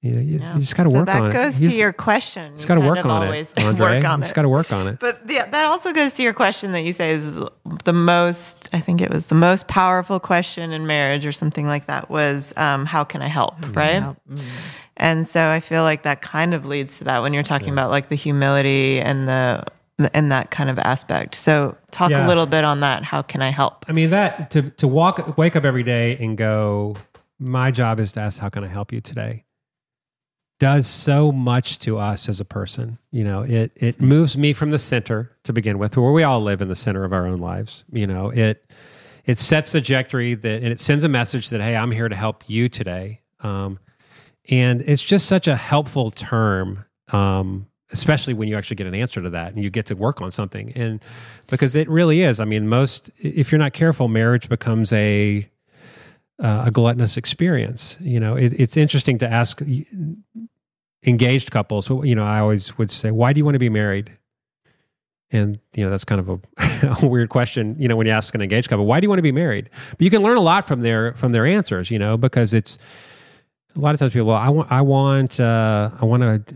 you 0.00 0.12
know, 0.12 0.20
you, 0.20 0.38
you 0.38 0.60
just 0.60 0.76
got 0.76 0.84
to 0.84 0.90
so 0.90 0.96
work 0.96 1.06
that 1.06 1.22
on 1.22 1.30
goes 1.32 1.56
it. 1.56 1.58
to 1.58 1.64
You 1.64 1.68
just- 1.70 1.78
your 1.80 1.92
question. 1.92 2.54
just 2.56 2.68
got 2.68 2.76
to 2.76 2.80
You 2.82 2.86
work 2.86 2.96
kind 2.98 3.06
of 3.06 3.12
on 3.12 3.24
always 3.26 3.46
it, 3.56 3.64
Andre. 3.64 3.96
Work 3.96 4.04
on 4.04 4.20
just 4.20 4.34
got 4.34 4.42
to 4.42 4.48
work 4.48 4.72
on 4.72 4.86
it. 4.88 4.98
But 5.00 5.20
yeah, 5.28 5.46
that 5.46 5.66
also 5.66 5.92
goes 5.92 6.14
to 6.14 6.22
your 6.22 6.32
question 6.32 6.70
that 6.72 6.82
you 6.82 6.92
say 6.92 7.10
is 7.12 7.24
the 7.84 7.92
most, 7.92 8.68
I 8.72 8.78
think 8.80 9.00
it 9.00 9.10
was 9.10 9.26
the 9.26 9.34
most 9.34 9.66
powerful 9.66 10.20
question 10.20 10.72
in 10.72 10.86
marriage 10.86 11.26
or 11.26 11.32
something 11.32 11.66
like 11.66 11.86
that 11.86 12.08
was, 12.10 12.52
um, 12.56 12.86
how 12.86 13.02
can 13.02 13.22
I 13.22 13.26
help? 13.28 13.54
Right. 13.76 14.00
Mm-hmm. 14.02 14.38
And 14.98 15.26
so 15.26 15.48
I 15.48 15.60
feel 15.60 15.82
like 15.82 16.02
that 16.02 16.22
kind 16.22 16.54
of 16.54 16.64
leads 16.66 16.98
to 16.98 17.04
that 17.04 17.20
when 17.22 17.32
you're 17.32 17.42
talking 17.42 17.72
about 17.72 17.90
like 17.90 18.08
the 18.08 18.16
humility 18.16 19.00
and 19.00 19.28
the, 19.28 19.64
and 20.14 20.30
that 20.30 20.52
kind 20.52 20.70
of 20.70 20.78
aspect. 20.78 21.34
So 21.34 21.76
talk 21.90 22.10
Yeah. 22.12 22.24
a 22.24 22.28
little 22.28 22.46
bit 22.46 22.64
on 22.64 22.80
that. 22.80 23.02
How 23.02 23.22
can 23.22 23.42
I 23.42 23.50
help? 23.50 23.84
I 23.88 23.92
mean 23.92 24.10
that 24.10 24.50
to 24.52 24.70
to 24.70 24.86
walk 24.86 25.36
wake 25.36 25.56
up 25.56 25.64
every 25.64 25.82
day 25.82 26.16
and 26.18 26.36
go, 26.38 26.94
my 27.40 27.72
job 27.72 27.98
is 27.98 28.12
to 28.12 28.20
ask 28.20 28.38
how 28.38 28.48
can 28.48 28.62
I 28.62 28.68
help 28.68 28.92
you 28.92 29.00
today? 29.00 29.44
Does 30.58 30.86
so 30.86 31.30
much 31.30 31.78
to 31.80 31.98
us 31.98 32.28
as 32.28 32.40
a 32.40 32.44
person. 32.44 32.98
You 33.12 33.24
know, 33.24 33.42
it 33.42 33.72
it 33.76 34.00
moves 34.00 34.36
me 34.36 34.52
from 34.52 34.70
the 34.70 34.78
center 34.78 35.30
to 35.44 35.52
begin 35.52 35.78
with, 35.78 35.96
where 35.96 36.12
we 36.12 36.24
all 36.24 36.40
live 36.42 36.60
in 36.60 36.68
the 36.68 36.76
center 36.76 37.04
of 37.04 37.12
our 37.12 37.26
own 37.26 37.38
lives. 37.38 37.84
You 37.92 38.06
know, 38.06 38.30
it 38.30 38.70
it 39.24 39.38
sets 39.38 39.72
the 39.72 39.80
trajectory 39.80 40.34
that 40.34 40.62
and 40.62 40.72
it 40.72 40.80
sends 40.80 41.04
a 41.04 41.08
message 41.08 41.50
that 41.50 41.60
hey, 41.60 41.76
I'm 41.76 41.92
here 41.92 42.08
to 42.08 42.16
help 42.16 42.44
you 42.48 42.68
today. 42.68 43.20
Um, 43.40 43.78
and 44.48 44.82
it's 44.82 45.02
just 45.02 45.26
such 45.26 45.46
a 45.46 45.54
helpful 45.54 46.10
term 46.10 46.84
um, 47.12 47.66
especially 47.90 48.34
when 48.34 48.48
you 48.48 48.56
actually 48.56 48.76
get 48.76 48.86
an 48.86 48.94
answer 48.94 49.22
to 49.22 49.30
that 49.30 49.54
and 49.54 49.62
you 49.62 49.70
get 49.70 49.86
to 49.86 49.96
work 49.96 50.20
on 50.20 50.30
something 50.30 50.72
and 50.74 51.02
because 51.46 51.74
it 51.74 51.88
really 51.88 52.22
is 52.22 52.40
i 52.40 52.44
mean 52.44 52.68
most 52.68 53.10
if 53.18 53.50
you're 53.50 53.58
not 53.58 53.72
careful 53.72 54.08
marriage 54.08 54.48
becomes 54.48 54.92
a 54.92 55.48
uh, 56.40 56.64
a 56.66 56.70
gluttonous 56.70 57.16
experience. 57.16 57.96
You 58.00 58.20
know 58.20 58.36
it, 58.36 58.52
it's 58.58 58.76
interesting 58.76 59.18
to 59.18 59.30
ask 59.30 59.62
engaged 61.06 61.52
couples 61.52 61.88
you 61.88 62.14
know 62.16 62.24
i 62.24 62.40
always 62.40 62.76
would 62.76 62.90
say 62.90 63.12
why 63.12 63.32
do 63.32 63.38
you 63.38 63.44
want 63.44 63.54
to 63.54 63.60
be 63.60 63.70
married? 63.70 64.10
And 65.30 65.58
you 65.74 65.84
know 65.84 65.90
that's 65.90 66.04
kind 66.04 66.20
of 66.20 66.28
a, 66.28 66.96
a 67.02 67.06
weird 67.06 67.28
question 67.28 67.76
you 67.78 67.88
know 67.88 67.96
when 67.96 68.06
you 68.06 68.12
ask 68.12 68.34
an 68.34 68.42
engaged 68.42 68.68
couple 68.68 68.86
why 68.86 69.00
do 69.00 69.04
you 69.04 69.08
want 69.08 69.18
to 69.18 69.22
be 69.22 69.32
married? 69.32 69.68
But 69.90 70.00
you 70.00 70.10
can 70.10 70.22
learn 70.22 70.36
a 70.36 70.42
lot 70.42 70.66
from 70.66 70.80
their 70.80 71.12
from 71.14 71.32
their 71.32 71.46
answers 71.46 71.90
you 71.90 71.98
know 71.98 72.16
because 72.16 72.54
it's 72.54 72.78
a 73.76 73.80
lot 73.80 73.94
of 73.94 74.00
times 74.00 74.12
people 74.12 74.28
well 74.28 74.36
i 74.36 74.48
want 74.48 74.72
i 74.72 74.80
want 74.80 75.38
uh, 75.38 75.90
i 76.00 76.04
want 76.04 76.22
to 76.22 76.54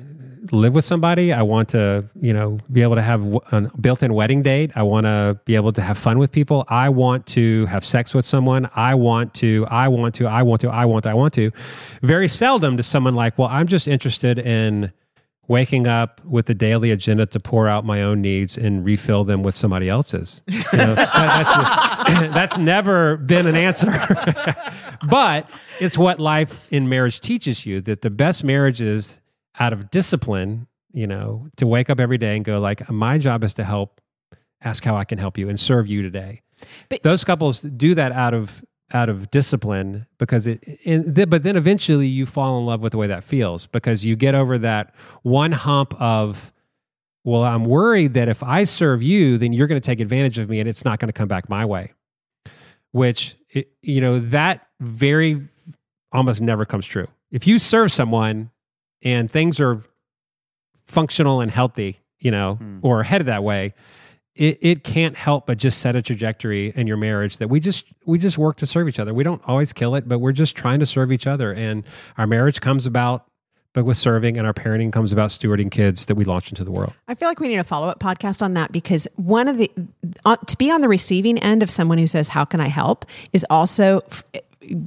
live 0.51 0.75
with 0.75 0.85
somebody. 0.85 1.33
I 1.33 1.43
want 1.43 1.69
to, 1.71 2.05
you 2.21 2.33
know, 2.33 2.59
be 2.71 2.83
able 2.83 2.97
to 2.97 3.03
have 3.03 3.23
a 3.53 3.71
built-in 3.81 4.13
wedding 4.13 4.43
date. 4.43 4.73
I 4.75 4.83
want 4.83 5.05
to 5.05 5.39
be 5.45 5.55
able 5.55 5.73
to 5.75 5.83
have 5.83 5.97
fun 5.97 6.19
with 6.19 6.33
people. 6.33 6.65
I 6.69 6.89
want 6.89 7.27
to 7.29 7.67
have 7.67 7.85
sex 7.85 8.13
with 8.13 8.25
someone. 8.25 8.69
I 8.75 8.95
want 8.95 9.35
to, 9.35 9.67
I 9.71 9.89
want 9.89 10.15
to, 10.17 10.27
I 10.27 10.43
want 10.43 10.61
to, 10.63 10.69
I 10.69 10.85
want 10.85 11.05
to, 11.05 11.11
I 11.11 11.15
want 11.15 11.35
to. 11.35 11.53
Very 12.03 12.29
seldom 12.29 12.77
does 12.77 12.87
someone 12.87 13.15
like, 13.15 13.39
well, 13.39 13.49
I'm 13.49 13.69
just 13.69 13.87
interested 13.87 14.39
in 14.39 14.93
waking 15.49 15.87
up 15.87 16.25
with 16.25 16.47
the 16.47 16.55
daily 16.55 16.91
agenda 16.91 17.27
to 17.27 17.41
pour 17.41 17.69
out 17.69 17.85
my 17.85 18.03
own 18.03 18.23
needs 18.23 18.57
and 18.57 18.85
refill 18.85 19.25
them 19.25 19.43
with 19.43 19.55
somebody 19.55 19.89
else's. 19.89 20.43
You 20.73 20.79
know, 20.79 20.95
that, 20.95 21.13
that's, 21.13 22.21
that's 22.35 22.59
never 22.59 23.19
been 23.19 23.47
an 23.47 23.57
answer. 23.57 23.93
but 25.09 25.51
it's 25.81 25.99
what 25.99 26.19
life 26.19 26.67
in 26.71 26.89
marriage 26.89 27.21
teaches 27.21 27.67
you 27.67 27.83
that 27.83 28.01
the 28.01 28.09
best 28.09 28.43
marriages 28.43 29.19
out 29.59 29.73
of 29.73 29.91
discipline, 29.91 30.67
you 30.93 31.07
know, 31.07 31.49
to 31.57 31.67
wake 31.67 31.91
up 31.91 32.01
every 32.01 32.19
day 32.19 32.37
and 32.37 32.45
go 32.45 32.61
like, 32.61 32.89
my 32.91 33.19
job 33.19 33.45
is 33.45 33.55
to 33.55 33.65
help, 33.65 34.01
ask 34.63 34.85
how 34.85 34.97
I 34.97 35.05
can 35.05 35.19
help 35.19 35.39
you 35.39 35.49
and 35.49 35.59
serve 35.59 35.87
you 35.87 36.03
today. 36.03 36.43
But 36.89 37.03
those 37.03 37.25
couples 37.25 37.63
do 37.63 37.95
that 37.95 38.13
out 38.13 38.35
of 38.35 38.63
out 38.95 39.09
of 39.09 39.31
discipline 39.31 40.07
because 40.19 40.47
it 40.47 40.63
th- 40.85 41.31
but 41.31 41.43
then 41.43 41.57
eventually 41.57 42.07
you 42.07 42.27
fall 42.27 42.59
in 42.59 42.67
love 42.67 42.83
with 42.83 42.93
the 42.93 42.99
way 42.99 43.07
that 43.07 43.25
feels 43.25 43.67
because 43.67 44.05
you 44.05 44.17
get 44.17 44.35
over 44.35 44.59
that 44.59 44.95
one 45.23 45.53
hump 45.53 45.99
of 46.01 46.53
well 47.25 47.43
i'm 47.43 47.65
worried 47.65 48.13
that 48.15 48.29
if 48.29 48.43
i 48.43 48.65
serve 48.65 49.03
you 49.03 49.39
then 49.39 49.53
you're 49.53 49.67
going 49.67 49.81
to 49.81 49.85
take 49.85 50.01
advantage 50.01 50.39
of 50.39 50.49
me 50.49 50.61
and 50.61 50.69
it's 50.69 50.85
not 50.85 50.99
going 50.99 51.09
to 51.09 51.13
come 51.13 51.29
back 51.29 51.49
my 51.49 51.65
way 51.65 51.93
which 52.91 53.35
it, 53.51 53.73
you 53.81 54.01
know 54.01 54.21
that 54.21 54.67
very 54.81 55.41
almost 56.13 56.43
never 56.43 56.67
comes 56.67 56.85
true 56.85 57.09
if 57.31 57.47
you 57.47 57.59
serve 57.59 57.91
someone 57.91 58.51
and 59.03 59.31
things 59.31 59.61
are 59.61 59.83
functional 60.87 61.41
and 61.41 61.51
healthy, 61.51 62.01
you 62.19 62.31
know, 62.31 62.59
mm. 62.61 62.81
or 62.83 63.03
headed 63.03 63.27
that 63.27 63.43
way, 63.43 63.75
it, 64.35 64.59
it 64.61 64.85
can't 64.85 65.17
help 65.17 65.47
but 65.47 65.59
just 65.59 65.79
set 65.79 65.95
a 65.95 66.03
trajectory 66.03 66.73
in 66.75 66.87
your 66.87 66.97
marriage 66.97 67.39
that 67.39 67.49
we 67.49 67.61
just 67.61 67.85
we 68.07 68.19
just 68.19 68.39
work 68.39 68.57
to 68.59 68.67
serve 68.67 68.89
each 68.89 68.99
other. 68.99 69.13
We 69.13 69.25
don't 69.25 69.43
always 69.47 69.73
kill 69.73 69.95
it, 69.95 70.09
but 70.09 70.21
we're 70.21 70.33
just 70.33 70.57
trying 70.57 70.81
to 70.81 70.87
serve 70.87 71.13
each 71.13 71.27
other. 71.27 71.53
And 71.53 71.85
our 72.17 72.27
marriage 72.27 72.61
comes 72.61 72.87
about 72.87 73.27
but 73.75 73.85
with 73.85 73.97
serving 73.97 74.37
and 74.37 74.47
our 74.47 74.53
parenting 74.53 74.93
comes 74.93 75.13
about 75.13 75.31
stewarding 75.31 75.71
kids 75.71 76.07
that 76.07 76.15
we 76.15 76.25
launch 76.25 76.51
into 76.51 76.65
the 76.65 76.71
world. 76.71 76.93
I 77.09 77.15
feel 77.15 77.29
like 77.29 77.41
we 77.41 77.49
need 77.49 77.57
a 77.57 77.65
follow 77.65 77.89
up 77.89 78.01
podcast 78.01 78.43
on 78.43 78.55
that 78.55 78.71
because 78.71 79.09
one 79.17 79.49
of 79.49 79.57
the 79.57 79.71
uh, 80.25 80.37
to 80.37 80.57
be 80.59 80.71
on 80.71 80.81
the 80.81 80.89
receiving 80.89 81.39
end 81.39 81.63
of 81.63 81.71
someone 81.71 81.99
who 81.99 82.07
says, 82.07 82.29
"How 82.29 82.45
can 82.45 82.61
I 82.61 82.69
help?" 82.69 83.07
is 83.33 83.47
also 83.49 84.03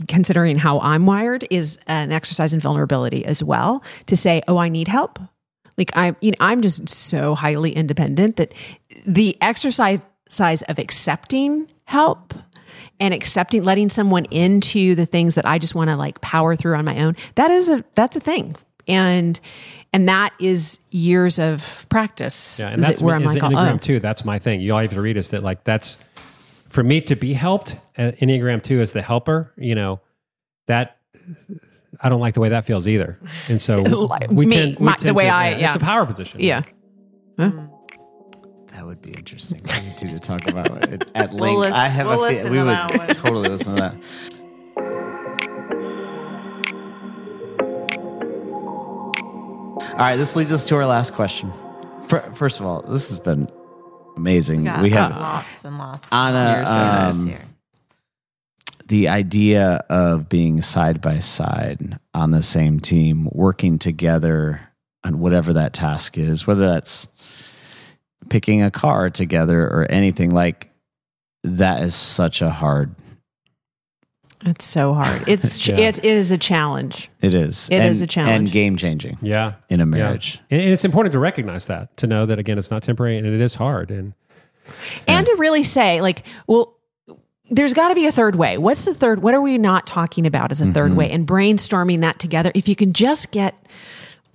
considering 0.07 0.57
how 0.57 0.80
I'm 0.80 1.05
wired, 1.05 1.45
is 1.49 1.78
an 1.88 2.11
exercise 2.11 2.53
in 2.53 2.59
vulnerability 2.59 3.26
as 3.26 3.43
well. 3.43 3.84
To 4.07 4.15
say, 4.15 4.41
"Oh, 4.47 4.57
I 4.57 4.69
need 4.69 4.88
help." 4.88 5.19
Like 5.78 5.91
I'm, 5.95 6.15
you 6.21 6.32
know, 6.32 6.38
I'm 6.39 6.61
just 6.61 6.88
so 6.88 7.36
highly 7.36 7.71
independent 7.71 8.38
that 8.38 8.53
the 9.05 9.38
exercise 9.41 9.99
of 10.63 10.80
accepting 10.80 11.67
help 11.86 12.34
and 12.99 13.13
accepting, 13.13 13.63
letting 13.63 13.89
someone 13.89 14.26
into 14.26 14.95
the 14.95 15.05
things 15.05 15.36
that 15.36 15.45
I 15.45 15.59
just 15.59 15.76
want 15.76 15.89
to 15.89 15.97
like 15.97 16.21
power 16.21 16.55
through 16.55 16.76
on 16.76 16.86
my 16.86 17.01
own. 17.03 17.15
That 17.36 17.51
is 17.51 17.69
a 17.69 17.84
that's 17.95 18.15
a 18.15 18.19
thing, 18.19 18.55
and 18.88 19.39
and 19.93 20.09
that 20.09 20.34
is 20.39 20.80
years 20.91 21.39
of 21.39 21.86
practice. 21.89 22.59
Yeah, 22.59 22.69
and 22.69 22.82
that's 22.82 23.01
where 23.01 23.15
I'm 23.15 23.23
like, 23.23 23.41
oh. 23.43 23.78
too. 23.78 23.99
That's 23.99 24.23
my 24.23 24.39
thing. 24.39 24.61
You 24.61 24.73
all 24.73 24.80
have 24.80 24.91
to 24.91 25.01
read 25.01 25.17
is 25.17 25.30
that 25.32 25.43
like 25.43 25.63
that's 25.63 25.97
for 26.76 26.84
me 26.84 26.99
to 26.99 27.15
be 27.15 27.32
helped, 27.32 27.78
uh, 27.97 28.11
Enneagram 28.19 28.61
2 28.61 28.82
is 28.82 28.91
the 28.91 29.01
helper, 29.01 29.53
you 29.55 29.76
know, 29.76 30.01
that 30.67 30.97
I 32.01 32.09
don't 32.09 32.19
like 32.19 32.34
the 32.34 32.41
way 32.41 32.49
that 32.49 32.65
feels 32.65 32.86
either. 32.86 33.17
And 33.47 33.61
so 33.61 33.82
we 34.30 34.45
me, 34.45 34.55
tend, 34.55 34.80
we 34.80 34.86
my, 34.88 34.95
tend 34.95 35.09
the 35.09 35.13
way 35.13 35.23
to, 35.23 35.30
I, 35.30 35.49
yeah, 35.51 35.57
yeah. 35.57 35.67
it's 35.67 35.78
a 35.78 35.80
power 35.80 36.05
position. 36.05 36.41
Yeah. 36.41 36.63
Huh? 37.39 37.51
That 38.73 38.86
would 38.86 39.01
be 39.01 39.13
interesting 39.13 39.61
for 39.61 39.82
you 39.82 39.93
two 39.93 40.09
to 40.09 40.19
talk 40.19 40.49
about 40.49 40.84
it 40.89 41.09
at 41.15 41.34
length. 41.34 41.39
We'll 41.39 41.59
listen, 41.59 41.76
I 41.76 41.88
have 41.88 42.07
we'll 42.07 42.26
a 42.26 42.34
feeling 42.34 42.51
we 42.51 42.61
would 42.61 43.15
totally 43.15 43.47
listen 43.47 43.76
to 43.76 43.82
that. 43.82 43.95
All 49.91 49.99
right, 49.99 50.17
this 50.17 50.36
leads 50.36 50.51
us 50.51 50.67
to 50.67 50.76
our 50.76 50.86
last 50.86 51.13
question. 51.13 51.53
First 52.34 52.59
of 52.59 52.65
all, 52.65 52.82
this 52.82 53.07
has 53.07 53.17
been 53.17 53.49
amazing. 54.16 54.63
We, 54.63 54.84
we 54.84 54.89
have 54.91 55.11
lots 55.11 55.63
and 55.63 55.78
lots. 55.78 56.07
Anna. 56.11 57.09
Um, 57.11 57.36
the 58.88 59.07
idea 59.07 59.84
of 59.89 60.30
being 60.30 60.61
side 60.61 61.01
by 61.01 61.20
side 61.20 61.99
on 62.13 62.32
the 62.32 62.43
same 62.43 62.80
team, 62.80 63.28
working 63.32 63.80
together 63.80 64.70
on 65.03 65.20
whatever 65.20 65.53
that 65.53 65.74
task 65.74 66.18
is, 66.18 66.45
whether 66.45 66.68
that's 66.68 67.07
picking 68.30 68.61
a 68.61 68.72
car 68.72 69.09
together 69.09 69.61
or 69.61 69.86
anything 69.89 70.32
like 70.32 70.72
that 71.43 71.84
is 71.84 71.95
such 71.95 72.41
a 72.41 72.49
hard 72.49 72.95
it's 74.45 74.65
so 74.65 74.93
hard. 74.93 75.23
It's 75.27 75.67
yeah. 75.67 75.75
it, 75.77 75.97
it 75.97 76.05
is 76.05 76.31
a 76.31 76.37
challenge. 76.37 77.09
It 77.21 77.35
is. 77.35 77.69
It 77.69 77.77
and, 77.77 77.85
is 77.85 78.01
a 78.01 78.07
challenge 78.07 78.35
and 78.35 78.51
game 78.51 78.77
changing. 78.77 79.17
Yeah, 79.21 79.55
in 79.69 79.81
a 79.81 79.85
marriage, 79.85 80.39
yeah. 80.49 80.59
and 80.59 80.69
it's 80.69 80.85
important 80.85 81.11
to 81.13 81.19
recognize 81.19 81.65
that 81.67 81.95
to 81.97 82.07
know 82.07 82.25
that 82.25 82.39
again, 82.39 82.57
it's 82.57 82.71
not 82.71 82.83
temporary 82.83 83.17
and 83.17 83.25
it 83.25 83.41
is 83.41 83.55
hard, 83.55 83.91
and 83.91 84.13
and 85.07 85.25
to 85.25 85.35
really 85.37 85.63
say 85.63 86.01
like, 86.01 86.25
well, 86.47 86.75
there's 87.49 87.73
got 87.73 87.89
to 87.89 87.95
be 87.95 88.07
a 88.07 88.11
third 88.11 88.35
way. 88.35 88.57
What's 88.57 88.85
the 88.85 88.93
third? 88.93 89.21
What 89.21 89.33
are 89.33 89.41
we 89.41 89.57
not 89.57 89.85
talking 89.85 90.25
about 90.25 90.51
as 90.51 90.61
a 90.61 90.65
3rd 90.65 90.73
mm-hmm. 90.73 90.95
way? 90.95 91.11
And 91.11 91.27
brainstorming 91.27 92.01
that 92.01 92.19
together. 92.19 92.51
If 92.55 92.67
you 92.67 92.75
can 92.75 92.93
just 92.93 93.31
get 93.31 93.55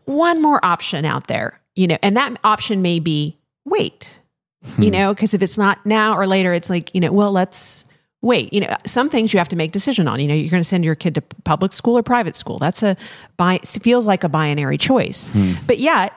one 0.04 0.40
more 0.40 0.64
option 0.64 1.04
out 1.04 1.26
there, 1.26 1.61
you 1.74 1.86
know, 1.86 1.98
and 2.02 2.16
that 2.16 2.36
option 2.44 2.82
may 2.82 3.00
be 3.00 3.38
wait, 3.64 4.20
hmm. 4.64 4.82
you 4.82 4.90
know, 4.90 5.14
because 5.14 5.34
if 5.34 5.42
it's 5.42 5.58
not 5.58 5.84
now 5.84 6.16
or 6.16 6.26
later, 6.26 6.52
it's 6.52 6.70
like 6.70 6.94
you 6.94 7.00
know, 7.00 7.12
well, 7.12 7.32
let's 7.32 7.84
wait 8.23 8.53
you 8.53 8.61
know 8.61 8.75
some 8.85 9.09
things 9.09 9.33
you 9.33 9.39
have 9.39 9.49
to 9.49 9.57
make 9.57 9.73
decision 9.73 10.09
on. 10.09 10.21
You 10.21 10.29
know 10.29 10.35
you're 10.35 10.51
going 10.51 10.62
to 10.62 10.68
send 10.68 10.85
your 10.85 10.95
kid 10.95 11.14
to 11.16 11.23
public 11.45 11.73
school 11.73 11.97
or 11.97 12.03
private 12.03 12.37
school. 12.37 12.59
That's 12.59 12.83
a 12.83 12.97
bi 13.37 13.59
feels 13.59 14.07
like 14.07 14.25
a 14.25 14.29
binary 14.29 14.79
choice. 14.79 15.29
Hmm. 15.29 15.53
but 15.66 15.79
yet 15.79 16.12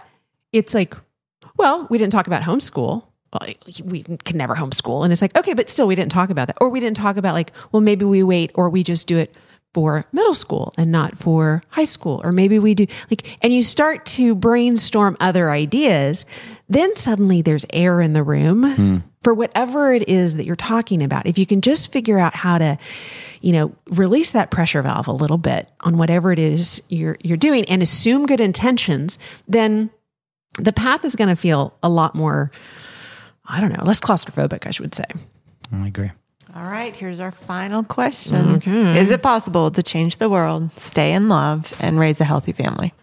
it's 0.52 0.74
like 0.74 0.96
well 1.58 1.88
we 1.90 1.98
didn't 1.98 2.14
talk 2.14 2.28
about 2.28 2.44
homeschool. 2.44 3.04
Well, 3.32 3.50
we 3.86 4.04
can 4.04 4.38
never 4.38 4.54
homeschool. 4.56 5.04
And 5.04 5.12
it's 5.12 5.22
like 5.22 5.38
okay 5.38 5.54
but 5.54 5.70
still 5.70 5.88
we 5.88 5.96
didn't 5.96 6.12
talk 6.12 6.30
about 6.30 6.48
that. 6.48 6.58
Or 6.62 6.70
we 6.70 6.80
didn't 6.80 6.98
talk 6.98 7.18
about 7.18 7.34
like 7.34 7.52
well 7.72 7.82
maybe 7.82 8.06
we 8.06 8.24
wait 8.24 8.52
or 8.56 8.70
we 8.70 8.84
just 8.84 9.08
do 9.08 9.18
it 9.18 9.36
for 9.74 10.04
middle 10.12 10.36
school 10.36 10.72
and 10.78 10.92
not 10.92 11.18
for 11.18 11.64
high 11.70 11.86
school. 11.86 12.22
Or 12.24 12.32
maybe 12.32 12.60
we 12.60 12.76
do 12.76 12.86
like 13.10 13.38
and 13.42 13.54
you 13.54 13.64
start 13.64 14.06
to 14.08 14.36
brainstorm 14.36 15.18
other 15.20 15.52
ideas 15.52 16.26
then 16.70 16.96
suddenly 16.96 17.42
there's 17.42 17.66
air 17.72 18.02
in 18.02 18.14
the 18.14 18.24
room. 18.24 18.74
Hmm 18.74 18.98
for 19.24 19.34
whatever 19.34 19.94
it 19.94 20.08
is 20.10 20.36
that 20.36 20.46
you're 20.46 20.56
talking 20.56 21.02
about, 21.02 21.26
if 21.26 21.38
you 21.38 21.46
can 21.46 21.62
just 21.62 21.92
figure 21.92 22.20
out 22.20 22.36
how 22.36 22.58
to, 22.58 22.78
you 23.42 23.54
know, 23.54 23.74
release 23.90 24.32
that 24.32 24.52
pressure 24.52 24.82
valve 24.82 25.08
a 25.08 25.14
little 25.14 25.38
bit 25.38 25.70
on 25.82 25.98
whatever 25.98 26.32
it 26.32 26.40
is 26.40 26.82
you're 26.90 27.18
you're 27.24 27.38
doing 27.38 27.66
and 27.66 27.82
assume 27.82 28.26
good 28.26 28.42
intentions, 28.42 29.18
then 29.48 29.90
the 30.60 30.74
path 30.74 31.04
is 31.06 31.16
going 31.16 31.30
to 31.30 31.36
feel 31.36 31.74
a 31.82 31.90
lot 31.90 32.16
more 32.16 32.52
I 33.46 33.60
don't 33.60 33.78
know, 33.78 33.84
less 33.84 34.00
claustrophobic, 34.00 34.66
I 34.66 34.72
should 34.72 34.96
say. 34.96 35.06
I 35.72 35.88
agree. 35.88 36.12
All 36.56 36.64
right, 36.64 36.96
here's 36.96 37.20
our 37.20 37.32
final 37.32 37.84
question. 37.84 38.56
Okay. 38.56 39.00
Is 39.00 39.10
it 39.10 39.24
possible 39.24 39.72
to 39.72 39.82
change 39.82 40.18
the 40.18 40.30
world, 40.30 40.72
stay 40.78 41.12
in 41.14 41.28
love, 41.28 41.74
and 41.80 42.00
raise 42.00 42.22
a 42.22 42.26
healthy 42.26 42.52
family? 42.52 42.94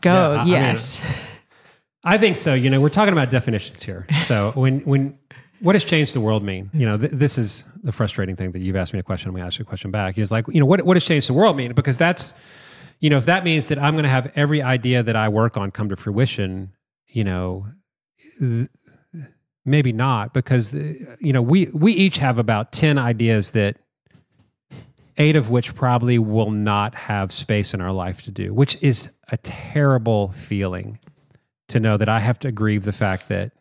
Go, 0.00 0.34
yeah, 0.34 0.44
yes. 0.44 1.00
I 1.00 1.08
mean, 1.08 1.16
I 2.06 2.18
think 2.18 2.36
so. 2.36 2.54
You 2.54 2.70
know, 2.70 2.80
we're 2.80 2.88
talking 2.88 3.12
about 3.12 3.30
definitions 3.30 3.82
here. 3.82 4.06
So 4.20 4.52
when 4.54 4.80
when 4.80 5.18
what 5.60 5.72
does 5.72 5.84
change 5.84 6.12
the 6.12 6.20
world 6.20 6.44
mean? 6.44 6.70
You 6.72 6.86
know, 6.86 6.96
th- 6.96 7.10
this 7.12 7.36
is 7.36 7.64
the 7.82 7.90
frustrating 7.90 8.36
thing 8.36 8.52
that 8.52 8.60
you've 8.60 8.76
asked 8.76 8.92
me 8.92 9.00
a 9.00 9.02
question. 9.02 9.28
I'm 9.28 9.34
going 9.34 9.42
to 9.42 9.46
ask 9.48 9.58
you 9.58 9.64
a 9.64 9.66
question 9.66 9.90
back. 9.90 10.16
Is 10.16 10.30
like, 10.30 10.46
you 10.48 10.60
know, 10.60 10.66
what 10.66 10.82
what 10.82 10.94
does 10.94 11.04
change 11.04 11.26
the 11.26 11.32
world 11.32 11.56
mean? 11.56 11.72
Because 11.74 11.98
that's, 11.98 12.32
you 13.00 13.10
know, 13.10 13.18
if 13.18 13.26
that 13.26 13.42
means 13.42 13.66
that 13.66 13.78
I'm 13.80 13.94
going 13.94 14.04
to 14.04 14.08
have 14.08 14.30
every 14.36 14.62
idea 14.62 15.02
that 15.02 15.16
I 15.16 15.28
work 15.28 15.56
on 15.56 15.72
come 15.72 15.88
to 15.88 15.96
fruition, 15.96 16.72
you 17.08 17.24
know, 17.24 17.66
th- 18.38 18.68
maybe 19.64 19.92
not. 19.92 20.32
Because 20.32 20.70
the, 20.70 21.16
you 21.18 21.32
know, 21.32 21.42
we 21.42 21.66
we 21.74 21.92
each 21.92 22.18
have 22.18 22.38
about 22.38 22.70
ten 22.70 22.98
ideas 22.98 23.50
that 23.50 23.78
eight 25.18 25.34
of 25.34 25.50
which 25.50 25.74
probably 25.74 26.20
will 26.20 26.52
not 26.52 26.94
have 26.94 27.32
space 27.32 27.74
in 27.74 27.80
our 27.80 27.92
life 27.92 28.22
to 28.22 28.30
do, 28.30 28.54
which 28.54 28.80
is 28.80 29.08
a 29.32 29.38
terrible 29.38 30.30
feeling 30.32 31.00
to 31.68 31.80
know 31.80 31.96
that 31.96 32.08
I 32.08 32.20
have 32.20 32.38
to 32.40 32.52
grieve 32.52 32.84
the 32.84 32.92
fact 32.92 33.28
that 33.28 33.52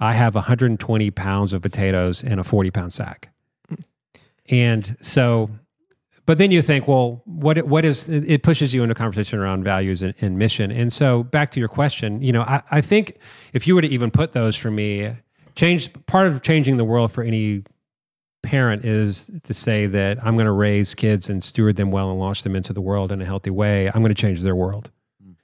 I 0.00 0.12
have 0.12 0.34
120 0.34 1.10
pounds 1.10 1.52
of 1.52 1.62
potatoes 1.62 2.22
in 2.22 2.38
a 2.38 2.44
40 2.44 2.70
pound 2.70 2.92
sack. 2.92 3.30
And 4.50 4.96
so, 5.00 5.50
but 6.24 6.38
then 6.38 6.50
you 6.50 6.62
think, 6.62 6.88
well, 6.88 7.22
what 7.24 7.66
what 7.66 7.84
is 7.84 8.08
it 8.08 8.42
pushes 8.42 8.72
you 8.72 8.82
into 8.82 8.94
conversation 8.94 9.38
around 9.38 9.64
values 9.64 10.02
and, 10.02 10.14
and 10.20 10.38
mission. 10.38 10.70
And 10.70 10.92
so, 10.92 11.22
back 11.22 11.50
to 11.52 11.60
your 11.60 11.68
question, 11.68 12.22
you 12.22 12.32
know, 12.32 12.42
I, 12.42 12.62
I 12.70 12.80
think 12.80 13.18
if 13.52 13.66
you 13.66 13.74
were 13.74 13.82
to 13.82 13.88
even 13.88 14.10
put 14.10 14.32
those 14.32 14.56
for 14.56 14.70
me, 14.70 15.16
change 15.54 15.90
part 16.06 16.26
of 16.26 16.42
changing 16.42 16.76
the 16.76 16.84
world 16.84 17.12
for 17.12 17.22
any 17.22 17.64
parent 18.42 18.84
is 18.84 19.30
to 19.42 19.52
say 19.52 19.86
that 19.86 20.24
I'm 20.24 20.34
going 20.34 20.46
to 20.46 20.52
raise 20.52 20.94
kids 20.94 21.28
and 21.28 21.42
steward 21.42 21.76
them 21.76 21.90
well 21.90 22.10
and 22.10 22.20
launch 22.20 22.42
them 22.42 22.54
into 22.54 22.72
the 22.72 22.80
world 22.80 23.10
in 23.10 23.20
a 23.20 23.24
healthy 23.24 23.50
way. 23.50 23.88
I'm 23.88 24.00
going 24.00 24.14
to 24.14 24.20
change 24.20 24.42
their 24.42 24.56
world. 24.56 24.90
Mm. 25.22 25.34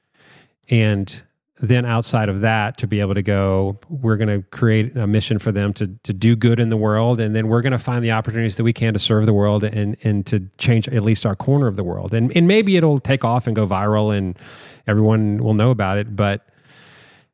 and 0.71 1.23
then 1.69 1.85
outside 1.85 2.29
of 2.29 2.41
that 2.41 2.79
to 2.79 2.87
be 2.87 3.01
able 3.01 3.15
to 3.15 3.23
go 3.23 3.79
we're 3.89 4.17
going 4.17 4.29
to 4.29 4.47
create 4.49 4.97
a 4.97 5.07
mission 5.07 5.39
for 5.39 5.53
them 5.53 5.73
to 5.73 5.87
to 6.03 6.12
do 6.12 6.37
good 6.37 6.61
in 6.61 6.69
the 6.69 6.77
world 6.77 7.21
and 7.21 7.35
then 7.35 7.49
we're 7.49 7.62
going 7.62 7.73
to 7.73 7.79
find 7.79 8.05
the 8.05 8.12
opportunities 8.12 8.57
that 8.57 8.65
we 8.65 8.73
can 8.73 8.93
to 8.93 8.99
serve 8.99 9.27
the 9.27 9.33
world 9.33 9.65
and 9.65 9.97
and 10.03 10.27
to 10.27 10.41
change 10.59 10.89
at 10.89 11.03
least 11.03 11.25
our 11.27 11.37
corner 11.37 11.67
of 11.67 11.77
the 11.77 11.85
world. 11.85 12.15
And 12.15 12.35
and 12.37 12.47
maybe 12.47 12.77
it'll 12.77 12.99
take 12.99 13.25
off 13.25 13.47
and 13.47 13.55
go 13.55 13.67
viral 13.67 14.17
and 14.17 14.39
everyone 14.87 15.43
will 15.43 15.55
know 15.55 15.71
about 15.71 15.99
it 15.99 16.15
but 16.15 16.47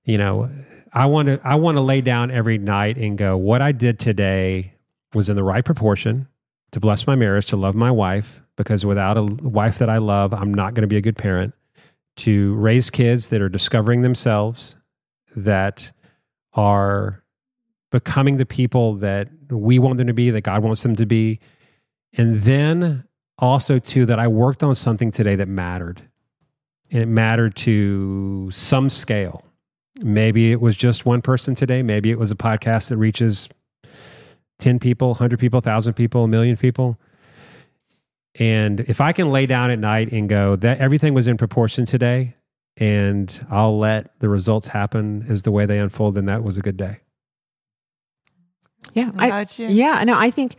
you 0.05 0.19
know 0.19 0.49
i 0.93 1.07
want 1.07 1.27
to 1.27 1.41
i 1.45 1.55
want 1.55 1.77
to 1.77 1.83
lay 1.83 2.01
down 2.01 2.31
every 2.31 2.59
night 2.59 2.97
and 2.97 3.19
go 3.19 3.37
what 3.37 3.63
i 3.63 3.73
did 3.73 3.99
today 3.99 4.73
was 5.15 5.29
in 5.29 5.37
the 5.37 5.45
right 5.45 5.65
proportion 5.65 6.29
to 6.71 6.81
bless 6.81 7.07
my 7.07 7.15
marriage 7.15 7.47
to 7.47 7.57
love 7.57 7.75
my 7.75 7.91
wife 7.91 8.43
because 8.57 8.87
without 8.87 9.17
a 9.17 9.23
wife 9.23 9.79
that 9.79 9.91
i 9.91 9.99
love 9.99 10.33
i'm 10.33 10.55
not 10.55 10.75
going 10.75 10.83
to 10.83 10.89
be 10.89 10.97
a 10.97 11.01
good 11.01 11.17
parent 11.17 11.55
to 12.21 12.55
raise 12.55 12.91
kids 12.91 13.29
that 13.29 13.41
are 13.41 13.49
discovering 13.49 14.03
themselves, 14.03 14.77
that 15.37 15.93
are 16.53 17.25
becoming 17.91 18.37
the 18.37 18.47
people 18.47 18.95
that 18.97 19.29
we 19.51 19.79
want 19.79 19.97
them 19.97 20.07
to 20.07 20.13
be, 20.13 20.31
that 20.31 20.43
God 20.43 20.63
wants 20.63 20.83
them 20.83 20.97
to 20.97 21.07
be. 21.07 21.39
And 22.13 22.41
then 22.41 23.05
also, 23.39 23.79
too, 23.79 24.07
that 24.07 24.19
I 24.19 24.29
worked 24.29 24.63
on 24.63 24.75
something 24.75 25.11
today 25.11 25.35
that 25.37 25.49
mattered. 25.49 26.03
And 26.91 27.03
it 27.03 27.07
mattered 27.07 27.57
to 27.57 28.51
some 28.51 28.91
scale. 28.91 29.45
Maybe 30.01 30.53
it 30.53 30.61
was 30.61 30.77
just 30.77 31.07
one 31.07 31.23
person 31.23 31.55
today. 31.55 31.83
Maybe 31.83 32.11
it 32.11 32.19
was 32.19 32.31
a 32.31 32.37
podcast 32.37 32.89
that 32.89 32.97
reaches 32.97 33.49
10 34.59 34.79
people, 34.79 35.09
100 35.09 35.39
people, 35.39 35.59
1,000 35.59 35.95
people, 35.95 36.25
a 36.25 36.29
million 36.29 36.57
people. 36.57 36.99
And 38.39 38.81
if 38.81 39.01
I 39.01 39.13
can 39.13 39.33
lay 39.33 39.47
down 39.47 39.71
at 39.71 39.79
night 39.79 40.13
and 40.13 40.29
go, 40.29 40.57
that 40.57 40.79
everything 40.79 41.15
was 41.15 41.27
in 41.27 41.37
proportion 41.37 41.85
today, 41.85 42.37
and 42.77 43.47
I'll 43.51 43.79
let 43.79 44.19
the 44.21 44.29
results 44.29 44.69
happen 44.69 45.27
as 45.29 45.43
the 45.43 45.51
way 45.51 45.67
they 45.67 45.79
unfold, 45.79 46.15
then 46.15 46.27
that 46.27 46.45
was 46.45 46.57
a 46.57 46.61
good 46.61 46.77
day. 46.77 46.99
Yeah. 48.95 49.11
I, 49.19 49.47
yeah. 49.59 50.03
No, 50.05 50.17
I 50.19 50.31
think, 50.31 50.57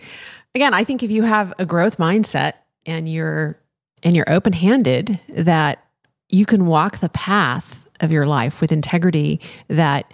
again, 0.54 0.74
I 0.74 0.84
think 0.84 1.02
if 1.02 1.12
you 1.12 1.24
have 1.24 1.54
a 1.60 1.66
growth 1.66 1.98
mindset 1.98 2.54
and 2.86 3.08
you're, 3.08 3.58
and 4.04 4.16
you're 4.16 4.30
open 4.30 4.54
handed, 4.54 5.20
that 5.30 5.84
you 6.30 6.46
can 6.46 6.66
walk 6.66 7.00
the 7.00 7.10
path 7.10 7.88
of 8.02 8.12
your 8.12 8.26
life 8.26 8.60
with 8.62 8.72
integrity 8.72 9.40
that 9.68 10.12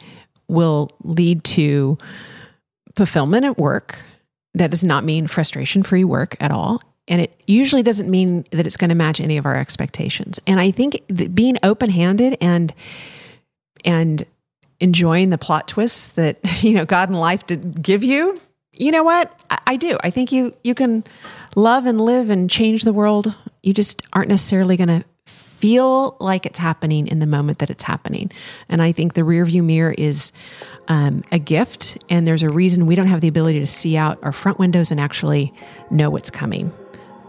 will 0.47 0.91
lead 1.03 1.43
to 1.43 1.97
fulfillment 2.95 3.45
at 3.45 3.57
work. 3.57 4.03
That 4.53 4.71
does 4.71 4.83
not 4.83 5.03
mean 5.03 5.27
frustration 5.27 5.83
free 5.83 6.03
work 6.03 6.35
at 6.39 6.51
all 6.51 6.81
and 7.07 7.21
it 7.21 7.41
usually 7.47 7.83
doesn't 7.83 8.09
mean 8.09 8.45
that 8.51 8.65
it's 8.65 8.77
going 8.77 8.89
to 8.89 8.95
match 8.95 9.19
any 9.19 9.37
of 9.37 9.45
our 9.45 9.55
expectations. 9.55 10.39
And 10.47 10.59
i 10.59 10.71
think 10.71 11.01
being 11.33 11.57
open-handed 11.63 12.37
and 12.41 12.73
and 13.85 14.25
enjoying 14.79 15.31
the 15.31 15.37
plot 15.37 15.67
twists 15.67 16.09
that 16.09 16.37
you 16.63 16.73
know 16.73 16.85
god 16.85 17.09
and 17.09 17.19
life 17.19 17.45
did 17.45 17.81
give 17.81 18.03
you 18.03 18.39
you 18.79 18.91
know 18.91 19.03
what? 19.03 19.37
I, 19.49 19.59
I 19.67 19.75
do. 19.75 19.97
I 20.03 20.09
think 20.09 20.31
you 20.31 20.53
you 20.63 20.75
can 20.75 21.03
love 21.55 21.85
and 21.85 21.99
live 21.99 22.29
and 22.29 22.49
change 22.49 22.83
the 22.83 22.93
world. 22.93 23.33
You 23.63 23.73
just 23.73 24.01
aren't 24.13 24.29
necessarily 24.29 24.77
going 24.77 24.87
to 24.87 25.03
feel 25.25 26.15
like 26.19 26.45
it's 26.45 26.59
happening 26.59 27.07
in 27.07 27.19
the 27.19 27.25
moment 27.25 27.59
that 27.59 27.69
it's 27.69 27.83
happening. 27.83 28.31
And 28.69 28.81
i 28.81 28.91
think 28.91 29.13
the 29.13 29.23
rear 29.23 29.43
view 29.43 29.63
mirror 29.63 29.95
is 29.97 30.31
um, 30.87 31.23
a 31.31 31.39
gift 31.39 31.97
and 32.09 32.27
there's 32.27 32.43
a 32.43 32.49
reason 32.49 32.85
we 32.85 32.95
don't 32.95 33.07
have 33.07 33.21
the 33.21 33.27
ability 33.27 33.59
to 33.59 33.67
see 33.67 33.97
out 33.97 34.19
our 34.21 34.31
front 34.31 34.59
windows 34.59 34.91
and 34.91 35.01
actually 35.01 35.51
know 35.89 36.09
what's 36.09 36.29
coming 36.29 36.71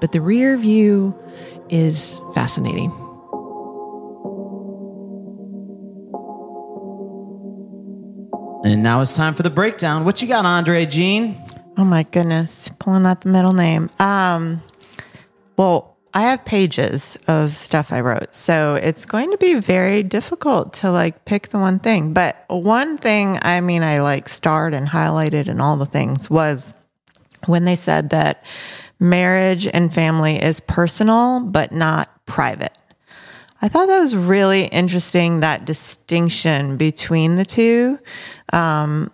but 0.01 0.13
the 0.13 0.21
rear 0.21 0.57
view 0.57 1.19
is 1.69 2.21
fascinating. 2.35 2.91
And 8.65 8.83
now 8.83 9.01
it's 9.01 9.15
time 9.15 9.35
for 9.35 9.43
the 9.43 9.51
breakdown. 9.51 10.05
What 10.05 10.21
you 10.21 10.29
got, 10.29 10.45
Andre 10.45 10.85
Jean? 10.85 11.37
Oh 11.77 11.85
my 11.85 12.03
goodness, 12.03 12.71
pulling 12.81 13.07
out 13.07 13.21
the 13.21 13.29
middle 13.29 13.53
name. 13.53 13.89
Um, 14.01 14.61
well, 15.57 15.97
I 16.13 16.23
have 16.23 16.45
pages 16.45 17.17
of 17.29 17.55
stuff 17.55 17.93
I 17.93 18.01
wrote, 18.01 18.35
so 18.35 18.75
it's 18.75 19.05
going 19.05 19.31
to 19.31 19.39
be 19.39 19.55
very 19.55 20.03
difficult 20.03 20.73
to 20.75 20.91
like 20.91 21.25
pick 21.25 21.51
the 21.51 21.59
one 21.59 21.79
thing. 21.79 22.13
But 22.13 22.45
one 22.49 22.99
thing, 22.99 23.39
I 23.43 23.61
mean, 23.61 23.83
I 23.83 24.01
like 24.01 24.29
starred 24.29 24.75
and 24.75 24.89
highlighted 24.89 25.47
and 25.47 25.63
all 25.63 25.77
the 25.77 25.87
things 25.87 26.29
was 26.29 26.75
when 27.47 27.65
they 27.65 27.77
said 27.77 28.11
that 28.11 28.43
marriage 29.01 29.67
and 29.67 29.93
family 29.93 30.37
is 30.43 30.61
personal, 30.61 31.41
but 31.41 31.73
not 31.73 32.25
private. 32.27 32.77
I 33.61 33.69
thought 33.69 33.87
that 33.87 33.99
was 33.99 34.15
really 34.15 34.67
interesting, 34.67 35.41
that 35.41 35.65
distinction 35.65 36.77
between 36.77 37.37
the 37.37 37.45
two, 37.45 37.99
um, 38.53 39.11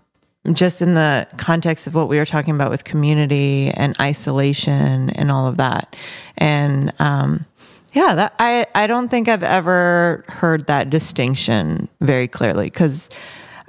just 0.53 0.83
in 0.83 0.95
the 0.95 1.27
context 1.39 1.87
of 1.87 1.95
what 1.95 2.09
we 2.09 2.19
were 2.19 2.27
talking 2.27 2.55
about 2.55 2.71
with 2.71 2.85
community 2.85 3.71
and 3.71 3.99
isolation 3.99 5.09
and 5.11 5.31
all 5.31 5.47
of 5.47 5.57
that. 5.57 5.97
And 6.37 6.93
um, 6.99 7.47
yeah, 7.95 8.15
that, 8.15 8.35
I, 8.39 8.67
I 8.75 8.87
don't 8.87 9.09
think 9.09 9.29
I've 9.29 9.43
ever 9.43 10.25
heard 10.29 10.67
that 10.67 10.91
distinction 10.91 11.89
very 12.01 12.29
clearly 12.29 12.67
because 12.67 13.09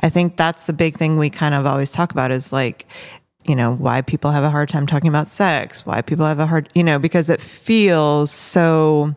I 0.01 0.09
think 0.09 0.35
that's 0.35 0.67
the 0.67 0.73
big 0.73 0.97
thing 0.97 1.17
we 1.17 1.29
kind 1.29 1.55
of 1.55 1.65
always 1.65 1.93
talk 1.93 2.11
about 2.11 2.31
is 2.31 2.51
like 2.51 2.85
you 3.47 3.55
know, 3.55 3.75
why 3.75 4.01
people 4.01 4.31
have 4.31 4.43
a 4.43 4.49
hard 4.49 4.69
time 4.69 4.85
talking 4.85 5.09
about 5.09 5.27
sex, 5.27 5.85
why 5.85 6.01
people 6.01 6.25
have 6.25 6.39
a 6.39 6.45
hard, 6.45 6.69
you 6.73 6.83
know, 6.83 6.99
because 6.99 7.29
it 7.29 7.41
feels 7.41 8.31
so 8.31 9.15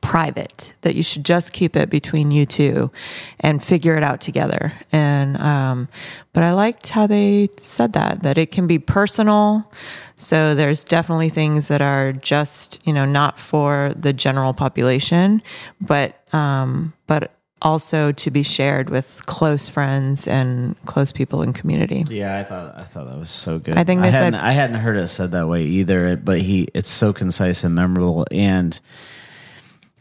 private 0.00 0.74
that 0.80 0.96
you 0.96 1.02
should 1.02 1.24
just 1.24 1.52
keep 1.52 1.76
it 1.76 1.88
between 1.88 2.32
you 2.32 2.44
two 2.44 2.90
and 3.38 3.62
figure 3.62 3.96
it 3.96 4.02
out 4.02 4.20
together. 4.20 4.72
And, 4.90 5.36
um, 5.36 5.88
but 6.32 6.42
I 6.42 6.52
liked 6.52 6.88
how 6.88 7.06
they 7.06 7.48
said 7.56 7.92
that, 7.92 8.22
that 8.22 8.36
it 8.36 8.50
can 8.50 8.66
be 8.66 8.78
personal. 8.78 9.70
So 10.16 10.54
there's 10.54 10.82
definitely 10.82 11.28
things 11.28 11.68
that 11.68 11.82
are 11.82 12.12
just, 12.12 12.80
you 12.84 12.92
know, 12.92 13.04
not 13.04 13.38
for 13.38 13.92
the 13.96 14.12
general 14.12 14.54
population, 14.54 15.40
but, 15.80 16.20
um, 16.34 16.92
but 17.06 17.35
also 17.62 18.12
to 18.12 18.30
be 18.30 18.42
shared 18.42 18.90
with 18.90 19.24
close 19.26 19.68
friends 19.68 20.28
and 20.28 20.76
close 20.84 21.12
people 21.12 21.42
in 21.42 21.52
community. 21.52 22.04
Yeah, 22.08 22.38
I 22.38 22.44
thought 22.44 22.74
I 22.76 22.84
thought 22.84 23.08
that 23.08 23.18
was 23.18 23.30
so 23.30 23.58
good. 23.58 23.78
I 23.78 23.84
think 23.84 24.02
I 24.02 24.10
said 24.10 24.34
hadn't, 24.34 24.40
I 24.40 24.52
hadn't 24.52 24.76
heard 24.76 24.96
it 24.96 25.08
said 25.08 25.32
that 25.32 25.48
way 25.48 25.64
either, 25.64 26.16
but 26.16 26.40
he 26.40 26.68
it's 26.74 26.90
so 26.90 27.12
concise 27.12 27.64
and 27.64 27.74
memorable 27.74 28.26
and 28.30 28.78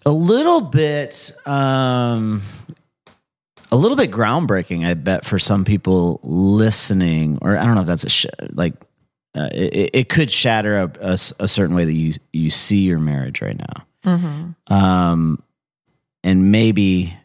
a 0.05 0.11
little 0.11 0.61
bit 0.61 1.31
um 1.45 2.41
a 3.71 3.75
little 3.75 3.97
bit 3.97 4.11
groundbreaking, 4.11 4.85
I 4.85 4.93
bet, 4.93 5.25
for 5.25 5.39
some 5.39 5.65
people 5.65 6.19
listening, 6.23 7.39
or 7.41 7.57
I 7.57 7.65
don't 7.65 7.75
know 7.75 7.81
if 7.81 7.87
that's 7.87 8.03
a 8.03 8.09
sh- 8.09 8.25
like 8.51 8.73
uh, 9.33 9.49
it, 9.51 9.89
it, 9.93 10.09
could 10.09 10.31
shatter 10.31 10.77
a, 10.77 10.91
a, 11.01 11.11
a, 11.39 11.47
certain 11.47 11.75
way 11.75 11.83
that 11.83 11.91
you 11.91 12.13
you 12.31 12.49
see 12.49 12.79
your 12.79 12.99
marriage 12.99 13.41
right 13.41 13.57
now, 13.57 14.15
mm-hmm. 14.15 14.73
um, 14.73 15.43
and 16.23 16.51
maybe 16.51 17.17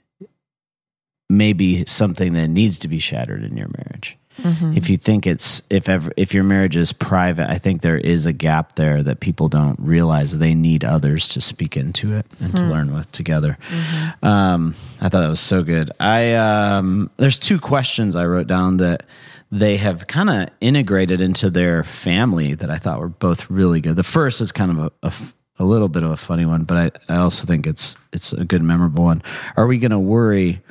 maybe 1.31 1.85
something 1.87 2.33
that 2.35 2.49
needs 2.49 2.79
to 2.81 2.89
be 2.89 2.99
shattered 2.99 3.45
in 3.45 3.57
your 3.57 3.69
marriage. 3.69 4.19
Mm-hmm. 4.39 4.77
If 4.77 4.89
you 4.89 4.97
think 4.97 5.27
it's 5.27 5.63
if 5.69 5.89
ever 5.89 6.13
if 6.17 6.33
your 6.33 6.45
marriage 6.45 6.77
is 6.77 6.93
private, 6.93 7.51
I 7.51 7.59
think 7.59 7.83
there 7.83 7.99
is 7.99 8.27
a 8.27 8.33
gap 8.33 8.77
there 8.77 9.03
that 9.03 9.21
people 9.21 9.49
don't 9.49 9.79
realize 9.79 10.39
they 10.39 10.55
need 10.55 10.83
others 10.83 11.29
to 11.31 11.41
speak 11.41 11.77
into 11.77 12.15
it 12.15 12.27
and 12.41 12.53
mm-hmm. 12.53 12.57
to 12.57 12.63
learn 12.63 12.95
with 12.95 13.11
together. 13.13 13.59
Mm-hmm. 13.69 14.25
Um, 14.25 14.77
I 15.01 15.09
thought 15.09 15.21
that 15.21 15.29
was 15.29 15.41
so 15.41 15.63
good. 15.63 15.91
I 16.01 16.35
um, 16.35 17.11
there's 17.19 17.39
two 17.39 17.59
questions 17.59 18.17
I 18.17 18.25
wrote 18.27 18.47
down 18.47 18.79
that 18.79 19.05
they 19.51 19.77
have 19.77 20.07
kind 20.07 20.31
of 20.31 20.49
integrated 20.61 21.21
into 21.21 21.51
their 21.51 21.83
family 21.83 22.55
that 22.55 22.71
I 22.71 22.79
thought 22.79 23.01
were 23.01 23.09
both 23.09 23.51
really 23.51 23.81
good. 23.81 23.97
The 23.97 24.03
first 24.03 24.41
is 24.41 24.53
kind 24.53 24.71
of 24.71 24.79
a, 24.79 25.09
a, 25.09 25.13
a 25.59 25.65
little 25.65 25.89
bit 25.89 26.03
of 26.03 26.13
a 26.13 26.17
funny 26.17 26.47
one, 26.47 26.63
but 26.65 26.77
I, 27.09 27.15
I 27.15 27.17
also 27.19 27.47
think 27.47 27.67
it's 27.67 27.97
it's 28.13 28.33
a 28.33 28.45
good 28.45 28.63
memorable 28.63 29.05
one. 29.05 29.23
Are 29.57 29.67
we 29.67 29.79
going 29.79 29.91
to 29.91 29.99
worry? 29.99 30.63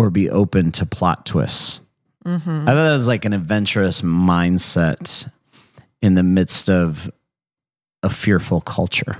Or 0.00 0.08
be 0.08 0.30
open 0.30 0.72
to 0.72 0.86
plot 0.86 1.26
twists. 1.26 1.80
Mm-hmm. 2.24 2.68
I 2.68 2.72
thought 2.72 2.84
that 2.84 2.92
was 2.94 3.06
like 3.06 3.26
an 3.26 3.34
adventurous 3.34 4.00
mindset 4.00 5.30
in 6.00 6.14
the 6.14 6.22
midst 6.22 6.70
of 6.70 7.10
a 8.02 8.08
fearful 8.08 8.62
culture. 8.62 9.18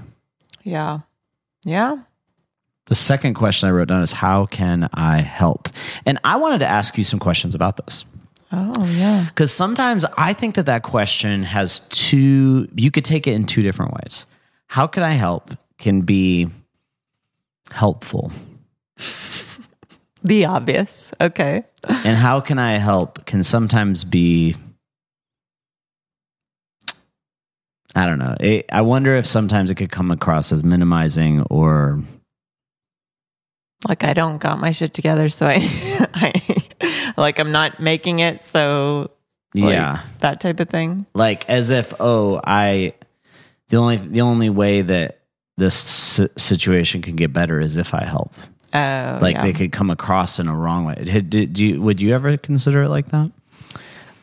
Yeah. 0.62 1.00
Yeah. 1.64 1.98
The 2.86 2.94
second 2.94 3.34
question 3.34 3.68
I 3.68 3.72
wrote 3.72 3.88
down 3.88 4.02
is 4.02 4.12
how 4.12 4.46
can 4.46 4.88
I 4.94 5.20
help? 5.20 5.68
And 6.06 6.18
I 6.24 6.36
wanted 6.36 6.60
to 6.60 6.66
ask 6.66 6.96
you 6.96 7.04
some 7.04 7.18
questions 7.18 7.54
about 7.54 7.76
this. 7.76 8.06
Oh, 8.50 8.86
yeah. 8.86 9.26
Because 9.28 9.52
sometimes 9.52 10.06
I 10.16 10.32
think 10.32 10.54
that 10.54 10.66
that 10.66 10.82
question 10.82 11.42
has 11.42 11.80
two, 11.90 12.68
you 12.74 12.90
could 12.90 13.04
take 13.04 13.26
it 13.26 13.32
in 13.32 13.44
two 13.44 13.62
different 13.62 13.92
ways. 13.92 14.24
How 14.66 14.86
can 14.86 15.02
I 15.02 15.12
help 15.12 15.54
can 15.78 16.00
be 16.00 16.48
helpful. 17.70 18.32
The 20.22 20.46
obvious. 20.46 21.12
Okay. 21.20 21.64
and 21.88 22.16
how 22.16 22.40
can 22.40 22.58
I 22.58 22.78
help 22.78 23.24
can 23.26 23.42
sometimes 23.42 24.04
be 24.04 24.56
I 27.94 28.06
don't 28.06 28.18
know. 28.18 28.36
It, 28.38 28.66
I 28.72 28.82
wonder 28.82 29.16
if 29.16 29.26
sometimes 29.26 29.70
it 29.70 29.74
could 29.74 29.90
come 29.90 30.10
across 30.10 30.52
as 30.52 30.62
minimizing 30.62 31.42
or 31.50 32.02
like 33.88 34.04
I 34.04 34.12
don't 34.12 34.38
got 34.38 34.60
my 34.60 34.72
shit 34.72 34.92
together, 34.92 35.28
so 35.28 35.46
I, 35.46 35.58
I 36.14 36.32
like 37.16 37.38
I'm 37.38 37.50
not 37.50 37.80
making 37.80 38.18
it, 38.18 38.44
so 38.44 39.10
like, 39.54 39.72
yeah. 39.72 40.02
that 40.20 40.40
type 40.40 40.60
of 40.60 40.68
thing. 40.68 41.06
Like 41.14 41.48
as 41.48 41.70
if, 41.70 41.92
oh, 41.98 42.40
I 42.44 42.94
the 43.68 43.78
only 43.78 43.96
the 43.96 44.20
only 44.20 44.50
way 44.50 44.82
that 44.82 45.20
this 45.56 46.20
situation 46.36 47.02
can 47.02 47.16
get 47.16 47.32
better 47.32 47.60
is 47.60 47.76
if 47.76 47.94
I 47.94 48.04
help. 48.04 48.34
Oh, 48.72 49.18
Like 49.20 49.36
yeah. 49.36 49.42
they 49.42 49.52
could 49.52 49.72
come 49.72 49.90
across 49.90 50.38
in 50.38 50.48
a 50.48 50.56
wrong 50.56 50.84
way. 50.84 50.94
Did, 50.94 51.30
did 51.30 51.58
you 51.58 51.80
would 51.82 52.00
you 52.00 52.14
ever 52.14 52.36
consider 52.36 52.82
it 52.82 52.88
like 52.88 53.06
that? 53.06 53.30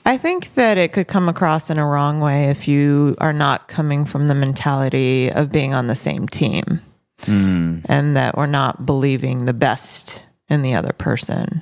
I 0.06 0.16
think 0.16 0.54
that 0.54 0.78
it 0.78 0.94
could 0.94 1.10
come 1.10 1.28
across 1.28 1.70
in 1.70 1.78
a 1.78 1.86
wrong 1.86 2.22
way 2.22 2.46
if 2.46 2.66
you 2.66 3.18
are 3.20 3.34
not 3.34 3.68
coming 3.68 4.06
from 4.06 4.30
the 4.30 4.36
mentality 4.36 5.30
of 5.30 5.52
being 5.52 5.74
on 5.74 5.88
the 5.88 5.98
same 5.98 6.30
team 6.30 6.80
hmm. 7.24 7.80
and 7.86 8.16
that 8.16 8.38
we're 8.38 8.46
not 8.46 8.86
believing 8.86 9.46
the 9.46 9.54
best 9.54 10.26
in 10.50 10.62
the 10.62 10.76
other 10.76 10.94
person. 10.94 11.62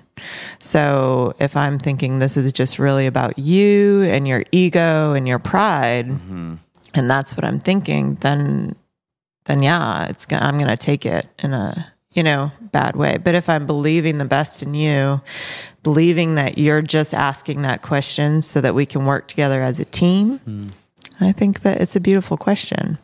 So 0.60 1.36
if 1.40 1.58
I'm 1.58 1.80
thinking 1.80 2.20
this 2.20 2.38
is 2.38 2.52
just 2.52 2.78
really 2.78 3.08
about 3.08 3.40
you 3.40 4.04
and 4.04 4.28
your 4.28 4.44
ego 4.52 5.14
and 5.14 5.28
your 5.28 5.40
pride, 5.40 6.08
mm-hmm. 6.08 6.56
and 6.94 7.10
that's 7.10 7.36
what 7.36 7.46
I'm 7.46 7.60
thinking, 7.60 8.16
then 8.16 8.76
then 9.46 9.64
yeah, 9.64 10.08
it's 10.08 10.26
gonna, 10.26 10.46
I'm 10.46 10.58
going 10.58 10.68
to 10.68 10.78
take 10.78 11.06
it 11.06 11.28
in 11.40 11.54
a 11.54 11.94
you 12.16 12.24
know 12.24 12.52
bad 12.60 12.96
way. 12.96 13.18
But 13.18 13.36
if 13.36 13.48
I'm 13.48 13.68
believing 13.68 14.18
the 14.18 14.26
best 14.26 14.64
in 14.64 14.74
you, 14.74 15.22
believing 15.84 16.36
that 16.36 16.58
you're 16.58 16.82
just 16.82 17.14
asking 17.14 17.62
that 17.62 17.84
question 17.84 18.42
so 18.42 18.62
that 18.62 18.74
we 18.74 18.88
can 18.88 19.06
work 19.06 19.28
together 19.28 19.62
as 19.62 19.80
a 19.80 19.86
team, 19.86 20.72
I 21.22 21.32
think 21.32 21.62
that 21.62 21.82
it's 21.82 21.96
a 21.96 22.00
beautiful 22.00 22.38
question. 22.38 22.98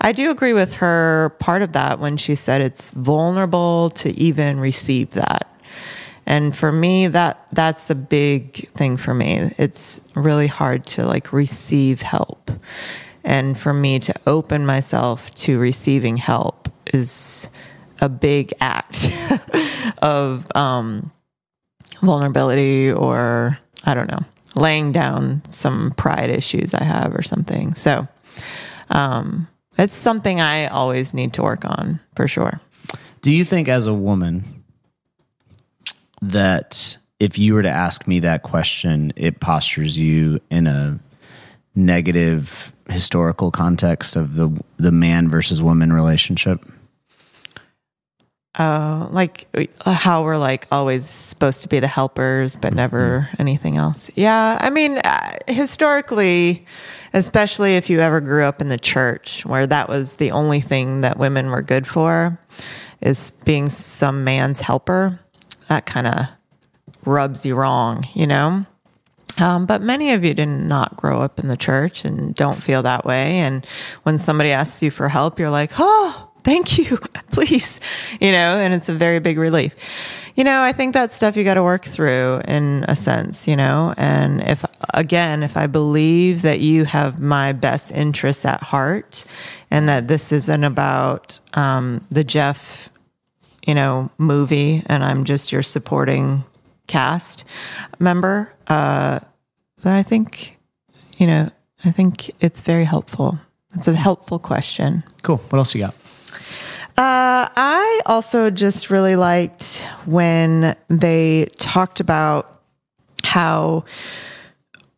I 0.00 0.12
do 0.12 0.30
agree 0.30 0.52
with 0.52 0.74
her 0.74 1.34
part 1.40 1.62
of 1.62 1.72
that 1.72 1.98
when 1.98 2.16
she 2.16 2.36
said 2.36 2.60
it's 2.60 2.90
vulnerable 2.90 3.90
to 3.90 4.10
even 4.10 4.60
receive 4.60 5.10
that. 5.10 5.52
And 6.24 6.56
for 6.56 6.70
me 6.70 7.08
that 7.08 7.48
that's 7.52 7.90
a 7.90 7.94
big 7.94 8.68
thing 8.70 8.96
for 8.96 9.12
me. 9.12 9.50
It's 9.58 10.00
really 10.14 10.46
hard 10.46 10.86
to 10.86 11.04
like 11.04 11.32
receive 11.32 12.00
help. 12.02 12.50
And 13.24 13.58
for 13.58 13.74
me 13.74 13.98
to 14.00 14.14
open 14.26 14.64
myself 14.64 15.34
to 15.36 15.58
receiving 15.58 16.16
help 16.16 16.70
is 16.94 17.50
a 18.00 18.08
big 18.08 18.52
act 18.60 19.10
of 20.02 20.46
um, 20.54 21.10
vulnerability 22.00 22.92
or 22.92 23.58
I 23.84 23.94
don't 23.94 24.10
know, 24.10 24.20
laying 24.54 24.92
down 24.92 25.42
some 25.48 25.92
pride 25.96 26.30
issues 26.30 26.74
I 26.74 26.84
have 26.84 27.14
or 27.14 27.22
something. 27.22 27.74
So 27.74 28.06
um, 28.90 29.48
it's 29.76 29.94
something 29.94 30.40
I 30.40 30.66
always 30.66 31.14
need 31.14 31.34
to 31.34 31.42
work 31.42 31.64
on 31.64 32.00
for 32.16 32.28
sure. 32.28 32.60
Do 33.22 33.32
you 33.32 33.44
think 33.44 33.68
as 33.68 33.86
a 33.86 33.94
woman 33.94 34.64
that 36.22 36.98
if 37.20 37.38
you 37.38 37.54
were 37.54 37.62
to 37.62 37.70
ask 37.70 38.06
me 38.06 38.20
that 38.20 38.42
question, 38.42 39.12
it 39.16 39.40
postures 39.40 39.98
you 39.98 40.40
in 40.50 40.66
a 40.66 40.98
negative 41.74 42.72
historical 42.88 43.50
context 43.50 44.16
of 44.16 44.34
the 44.34 44.48
the 44.78 44.92
man 44.92 45.28
versus 45.28 45.60
woman 45.60 45.92
relationship? 45.92 46.64
Uh, 48.54 49.06
like 49.10 49.46
uh, 49.54 49.92
how 49.92 50.24
we're 50.24 50.38
like 50.38 50.66
always 50.72 51.04
supposed 51.04 51.62
to 51.62 51.68
be 51.68 51.78
the 51.78 51.86
helpers, 51.86 52.56
but 52.56 52.74
never 52.74 53.28
anything 53.38 53.76
else. 53.76 54.10
Yeah, 54.16 54.58
I 54.60 54.70
mean, 54.70 54.98
uh, 54.98 55.36
historically, 55.46 56.66
especially 57.12 57.76
if 57.76 57.88
you 57.88 58.00
ever 58.00 58.20
grew 58.20 58.42
up 58.42 58.60
in 58.60 58.68
the 58.68 58.78
church 58.78 59.46
where 59.46 59.66
that 59.66 59.88
was 59.88 60.14
the 60.14 60.32
only 60.32 60.60
thing 60.60 61.02
that 61.02 61.18
women 61.18 61.50
were 61.50 61.62
good 61.62 61.86
for, 61.86 62.40
is 63.00 63.30
being 63.44 63.68
some 63.68 64.24
man's 64.24 64.60
helper. 64.60 65.20
That 65.68 65.86
kind 65.86 66.08
of 66.08 66.26
rubs 67.04 67.46
you 67.46 67.54
wrong, 67.54 68.04
you 68.14 68.26
know. 68.26 68.66
Um, 69.38 69.66
but 69.66 69.82
many 69.82 70.12
of 70.12 70.24
you 70.24 70.34
did 70.34 70.46
not 70.46 70.96
grow 70.96 71.22
up 71.22 71.38
in 71.38 71.46
the 71.46 71.56
church 71.56 72.04
and 72.04 72.34
don't 72.34 72.62
feel 72.62 72.82
that 72.82 73.04
way. 73.04 73.36
And 73.36 73.64
when 74.02 74.18
somebody 74.18 74.50
asks 74.50 74.82
you 74.82 74.90
for 74.90 75.08
help, 75.08 75.38
you're 75.38 75.50
like, 75.50 75.70
oh, 75.78 76.27
thank 76.48 76.78
you, 76.78 76.96
please, 77.30 77.78
you 78.20 78.32
know, 78.32 78.58
and 78.58 78.72
it's 78.72 78.88
a 78.88 78.94
very 78.94 79.18
big 79.18 79.36
relief. 79.36 79.74
You 80.34 80.44
know, 80.44 80.62
I 80.62 80.72
think 80.72 80.94
that's 80.94 81.14
stuff 81.14 81.36
you 81.36 81.44
got 81.44 81.54
to 81.54 81.62
work 81.62 81.84
through 81.84 82.40
in 82.48 82.84
a 82.88 82.96
sense, 82.96 83.46
you 83.46 83.54
know. 83.56 83.92
And 83.98 84.40
if, 84.40 84.64
again, 84.94 85.42
if 85.42 85.56
I 85.56 85.66
believe 85.66 86.42
that 86.42 86.60
you 86.60 86.84
have 86.84 87.20
my 87.20 87.52
best 87.52 87.90
interests 87.92 88.46
at 88.46 88.62
heart 88.62 89.24
and 89.70 89.88
that 89.88 90.08
this 90.08 90.32
isn't 90.32 90.64
about 90.64 91.38
um, 91.52 92.06
the 92.10 92.24
Jeff, 92.24 92.88
you 93.66 93.74
know, 93.74 94.10
movie 94.16 94.82
and 94.86 95.04
I'm 95.04 95.24
just 95.24 95.52
your 95.52 95.62
supporting 95.62 96.44
cast 96.86 97.44
member, 97.98 98.54
uh, 98.68 99.18
I 99.84 100.02
think, 100.02 100.56
you 101.18 101.26
know, 101.26 101.50
I 101.84 101.90
think 101.90 102.30
it's 102.40 102.60
very 102.62 102.84
helpful. 102.84 103.38
It's 103.74 103.88
a 103.88 103.94
helpful 103.94 104.38
question. 104.38 105.04
Cool. 105.22 105.38
What 105.50 105.58
else 105.58 105.74
you 105.74 105.80
got? 105.80 105.94
Uh, 106.98 107.48
I 107.54 108.00
also 108.06 108.50
just 108.50 108.90
really 108.90 109.14
liked 109.14 109.84
when 110.04 110.74
they 110.88 111.46
talked 111.58 112.00
about 112.00 112.60
how 113.22 113.84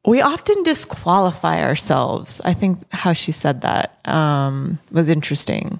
we 0.07 0.23
often 0.23 0.63
disqualify 0.63 1.63
ourselves. 1.63 2.41
I 2.43 2.55
think 2.55 2.91
how 2.91 3.13
she 3.13 3.33
said 3.33 3.61
that 3.61 3.99
um, 4.09 4.79
was 4.91 5.11
interesting 5.11 5.79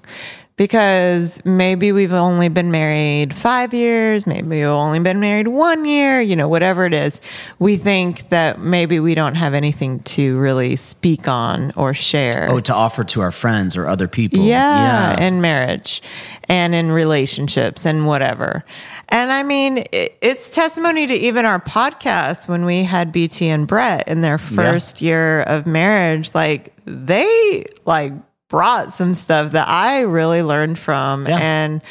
because 0.57 1.43
maybe 1.45 1.91
we've 1.91 2.13
only 2.13 2.49
been 2.49 2.71
married 2.71 3.33
five 3.33 3.73
years, 3.73 4.27
maybe 4.27 4.47
we've 4.47 4.65
only 4.65 4.99
been 4.99 5.19
married 5.19 5.47
one 5.47 5.85
year, 5.85 6.21
you 6.21 6.35
know, 6.35 6.47
whatever 6.47 6.85
it 6.85 6.93
is. 6.93 7.19
We 7.59 7.77
think 7.77 8.29
that 8.29 8.59
maybe 8.59 8.99
we 8.99 9.15
don't 9.15 9.35
have 9.35 9.53
anything 9.53 10.01
to 10.01 10.37
really 10.37 10.75
speak 10.75 11.27
on 11.27 11.71
or 11.75 11.93
share. 11.93 12.47
Oh, 12.49 12.59
to 12.59 12.73
offer 12.73 13.03
to 13.05 13.21
our 13.21 13.31
friends 13.31 13.75
or 13.75 13.87
other 13.87 14.07
people. 14.07 14.39
Yeah, 14.39 15.15
yeah. 15.17 15.25
in 15.25 15.41
marriage 15.41 16.01
and 16.47 16.75
in 16.75 16.91
relationships 16.91 17.85
and 17.85 18.05
whatever. 18.05 18.63
And 19.09 19.31
I 19.31 19.43
mean, 19.43 19.79
it, 19.91 20.17
it's 20.21 20.49
testimony 20.49 21.07
to 21.07 21.13
even 21.13 21.45
our 21.45 21.59
podcast 21.59 22.47
when 22.47 22.65
we 22.65 22.83
had 22.83 23.11
BT 23.11 23.47
and 23.47 23.67
Brett 23.67 24.07
in 24.07 24.21
their 24.21 24.37
first 24.37 25.01
year 25.01 25.41
of 25.43 25.65
marriage. 25.65 26.33
Like 26.33 26.73
they 26.85 27.65
like 27.85 28.13
brought 28.51 28.93
some 28.93 29.13
stuff 29.13 29.53
that 29.53 29.67
I 29.67 30.01
really 30.01 30.43
learned 30.43 30.77
from. 30.77 31.25
Yeah. 31.25 31.39
And, 31.41 31.81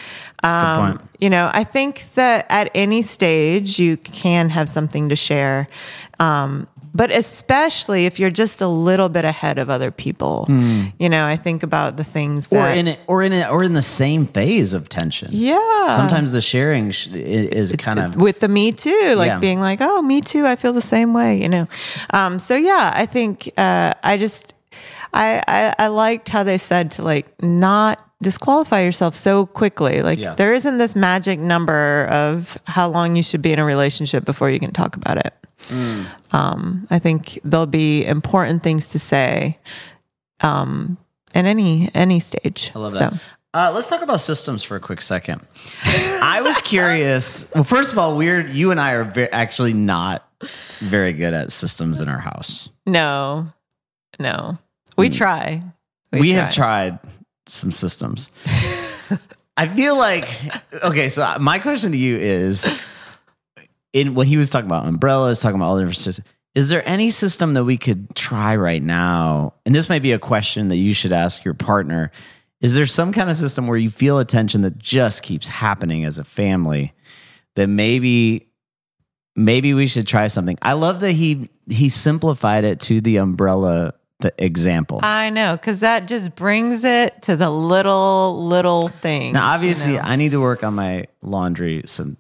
um, 0.44 1.00
you 1.18 1.30
know, 1.30 1.50
I 1.52 1.64
think 1.64 2.04
that 2.14 2.46
at 2.50 2.70
any 2.74 3.02
stage 3.02 3.78
you 3.78 3.96
can 3.96 4.50
have 4.50 4.68
something 4.68 5.08
to 5.08 5.16
share. 5.16 5.68
Um, 6.20 6.68
but 6.92 7.10
especially 7.12 8.04
if 8.06 8.18
you're 8.18 8.30
just 8.32 8.60
a 8.60 8.66
little 8.66 9.08
bit 9.08 9.24
ahead 9.24 9.58
of 9.58 9.70
other 9.70 9.90
people, 9.92 10.44
you 10.98 11.08
know, 11.08 11.24
I 11.24 11.36
think 11.36 11.62
about 11.62 11.96
the 11.96 12.02
things 12.04 12.48
Hmm. 12.48 12.56
Or 12.56 12.58
that 12.62 12.76
in 12.78 12.88
it, 12.88 12.98
or 13.06 13.22
in 13.22 13.32
it, 13.32 13.48
or 13.48 13.62
in 13.62 13.74
the 13.74 13.80
same 13.82 14.26
phase 14.26 14.74
of 14.74 14.88
tension. 14.88 15.28
yeah. 15.32 15.96
Sometimes 15.96 16.32
the 16.32 16.40
sharing 16.42 16.90
sh- 16.90 17.06
is 17.14 17.72
kind 17.78 18.00
of 18.00 18.16
with 18.16 18.40
the 18.40 18.48
me 18.48 18.72
too, 18.72 19.14
like 19.16 19.28
Yeah. 19.28 19.38
being 19.38 19.60
like, 19.60 19.78
oh, 19.80 20.02
me 20.02 20.20
too. 20.20 20.46
I 20.46 20.56
feel 20.56 20.72
the 20.74 20.82
same 20.82 21.14
way, 21.14 21.40
you 21.40 21.48
know? 21.48 21.68
Um, 22.12 22.38
so 22.40 22.54
yeah, 22.56 22.92
I 22.94 23.06
think, 23.06 23.50
uh, 23.56 23.94
I 24.02 24.16
just, 24.18 24.52
I, 25.12 25.42
I, 25.46 25.74
I 25.78 25.86
liked 25.88 26.28
how 26.28 26.42
they 26.42 26.58
said 26.58 26.92
to 26.92 27.02
like 27.02 27.42
not 27.42 28.04
disqualify 28.22 28.82
yourself 28.82 29.14
so 29.14 29.46
quickly. 29.46 30.02
Like 30.02 30.18
Yeah. 30.18 30.34
there 30.34 30.52
isn't 30.52 30.78
this 30.78 30.94
magic 30.94 31.38
number 31.38 32.06
of 32.10 32.58
how 32.64 32.88
long 32.88 33.16
you 33.16 33.22
should 33.22 33.42
be 33.42 33.52
in 33.52 33.58
a 33.58 33.64
relationship 33.64 34.24
before 34.24 34.50
you 34.50 34.60
can 34.60 34.72
talk 34.72 34.94
about 34.96 35.18
it. 35.18 35.34
Mm. 35.68 36.06
Um, 36.32 36.86
I 36.90 36.98
think 36.98 37.38
there'll 37.44 37.66
be 37.66 38.04
important 38.04 38.62
things 38.62 38.88
to 38.88 38.98
say, 38.98 39.58
um, 40.40 40.96
in 41.34 41.46
any, 41.46 41.90
any 41.94 42.20
stage. 42.20 42.72
I 42.74 42.78
love 42.78 42.92
So, 42.92 42.98
that. 42.98 43.14
Uh, 43.52 43.72
let's 43.74 43.88
talk 43.88 44.00
about 44.02 44.20
systems 44.20 44.62
for 44.62 44.76
a 44.76 44.80
quick 44.80 45.00
second. 45.00 45.40
I 45.84 46.40
was 46.42 46.60
curious. 46.60 47.50
Well, 47.54 47.64
first 47.64 47.92
of 47.92 47.98
all, 47.98 48.16
we're 48.16 48.46
you 48.46 48.70
and 48.70 48.80
I 48.80 48.92
are 48.92 49.28
actually 49.32 49.72
not 49.72 50.24
very 50.78 51.12
good 51.12 51.34
at 51.34 51.50
systems 51.52 52.00
in 52.00 52.08
our 52.08 52.20
house. 52.20 52.68
No, 52.86 53.48
no. 54.20 54.58
We 55.00 55.10
mm. 55.10 55.16
try. 55.16 55.62
We, 56.12 56.30
have 56.30 56.52
tried 56.52 56.98
some 57.46 57.72
systems. 57.72 58.30
I 59.56 59.68
feel 59.68 59.96
like 59.96 60.28
okay. 60.82 61.08
So 61.08 61.36
my 61.38 61.58
question 61.58 61.92
to 61.92 61.98
you 61.98 62.16
is, 62.16 62.82
in 63.92 64.14
what 64.14 64.26
he 64.26 64.36
was 64.36 64.50
talking 64.50 64.66
about 64.66 64.86
umbrellas, 64.86 65.40
talking 65.40 65.56
about 65.56 65.66
all 65.66 65.76
the 65.76 65.82
different 65.82 65.96
systems. 65.96 66.28
Is 66.54 66.68
there 66.68 66.86
any 66.88 67.10
system 67.10 67.54
that 67.54 67.64
we 67.64 67.78
could 67.78 68.14
try 68.16 68.56
right 68.56 68.82
now? 68.82 69.54
And 69.64 69.74
this 69.74 69.88
might 69.88 70.02
be 70.02 70.12
a 70.12 70.18
question 70.18 70.68
that 70.68 70.76
you 70.76 70.94
should 70.94 71.12
ask 71.12 71.44
your 71.44 71.54
partner. 71.54 72.10
Is 72.60 72.74
there 72.74 72.86
some 72.86 73.12
kind 73.12 73.30
of 73.30 73.36
system 73.36 73.66
where 73.66 73.78
you 73.78 73.88
feel 73.88 74.18
a 74.18 74.24
tension 74.24 74.62
that 74.62 74.76
just 74.76 75.22
keeps 75.22 75.46
happening 75.46 76.04
as 76.04 76.18
a 76.18 76.24
family 76.24 76.92
that 77.54 77.68
maybe 77.68 78.48
maybe 79.36 79.74
we 79.74 79.86
should 79.86 80.06
try 80.06 80.26
something? 80.26 80.58
I 80.60 80.72
love 80.72 81.00
that 81.00 81.12
he 81.12 81.48
he 81.68 81.88
simplified 81.88 82.64
it 82.64 82.80
to 82.80 83.00
the 83.00 83.18
umbrella 83.18 83.94
the 84.20 84.32
example. 84.38 85.00
I 85.02 85.30
know, 85.30 85.56
because 85.56 85.80
that 85.80 86.06
just 86.06 86.34
brings 86.34 86.84
it 86.84 87.22
to 87.22 87.36
the 87.36 87.50
little, 87.50 88.46
little 88.46 88.88
thing. 88.88 89.32
now, 89.32 89.52
obviously, 89.52 89.98
I 89.98 90.16
need 90.16 90.30
to 90.32 90.40
work 90.40 90.62
on 90.64 90.74
my 90.74 91.06
laundry 91.22 91.82
system, 91.86 92.16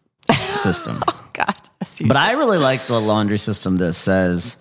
Oh 1.08 1.28
God, 1.32 1.54
yes, 1.80 2.02
but 2.06 2.16
I 2.16 2.32
really 2.32 2.58
like 2.58 2.82
the 2.82 3.00
laundry 3.00 3.38
system 3.38 3.76
that 3.78 3.92
says 3.94 4.56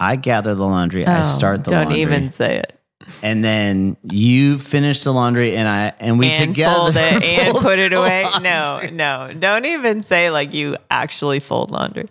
I 0.00 0.16
gather 0.16 0.54
the 0.54 0.66
laundry, 0.66 1.06
I 1.06 1.20
Oh, 1.20 1.22
start 1.24 1.64
the 1.64 1.70
laundry. 1.72 1.94
Don't 2.04 2.12
even 2.12 2.30
say 2.30 2.58
it. 2.58 2.74
and 3.22 3.42
then 3.44 3.96
you 4.02 4.58
finish 4.58 5.02
the 5.04 5.12
laundry, 5.12 5.56
and 5.56 5.66
I 5.68 5.92
and 5.98 6.18
we 6.18 6.28
and 6.30 6.50
together 6.54 6.74
fold 6.76 6.96
it 6.96 7.22
and 7.24 7.52
fold 7.52 7.62
put 7.62 7.78
it 7.78 7.92
away. 7.92 8.24
laundry. 8.42 8.90
No, 8.90 9.26
no, 9.28 9.32
don't 9.38 9.64
even 9.64 10.02
say 10.02 10.30
like 10.30 10.52
you 10.54 10.76
actually 10.90 11.40
fold 11.40 11.70
laundry. 11.70 12.08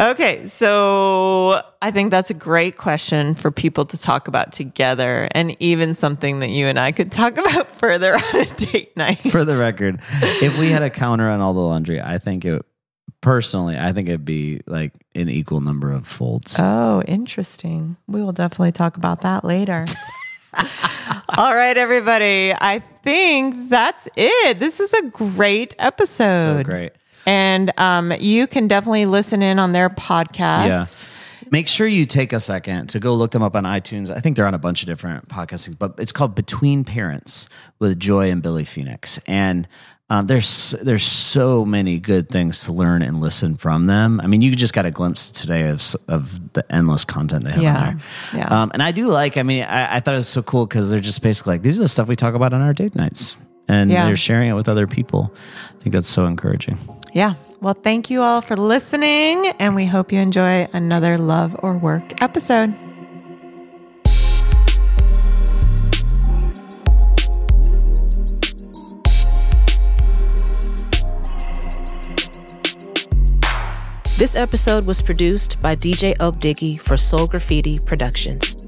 Okay, 0.00 0.46
so 0.46 1.60
I 1.82 1.90
think 1.90 2.10
that's 2.10 2.30
a 2.30 2.34
great 2.34 2.78
question 2.78 3.34
for 3.34 3.50
people 3.50 3.84
to 3.84 3.98
talk 3.98 4.28
about 4.28 4.50
together, 4.52 5.28
and 5.32 5.54
even 5.60 5.92
something 5.92 6.38
that 6.40 6.48
you 6.48 6.66
and 6.66 6.78
I 6.78 6.92
could 6.92 7.12
talk 7.12 7.36
about 7.38 7.70
further 7.78 8.14
on 8.14 8.40
a 8.40 8.46
date 8.46 8.96
night. 8.96 9.18
For 9.30 9.44
the 9.44 9.56
record, 9.56 10.00
if 10.22 10.58
we 10.58 10.70
had 10.70 10.82
a 10.82 10.88
counter 10.88 11.28
on 11.28 11.42
all 11.42 11.52
the 11.52 11.60
laundry, 11.60 12.00
I 12.00 12.16
think 12.16 12.46
it 12.46 12.64
personally, 13.20 13.76
I 13.76 13.92
think 13.92 14.08
it'd 14.08 14.24
be 14.24 14.62
like 14.66 14.92
an 15.14 15.28
equal 15.28 15.60
number 15.60 15.92
of 15.92 16.06
folds. 16.06 16.56
Oh, 16.58 17.02
interesting. 17.02 17.98
We 18.08 18.22
will 18.22 18.32
definitely 18.32 18.72
talk 18.72 18.96
about 18.96 19.20
that 19.20 19.44
later. 19.44 19.84
All 21.36 21.54
right, 21.54 21.76
everybody. 21.76 22.52
I 22.52 22.82
think 23.02 23.68
that's 23.68 24.08
it. 24.16 24.58
This 24.58 24.80
is 24.80 24.92
a 24.94 25.02
great 25.02 25.76
episode. 25.78 26.58
so 26.58 26.62
great. 26.64 26.92
And 27.26 27.72
um, 27.78 28.12
you 28.18 28.46
can 28.46 28.66
definitely 28.68 29.06
listen 29.06 29.42
in 29.42 29.58
on 29.58 29.72
their 29.72 29.90
podcast. 29.90 30.96
Yeah. 31.00 31.08
Make 31.50 31.66
sure 31.68 31.86
you 31.86 32.06
take 32.06 32.32
a 32.32 32.38
second 32.40 32.88
to 32.90 33.00
go 33.00 33.14
look 33.14 33.32
them 33.32 33.42
up 33.42 33.56
on 33.56 33.64
iTunes. 33.64 34.10
I 34.14 34.20
think 34.20 34.36
they're 34.36 34.46
on 34.46 34.54
a 34.54 34.58
bunch 34.58 34.82
of 34.82 34.86
different 34.86 35.28
podcasting, 35.28 35.76
but 35.78 35.94
it's 35.98 36.12
called 36.12 36.34
Between 36.36 36.84
Parents 36.84 37.48
with 37.80 37.98
Joy 37.98 38.30
and 38.30 38.40
Billy 38.40 38.64
Phoenix. 38.64 39.18
And 39.26 39.66
um, 40.10 40.26
there's 40.26 40.72
there's 40.82 41.04
so 41.04 41.64
many 41.64 41.98
good 42.00 42.28
things 42.28 42.64
to 42.64 42.72
learn 42.72 43.02
and 43.02 43.20
listen 43.20 43.54
from 43.56 43.86
them. 43.86 44.20
I 44.20 44.26
mean, 44.28 44.42
you 44.42 44.52
just 44.54 44.72
got 44.74 44.86
a 44.86 44.90
glimpse 44.90 45.30
today 45.30 45.68
of 45.68 45.94
of 46.08 46.52
the 46.52 46.64
endless 46.72 47.04
content 47.04 47.44
they 47.44 47.50
have 47.52 47.62
Yeah. 47.62 47.76
on 47.76 47.84
there. 48.32 48.40
Yeah. 48.40 48.62
Um, 48.62 48.70
and 48.74 48.82
I 48.82 48.90
do 48.92 49.06
like. 49.08 49.36
I 49.36 49.42
mean, 49.44 49.62
I, 49.64 49.96
I 49.96 50.00
thought 50.00 50.14
it 50.14 50.18
was 50.18 50.28
so 50.28 50.42
cool 50.42 50.66
because 50.66 50.90
they're 50.90 51.00
just 51.00 51.22
basically 51.22 51.54
like 51.54 51.62
these 51.62 51.78
are 51.78 51.82
the 51.82 51.88
stuff 51.88 52.08
we 52.08 52.16
talk 52.16 52.34
about 52.34 52.52
on 52.52 52.60
our 52.60 52.72
date 52.72 52.94
nights, 52.96 53.36
and 53.68 53.90
Yeah. 53.90 54.06
they're 54.06 54.16
sharing 54.16 54.50
it 54.50 54.54
with 54.54 54.68
other 54.68 54.86
people. 54.88 55.32
I 55.78 55.82
think 55.82 55.92
that's 55.94 56.08
so 56.08 56.26
encouraging. 56.26 56.78
Yeah. 57.12 57.34
Well, 57.60 57.74
thank 57.74 58.08
you 58.08 58.22
all 58.22 58.40
for 58.40 58.56
listening, 58.56 59.48
and 59.58 59.74
we 59.74 59.84
hope 59.84 60.12
you 60.12 60.20
enjoy 60.20 60.68
another 60.72 61.18
Love 61.18 61.56
or 61.62 61.76
Work 61.76 62.22
episode. 62.22 62.74
This 74.16 74.36
episode 74.36 74.84
was 74.84 75.00
produced 75.00 75.58
by 75.62 75.74
DJ 75.74 76.14
Oak 76.20 76.36
Diggy 76.36 76.78
for 76.78 76.98
Soul 76.98 77.26
Graffiti 77.26 77.78
Productions. 77.78 78.59